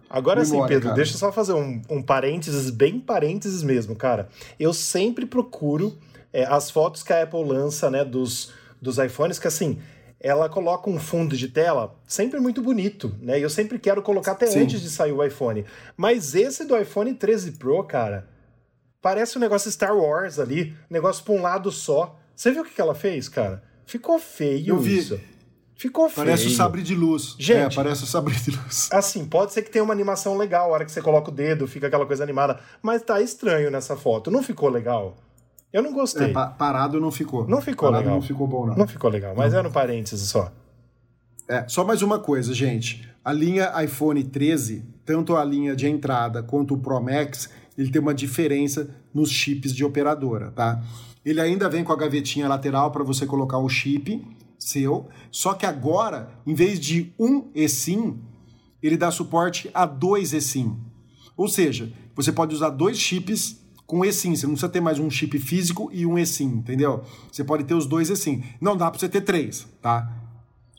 Agora 0.09 0.45
sim, 0.45 0.61
Pedro, 0.67 0.85
cara. 0.85 0.95
deixa 0.95 1.15
eu 1.15 1.19
só 1.19 1.33
fazer 1.33 1.55
um, 1.55 1.81
um 1.89 2.03
parênteses, 2.03 2.71
bem 2.71 3.01
parênteses 3.01 3.63
mesmo, 3.63 3.97
cara. 3.97 4.29
Eu 4.61 4.73
sempre 4.73 5.25
procuro 5.25 5.99
é, 6.33 6.45
as 6.45 6.71
fotos 6.71 7.03
que 7.03 7.13
a 7.13 7.23
Apple 7.23 7.45
lança, 7.45 7.91
né, 7.91 8.05
dos, 8.05 8.53
dos 8.81 8.99
iPhones, 8.99 9.39
que 9.39 9.49
assim, 9.49 9.79
ela 10.23 10.49
coloca 10.49 10.89
um 10.89 11.01
fundo 11.01 11.37
de 11.37 11.49
tela 11.49 11.99
sempre 12.07 12.39
muito 12.39 12.63
bonito, 12.63 13.15
né? 13.21 13.39
E 13.39 13.43
eu 13.43 13.51
sempre 13.51 13.79
quero 13.79 14.01
colocar 14.03 14.33
até 14.33 14.47
Sim. 14.47 14.61
antes 14.61 14.81
de 14.81 14.89
sair 14.89 15.13
o 15.13 15.25
iPhone. 15.25 15.65
Mas 15.97 16.35
esse 16.35 16.65
do 16.65 16.77
iPhone 16.79 17.13
13 17.13 17.53
Pro, 17.53 17.83
cara, 17.83 18.29
parece 19.01 19.37
um 19.37 19.41
negócio 19.41 19.71
Star 19.71 19.97
Wars 19.97 20.39
ali, 20.39 20.77
negócio 20.89 21.25
pra 21.25 21.35
um 21.35 21.43
lado 21.43 21.73
só. 21.73 22.19
Você 22.37 22.53
viu 22.53 22.63
o 22.63 22.65
que, 22.65 22.73
que 22.73 22.81
ela 22.81 22.95
fez, 22.95 23.29
cara? 23.29 23.65
Ficou 23.85 24.19
feio 24.19 24.75
Eu 24.75 24.79
vi. 24.79 24.99
isso. 24.99 25.21
Ficou 25.83 26.09
feio. 26.09 26.25
Parece 26.27 26.47
o 26.47 26.51
sabre 26.51 26.81
de 26.81 26.95
luz. 26.95 27.35
Gente. 27.41 27.73
É, 27.73 27.75
parece 27.75 28.05
o 28.05 28.07
sabre 28.07 28.33
de 28.37 28.53
luz. 28.53 28.89
Assim, 28.93 29.25
pode 29.25 29.53
ser 29.53 29.63
que 29.63 29.71
tenha 29.71 29.83
uma 29.83 29.93
animação 29.93 30.37
legal, 30.37 30.71
a 30.71 30.75
hora 30.75 30.85
que 30.85 30.93
você 30.93 31.03
coloca 31.03 31.29
o 31.29 31.35
dedo, 31.35 31.67
fica 31.67 31.89
aquela 31.89 32.07
coisa 32.07 32.23
animada, 32.23 32.61
mas 32.81 33.03
tá 33.03 33.21
estranho 33.21 33.69
nessa 33.69 33.97
foto. 33.97 34.31
Não 34.31 34.45
ficou 34.45 34.69
legal? 34.69 35.17
Eu 35.73 35.83
não 35.83 35.93
gostei. 35.93 36.29
É, 36.31 36.33
pa- 36.33 36.47
parado 36.47 37.01
não 37.01 37.11
ficou. 37.11 37.49
Não 37.49 37.61
ficou 37.61 37.89
parado 37.89 38.05
legal. 38.05 38.21
não 38.21 38.23
ficou 38.25 38.47
bom, 38.47 38.65
não. 38.67 38.77
Não 38.77 38.87
ficou 38.87 39.11
legal, 39.11 39.35
mas 39.37 39.53
era 39.55 39.65
no 39.65 39.73
parênteses 39.73 40.29
só. 40.29 40.53
É, 41.49 41.67
só 41.67 41.85
mais 41.85 42.01
uma 42.01 42.21
coisa, 42.21 42.55
gente. 42.55 43.09
A 43.25 43.33
linha 43.33 43.73
iPhone 43.83 44.23
13, 44.23 44.85
tanto 45.05 45.35
a 45.37 45.45
linha 45.45 45.75
de 45.75 45.89
entrada 45.89 46.45
quanto 46.45 46.75
o 46.75 46.79
Pro 46.79 47.01
Max, 47.03 47.51
ele 47.77 47.91
tem 47.91 48.01
uma 48.01 48.15
diferença 48.15 48.89
nos 49.13 49.31
chips 49.31 49.75
de 49.75 49.85
operadora, 49.85 50.53
tá? 50.53 50.81
Ele 51.25 51.41
ainda 51.41 51.69
vem 51.69 51.83
com 51.83 51.93
a 51.93 51.97
gavetinha 51.97 52.47
lateral 52.49 52.93
para 52.93 53.03
você 53.03 53.27
colocar 53.27 53.59
o 53.59 53.69
chip 53.69 54.25
seu, 54.69 55.09
só 55.31 55.55
que 55.55 55.67
agora, 55.67 56.31
em 56.47 56.55
vez 56.55 56.79
de 56.81 57.13
um 57.19 57.47
eSIM, 57.55 58.19
ele 58.83 58.97
dá 58.97 59.11
suporte 59.11 59.71
a 59.73 59.87
dois 59.87 60.33
eSIM. 60.33 60.77
Ou 61.37 61.49
seja, 61.49 61.93
você 62.15 62.33
pode 62.33 62.55
usar 62.55 62.71
dois 62.71 62.99
chips 62.99 63.61
com 63.87 64.05
eSIM. 64.05 64.35
Você 64.37 64.47
não 64.47 64.55
precisa 64.55 64.73
ter 64.73 64.81
mais 64.81 64.99
um 64.99 65.11
chip 65.11 65.39
físico 65.39 65.91
e 65.93 66.05
um 66.07 66.19
eSIM, 66.19 66.47
entendeu? 66.59 67.03
Você 67.31 67.45
pode 67.45 67.65
ter 67.65 67.75
os 67.75 67.87
dois 67.87 68.11
eSIM. 68.11 68.43
Não 68.61 68.77
dá 68.77 68.91
para 68.91 68.99
você 68.99 69.09
ter 69.09 69.21
três, 69.23 69.67
tá? 69.81 70.11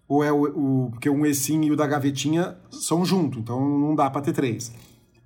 Ou 0.07 0.23
é 0.23 0.31
o, 0.31 0.43
o- 0.43 0.89
porque 0.91 1.09
um 1.09 1.25
eSIM 1.25 1.63
e 1.65 1.71
o 1.71 1.75
da 1.75 1.87
gavetinha 1.87 2.57
são 2.71 3.05
junto, 3.05 3.39
então 3.39 3.59
não 3.79 3.95
dá 3.95 4.09
para 4.09 4.21
ter 4.21 4.33
três. 4.33 4.71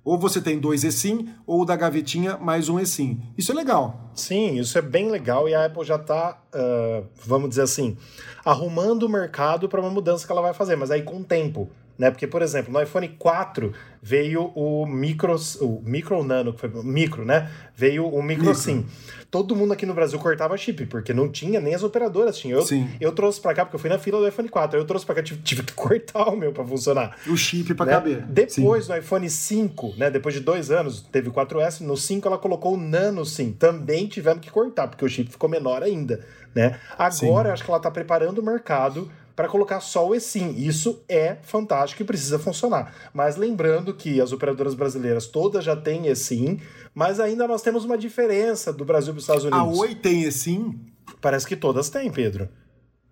Ou 0.08 0.16
você 0.16 0.40
tem 0.40 0.58
dois 0.58 0.84
eSIM 0.84 1.28
ou 1.46 1.66
da 1.66 1.76
gavetinha 1.76 2.38
mais 2.38 2.70
um 2.70 2.80
eSIM. 2.80 3.20
Isso 3.36 3.52
é 3.52 3.54
legal. 3.54 4.10
Sim, 4.14 4.58
isso 4.58 4.78
é 4.78 4.80
bem 4.80 5.10
legal 5.10 5.46
e 5.50 5.54
a 5.54 5.66
Apple 5.66 5.84
já 5.84 5.98
tá, 5.98 6.42
ah, 6.50 7.02
vamos 7.26 7.50
dizer 7.50 7.60
assim, 7.60 7.94
arrumando 8.42 9.02
o 9.02 9.08
mercado 9.10 9.68
para 9.68 9.82
uma 9.82 9.90
mudança 9.90 10.24
que 10.26 10.32
ela 10.32 10.40
vai 10.40 10.54
fazer, 10.54 10.76
mas 10.76 10.90
aí 10.90 11.02
com 11.02 11.18
o 11.18 11.24
tempo. 11.24 11.68
Né? 11.98 12.10
Porque, 12.10 12.26
por 12.26 12.42
exemplo, 12.42 12.72
no 12.72 12.80
iPhone 12.80 13.08
4 13.08 13.72
veio 14.00 14.52
o 14.54 14.86
micro, 14.86 15.34
o 15.60 15.82
micro 15.84 16.22
nano, 16.22 16.52
que 16.52 16.60
foi 16.60 16.70
micro, 16.84 17.24
né? 17.24 17.50
Veio 17.74 18.06
o 18.06 18.22
micro, 18.22 18.46
Micro. 18.46 18.54
SIM. 18.54 18.86
Todo 19.30 19.54
mundo 19.56 19.72
aqui 19.72 19.84
no 19.84 19.92
Brasil 19.92 20.18
cortava 20.18 20.56
chip, 20.56 20.86
porque 20.86 21.12
não 21.12 21.28
tinha, 21.28 21.60
nem 21.60 21.74
as 21.74 21.82
operadoras 21.82 22.38
tinham. 22.38 22.60
Eu, 22.60 22.64
Sim. 22.64 22.88
eu 23.00 23.12
trouxe 23.12 23.40
pra 23.40 23.52
cá, 23.52 23.64
porque 23.64 23.76
eu 23.76 23.80
fui 23.80 23.90
na 23.90 23.98
fila 23.98 24.20
do 24.20 24.28
iPhone 24.28 24.48
4, 24.48 24.78
eu 24.78 24.84
trouxe 24.84 25.04
pra 25.04 25.16
cá, 25.16 25.22
tive, 25.22 25.42
tive 25.42 25.62
que 25.64 25.72
cortar 25.74 26.28
o 26.28 26.36
meu 26.36 26.52
pra 26.52 26.64
funcionar. 26.64 27.16
O 27.26 27.36
chip 27.36 27.74
para 27.74 27.86
né? 27.86 27.92
caber. 27.92 28.22
Depois, 28.22 28.88
no 28.88 28.96
iPhone 28.96 29.28
5, 29.28 29.94
né, 29.98 30.10
depois 30.10 30.34
de 30.34 30.40
dois 30.40 30.70
anos, 30.70 31.02
teve 31.12 31.28
o 31.28 31.32
4S, 31.32 31.80
no 31.80 31.96
5 31.96 32.26
ela 32.26 32.38
colocou 32.38 32.74
o 32.74 32.76
Nano 32.78 33.26
SIM. 33.26 33.52
Também 33.52 34.06
tivemos 34.06 34.40
que 34.40 34.50
cortar, 34.50 34.88
porque 34.88 35.04
o 35.04 35.08
chip 35.08 35.30
ficou 35.30 35.50
menor 35.50 35.82
ainda. 35.82 36.24
Né? 36.54 36.78
Agora, 36.96 37.50
eu 37.50 37.52
acho 37.52 37.64
que 37.64 37.70
ela 37.70 37.78
está 37.78 37.90
preparando 37.90 38.38
o 38.38 38.42
mercado 38.42 39.10
para 39.38 39.46
colocar 39.46 39.78
só 39.78 40.08
o 40.08 40.16
eSIM. 40.16 40.52
Isso 40.56 41.00
é 41.08 41.36
fantástico 41.42 42.02
e 42.02 42.04
precisa 42.04 42.40
funcionar. 42.40 42.92
Mas 43.14 43.36
lembrando 43.36 43.94
que 43.94 44.20
as 44.20 44.32
operadoras 44.32 44.74
brasileiras 44.74 45.28
todas 45.28 45.64
já 45.64 45.76
têm 45.76 46.08
eSIM, 46.08 46.60
mas 46.92 47.20
ainda 47.20 47.46
nós 47.46 47.62
temos 47.62 47.84
uma 47.84 47.96
diferença 47.96 48.72
do 48.72 48.84
Brasil 48.84 49.12
para 49.12 49.18
os 49.18 49.22
Estados 49.22 49.44
A 49.44 49.62
Unidos. 49.62 49.78
Oi 49.78 49.94
tem 49.94 50.24
eSIM? 50.24 50.80
Parece 51.20 51.46
que 51.46 51.54
todas 51.54 51.88
têm, 51.88 52.10
Pedro. 52.10 52.48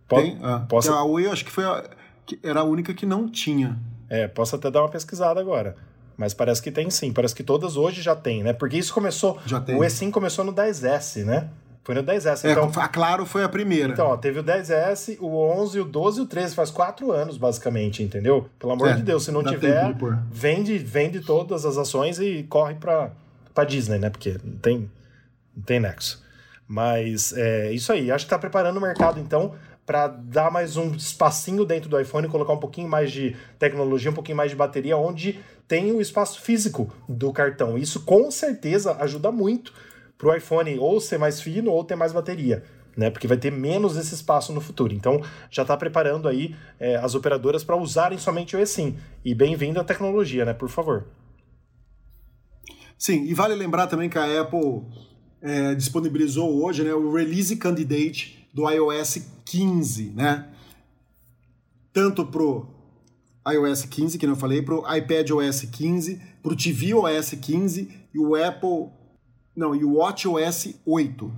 Tem? 0.09 0.37
Ah, 0.43 0.66
posso, 0.68 0.93
A 0.93 1.05
Oi 1.05 1.27
eu 1.27 1.31
acho 1.31 1.45
que 1.45 1.51
foi 1.53 1.62
a, 1.62 1.89
era 2.43 2.59
a 2.59 2.64
única 2.64 2.93
que 2.93 3.07
não 3.07 3.31
tinha. 3.31 3.79
É, 4.11 4.27
posso 4.27 4.57
até 4.57 4.68
dar 4.68 4.83
uma 4.83 4.89
pesquisada 4.89 5.39
agora. 5.39 5.77
Mas 6.16 6.35
parece 6.35 6.61
que 6.61 6.72
tem 6.72 6.91
sim. 6.91 7.12
Parece 7.12 7.37
que 7.37 7.45
todas 7.45 7.77
hoje 7.77 8.03
já 8.03 8.16
tem, 8.16 8.43
né? 8.43 8.53
Porque 8.53 8.77
isso 8.77 8.93
começou. 8.93 9.39
Já 9.47 9.61
tem. 9.61 9.77
O 9.77 9.85
eSIM 9.85 10.11
começou 10.11 10.45
no 10.45 10.53
10S, 10.53 11.24
né? 11.24 11.51
Foi 11.87 11.95
no 11.95 12.03
10S. 12.03 12.45
É, 12.45 12.51
Então, 12.51 12.68
a 12.82 12.89
Claro 12.89 13.24
foi 13.24 13.45
a 13.45 13.49
primeira. 13.49 13.93
então 13.93 14.09
ó, 14.09 14.16
teve 14.16 14.41
o 14.41 14.43
10S, 14.43 15.18
o 15.20 15.37
11, 15.39 15.78
o 15.78 15.84
12 15.84 16.18
e 16.18 16.22
o 16.24 16.26
13. 16.26 16.53
Faz 16.53 16.68
quatro 16.68 17.12
anos, 17.12 17.39
basicamente, 17.39 18.03
entendeu? 18.03 18.51
Pelo 18.59 18.72
amor 18.72 18.89
É, 18.89 18.95
de 18.95 19.03
Deus, 19.03 19.22
se 19.22 19.30
não 19.30 19.41
tempo 19.45 19.55
tiver, 19.55 19.93
de 19.93 19.95
pôr. 20.01 20.18
vende 20.28 21.20
todas 21.20 21.64
as 21.64 21.78
ações 21.78 22.18
e 22.18 22.43
corre 22.49 22.74
pra, 22.74 23.12
pra 23.55 23.62
Disney, 23.62 24.01
né? 24.01 24.11
Porque 24.11 24.37
não 24.43 24.59
tem, 24.59 24.91
não 25.57 25.62
tem 25.62 25.78
nexo. 25.78 26.20
Mas 26.66 27.32
é 27.37 27.70
isso 27.70 27.93
aí. 27.93 28.11
Acho 28.11 28.24
que 28.24 28.30
tá 28.30 28.39
preparando 28.39 28.78
o 28.78 28.80
mercado, 28.80 29.20
então, 29.20 29.55
para 29.87 30.09
dar 30.09 30.51
mais 30.51 30.76
um 30.76 30.93
espacinho 30.93 31.64
dentro 31.64 31.89
do 31.89 32.01
iPhone, 32.01 32.26
colocar 32.26 32.53
um 32.53 32.59
pouquinho 32.59 32.89
mais 32.89 33.12
de 33.12 33.37
tecnologia, 33.61 34.11
um 34.11 34.14
pouquinho 34.14 34.37
mais 34.37 34.51
de 34.51 34.57
bateria, 34.57 34.97
onde 34.97 35.39
tem 35.68 35.93
o 35.93 36.01
espaço 36.01 36.41
físico 36.41 36.93
do 37.09 37.32
cartão. 37.32 37.78
Isso 37.78 38.01
com 38.01 38.28
certeza 38.28 38.97
ajuda 38.99 39.30
muito 39.30 39.72
pro 40.19 40.35
iPhone 40.35 40.79
ou 40.79 41.01
ser 41.01 41.19
mais 41.19 41.41
fino 41.41 41.71
ou 41.71 41.85
ter 41.85 41.97
mais 41.97 42.12
bateria. 42.12 42.64
Né, 42.97 43.11
porque 43.11 43.27
vai 43.27 43.37
ter 43.37 43.53
menos 43.53 43.95
esse 43.99 44.14
espaço 44.14 44.55
no 44.55 44.61
futuro. 44.61 44.95
Então, 44.95 45.21
já 45.51 45.61
está 45.61 45.77
preparando 45.77 46.27
aí 46.27 46.57
é, 46.81 46.97
as 46.97 47.14
operadoras 47.14 47.62
para 47.62 47.77
usarem 47.77 48.17
somente 48.17 48.57
o 48.57 48.59
eSIM. 48.59 48.97
E 49.23 49.35
bem-vindo 49.35 49.79
à 49.79 49.85
tecnologia, 49.85 50.47
né? 50.47 50.55
Por 50.55 50.71
favor. 50.71 51.05
Sim, 52.99 53.25
e 53.25 53.35
vale 53.35 53.55
lembrar 53.55 53.87
também 53.87 54.09
que 54.09 54.17
a 54.17 54.41
Apple 54.41 54.83
é, 55.43 55.75
disponibilizou 55.75 56.64
hoje 56.64 56.83
né, 56.83 56.95
o 56.95 57.12
Release 57.12 57.55
Candidate 57.57 58.49
do 58.55 58.69
iOS 58.71 59.19
15, 59.45 60.12
né? 60.14 60.49
Tanto 61.93 62.25
pro 62.25 62.67
iOS 63.47 63.85
15, 63.85 64.19
que 64.19 64.27
não 64.27 64.35
falei, 64.35 64.61
pro 64.61 64.83
iPad 64.93 65.31
OS 65.31 65.62
15, 65.62 66.21
pro 66.43 66.57
TV 66.57 66.95
OS 66.95 67.31
15 67.31 67.89
e 68.12 68.19
o 68.19 68.35
Apple. 68.35 68.89
Não, 69.57 69.75
e 69.75 69.85
o 69.85 69.95
Watch 69.95 70.29
OS 70.29 70.75
8. 70.85 71.33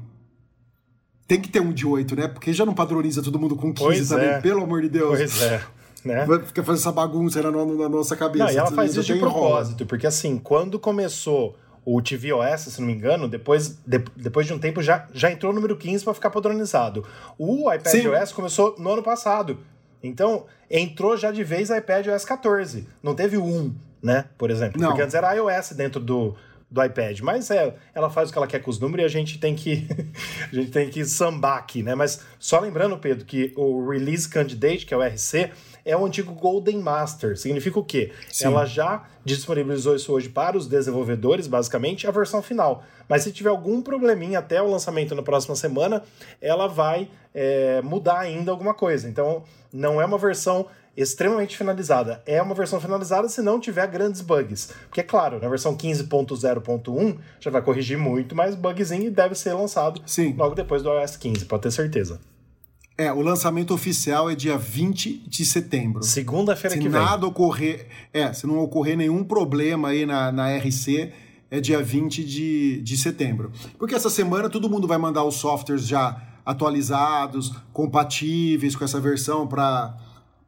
tem 1.26 1.40
que 1.40 1.48
ter 1.48 1.60
um 1.60 1.72
de 1.72 1.86
8, 1.86 2.16
né? 2.16 2.26
Porque 2.28 2.52
já 2.52 2.64
não 2.66 2.74
padroniza 2.74 3.22
todo 3.22 3.38
mundo 3.38 3.54
com 3.54 3.72
15 3.72 3.84
Pois 3.84 4.08
também, 4.08 4.28
é. 4.28 4.40
pelo 4.40 4.62
amor 4.62 4.82
de 4.82 4.88
Deus. 4.88 5.16
Pois 5.16 5.42
é, 5.42 5.62
né? 6.04 6.24
Vai 6.26 6.40
ficar 6.40 6.62
fazendo 6.64 6.80
essa 6.80 6.92
bagunça 6.92 7.42
na, 7.42 7.50
na 7.50 7.88
nossa 7.88 8.16
cabeça. 8.16 8.46
Não, 8.46 8.52
e 8.52 8.56
ela 8.56 8.70
faz 8.72 8.92
isso 8.96 9.02
de 9.12 9.18
propósito, 9.20 9.84
porque 9.86 10.06
assim, 10.06 10.38
quando 10.38 10.78
começou 10.78 11.56
o 11.84 12.02
tvOS, 12.02 12.60
se 12.72 12.80
não 12.80 12.86
me 12.86 12.92
engano, 12.94 13.28
depois, 13.28 13.78
de- 13.86 14.04
depois 14.16 14.46
de 14.46 14.52
um 14.52 14.58
tempo 14.58 14.82
já, 14.82 15.06
já 15.14 15.30
entrou 15.30 15.52
o 15.52 15.54
número 15.54 15.76
15 15.76 16.04
para 16.04 16.12
ficar 16.14 16.30
padronizado. 16.30 17.04
O 17.38 17.70
iPadOS 17.72 18.32
começou 18.32 18.74
no 18.78 18.90
ano 18.92 19.02
passado. 19.02 19.58
Então, 20.02 20.44
entrou 20.70 21.16
já 21.16 21.30
de 21.32 21.42
vez 21.44 21.70
a 21.70 21.78
iPadOS 21.78 22.24
14. 22.24 22.86
Não 23.02 23.14
teve 23.14 23.38
1, 23.38 23.74
né? 24.02 24.26
Por 24.36 24.50
exemplo. 24.50 24.80
Não. 24.80 24.88
Porque 24.88 25.02
antes 25.02 25.14
era 25.14 25.32
iOS 25.34 25.72
dentro 25.72 25.98
do, 26.00 26.34
do 26.70 26.82
iPad. 26.84 27.20
Mas 27.20 27.50
é, 27.50 27.74
ela 27.94 28.10
faz 28.10 28.28
o 28.28 28.32
que 28.32 28.38
ela 28.38 28.46
quer 28.46 28.60
com 28.60 28.70
os 28.70 28.78
números 28.78 29.02
e 29.02 29.06
a 29.06 29.08
gente 29.08 29.38
tem 29.38 29.54
que 29.54 29.86
a 30.52 30.54
gente 30.54 30.70
tem 30.70 30.88
que 30.88 31.04
sambar 31.04 31.58
aqui, 31.58 31.82
né? 31.82 31.94
Mas 31.94 32.20
só 32.38 32.60
lembrando, 32.60 32.98
Pedro, 32.98 33.24
que 33.24 33.52
o 33.56 33.88
Release 33.88 34.28
Candidate, 34.28 34.84
que 34.84 34.92
é 34.92 34.96
o 34.96 35.02
RC, 35.02 35.50
é 35.84 35.96
o 35.96 36.04
antigo 36.04 36.34
Golden 36.34 36.78
Master. 36.78 37.38
Significa 37.38 37.78
o 37.78 37.84
quê? 37.84 38.12
Sim. 38.30 38.46
Ela 38.46 38.66
já 38.66 39.04
disponibilizou 39.24 39.96
isso 39.96 40.12
hoje 40.12 40.28
para 40.28 40.56
os 40.56 40.66
desenvolvedores, 40.66 41.46
basicamente, 41.46 42.06
a 42.06 42.10
versão 42.10 42.42
final. 42.42 42.84
Mas 43.08 43.22
se 43.22 43.32
tiver 43.32 43.48
algum 43.48 43.80
probleminha 43.80 44.38
até 44.38 44.60
o 44.60 44.70
lançamento 44.70 45.14
na 45.14 45.22
próxima 45.22 45.56
semana, 45.56 46.02
ela 46.42 46.66
vai 46.66 47.08
é, 47.34 47.80
mudar 47.80 48.18
ainda 48.18 48.50
alguma 48.50 48.74
coisa. 48.74 49.08
Então, 49.08 49.44
não 49.72 50.00
é 50.00 50.04
uma 50.04 50.18
versão 50.18 50.66
extremamente 51.02 51.56
finalizada. 51.56 52.22
É 52.26 52.42
uma 52.42 52.54
versão 52.54 52.80
finalizada 52.80 53.28
se 53.28 53.40
não 53.40 53.60
tiver 53.60 53.86
grandes 53.86 54.20
bugs. 54.20 54.72
Porque, 54.88 55.02
claro, 55.02 55.40
na 55.40 55.48
versão 55.48 55.76
15.0.1 55.76 57.18
já 57.38 57.50
vai 57.50 57.62
corrigir 57.62 57.96
muito 57.96 58.34
mais 58.34 58.54
bugzinho 58.54 59.04
e 59.04 59.10
deve 59.10 59.34
ser 59.34 59.52
lançado 59.52 60.00
Sim. 60.04 60.34
logo 60.36 60.54
depois 60.54 60.82
do 60.82 60.92
iOS 60.92 61.16
15, 61.16 61.44
pode 61.44 61.62
ter 61.62 61.70
certeza. 61.70 62.20
É, 62.96 63.12
o 63.12 63.20
lançamento 63.20 63.72
oficial 63.72 64.28
é 64.28 64.34
dia 64.34 64.58
20 64.58 65.18
de 65.28 65.44
setembro. 65.44 66.02
Segunda-feira 66.02 66.74
Se 66.74 66.82
que 66.82 66.88
vem. 66.88 67.00
nada 67.00 67.24
ocorrer, 67.28 67.86
é, 68.12 68.32
se 68.32 68.44
não 68.44 68.58
ocorrer 68.58 68.96
nenhum 68.96 69.22
problema 69.22 69.90
aí 69.90 70.04
na, 70.04 70.32
na 70.32 70.56
RC, 70.56 71.12
é 71.48 71.60
dia 71.60 71.80
20 71.80 72.24
de, 72.24 72.82
de 72.82 72.96
setembro. 72.98 73.52
Porque 73.78 73.94
essa 73.94 74.10
semana 74.10 74.50
todo 74.50 74.68
mundo 74.68 74.88
vai 74.88 74.98
mandar 74.98 75.22
os 75.22 75.36
softwares 75.36 75.86
já 75.86 76.20
atualizados, 76.44 77.52
compatíveis 77.72 78.74
com 78.74 78.84
essa 78.84 79.00
versão 79.00 79.46
para 79.46 79.94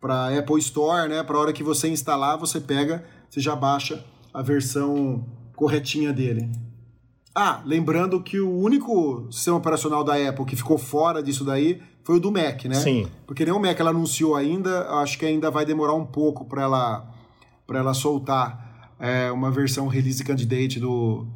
para 0.00 0.38
Apple 0.38 0.58
Store, 0.58 1.08
né? 1.08 1.22
Para 1.22 1.38
hora 1.38 1.52
que 1.52 1.62
você 1.62 1.88
instalar, 1.88 2.38
você 2.38 2.60
pega, 2.60 3.04
você 3.28 3.40
já 3.40 3.54
baixa 3.54 4.04
a 4.32 4.42
versão 4.42 5.24
corretinha 5.54 6.12
dele. 6.12 6.50
Ah, 7.34 7.62
lembrando 7.64 8.22
que 8.22 8.40
o 8.40 8.50
único 8.50 9.28
sistema 9.30 9.58
operacional 9.58 10.02
da 10.02 10.16
Apple 10.28 10.44
que 10.44 10.56
ficou 10.56 10.78
fora 10.78 11.22
disso 11.22 11.44
daí 11.44 11.80
foi 12.02 12.16
o 12.16 12.20
do 12.20 12.32
Mac, 12.32 12.64
né? 12.64 12.74
Sim. 12.74 13.08
Porque 13.26 13.44
nem 13.44 13.54
o 13.54 13.60
Mac 13.60 13.78
ela 13.78 13.90
anunciou 13.90 14.34
ainda, 14.34 14.88
acho 15.00 15.18
que 15.18 15.26
ainda 15.26 15.50
vai 15.50 15.64
demorar 15.64 15.94
um 15.94 16.06
pouco 16.06 16.44
para 16.44 16.62
ela 16.62 17.14
para 17.66 17.78
ela 17.78 17.94
soltar 17.94 18.90
é, 18.98 19.30
uma 19.30 19.48
versão 19.50 19.86
release 19.86 20.24
candidate 20.24 20.80
do 20.80 21.26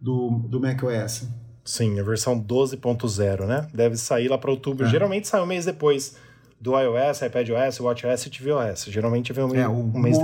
do, 0.00 0.30
do 0.48 0.60
macOS. 0.60 1.28
Sim, 1.64 1.98
a 1.98 2.02
versão 2.02 2.38
12.0, 2.38 3.46
né? 3.46 3.68
Deve 3.72 3.96
sair 3.96 4.28
lá 4.28 4.36
para 4.36 4.50
outubro. 4.50 4.86
É. 4.86 4.90
Geralmente 4.90 5.26
sai 5.26 5.40
um 5.42 5.46
mês 5.46 5.64
depois 5.64 6.16
do 6.64 6.80
iOS, 6.80 7.20
iPadOS, 7.20 7.78
WatchOS 7.78 8.24
e 8.24 8.30
tvOS. 8.30 8.84
Geralmente 8.86 9.34
vem 9.34 9.44
um, 9.44 9.54
É, 9.54 9.68
o 9.68 9.72
um 9.72 9.98
mês 9.98 10.16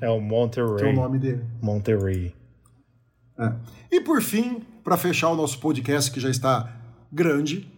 É 0.00 0.10
o 0.10 0.16
que 0.16 0.18
é 0.18 0.20
Monterey. 0.20 0.92
o 0.92 0.96
nome 0.96 1.18
dele. 1.20 1.44
Monterey. 1.62 2.34
É. 3.38 3.52
E 3.88 4.00
por 4.00 4.20
fim, 4.20 4.62
para 4.82 4.96
fechar 4.96 5.28
o 5.30 5.36
nosso 5.36 5.60
podcast 5.60 6.10
que 6.10 6.18
já 6.18 6.28
está 6.28 6.76
grande, 7.12 7.70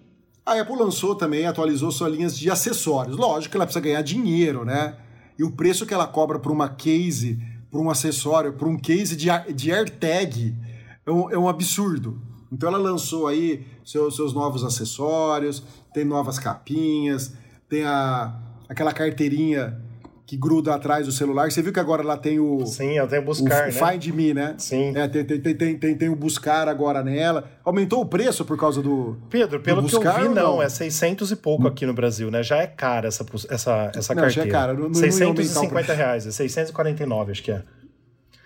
a 0.46 0.58
Apple 0.58 0.74
lançou 0.74 1.14
também, 1.14 1.44
atualizou 1.44 1.92
suas 1.92 2.10
linhas 2.14 2.38
de 2.38 2.50
acessórios. 2.50 3.14
Lógico 3.14 3.50
que 3.50 3.56
ela 3.58 3.66
precisa 3.66 3.84
ganhar 3.84 4.00
dinheiro, 4.00 4.64
né? 4.64 4.96
E 5.38 5.44
o 5.44 5.50
preço 5.50 5.84
que 5.84 5.92
ela 5.92 6.06
cobra 6.06 6.38
por 6.38 6.50
uma 6.50 6.70
case, 6.70 7.38
por 7.70 7.78
um 7.78 7.90
acessório, 7.90 8.54
por 8.54 8.68
um 8.68 8.78
case 8.78 9.14
de, 9.14 9.28
de 9.54 9.70
AirTag 9.70 10.56
é 11.04 11.10
um, 11.10 11.30
é 11.30 11.36
um 11.36 11.46
absurdo. 11.46 12.18
Então 12.50 12.70
ela 12.70 12.78
lançou 12.78 13.26
aí 13.26 13.66
seus, 13.84 14.16
seus 14.16 14.32
novos 14.32 14.64
acessórios, 14.64 15.62
tem 15.92 16.06
novas 16.06 16.38
capinhas, 16.38 17.34
tem 17.72 17.84
a, 17.84 18.34
aquela 18.68 18.92
carteirinha 18.92 19.80
que 20.26 20.36
gruda 20.36 20.74
atrás 20.74 21.06
do 21.06 21.12
celular. 21.12 21.50
Você 21.50 21.62
viu 21.62 21.72
que 21.72 21.80
agora 21.80 22.02
ela 22.02 22.18
tem 22.18 22.38
o, 22.38 22.66
Sim, 22.66 22.98
eu 22.98 23.08
tenho 23.08 23.22
o, 23.22 23.24
buscar, 23.24 23.62
o 23.62 23.72
né? 23.72 23.72
Find 23.72 24.14
Me, 24.14 24.34
né? 24.34 24.54
Sim. 24.58 24.92
É, 24.94 25.08
tem, 25.08 25.24
tem, 25.24 25.40
tem, 25.40 25.54
tem, 25.56 25.78
tem, 25.78 25.94
tem 25.96 26.08
o 26.10 26.14
Buscar 26.14 26.68
agora 26.68 27.02
nela. 27.02 27.50
Aumentou 27.64 28.02
o 28.02 28.06
preço 28.06 28.44
por 28.44 28.58
causa 28.58 28.82
do. 28.82 29.16
Pedro, 29.30 29.58
pelo 29.60 29.80
do 29.80 29.88
que 29.88 29.94
eu 29.94 30.00
buscar 30.00 30.20
vi, 30.20 30.28
não, 30.28 30.56
não? 30.56 30.62
é 30.62 30.68
600 30.68 31.30
e 31.30 31.36
pouco 31.36 31.66
aqui 31.66 31.86
no 31.86 31.94
Brasil, 31.94 32.30
né? 32.30 32.42
Já 32.42 32.58
é 32.58 32.66
cara 32.66 33.08
essa, 33.08 33.24
essa, 33.48 33.90
essa 33.96 34.14
Não, 34.14 34.28
já 34.28 34.42
é 34.42 34.44
carteira. 34.44 34.50
cara, 34.50 34.74
não- 34.74 34.90
não 34.90 35.00
ia 35.00 35.06
aumentar 35.06 35.30
o 35.32 35.36
650 35.36 35.94
reais, 35.94 36.26
é 36.26 36.30
649, 36.30 37.32
acho 37.32 37.42
que 37.42 37.52
é. 37.52 37.62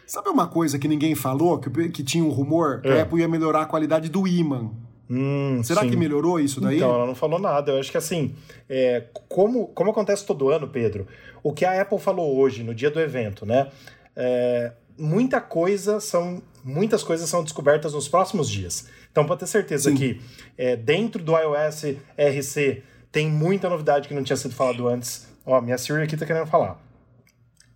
Sabe 0.07 0.29
uma 0.29 0.47
coisa 0.47 0.79
que 0.79 0.87
ninguém 0.87 1.17
falou, 1.17 1.59
que, 1.59 1.89
que 1.89 2.05
tinha 2.05 2.23
um 2.23 2.31
rumor? 2.31 2.81
Que 2.81 2.89
É. 2.89 3.01
a 3.01 3.03
Apple 3.03 3.21
ia 3.21 3.29
melhorar 3.29 3.63
a 3.63 3.67
qualidade 3.67 4.09
do 4.09 4.27
imã. 4.29 4.71
Hum, 5.09 5.63
Será 5.63 5.83
sim. 5.83 5.91
que 5.91 5.97
melhorou 5.97 6.41
isso 6.41 6.61
daí? 6.61 6.77
Então, 6.77 6.95
ela 6.95 7.07
não 7.07 7.15
falou 7.15 7.39
nada. 7.39 7.73
Eu 7.73 7.79
acho 7.79 7.91
que 7.91 7.99
assim, 7.99 8.35
é, 8.69 9.05
como, 9.29 9.69
como 9.69 9.91
acontece 9.91 10.27
todo 10.27 10.49
ano, 10.49 10.67
Pedro, 10.67 11.07
o 11.43 11.53
que 11.53 11.65
a 11.65 11.81
Apple 11.81 11.99
falou 11.99 12.37
hoje, 12.37 12.63
no 12.63 12.75
dia 12.75 12.91
do 12.91 13.01
evento, 13.01 13.47
né? 13.47 13.69
é, 14.17 14.73
muita 14.99 15.41
coisa 15.41 16.01
são. 16.01 16.43
Muitas 16.65 17.05
coisas 17.05 17.31
são 17.31 17.45
descobertas 17.45 17.93
nos 17.93 18.09
próximos 18.09 18.51
dias. 18.51 18.89
Então, 19.13 19.25
pode 19.25 19.39
ter 19.39 19.47
certeza 19.47 19.89
Sim. 19.89 19.97
que 19.97 20.21
é, 20.59 20.75
dentro 20.75 21.23
do 21.23 21.33
iOS 21.39 21.97
RC 22.19 22.83
tem 23.13 23.31
muita 23.31 23.69
novidade 23.69 24.09
que 24.09 24.15
não 24.15 24.25
tinha 24.25 24.37
sido 24.37 24.53
falado 24.53 24.89
antes. 24.89 25.29
Ó, 25.45 25.61
minha 25.61 25.79
Siri 25.79 26.03
aqui 26.03 26.17
tá 26.17 26.27
querendo 26.27 26.47
falar. 26.49 26.83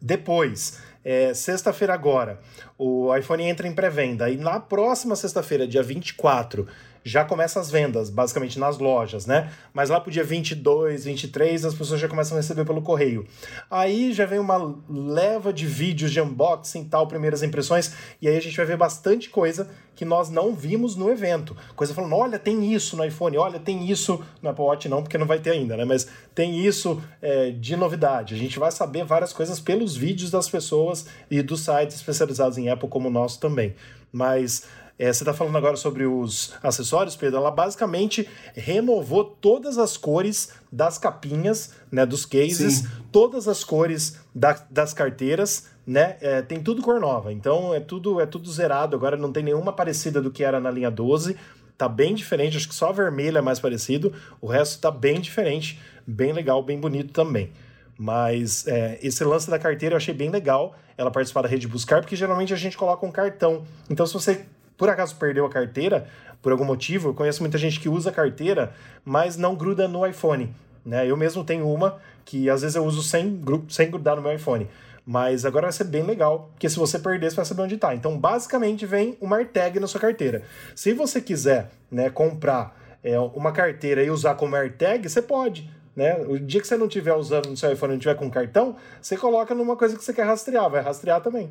Depois, 0.03 0.81
é, 1.05 1.33
sexta-feira 1.33 1.95
agora, 1.95 2.41
o 2.77 3.15
iPhone 3.17 3.45
entra 3.45 3.69
em 3.69 3.73
pré-venda. 3.73 4.29
E 4.29 4.37
na 4.37 4.59
próxima 4.59 5.15
sexta-feira, 5.15 5.69
dia 5.69 5.85
24, 5.85 6.67
já 7.05 7.25
começa 7.25 7.59
as 7.59 7.71
vendas, 7.71 8.11
basicamente 8.11 8.59
nas 8.59 8.79
lojas, 8.79 9.27
né? 9.27 9.51
Mas 9.73 9.91
lá 9.91 10.01
pro 10.01 10.11
dia 10.11 10.25
22, 10.25 11.05
23, 11.05 11.65
as 11.65 11.75
pessoas 11.75 12.01
já 12.01 12.09
começam 12.09 12.37
a 12.37 12.41
receber 12.41 12.65
pelo 12.65 12.83
correio. 12.83 13.27
Aí 13.71 14.13
já 14.13 14.27
vem 14.27 14.39
uma 14.39 14.77
leva 14.89 15.53
de 15.53 15.67
vídeos 15.67 16.13
de 16.13 16.21
unboxing 16.21 16.85
tal, 16.85 17.07
primeiras 17.07 17.43
impressões, 17.43 17.93
e 18.21 18.29
aí 18.29 18.37
a 18.37 18.41
gente 18.41 18.57
vai 18.57 18.67
ver 18.67 18.77
bastante 18.77 19.31
coisa 19.31 19.69
que 20.01 20.05
nós 20.05 20.31
não 20.31 20.55
vimos 20.55 20.97
no 20.97 21.11
evento. 21.11 21.55
Coisa 21.77 21.93
falando, 21.93 22.17
olha, 22.17 22.39
tem 22.39 22.73
isso 22.73 22.97
no 22.97 23.05
iPhone, 23.05 23.37
olha, 23.37 23.59
tem 23.59 23.91
isso 23.91 24.25
no 24.41 24.49
Apple 24.49 24.65
Watch 24.65 24.89
não, 24.89 25.03
porque 25.03 25.19
não 25.19 25.27
vai 25.27 25.39
ter 25.39 25.51
ainda, 25.51 25.77
né? 25.77 25.85
Mas 25.85 26.09
tem 26.35 26.65
isso 26.65 27.03
é, 27.21 27.51
de 27.51 27.77
novidade. 27.77 28.35
A 28.35 28.39
gente 28.39 28.59
vai 28.59 28.71
saber 28.71 29.05
várias 29.05 29.31
coisas 29.31 29.61
pelos 29.61 29.95
vídeos 29.95 30.31
das 30.31 30.49
pessoas 30.49 31.07
e 31.31 31.43
dos 31.43 31.61
sites 31.61 31.97
especializados 31.97 32.57
em 32.57 32.71
Apple 32.71 32.89
como 32.89 33.09
o 33.09 33.13
nosso 33.13 33.39
também. 33.39 33.75
Mas 34.11 34.65
é, 35.03 35.13
você 35.13 35.23
está 35.23 35.33
falando 35.33 35.57
agora 35.57 35.77
sobre 35.77 36.05
os 36.05 36.53
acessórios, 36.63 37.17
Pedro. 37.17 37.39
Ela 37.39 37.51
basicamente 37.51 38.29
renovou 38.55 39.25
todas 39.25 39.79
as 39.79 39.97
cores 39.97 40.51
das 40.71 40.99
capinhas, 40.99 41.73
né, 41.91 42.05
dos 42.05 42.27
cases, 42.27 42.75
Sim. 42.81 42.89
todas 43.11 43.49
as 43.49 43.65
cores 43.65 44.19
da- 44.35 44.63
das 44.71 44.93
carteiras, 44.93 45.69
né? 45.87 46.17
É, 46.21 46.43
tem 46.43 46.63
tudo 46.63 46.83
cor 46.83 47.01
nova. 47.01 47.33
Então 47.33 47.73
é 47.75 47.81
tudo 47.81 48.21
é 48.21 48.27
tudo 48.27 48.53
zerado. 48.53 48.95
Agora 48.95 49.17
não 49.17 49.33
tem 49.33 49.43
nenhuma 49.43 49.73
parecida 49.73 50.21
do 50.21 50.31
que 50.31 50.45
era 50.45 50.61
na 50.61 50.71
linha 50.71 50.91
12. 50.91 51.35
Tá 51.79 51.89
bem 51.89 52.15
diferente. 52.15 52.59
Acho 52.59 52.69
que 52.69 52.75
só 52.75 52.91
a 52.91 52.93
vermelha 52.93 53.39
é 53.39 53.43
mais 53.43 53.59
parecido. 53.59 54.13
O 54.39 54.47
resto 54.47 54.81
tá 54.83 54.91
bem 54.91 55.19
diferente, 55.19 55.81
bem 56.07 56.33
legal, 56.33 56.63
bem 56.63 56.79
bonito 56.79 57.11
também. 57.13 57.51
Mas 57.99 58.67
é, 58.67 58.99
esse 59.03 59.25
lance 59.25 59.51
da 59.51 59.59
carteira 59.59 59.95
eu 59.95 59.97
achei 59.97 60.15
bem 60.15 60.31
legal 60.31 60.75
ela 60.97 61.11
participar 61.11 61.41
da 61.43 61.49
rede 61.49 61.67
buscar, 61.67 62.03
porque 62.03 62.15
geralmente 62.15 62.53
a 62.53 62.57
gente 62.57 62.77
coloca 62.77 63.07
um 63.07 63.11
cartão. 63.11 63.65
Então, 63.89 64.07
se 64.07 64.13
você 64.13 64.45
por 64.81 64.89
acaso 64.89 65.15
perdeu 65.17 65.45
a 65.45 65.51
carteira, 65.51 66.07
por 66.41 66.53
algum 66.53 66.65
motivo, 66.65 67.11
eu 67.11 67.15
conheço 67.15 67.43
muita 67.43 67.59
gente 67.59 67.79
que 67.79 67.87
usa 67.87 68.11
carteira, 68.11 68.73
mas 69.05 69.37
não 69.37 69.55
gruda 69.55 69.87
no 69.87 70.07
iPhone. 70.07 70.57
Né? 70.83 71.07
Eu 71.07 71.19
mesmo 71.19 71.45
tenho 71.45 71.71
uma 71.71 71.99
que 72.25 72.49
às 72.49 72.63
vezes 72.63 72.77
eu 72.77 72.85
uso 72.87 73.03
sem, 73.03 73.43
sem 73.69 73.91
grudar 73.91 74.17
no 74.17 74.23
meu 74.23 74.33
iPhone. 74.33 74.67
Mas 75.05 75.45
agora 75.45 75.67
vai 75.67 75.73
ser 75.73 75.85
bem 75.85 76.03
legal, 76.03 76.49
porque 76.53 76.67
se 76.67 76.79
você 76.79 76.99
perder, 76.99 77.29
você 77.29 77.37
vai 77.37 77.45
saber 77.45 77.61
onde 77.61 77.75
está. 77.75 77.95
Então, 77.95 78.19
basicamente, 78.19 78.87
vem 78.87 79.19
uma 79.21 79.37
AirTag 79.37 79.79
na 79.79 79.87
sua 79.87 80.01
carteira. 80.01 80.45
Se 80.75 80.95
você 80.95 81.21
quiser 81.21 81.71
né, 81.91 82.09
comprar 82.09 82.75
é, 83.05 83.21
uma 83.21 83.53
carteira 83.53 84.03
e 84.03 84.11
usar 84.11 84.35
como 84.35 84.57
AirTag, 84.57 85.07
você 85.07 85.21
pode. 85.21 85.71
Né? 85.95 86.17
O 86.27 86.39
dia 86.39 86.59
que 86.59 86.67
você 86.67 86.79
não 86.79 86.87
estiver 86.87 87.13
usando 87.13 87.51
no 87.51 87.57
seu 87.57 87.71
iPhone, 87.71 87.93
não 87.93 88.01
tiver 88.01 88.15
com 88.15 88.31
cartão, 88.31 88.77
você 88.99 89.15
coloca 89.15 89.55
numa 89.55 89.77
coisa 89.77 89.95
que 89.95 90.03
você 90.03 90.15
quer 90.15 90.25
rastrear, 90.25 90.71
vai 90.71 90.81
rastrear 90.81 91.21
também. 91.21 91.51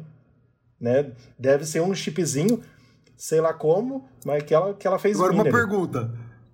Né? 0.82 1.12
Deve 1.38 1.64
ser 1.64 1.82
um 1.82 1.94
chipzinho, 1.94 2.64
sei 3.20 3.42
lá 3.42 3.54
como, 3.54 4.08
mas 4.26 4.42
que 4.44 4.54
ela, 4.54 4.74
que 4.74 4.88
ela 4.88 4.98
fez 4.98 5.18
Agora, 5.18 5.34
uma 5.34 5.44
ali. 5.44 5.52
pergunta. 5.52 6.10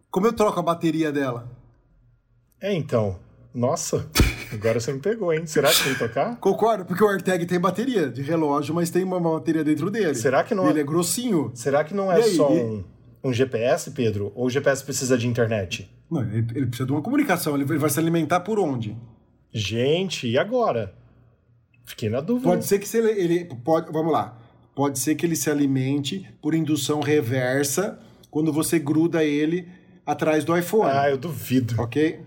Como 0.09 0.25
eu 0.25 0.33
troco 0.33 0.59
a 0.59 0.63
bateria 0.63 1.11
dela? 1.11 1.47
É, 2.59 2.73
então. 2.73 3.19
Nossa, 3.53 4.05
agora 4.51 4.79
você 4.79 4.91
me 4.91 4.99
pegou, 4.99 5.31
hein? 5.31 5.45
Será 5.45 5.69
que 5.71 5.83
tem 5.83 5.93
que 5.93 5.99
tocar? 5.99 6.35
Concordo, 6.37 6.83
porque 6.85 7.01
o 7.03 7.07
AirTag 7.07 7.45
tem 7.45 7.59
bateria 7.59 8.09
de 8.09 8.21
relógio, 8.21 8.73
mas 8.73 8.89
tem 8.89 9.03
uma 9.03 9.19
bateria 9.19 9.63
dentro 9.63 9.89
dele. 9.91 10.15
Será 10.15 10.43
que 10.43 10.53
não 10.55 10.65
E 10.65 10.67
é- 10.67 10.69
Ele 10.71 10.79
é 10.81 10.83
grossinho. 10.83 11.51
Será 11.53 11.83
que 11.83 11.93
não 11.93 12.11
é 12.11 12.15
aí, 12.17 12.35
só 12.35 12.51
e- 12.51 12.59
um, 12.63 12.83
um 13.25 13.31
GPS, 13.31 13.91
Pedro? 13.91 14.31
Ou 14.35 14.47
o 14.47 14.49
GPS 14.49 14.83
precisa 14.83 15.17
de 15.17 15.27
internet? 15.27 15.89
Não, 16.11 16.21
ele, 16.21 16.45
ele 16.55 16.65
precisa 16.65 16.85
de 16.85 16.91
uma 16.91 17.01
comunicação. 17.01 17.53
Ele, 17.55 17.63
ele 17.63 17.77
vai 17.77 17.89
se 17.89 17.99
alimentar 17.99 18.39
por 18.41 18.59
onde? 18.59 18.97
Gente, 19.53 20.27
e 20.27 20.37
agora? 20.37 20.93
Fiquei 21.85 22.09
na 22.09 22.19
dúvida. 22.19 22.49
Pode 22.49 22.65
ser 22.65 22.79
que 22.79 22.87
se 22.87 22.97
ele, 22.97 23.11
ele 23.11 23.45
pode, 23.63 23.89
vamos 23.91 24.11
lá. 24.11 24.37
Pode 24.75 24.99
ser 24.99 25.15
que 25.15 25.25
ele 25.25 25.37
se 25.37 25.49
alimente 25.49 26.29
por 26.41 26.53
indução 26.53 26.99
reversa 26.99 27.97
quando 28.29 28.51
você 28.51 28.77
gruda 28.77 29.23
ele 29.23 29.67
atrás 30.05 30.43
do 30.43 30.55
iPhone. 30.55 30.91
Ah, 30.91 31.09
eu 31.09 31.17
duvido. 31.17 31.81
Ok? 31.81 32.19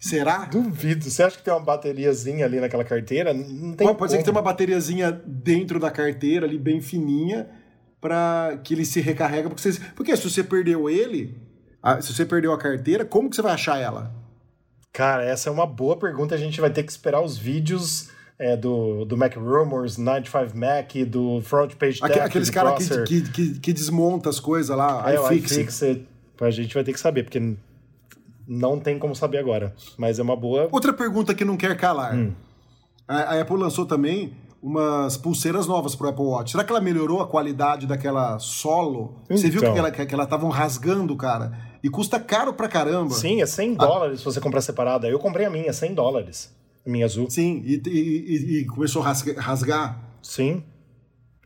Será? 0.00 0.46
Duvido. 0.46 1.04
Você 1.04 1.22
acha 1.22 1.36
que 1.36 1.42
tem 1.42 1.52
uma 1.52 1.60
bateriazinha 1.60 2.44
ali 2.44 2.58
naquela 2.58 2.84
carteira? 2.84 3.32
Não 3.32 3.74
tem 3.74 3.86
Pode, 3.86 3.98
pode 3.98 4.12
ser 4.12 4.18
que 4.18 4.24
tenha 4.24 4.34
uma 4.34 4.42
bateriazinha 4.42 5.12
dentro 5.26 5.78
da 5.78 5.90
carteira 5.90 6.46
ali 6.46 6.58
bem 6.58 6.80
fininha 6.80 7.48
para 8.00 8.58
que 8.62 8.74
ele 8.74 8.84
se 8.84 9.00
recarrega 9.00 9.48
porque, 9.48 9.62
você, 9.62 9.80
porque 9.94 10.16
se 10.16 10.28
você 10.28 10.44
perdeu 10.44 10.90
ele, 10.90 11.34
se 12.00 12.12
você 12.12 12.24
perdeu 12.24 12.52
a 12.52 12.58
carteira, 12.58 13.04
como 13.04 13.30
que 13.30 13.36
você 13.36 13.42
vai 13.42 13.52
achar 13.52 13.78
ela? 13.78 14.14
Cara, 14.92 15.24
essa 15.24 15.48
é 15.48 15.52
uma 15.52 15.66
boa 15.66 15.98
pergunta. 15.98 16.34
A 16.34 16.38
gente 16.38 16.60
vai 16.60 16.70
ter 16.70 16.82
que 16.82 16.92
esperar 16.92 17.20
os 17.22 17.36
vídeos 17.36 18.10
é, 18.38 18.56
do, 18.56 19.04
do 19.04 19.16
Mac 19.16 19.36
Rumors, 19.36 19.96
95 19.96 20.56
Mac, 20.56 20.94
do 21.06 21.40
Front 21.42 21.74
Page 21.76 22.00
Tech, 22.00 22.20
aqueles 22.20 22.50
caras 22.50 22.88
que, 23.06 23.22
que, 23.30 23.58
que, 23.60 23.72
desmonta 23.72 24.28
as 24.28 24.40
coisas 24.40 24.76
lá, 24.76 25.04
É, 25.10 25.14
iFixit. 25.36 25.60
iFixit. 25.60 26.08
A 26.40 26.50
gente 26.50 26.74
vai 26.74 26.82
ter 26.82 26.92
que 26.92 27.00
saber, 27.00 27.22
porque 27.22 27.56
não 28.46 28.78
tem 28.78 28.98
como 28.98 29.14
saber 29.14 29.38
agora. 29.38 29.74
Mas 29.96 30.18
é 30.18 30.22
uma 30.22 30.36
boa. 30.36 30.68
Outra 30.72 30.92
pergunta 30.92 31.34
que 31.34 31.44
não 31.44 31.56
quer 31.56 31.76
calar. 31.76 32.14
Hum. 32.14 32.32
A, 33.06 33.16
a 33.36 33.40
Apple 33.40 33.56
lançou 33.56 33.86
também 33.86 34.32
umas 34.60 35.16
pulseiras 35.16 35.66
novas 35.66 35.94
pro 35.94 36.08
Apple 36.08 36.24
Watch. 36.24 36.52
Será 36.52 36.64
que 36.64 36.72
ela 36.72 36.80
melhorou 36.80 37.20
a 37.20 37.26
qualidade 37.26 37.86
daquela 37.86 38.38
solo? 38.38 39.14
Você 39.28 39.50
viu 39.50 39.60
que 39.60 39.66
Então. 39.66 39.76
ela 39.76 39.90
que, 39.90 40.14
ela 40.14 40.24
estavam 40.24 40.48
rasgando, 40.48 41.14
cara? 41.16 41.52
E 41.82 41.88
custa 41.90 42.18
caro 42.18 42.54
pra 42.54 42.66
caramba. 42.66 43.14
Sim, 43.14 43.42
é 43.42 43.46
100 43.46 43.74
dólares 43.74 44.18
se 44.20 44.24
você 44.24 44.40
comprar 44.40 44.62
separada. 44.62 45.06
Eu 45.06 45.18
comprei 45.18 45.44
a 45.46 45.50
minha, 45.50 45.72
100 45.72 45.94
dólares. 45.94 46.50
Minha 46.86 47.06
azul. 47.06 47.30
Sim, 47.30 47.62
e, 47.64 47.80
e- 47.86 48.58
e- 48.60 48.64
começou 48.66 49.00
a 49.02 49.06
rasga- 49.06 49.40
rasgar. 49.40 49.98
Sim, 50.22 50.62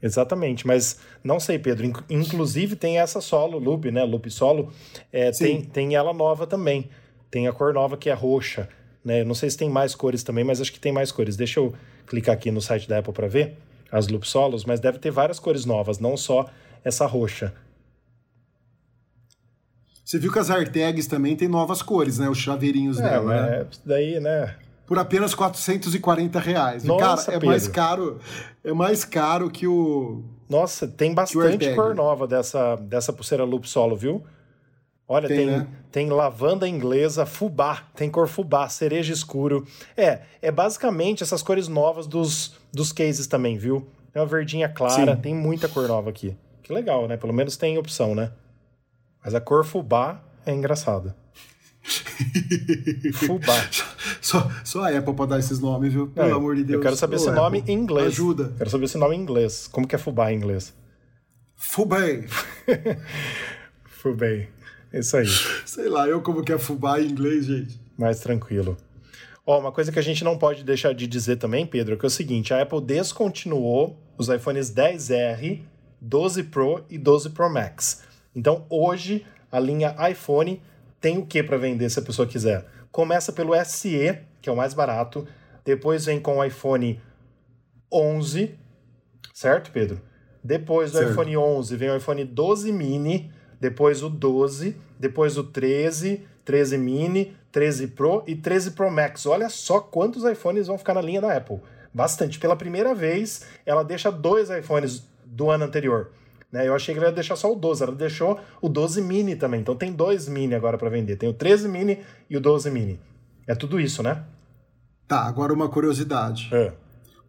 exatamente. 0.03 0.67
Mas 0.67 0.99
não 1.23 1.39
sei, 1.39 1.59
Pedro. 1.59 1.87
Inc- 1.87 2.05
Inclusive 2.11 2.75
tem 2.77 2.99
essa 2.99 3.21
solo 3.21 3.59
loop, 3.59 3.91
né? 3.91 4.03
Loop 4.05 4.29
solo. 4.31 4.73
É, 5.13 5.31
tem, 5.31 5.63
tem 5.63 5.95
ela 5.95 6.13
nova 6.13 6.47
também. 6.47 6.89
Tem 7.31 7.47
a 7.47 7.53
cor 7.53 7.73
nova 7.73 7.97
que 7.97 8.11
é 8.11 8.15
roxa. 8.15 8.69
Né? 9.05 9.23
Não 9.23 9.35
sei 9.35 9.49
se 9.49 9.57
tem 9.57 9.71
mais 9.71 9.95
cores 9.95 10.23
também, 10.23 10.43
mas 10.45 10.61
acho 10.61 10.73
que 10.73 10.81
tem 10.81 10.93
mais 10.93 11.13
cores. 11.13 11.37
Deixa 11.37 11.61
eu 11.61 11.73
clicar 12.07 12.35
aqui 12.35 12.51
no 12.51 12.61
site 12.61 12.89
da 12.89 12.99
Apple 12.99 13.13
para 13.13 13.29
ver 13.29 13.57
as 13.93 14.09
loop 14.09 14.27
solos, 14.29 14.65
mas 14.65 14.81
deve 14.81 14.99
ter 14.99 15.11
várias 15.11 15.39
cores 15.39 15.65
novas, 15.65 15.99
não 15.99 16.17
só 16.17 16.47
essa 16.85 17.07
roxa. 17.07 17.55
Você 20.05 20.19
viu 20.19 20.33
que 20.33 20.39
as 20.39 20.51
Artegs 20.51 21.07
também 21.07 21.37
tem 21.37 21.49
novas 21.49 21.83
cores, 21.83 22.19
né? 22.19 22.29
Os 22.29 22.39
chaveirinhos 22.39 22.99
É, 22.99 23.03
dela, 23.03 23.59
né? 23.59 23.67
daí, 23.85 24.19
né? 24.21 24.57
Por 24.89 24.99
apenas 24.99 25.35
440 25.35 26.41
reais. 26.41 26.83
Nossa, 26.83 27.27
cara, 27.27 27.37
é 27.37 27.41
Pedro. 27.41 27.47
mais 27.49 27.69
caro. 27.69 28.19
É 28.65 28.73
mais 28.73 29.05
caro 29.05 29.51
que 29.51 29.67
o. 29.67 30.25
Nossa, 30.49 30.89
tem 30.89 31.13
bastante 31.13 31.75
cor 31.75 31.95
nova 31.95 32.27
dessa, 32.27 32.75
dessa 32.77 33.13
pulseira 33.13 33.45
loop 33.45 33.69
solo, 33.69 33.95
viu? 33.95 34.25
Olha, 35.07 35.29
Tem, 35.29 35.37
tem, 35.39 35.47
né? 35.47 35.67
tem 35.91 36.09
lavanda 36.11 36.69
inglesa, 36.69 37.25
fubá, 37.25 37.83
tem 37.95 38.11
cor 38.11 38.29
fubá, 38.29 38.69
cereja 38.69 39.13
escuro. 39.13 39.67
É, 39.97 40.21
é 40.43 40.51
basicamente 40.51 41.23
essas 41.23 41.43
cores 41.43 41.67
novas 41.67 42.07
dos, 42.07 42.55
dos 42.73 42.93
cases 42.93 43.27
também, 43.27 43.57
viu? 43.57 43.87
É 44.15 44.21
uma 44.21 44.27
verdinha 44.27 44.69
clara, 44.69 45.15
Sim. 45.17 45.21
tem 45.23 45.35
muita 45.35 45.67
cor 45.69 45.89
nova 45.89 46.11
aqui. 46.11 46.37
Que 46.63 46.73
legal, 46.75 47.09
né? 47.09 47.17
Pelo 47.17 47.33
menos 47.33 47.57
tem 47.57 47.79
opção, 47.79 48.15
né? 48.15 48.33
Mas 49.25 49.35
a 49.35 49.41
cor 49.41 49.65
fubá 49.65 50.23
é 50.45 50.53
engraçada. 50.53 51.17
fubá. 53.15 53.69
Só, 54.21 54.51
só 54.65 54.85
a 54.85 54.97
Apple 54.97 55.15
pra 55.15 55.27
dar 55.27 55.39
esses 55.39 55.59
nomes, 55.59 55.93
viu? 55.93 56.09
Pelo 56.09 56.29
Não, 56.29 56.37
amor 56.37 56.57
de 56.57 56.65
Deus. 56.65 56.77
Eu 56.77 56.83
quero 56.83 56.97
saber 56.97 57.17
Ô, 57.17 57.19
esse 57.19 57.31
nome 57.31 57.65
em 57.67 57.73
inglês. 57.73 58.09
Ajuda. 58.09 58.53
Quero 58.57 58.71
saber 58.71 58.85
esse 58.85 58.99
nome 58.99 59.17
em 59.17 59.21
inglês. 59.21 59.69
Como 59.71 59.87
que 59.87 59.95
é 59.95 59.99
fubá 59.99 60.33
em 60.33 60.37
inglês? 60.37 60.75
Fubei. 61.57 62.27
Fubei. 63.85 64.49
Isso 64.93 65.17
aí. 65.17 65.27
Sei 65.67 65.89
lá, 65.89 66.07
eu 66.07 66.23
como 66.23 66.43
que 66.43 66.53
é 66.53 66.59
fubá 66.59 67.01
em 67.01 67.09
inglês, 67.09 67.47
gente. 67.47 67.81
Mais 67.97 68.21
tranquilo. 68.21 68.77
Ó, 69.45 69.59
uma 69.59 69.73
coisa 69.73 69.91
que 69.91 69.99
a 69.99 70.03
gente 70.03 70.23
não 70.23 70.37
pode 70.39 70.63
deixar 70.63 70.93
de 70.93 71.07
dizer 71.07 71.37
também, 71.37 71.67
Pedro, 71.67 71.95
é 71.95 71.97
que 71.97 72.05
é 72.05 72.09
o 72.09 72.11
seguinte: 72.11 72.53
a 72.55 72.63
Apple 72.63 72.81
descontinuou 72.81 73.99
os 74.17 74.29
iPhones 74.29 74.71
10R, 74.71 75.63
12 76.01 76.45
Pro 76.45 76.85
e 76.89 76.99
12 76.99 77.31
Pro 77.31 77.51
Max. 77.51 78.03
Então, 78.37 78.67
hoje, 78.69 79.27
a 79.51 79.59
linha 79.59 79.97
iPhone 80.11 80.63
tem 81.01 81.19
o 81.19 81.27
que 81.27 81.43
para 81.43 81.57
vender 81.57 81.89
se 81.91 81.99
a 81.99 82.03
pessoa 82.03 82.27
quiser? 82.27 82.67
Começa 82.91 83.33
pelo 83.33 83.55
SE, 83.65 84.19
que 84.41 84.49
é 84.49 84.53
o 84.53 84.57
mais 84.57 84.75
barato, 84.75 85.27
depois 85.65 86.07
vem 86.07 86.19
com 86.21 86.39
o 86.39 86.45
iPhone 86.45 87.01
11, 87.93 88.59
certo, 89.33 89.71
Pedro? 89.71 90.01
Depois 90.43 90.93
do 90.93 90.99
Certo. 90.99 91.13
iPhone 91.13 91.37
11 91.37 91.77
vem 91.77 91.91
o 91.91 91.97
iPhone 91.97 92.25
12 92.25 92.73
mini, 92.73 93.31
depois 93.61 94.03
o 94.03 94.09
12, 94.09 94.77
depois 94.99 95.37
o 95.37 95.45
13, 95.45 96.27
13 96.45 96.79
mini, 96.79 97.37
13 97.51 97.89
Pro 97.89 98.23
e 98.27 98.35
13 98.37 98.71
Pro 98.71 98.91
Max. 98.91 99.27
Olha 99.27 99.49
só 99.49 99.81
quantos 99.81 100.25
iPhones 100.25 100.67
vão 100.69 100.79
ficar 100.79 100.95
na 100.95 101.03
linha 101.03 101.21
da 101.21 101.37
Apple. 101.37 101.61
Bastante. 101.93 102.39
Pela 102.39 102.55
primeira 102.57 102.95
vez, 102.95 103.45
ela 103.67 103.83
deixa 103.83 104.11
dois 104.13 104.49
iPhones 104.49 105.07
do 105.25 105.51
ano 105.51 105.65
anterior. 105.65 106.13
Né? 106.53 106.67
Eu 106.67 106.75
achei 106.75 106.95
que 106.95 106.99
ela 106.99 107.11
ia 107.11 107.15
deixar 107.15 107.37
só 107.37 107.53
o 107.53 107.57
12, 107.57 107.83
ela 107.83 107.95
deixou 107.95 108.41
o 108.61 108.69
12 108.69 109.03
mini 109.03 109.37
também. 109.37 109.61
Então 109.61 109.77
tem 109.77 109.93
dois 109.93 110.29
mini 110.29 110.55
agora 110.55 110.79
para 110.79 110.89
vender. 110.89 111.17
Tem 111.17 111.29
o 111.29 111.35
13 111.35 111.69
mini 111.69 112.01
e 112.29 112.37
o 112.37 112.41
12 112.41 112.71
mini. 112.71 112.99
É 113.47 113.55
tudo 113.55 113.81
isso, 113.81 114.03
né? 114.03 114.25
Tá, 115.07 115.23
agora 115.23 115.53
uma 115.53 115.69
curiosidade. 115.69 116.49
É. 116.53 116.73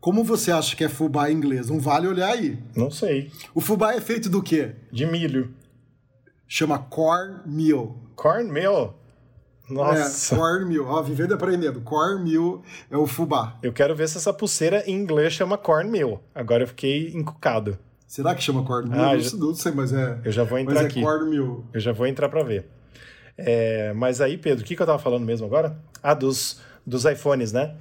Como 0.01 0.23
você 0.23 0.51
acha 0.51 0.75
que 0.75 0.83
é 0.83 0.89
fubá 0.89 1.29
em 1.29 1.35
inglês? 1.35 1.69
Não 1.69 1.79
vale 1.79 2.07
olhar 2.07 2.31
aí. 2.31 2.57
Não 2.75 2.89
sei. 2.89 3.31
O 3.53 3.59
fubá 3.59 3.93
é 3.93 4.01
feito 4.01 4.29
do 4.29 4.41
quê? 4.41 4.75
De 4.91 5.05
milho. 5.05 5.53
Chama 6.47 6.79
cornmeal. 6.79 7.97
Cornmeal. 8.15 8.97
Nossa. 9.69 10.35
É, 10.35 10.37
cornmeal. 10.37 10.85
Ó, 10.85 11.01
vivendo 11.01 11.33
aprendendo. 11.33 11.81
Cornmeal 11.81 12.63
é 12.89 12.97
o 12.97 13.05
fubá. 13.05 13.57
Eu 13.61 13.73
quero 13.73 13.95
ver 13.95 14.07
se 14.07 14.17
essa 14.17 14.33
pulseira 14.33 14.83
em 14.87 14.95
inglês 14.95 15.33
chama 15.33 15.57
cornmeal. 15.57 16.21
Agora 16.33 16.63
eu 16.63 16.67
fiquei 16.67 17.09
encucado. 17.13 17.77
Será 18.09 18.33
que 18.33 18.41
chama 18.41 18.63
cornmeal? 18.65 18.99
Ah, 19.11 19.13
não, 19.13 19.19
já- 19.19 19.37
não 19.37 19.53
sei, 19.53 19.71
mas 19.71 19.93
é. 19.93 20.17
Eu 20.25 20.31
já 20.31 20.43
vou 20.43 20.57
entrar 20.57 20.73
mas 20.73 20.83
é 20.83 20.87
aqui. 20.87 20.99
cornmeal. 21.01 21.63
Eu 21.71 21.79
já 21.79 21.91
vou 21.91 22.07
entrar 22.07 22.27
para 22.27 22.41
ver. 22.41 22.65
É, 23.37 23.93
mas 23.93 24.19
aí, 24.19 24.35
Pedro, 24.35 24.63
o 24.63 24.67
que, 24.67 24.75
que 24.75 24.81
eu 24.81 24.85
tava 24.87 24.97
falando 24.97 25.23
mesmo 25.25 25.45
agora? 25.45 25.77
Ah, 26.01 26.15
dos, 26.15 26.59
dos 26.83 27.05
iPhones, 27.05 27.53
né? 27.53 27.75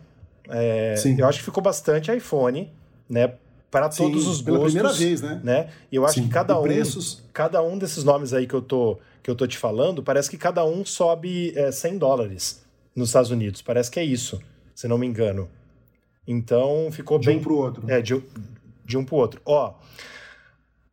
É, 0.50 0.94
Sim. 0.96 1.16
Eu 1.18 1.26
acho 1.26 1.38
que 1.38 1.44
ficou 1.46 1.62
bastante 1.62 2.14
iPhone, 2.14 2.70
né? 3.08 3.32
Para 3.70 3.88
todos 3.88 4.26
os 4.26 4.42
pela 4.42 4.58
gostos. 4.58 4.74
primeira 4.74 4.96
vez, 4.98 5.22
né? 5.42 5.70
E 5.90 5.96
eu 5.96 6.04
acho 6.04 6.16
Sim, 6.16 6.24
que 6.24 6.28
cada 6.28 6.52
e 6.54 6.56
um, 6.58 6.62
preços. 6.62 7.24
cada 7.32 7.62
um 7.62 7.78
desses 7.78 8.04
nomes 8.04 8.34
aí 8.34 8.46
que 8.46 8.54
eu 8.54 8.62
tô, 8.62 8.98
que 9.22 9.30
eu 9.30 9.34
tô 9.34 9.46
te 9.46 9.56
falando, 9.58 10.02
parece 10.02 10.28
que 10.28 10.36
cada 10.36 10.62
um 10.64 10.84
sobe 10.84 11.52
é, 11.56 11.72
100 11.72 11.96
dólares 11.98 12.62
nos 12.94 13.08
Estados 13.08 13.30
Unidos. 13.30 13.62
Parece 13.62 13.90
que 13.90 13.98
é 13.98 14.04
isso, 14.04 14.38
se 14.74 14.86
não 14.86 14.98
me 14.98 15.06
engano. 15.06 15.48
Então 16.26 16.88
ficou 16.92 17.18
De 17.18 17.26
bem 17.26 17.38
um 17.38 17.42
pro 17.42 17.56
outro. 17.56 17.90
é, 17.90 18.00
de, 18.02 18.22
de 18.84 18.96
um 18.98 19.04
pro 19.04 19.16
outro. 19.16 19.40
Ó, 19.44 19.74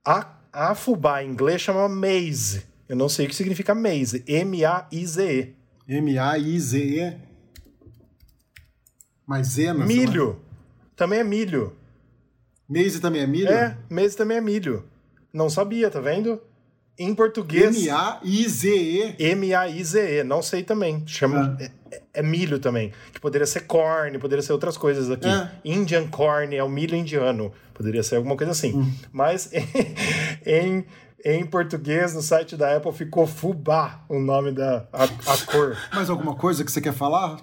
a, 0.06 0.28
a 0.54 0.76
fubá 0.76 1.24
em 1.24 1.30
inglês 1.32 1.62
chama 1.62 1.90
maize. 1.90 2.64
Eu 2.88 2.96
não 2.96 3.10
sei 3.10 3.26
o 3.26 3.30
que 3.30 3.36
significa 3.36 3.74
maize. 3.74 4.24
M-A-I-Z-E. 4.28 5.56
M-A-I-Z-E. 5.88 7.18
Maisena? 9.28 9.86
sei 9.88 9.96
lá. 9.98 10.02
Milho. 10.06 10.40
Também 10.96 11.20
é 11.20 11.24
milho. 11.24 11.76
Maize 12.68 13.00
também 13.00 13.22
é 13.22 13.28
milho? 13.28 13.50
É, 13.50 13.78
maize 13.90 14.16
também 14.16 14.38
é 14.38 14.42
milho. 14.42 14.86
Não 15.34 15.50
sabia, 15.50 15.90
tá 15.90 16.00
vendo? 16.00 16.42
Em 16.98 17.14
português, 17.14 17.76
M-A-I-Z-E. 17.86 19.16
M-A-I-Z-E. 19.20 20.24
Não 20.24 20.42
sei 20.42 20.64
também. 20.64 21.04
Chama, 21.06 21.58
Ah. 21.60 21.64
é, 21.64 21.72
é- 21.96 22.02
é 22.16 22.24
milho 22.24 22.58
também. 22.58 22.94
Que 23.12 23.20
poderia 23.20 23.46
ser 23.46 23.62
corn, 23.62 24.18
poderia 24.18 24.42
ser 24.42 24.54
outras 24.54 24.78
coisas 24.78 25.12
aqui. 25.12 25.28
É. 25.28 25.52
Indian 25.66 26.08
corn 26.08 26.56
é 26.56 26.64
o 26.64 26.70
milho 26.70 26.96
indiano. 26.96 27.52
Poderia 27.76 28.02
ser 28.02 28.16
alguma 28.16 28.36
coisa 28.38 28.54
assim. 28.54 28.74
Hum. 28.74 28.92
Mas 29.12 29.52
em, 30.48 30.86
em 31.24 31.46
português, 31.46 32.16
no 32.16 32.22
site 32.22 32.56
da 32.56 32.78
Apple, 32.78 32.94
ficou 32.94 33.28
fubá 33.28 34.04
o 34.10 34.18
nome 34.18 34.52
da 34.52 34.88
a, 34.92 35.04
a 35.04 35.38
cor. 35.46 35.78
Mais 35.94 36.10
alguma 36.10 36.36
coisa 36.36 36.64
que 36.64 36.72
você 36.72 36.82
quer 36.82 36.94
falar? 36.94 37.38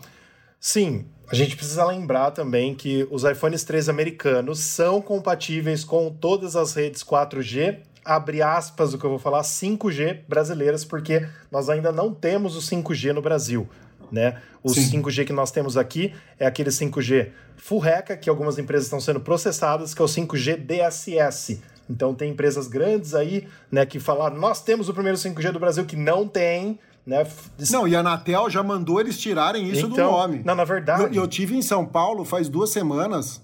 Sim, 0.58 1.04
a 1.30 1.34
gente 1.34 1.54
precisa 1.54 1.84
lembrar 1.84 2.30
também 2.30 2.74
que 2.74 3.06
os 3.10 3.24
iPhones 3.24 3.62
3 3.62 3.88
americanos 3.88 4.60
são 4.60 5.02
compatíveis 5.02 5.84
com 5.84 6.10
todas 6.10 6.56
as 6.56 6.74
redes 6.74 7.04
4G, 7.04 7.80
abre 8.04 8.42
aspas 8.42 8.94
o 8.94 8.98
que 8.98 9.04
eu 9.04 9.10
vou 9.10 9.18
falar, 9.18 9.42
5G 9.42 10.20
brasileiras, 10.28 10.84
porque 10.84 11.26
nós 11.50 11.68
ainda 11.68 11.92
não 11.92 12.12
temos 12.12 12.56
o 12.56 12.60
5G 12.60 13.12
no 13.12 13.22
Brasil. 13.22 13.68
Né? 14.12 14.36
O 14.62 14.68
Sim. 14.68 15.02
5G 15.02 15.24
que 15.24 15.32
nós 15.32 15.50
temos 15.50 15.78
aqui 15.78 16.12
é 16.38 16.46
aquele 16.46 16.68
5G 16.68 17.30
full 17.56 17.78
reca, 17.78 18.14
que 18.14 18.28
algumas 18.28 18.58
empresas 18.58 18.86
estão 18.86 19.00
sendo 19.00 19.20
processadas, 19.20 19.94
que 19.94 20.02
é 20.02 20.04
o 20.04 20.08
5G 20.08 20.58
DSS. 20.58 21.62
Então 21.88 22.14
tem 22.14 22.30
empresas 22.30 22.68
grandes 22.68 23.14
aí, 23.14 23.48
né, 23.70 23.86
que 23.86 23.98
falaram, 23.98 24.36
nós 24.36 24.62
temos 24.62 24.88
o 24.88 24.94
primeiro 24.94 25.16
5G 25.16 25.50
do 25.50 25.58
Brasil 25.58 25.84
que 25.86 25.96
não 25.96 26.28
tem, 26.28 26.78
né? 27.06 27.26
Não, 27.70 27.88
e 27.88 27.96
a 27.96 28.00
Anatel 28.00 28.48
já 28.50 28.62
mandou 28.62 29.00
eles 29.00 29.18
tirarem 29.18 29.68
isso 29.68 29.88
do 29.88 29.94
Então, 29.94 30.12
nome. 30.12 30.42
Não, 30.44 30.54
na 30.54 30.64
verdade. 30.64 31.02
Eu, 31.16 31.22
eu 31.22 31.28
tive 31.28 31.56
em 31.56 31.62
São 31.62 31.84
Paulo 31.86 32.24
faz 32.24 32.48
duas 32.48 32.70
semanas, 32.70 33.42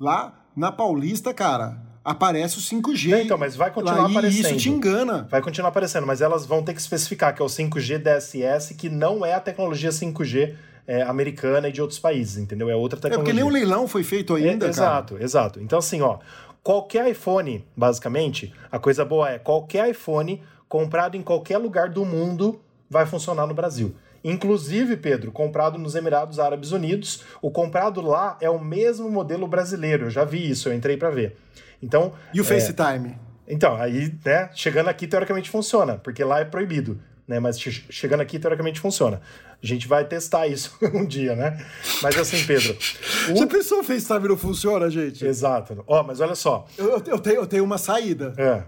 lá 0.00 0.44
na 0.56 0.70
Paulista, 0.70 1.32
cara, 1.32 1.78
aparece 2.04 2.58
o 2.58 2.60
5G. 2.60 3.12
É, 3.14 3.22
então, 3.22 3.38
mas 3.38 3.56
vai 3.56 3.70
continuar 3.70 4.02
lá, 4.02 4.08
E 4.08 4.12
aparecendo. 4.12 4.46
isso 4.46 4.56
te 4.58 4.68
engana. 4.68 5.26
Vai 5.30 5.40
continuar 5.40 5.70
aparecendo, 5.70 6.06
mas 6.06 6.20
elas 6.20 6.44
vão 6.44 6.62
ter 6.62 6.74
que 6.74 6.80
especificar 6.80 7.34
que 7.34 7.40
é 7.40 7.44
o 7.44 7.48
5G 7.48 7.98
DSS, 7.98 8.74
que 8.74 8.88
não 8.88 9.24
é 9.24 9.34
a 9.34 9.40
tecnologia 9.40 9.90
5G 9.90 10.54
é, 10.86 11.02
americana 11.02 11.68
e 11.68 11.72
de 11.72 11.80
outros 11.80 11.98
países, 11.98 12.36
entendeu? 12.36 12.68
É 12.68 12.76
outra 12.76 12.98
É 12.98 13.02
tecnologia. 13.02 13.24
porque 13.24 13.32
nem 13.32 13.42
o 13.42 13.48
leilão 13.52 13.88
foi 13.88 14.02
feito 14.04 14.34
ainda, 14.34 14.50
É, 14.50 14.58
cara. 14.58 14.70
exato, 14.70 15.16
exato. 15.18 15.60
Então, 15.60 15.78
assim, 15.78 16.02
ó, 16.02 16.18
qualquer 16.62 17.08
iPhone, 17.10 17.64
basicamente, 17.76 18.52
a 18.70 18.78
coisa 18.78 19.04
boa 19.04 19.30
é 19.30 19.38
qualquer 19.38 19.88
iPhone 19.90 20.42
comprado 20.68 21.16
em 21.16 21.22
qualquer 21.22 21.56
lugar 21.58 21.88
do 21.88 22.04
mundo 22.04 22.60
vai 22.90 23.06
funcionar 23.06 23.46
no 23.46 23.54
Brasil. 23.54 23.94
Inclusive, 24.24 24.96
Pedro, 24.96 25.30
comprado 25.30 25.78
nos 25.78 25.94
Emirados 25.94 26.38
Árabes 26.38 26.72
Unidos, 26.72 27.22
o 27.42 27.50
comprado 27.50 28.00
lá 28.00 28.38
é 28.40 28.48
o 28.48 28.58
mesmo 28.58 29.10
modelo 29.10 29.46
brasileiro. 29.46 30.06
Eu 30.06 30.10
já 30.10 30.24
vi 30.24 30.50
isso, 30.50 30.68
eu 30.70 30.72
entrei 30.74 30.96
para 30.96 31.10
ver. 31.10 31.36
Então, 31.82 32.14
E 32.32 32.40
o 32.40 32.42
é, 32.42 32.44
FaceTime? 32.46 33.18
então, 33.46 33.76
aí, 33.76 34.14
né, 34.24 34.48
chegando 34.54 34.88
aqui, 34.88 35.06
teoricamente 35.06 35.50
funciona, 35.50 35.96
porque 35.98 36.24
lá 36.24 36.40
é 36.40 36.44
proibido, 36.46 36.98
né, 37.28 37.38
mas 37.38 37.60
che- 37.60 37.84
chegando 37.90 38.20
aqui, 38.22 38.38
teoricamente 38.38 38.80
funciona. 38.80 39.20
A 39.62 39.66
gente 39.66 39.86
vai 39.86 40.04
testar 40.06 40.46
isso 40.46 40.74
um 40.94 41.04
dia, 41.04 41.36
né? 41.36 41.62
Mas 42.02 42.16
assim, 42.18 42.42
Pedro, 42.46 42.74
o- 43.32 43.36
Já 43.36 43.46
pensou 43.46 43.80
o 43.80 43.84
FaceTime 43.84 44.28
não 44.28 44.36
funciona, 44.38 44.88
gente? 44.88 45.26
Exato. 45.26 45.84
Ó, 45.86 46.02
mas 46.02 46.20
olha 46.20 46.34
só. 46.34 46.66
Eu, 46.78 47.02
eu 47.06 47.18
tenho, 47.18 47.36
eu 47.36 47.46
tenho 47.46 47.64
uma 47.64 47.76
saída. 47.78 48.32
É. 48.38 48.62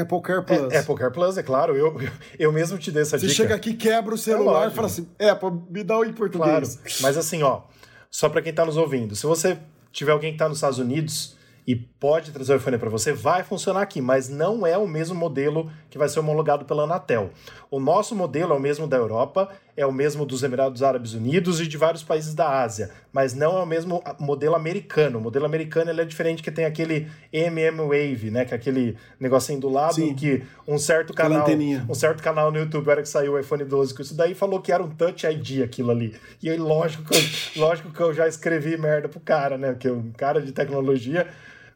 Apple 0.00 0.20
Care 0.22 0.44
Plus. 0.44 0.72
É, 0.72 0.78
Apple 0.78 0.94
Care 0.94 1.12
Plus, 1.12 1.36
é 1.38 1.42
claro. 1.42 1.76
Eu, 1.76 1.94
eu 2.38 2.52
mesmo 2.52 2.78
te 2.78 2.90
dei 2.90 3.02
essa 3.02 3.18
Você 3.18 3.26
dica. 3.26 3.36
chega 3.36 3.54
aqui, 3.54 3.74
quebra 3.74 4.14
o 4.14 4.18
celular 4.18 4.50
e 4.50 4.54
lógico. 4.54 4.76
fala 4.76 4.86
assim: 4.88 5.08
Apple, 5.30 5.50
me 5.70 5.82
dá 5.84 5.96
o 5.98 6.04
em 6.04 6.12
Claro. 6.12 6.16
português. 6.16 7.00
Mas 7.00 7.16
assim, 7.16 7.42
ó, 7.42 7.62
só 8.10 8.28
pra 8.28 8.40
quem 8.42 8.52
tá 8.52 8.64
nos 8.64 8.76
ouvindo, 8.76 9.14
se 9.16 9.26
você 9.26 9.58
tiver 9.92 10.12
alguém 10.12 10.32
que 10.32 10.38
tá 10.38 10.48
nos 10.48 10.58
Estados 10.58 10.78
Unidos 10.78 11.36
e 11.66 11.76
pode 11.76 12.30
trazer 12.32 12.54
o 12.54 12.56
iPhone 12.56 12.78
para 12.78 12.88
você, 12.88 13.12
vai 13.12 13.42
funcionar 13.44 13.82
aqui, 13.82 14.00
mas 14.00 14.28
não 14.30 14.66
é 14.66 14.78
o 14.78 14.86
mesmo 14.88 15.14
modelo 15.14 15.70
que 15.90 15.98
vai 15.98 16.08
ser 16.08 16.18
homologado 16.20 16.64
pela 16.64 16.84
Anatel. 16.84 17.30
O 17.70 17.78
nosso 17.78 18.14
modelo 18.14 18.54
é 18.54 18.56
o 18.56 18.60
mesmo 18.60 18.86
da 18.86 18.96
Europa, 18.96 19.50
é 19.78 19.86
o 19.86 19.92
mesmo 19.92 20.26
dos 20.26 20.42
Emirados 20.42 20.82
Árabes 20.82 21.14
Unidos 21.14 21.60
e 21.60 21.68
de 21.68 21.76
vários 21.76 22.02
países 22.02 22.34
da 22.34 22.62
Ásia, 22.62 22.90
mas 23.12 23.32
não 23.32 23.56
é 23.56 23.62
o 23.62 23.66
mesmo 23.66 24.02
modelo 24.18 24.56
americano. 24.56 25.20
O 25.20 25.22
modelo 25.22 25.46
americano 25.46 25.88
ele 25.88 26.00
é 26.00 26.04
diferente 26.04 26.42
que 26.42 26.50
tem 26.50 26.64
aquele 26.64 27.06
MM 27.32 27.78
Wave, 27.82 28.28
né, 28.28 28.44
que 28.44 28.52
é 28.52 28.56
aquele 28.56 28.96
negocinho 29.20 29.60
do 29.60 29.68
lado 29.68 29.94
Sim. 29.94 30.16
que 30.16 30.42
um 30.66 30.78
certo 30.78 31.14
canal, 31.14 31.46
um 31.88 31.94
certo 31.94 32.20
canal 32.24 32.50
no 32.50 32.58
YouTube, 32.58 32.90
hora 32.90 33.02
que 33.02 33.08
saiu 33.08 33.34
o 33.34 33.38
iPhone 33.38 33.64
12 33.64 33.94
com 33.94 34.02
isso 34.02 34.16
daí, 34.16 34.34
falou 34.34 34.60
que 34.60 34.72
era 34.72 34.82
um 34.82 34.90
Touch 34.90 35.24
ID 35.24 35.62
aquilo 35.62 35.92
ali. 35.92 36.12
E 36.42 36.50
aí, 36.50 36.56
lógico 36.56 37.04
que 37.04 37.16
eu, 37.16 37.22
lógico 37.62 37.92
que 37.92 38.00
eu 38.00 38.12
já 38.12 38.26
escrevi 38.26 38.76
merda 38.76 39.08
pro 39.08 39.20
cara, 39.20 39.56
né? 39.56 39.70
Porque 39.70 39.88
um 39.88 40.10
cara 40.10 40.42
de 40.42 40.50
tecnologia 40.50 41.28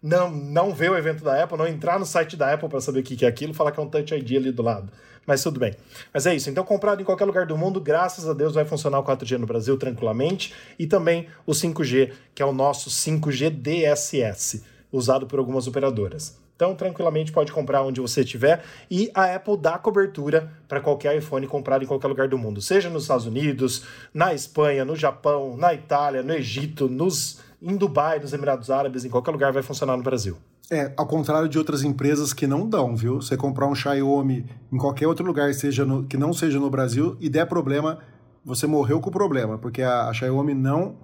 não, 0.03 0.29
não 0.29 0.75
vê 0.75 0.89
o 0.89 0.99
evento 0.99 1.23
da 1.23 1.41
Apple, 1.41 1.57
não 1.57 1.69
entrar 1.69 2.01
no 2.01 2.05
site 2.05 2.37
da 2.37 2.53
Apple 2.53 2.69
para 2.69 2.81
saber 2.81 2.99
o 2.99 3.03
que 3.05 3.15
que 3.15 3.25
é 3.25 3.29
aquilo, 3.29 3.55
falar 3.55 3.71
que 3.71 3.79
é 3.79 3.83
um 3.83 3.89
Touch 3.89 4.13
ID 4.13 4.33
ali 4.39 4.51
do 4.51 4.61
lado. 4.63 4.91
Mas 5.27 5.43
tudo 5.43 5.61
bem. 5.61 5.75
Mas 6.13 6.27
é 6.27 6.35
isso. 6.35 6.51
Então, 6.51 6.65
comprado 6.65 7.01
em 7.01 7.05
qualquer 7.05 7.25
lugar 7.25 7.47
do 7.47 7.57
mundo, 7.57 7.81
graças 7.81 8.29
a 8.29 8.33
Deus 8.33 8.55
vai 8.55 8.65
funcionar 8.65 8.99
o 8.99 9.05
4G 9.05 9.39
no 9.39 9.47
Brasil 9.47 9.77
tranquilamente. 9.77 10.53
E 10.79 10.87
também 10.87 11.29
o 11.47 11.53
5G, 11.53 12.13
que 12.35 12.43
é 12.43 12.47
o 12.47 12.53
nosso 12.53 12.91
5G 12.91 13.51
DSS, 13.51 14.65
usado 14.91 15.27
por 15.27 15.39
algumas 15.39 15.67
operadoras. 15.67 16.41
Então, 16.55 16.75
tranquilamente 16.77 17.33
pode 17.33 17.51
comprar 17.51 17.83
onde 17.83 18.01
você 18.01 18.21
estiver 18.21 18.63
e 18.89 19.11
a 19.15 19.35
Apple 19.35 19.57
dá 19.57 19.77
cobertura 19.79 20.53
para 20.69 20.81
qualquer 20.81 21.17
iPhone 21.17 21.45
comprado 21.49 21.83
em 21.83 21.89
qualquer 21.89 22.07
lugar 22.07 22.29
do 22.29 22.39
mundo, 22.39 22.63
seja 22.63 22.89
nos 22.89 23.03
Estados 23.03 23.27
Unidos, 23.27 23.85
na 24.15 24.33
Espanha, 24.33 24.85
no 24.85 24.95
Japão, 24.95 25.57
na 25.57 25.75
Itália, 25.75 26.23
no 26.23 26.33
Egito, 26.33 26.89
nos 26.89 27.41
em 27.61 27.77
Dubai, 27.77 28.21
nos 28.21 28.33
Emirados 28.33 28.71
Árabes, 28.71 29.05
em 29.05 29.11
qualquer 29.11 29.33
lugar 29.33 29.53
vai 29.53 29.63
funcionar 29.63 29.97
no 29.97 30.05
Brasil. 30.05 30.37
É, 30.75 30.91
ao 30.97 31.07
contrário 31.07 31.51
de 31.51 31.59
outras 31.59 31.83
empresas 31.83 32.33
que 32.33 32.47
não 32.47 32.67
dão, 32.67 32.97
viu? 32.97 33.17
Você 33.21 33.37
comprar 33.37 33.67
um 33.67 33.75
Xiaomi 33.75 34.47
em 34.73 34.79
qualquer 34.79 35.07
outro 35.07 35.23
lugar 35.27 35.53
seja 35.53 35.85
no- 35.85 36.05
que 36.05 36.17
não 36.17 36.33
seja 36.33 36.59
no 36.59 36.71
Brasil 36.71 37.15
e 37.21 37.29
der 37.29 37.45
problema, 37.47 37.99
você 38.43 38.67
morreu 38.67 38.99
com 38.99 39.11
o 39.11 39.13
problema, 39.13 39.59
porque 39.59 39.83
a, 39.83 40.09
a 40.09 40.15
Xiaomi 40.15 40.55
não 40.55 40.97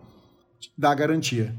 dá 0.77 0.95
garantia. 0.95 1.55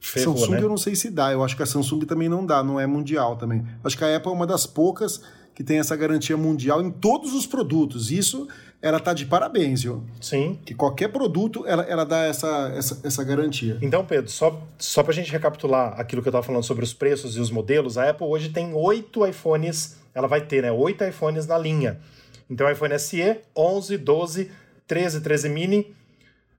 Ferrou, 0.00 0.38
Samsung 0.38 0.52
né? 0.52 0.62
eu 0.62 0.68
não 0.70 0.78
sei 0.78 0.96
se 0.96 1.10
dá, 1.10 1.30
eu 1.30 1.44
acho 1.44 1.54
que 1.54 1.62
a 1.62 1.66
Samsung 1.66 2.00
também 2.06 2.30
não 2.30 2.46
dá, 2.46 2.64
não 2.64 2.80
é 2.80 2.86
mundial 2.86 3.36
também. 3.36 3.62
Acho 3.84 3.98
que 3.98 4.04
a 4.04 4.16
Apple 4.16 4.32
é 4.32 4.34
uma 4.34 4.46
das 4.46 4.64
poucas 4.66 5.20
que 5.60 5.64
tem 5.64 5.78
essa 5.78 5.94
garantia 5.94 6.38
mundial 6.38 6.80
em 6.80 6.90
todos 6.90 7.34
os 7.34 7.44
produtos. 7.44 8.10
Isso, 8.10 8.48
ela 8.80 8.98
tá 8.98 9.12
de 9.12 9.26
parabéns, 9.26 9.82
viu? 9.82 10.02
Sim. 10.18 10.58
Que 10.64 10.74
qualquer 10.74 11.08
produto, 11.08 11.66
ela, 11.66 11.82
ela 11.82 12.06
dá 12.06 12.20
essa, 12.20 12.72
essa, 12.74 12.98
essa 13.06 13.22
garantia. 13.22 13.76
Então, 13.82 14.02
Pedro, 14.02 14.30
só, 14.30 14.66
só 14.78 15.02
para 15.02 15.12
a 15.12 15.14
gente 15.14 15.30
recapitular 15.30 16.00
aquilo 16.00 16.22
que 16.22 16.28
eu 16.28 16.30
estava 16.30 16.42
falando 16.42 16.62
sobre 16.62 16.82
os 16.82 16.94
preços 16.94 17.36
e 17.36 17.40
os 17.40 17.50
modelos, 17.50 17.98
a 17.98 18.08
Apple 18.08 18.26
hoje 18.26 18.48
tem 18.48 18.72
oito 18.72 19.26
iPhones, 19.26 19.98
ela 20.14 20.26
vai 20.26 20.40
ter, 20.40 20.62
né? 20.62 20.72
Oito 20.72 21.04
iPhones 21.04 21.46
na 21.46 21.58
linha. 21.58 22.00
Então, 22.48 22.66
iPhone 22.70 22.98
SE, 22.98 23.36
11, 23.54 23.98
12, 23.98 24.50
13, 24.86 25.20
13 25.20 25.48
mini. 25.50 25.94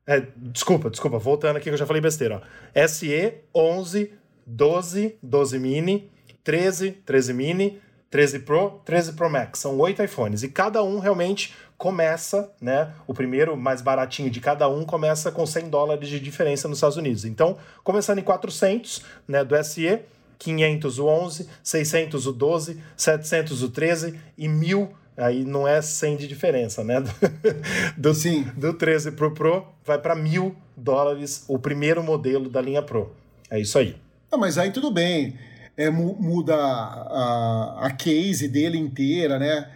é, 0.05 0.27
desculpa, 0.37 0.91
desculpa, 0.91 1.17
voltando 1.17 1.55
aqui 1.55 1.63
que 1.63 1.73
eu 1.73 1.77
já 1.77 1.87
falei 1.87 2.03
besteira. 2.03 2.43
Ó. 2.75 2.87
SE, 2.87 3.33
11, 3.51 4.11
12, 4.45 5.15
12 5.23 5.57
mini, 5.57 6.07
13, 6.43 6.91
13 7.03 7.33
mini, 7.33 7.81
13 8.11 8.39
Pro, 8.39 8.81
13 8.85 9.13
Pro 9.13 9.29
Max. 9.29 9.59
São 9.59 9.79
oito 9.79 10.03
iPhones. 10.03 10.43
E 10.43 10.49
cada 10.49 10.83
um 10.83 10.99
realmente 10.99 11.55
começa, 11.77 12.51
né? 12.61 12.93
O 13.07 13.13
primeiro 13.13 13.57
mais 13.57 13.81
baratinho 13.81 14.29
de 14.29 14.39
cada 14.39 14.69
um 14.69 14.85
começa 14.85 15.31
com 15.31 15.45
100 15.45 15.69
dólares 15.69 16.07
de 16.07 16.19
diferença 16.19 16.67
nos 16.67 16.77
Estados 16.77 16.97
Unidos. 16.97 17.25
Então, 17.25 17.57
começando 17.83 18.19
em 18.19 18.23
400, 18.23 19.01
né, 19.27 19.43
do 19.43 19.55
SE, 19.63 19.99
500 20.37 20.99
o 20.99 21.07
11, 21.07 21.49
600 21.63 22.27
o 22.27 22.33
12, 22.33 22.83
700 22.95 23.63
o 23.63 23.69
13 23.69 24.19
e 24.37 24.47
1000 24.47 24.91
aí 25.17 25.43
não 25.43 25.67
é 25.67 25.81
100 25.81 26.17
de 26.17 26.27
diferença, 26.27 26.83
né? 26.83 27.03
Do, 27.97 28.13
Sim. 28.13 28.43
do 28.55 28.73
13 28.73 29.11
pro 29.11 29.31
Pro 29.31 29.67
vai 29.85 29.99
para 29.99 30.15
1000 30.15 30.55
dólares 30.75 31.45
o 31.47 31.59
primeiro 31.59 32.01
modelo 32.01 32.49
da 32.49 32.61
linha 32.61 32.81
Pro. 32.81 33.13
É 33.49 33.59
isso 33.59 33.77
aí. 33.77 33.95
Não, 34.31 34.39
mas 34.39 34.57
aí 34.57 34.71
tudo 34.71 34.91
bem. 34.91 35.37
É, 35.85 35.89
mu- 35.89 36.15
muda 36.19 36.55
a, 36.55 37.87
a 37.87 37.91
case 37.91 38.47
dele 38.47 38.77
inteira, 38.77 39.39
né? 39.39 39.69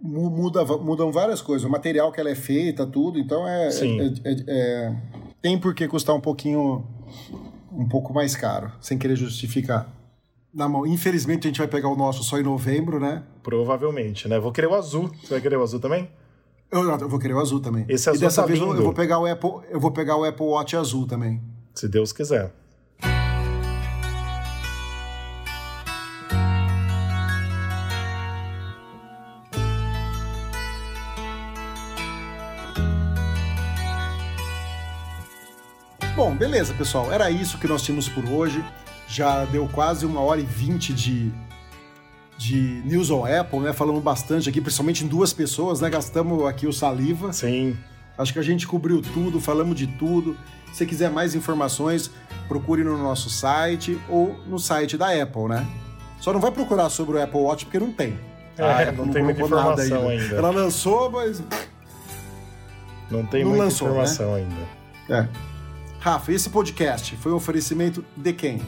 Mu- 0.00 0.30
Muda, 0.30 0.64
mudam 0.64 1.10
várias 1.12 1.40
coisas. 1.40 1.66
O 1.66 1.70
material 1.70 2.10
que 2.12 2.20
ela 2.20 2.30
é 2.30 2.34
feita, 2.34 2.86
tudo. 2.86 3.18
Então 3.18 3.46
é, 3.46 3.70
Sim. 3.70 4.00
é- 4.24 4.30
é- 4.30 4.44
é- 4.48 4.96
tem 5.40 5.58
por 5.58 5.74
que 5.74 5.86
custar 5.88 6.14
um 6.14 6.20
pouquinho 6.20 6.84
um 7.72 7.86
pouco 7.88 8.12
mais 8.12 8.34
caro, 8.34 8.72
sem 8.80 8.96
querer 8.98 9.16
justificar. 9.16 9.88
Na 10.52 10.68
mão. 10.68 10.86
Infelizmente 10.86 11.46
a 11.46 11.48
gente 11.50 11.58
vai 11.58 11.68
pegar 11.68 11.88
o 11.88 11.96
nosso 11.96 12.24
só 12.24 12.38
em 12.38 12.42
novembro, 12.42 12.98
né? 12.98 13.22
Provavelmente, 13.42 14.26
né? 14.28 14.38
Vou 14.38 14.50
querer 14.52 14.66
o 14.68 14.74
azul. 14.74 15.10
Você 15.22 15.34
vai 15.34 15.40
querer 15.40 15.56
o 15.56 15.62
azul 15.62 15.78
também? 15.80 16.08
Eu, 16.70 16.82
eu 16.98 17.08
vou 17.08 17.18
querer 17.18 17.34
o 17.34 17.40
azul 17.40 17.60
também. 17.60 17.84
Esse 17.88 18.08
e 18.08 18.10
azul 18.10 18.22
dessa 18.22 18.42
tá 18.42 18.48
vez 18.48 18.58
eu, 18.58 18.74
eu 18.74 18.82
vou 18.82 18.92
pegar 18.94 19.18
o 19.20 19.26
Apple, 19.26 19.50
eu 19.70 19.78
vou 19.78 19.90
pegar 19.92 20.16
o 20.16 20.24
Apple 20.24 20.46
Watch 20.46 20.74
azul 20.76 21.06
também. 21.06 21.40
Se 21.74 21.86
Deus 21.88 22.12
quiser. 22.12 22.52
Beleza, 36.36 36.74
pessoal. 36.74 37.10
Era 37.12 37.30
isso 37.30 37.58
que 37.58 37.66
nós 37.66 37.82
tínhamos 37.82 38.08
por 38.08 38.24
hoje. 38.28 38.64
Já 39.08 39.44
deu 39.44 39.68
quase 39.68 40.04
uma 40.04 40.20
hora 40.20 40.40
e 40.40 40.44
vinte 40.44 40.92
de, 40.92 41.32
de 42.36 42.82
News 42.84 43.10
on 43.10 43.24
Apple, 43.24 43.60
né? 43.60 43.72
Falamos 43.72 44.02
bastante 44.02 44.48
aqui, 44.48 44.60
principalmente 44.60 45.04
em 45.04 45.08
duas 45.08 45.32
pessoas, 45.32 45.80
né? 45.80 45.88
Gastamos 45.88 46.44
aqui 46.46 46.66
o 46.66 46.72
saliva. 46.72 47.32
Sim. 47.32 47.76
Acho 48.18 48.32
que 48.32 48.38
a 48.38 48.42
gente 48.42 48.66
cobriu 48.66 49.00
tudo, 49.00 49.40
falamos 49.40 49.76
de 49.76 49.86
tudo. 49.86 50.36
Se 50.72 50.78
você 50.78 50.86
quiser 50.86 51.10
mais 51.10 51.34
informações, 51.34 52.10
procure 52.48 52.82
no 52.82 52.98
nosso 52.98 53.30
site 53.30 53.98
ou 54.08 54.38
no 54.46 54.58
site 54.58 54.96
da 54.96 55.10
Apple, 55.22 55.48
né? 55.48 55.66
Só 56.20 56.32
não 56.32 56.40
vai 56.40 56.50
procurar 56.50 56.88
sobre 56.88 57.18
o 57.18 57.22
Apple 57.22 57.40
Watch 57.40 57.64
porque 57.66 57.78
não 57.78 57.92
tem. 57.92 58.18
É, 58.58 58.62
A 58.62 58.88
Apple 58.88 59.06
não 59.06 59.12
tem 59.12 59.22
muita 59.22 59.42
informação 59.42 60.08
ainda. 60.08 60.34
Ela 60.34 60.50
lançou, 60.50 61.10
mas. 61.10 61.42
Não 63.10 63.24
tem 63.24 63.42
Não 63.42 63.50
muita 63.50 63.64
lançou, 63.64 63.88
informação 63.88 64.34
ainda. 64.34 64.56
É. 65.08 65.28
Rafa, 66.06 66.30
esse 66.30 66.48
podcast 66.48 67.16
foi 67.16 67.32
um 67.32 67.34
oferecimento 67.34 68.04
de 68.16 68.32
quem? 68.32 68.62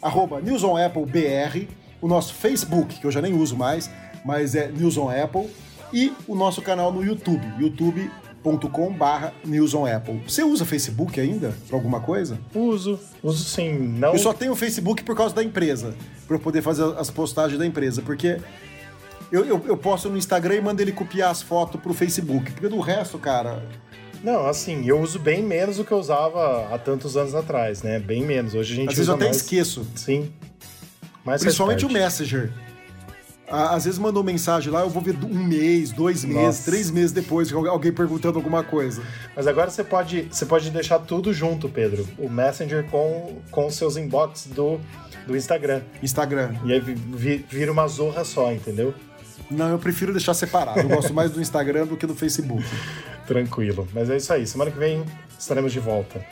arroba 0.02 0.42
newsonapplebr, 0.42 1.68
o 2.02 2.08
nosso 2.08 2.34
Facebook, 2.34 3.00
que 3.00 3.06
eu 3.06 3.12
já 3.12 3.22
nem 3.22 3.34
uso 3.34 3.56
mais, 3.56 3.90
mas 4.26 4.56
é 4.56 4.68
newsonapple, 4.68 5.50
e 5.94 6.12
o 6.28 6.36
nosso 6.36 6.62
canal 6.62 6.92
no 6.92 7.04
YouTube, 7.04 7.46
youtube.com 7.60 8.94
barra 8.94 9.34
newsonapple. 9.46 10.22
Você 10.28 10.44
usa 10.44 10.66
Facebook 10.66 11.20
ainda 11.20 11.54
para 11.68 11.78
alguma 11.78 12.00
coisa? 12.00 12.40
Uso, 12.56 12.98
uso 13.22 13.44
sim. 13.44 13.78
Não 13.78 14.14
Eu 14.14 14.20
só 14.20 14.34
tenho 14.34 14.54
o 14.54 14.56
Facebook 14.56 15.04
por 15.04 15.16
causa 15.16 15.36
da 15.36 15.44
empresa, 15.44 15.94
para 16.26 16.38
eu 16.38 16.40
poder 16.40 16.62
fazer 16.62 16.84
as 16.98 17.12
postagens 17.12 17.60
da 17.60 17.66
empresa, 17.66 18.02
porque 18.02 18.40
eu, 19.32 19.46
eu, 19.46 19.62
eu 19.68 19.78
posto 19.78 20.10
no 20.10 20.18
Instagram 20.18 20.56
e 20.56 20.62
mando 20.62 20.82
ele 20.82 20.92
copiar 20.92 21.32
as 21.32 21.42
fotos 21.42 21.80
pro 21.80 21.94
Facebook, 21.94 22.52
porque 22.52 22.68
do 22.68 22.80
resto, 22.80 23.18
cara, 23.18 23.64
Não, 24.24 24.46
assim, 24.48 24.86
eu 24.86 25.00
uso 25.00 25.18
bem 25.20 25.42
menos 25.42 25.78
do 25.78 25.84
que 25.86 25.92
eu 25.92 25.98
usava 25.98 26.68
há 26.74 26.78
tantos 26.78 27.18
anos 27.18 27.34
atrás, 27.34 27.82
né? 27.82 28.00
Bem 28.00 28.24
menos. 28.24 28.54
Hoje 28.54 28.74
a 28.74 28.76
gente 28.76 28.90
às 28.90 28.96
vezes 28.96 29.08
eu 29.10 29.16
até 29.16 29.26
mais... 29.26 29.38
esqueço. 29.38 29.88
Sim. 29.96 30.32
Mas 31.26 31.42
Principalmente 31.42 31.86
o. 31.86 31.90
Messenger. 31.90 32.52
Às 33.48 33.84
vezes 33.84 34.00
mandou 34.00 34.24
mensagem 34.24 34.72
lá, 34.72 34.80
eu 34.80 34.90
vou 34.90 35.02
ver 35.02 35.14
um 35.26 35.44
mês, 35.44 35.92
dois 35.92 36.24
meses, 36.24 36.42
Nossa. 36.42 36.72
três 36.72 36.90
meses 36.90 37.12
depois, 37.12 37.52
alguém 37.52 37.92
perguntando 37.92 38.38
alguma 38.40 38.64
coisa. 38.64 39.04
Mas 39.36 39.46
agora 39.46 39.70
você 39.70 39.84
pode, 39.84 40.22
você 40.32 40.46
pode 40.46 40.70
deixar 40.70 41.00
tudo 41.00 41.34
junto, 41.34 41.68
Pedro. 41.68 42.08
O 42.18 42.30
Messenger 42.30 42.86
com, 42.90 43.40
com 43.52 43.68
os 43.68 43.76
seus 43.76 43.98
inbox 43.98 44.48
do, 44.56 44.80
do 45.28 45.36
Instagram. 45.36 45.82
Instagram. 46.02 46.54
E 46.64 46.72
aí 46.72 46.80
vi- 46.80 46.94
vi- 46.94 47.46
vira 47.50 47.70
uma 47.74 47.86
zorra 47.90 48.24
só, 48.24 48.54
entendeu? 48.54 48.94
Não, 49.50 49.70
eu 49.70 49.80
prefiro 49.80 50.12
deixar 50.12 50.34
separado. 50.34 50.80
Eu 50.80 50.90
gosto 50.90 51.14
mais 51.14 51.32
do 51.32 51.42
Instagram 51.42 51.86
do 51.88 51.98
que 51.98 52.06
do 52.06 52.16
Facebook. 52.16 52.64
Tranquilo. 53.28 53.88
Mas 53.94 54.10
é 54.10 54.18
isso 54.18 54.32
aí. 54.34 54.46
Semana 54.48 54.72
que 54.72 54.78
vem 54.80 55.04
estaremos 55.38 55.72
de 55.72 55.80
volta. 55.80 56.24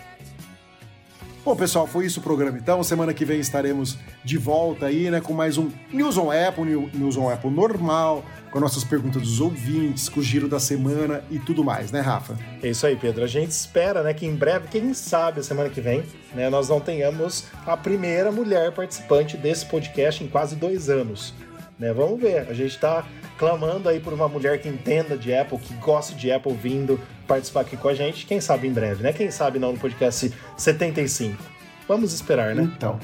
Bom, 1.44 1.56
pessoal, 1.56 1.88
foi 1.88 2.06
isso 2.06 2.20
o 2.20 2.24
programa 2.24 2.58
então. 2.58 2.84
Semana 2.84 3.14
que 3.14 3.24
vem 3.24 3.40
estaremos 3.40 3.98
de 4.24 4.38
volta 4.38 4.88
aí, 4.88 5.10
né, 5.10 5.22
com 5.22 5.34
mais 5.34 5.58
um 5.58 5.70
News 5.92 6.18
on 6.18 6.30
Apple, 6.32 6.66
New- 6.66 6.90
News 6.94 7.16
on 7.18 7.30
Apple 7.30 7.50
normal, 7.50 8.24
com 8.52 8.60
nossas 8.60 8.84
perguntas 8.84 9.22
dos 9.22 9.40
ouvintes, 9.40 10.10
com 10.10 10.20
o 10.20 10.24
giro 10.24 10.50
da 10.50 10.60
semana 10.60 11.24
e 11.32 11.40
tudo 11.40 11.64
mais, 11.64 11.92
né, 11.92 12.02
Rafa? 12.02 12.38
É 12.62 12.68
isso 12.68 12.86
aí, 12.86 12.96
Pedro. 12.96 13.24
A 13.24 13.28
gente 13.28 13.52
espera, 13.52 14.04
né, 14.04 14.14
que 14.14 14.26
em 14.26 14.36
breve, 14.36 14.68
quem 14.68 14.94
sabe, 14.94 15.40
a 15.40 15.44
semana 15.44 15.70
que 15.70 15.80
vem, 15.80 16.04
né, 16.36 16.50
nós 16.50 16.68
não 16.68 16.82
tenhamos 16.82 17.46
a 17.66 17.76
primeira 17.78 18.32
mulher 18.32 18.72
participante 18.74 19.38
desse 19.38 19.66
podcast 19.66 20.22
em 20.24 20.28
quase 20.28 20.56
dois 20.58 20.90
anos. 20.90 21.34
Né? 21.80 21.94
Vamos 21.94 22.20
ver. 22.20 22.40
A 22.50 22.54
gente 22.54 22.76
está 22.76 23.08
clamando 23.38 23.88
aí 23.88 24.00
por 24.00 24.12
uma 24.12 24.28
mulher 24.28 24.62
que 24.62 24.68
entenda 24.68 25.18
de 25.18 25.34
Apple, 25.34 25.58
que 25.58 25.74
goste 25.76 26.14
de 26.16 26.32
Apple 26.32 26.54
vindo 26.54 27.00
participar 27.26 27.62
aqui 27.62 27.78
com 27.78 27.88
a 27.88 27.94
gente. 27.94 28.26
Quem 28.26 28.42
sabe 28.42 28.68
em 28.68 28.74
breve, 28.74 29.02
né? 29.02 29.14
Quem 29.14 29.32
sabe 29.32 29.58
não 29.58 29.72
no 29.72 29.80
podcast 29.80 30.34
75. 30.58 31.42
Vamos 31.88 32.14
esperar, 32.14 32.54
né? 32.54 32.64
Então, 32.64 33.00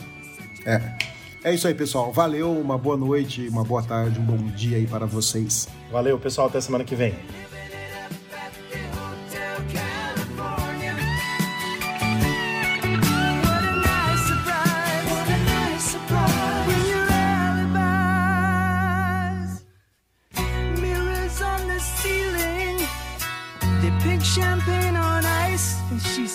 é. 0.66 0.82
É 1.44 1.54
isso 1.54 1.68
aí, 1.68 1.76
pessoal. 1.76 2.12
Valeu, 2.12 2.52
uma 2.52 2.76
boa 2.76 2.98
noite, 2.98 3.48
uma 3.48 3.64
boa 3.64 3.84
tarde, 3.84 4.20
um 4.20 4.24
bom 4.24 4.48
dia 4.56 4.78
aí 4.78 4.88
para 4.88 5.06
vocês. 5.06 5.68
Valeu, 5.92 6.18
pessoal. 6.18 6.48
Até 6.48 6.60
semana 6.60 6.84
que 6.84 6.96
vem. 6.96 7.14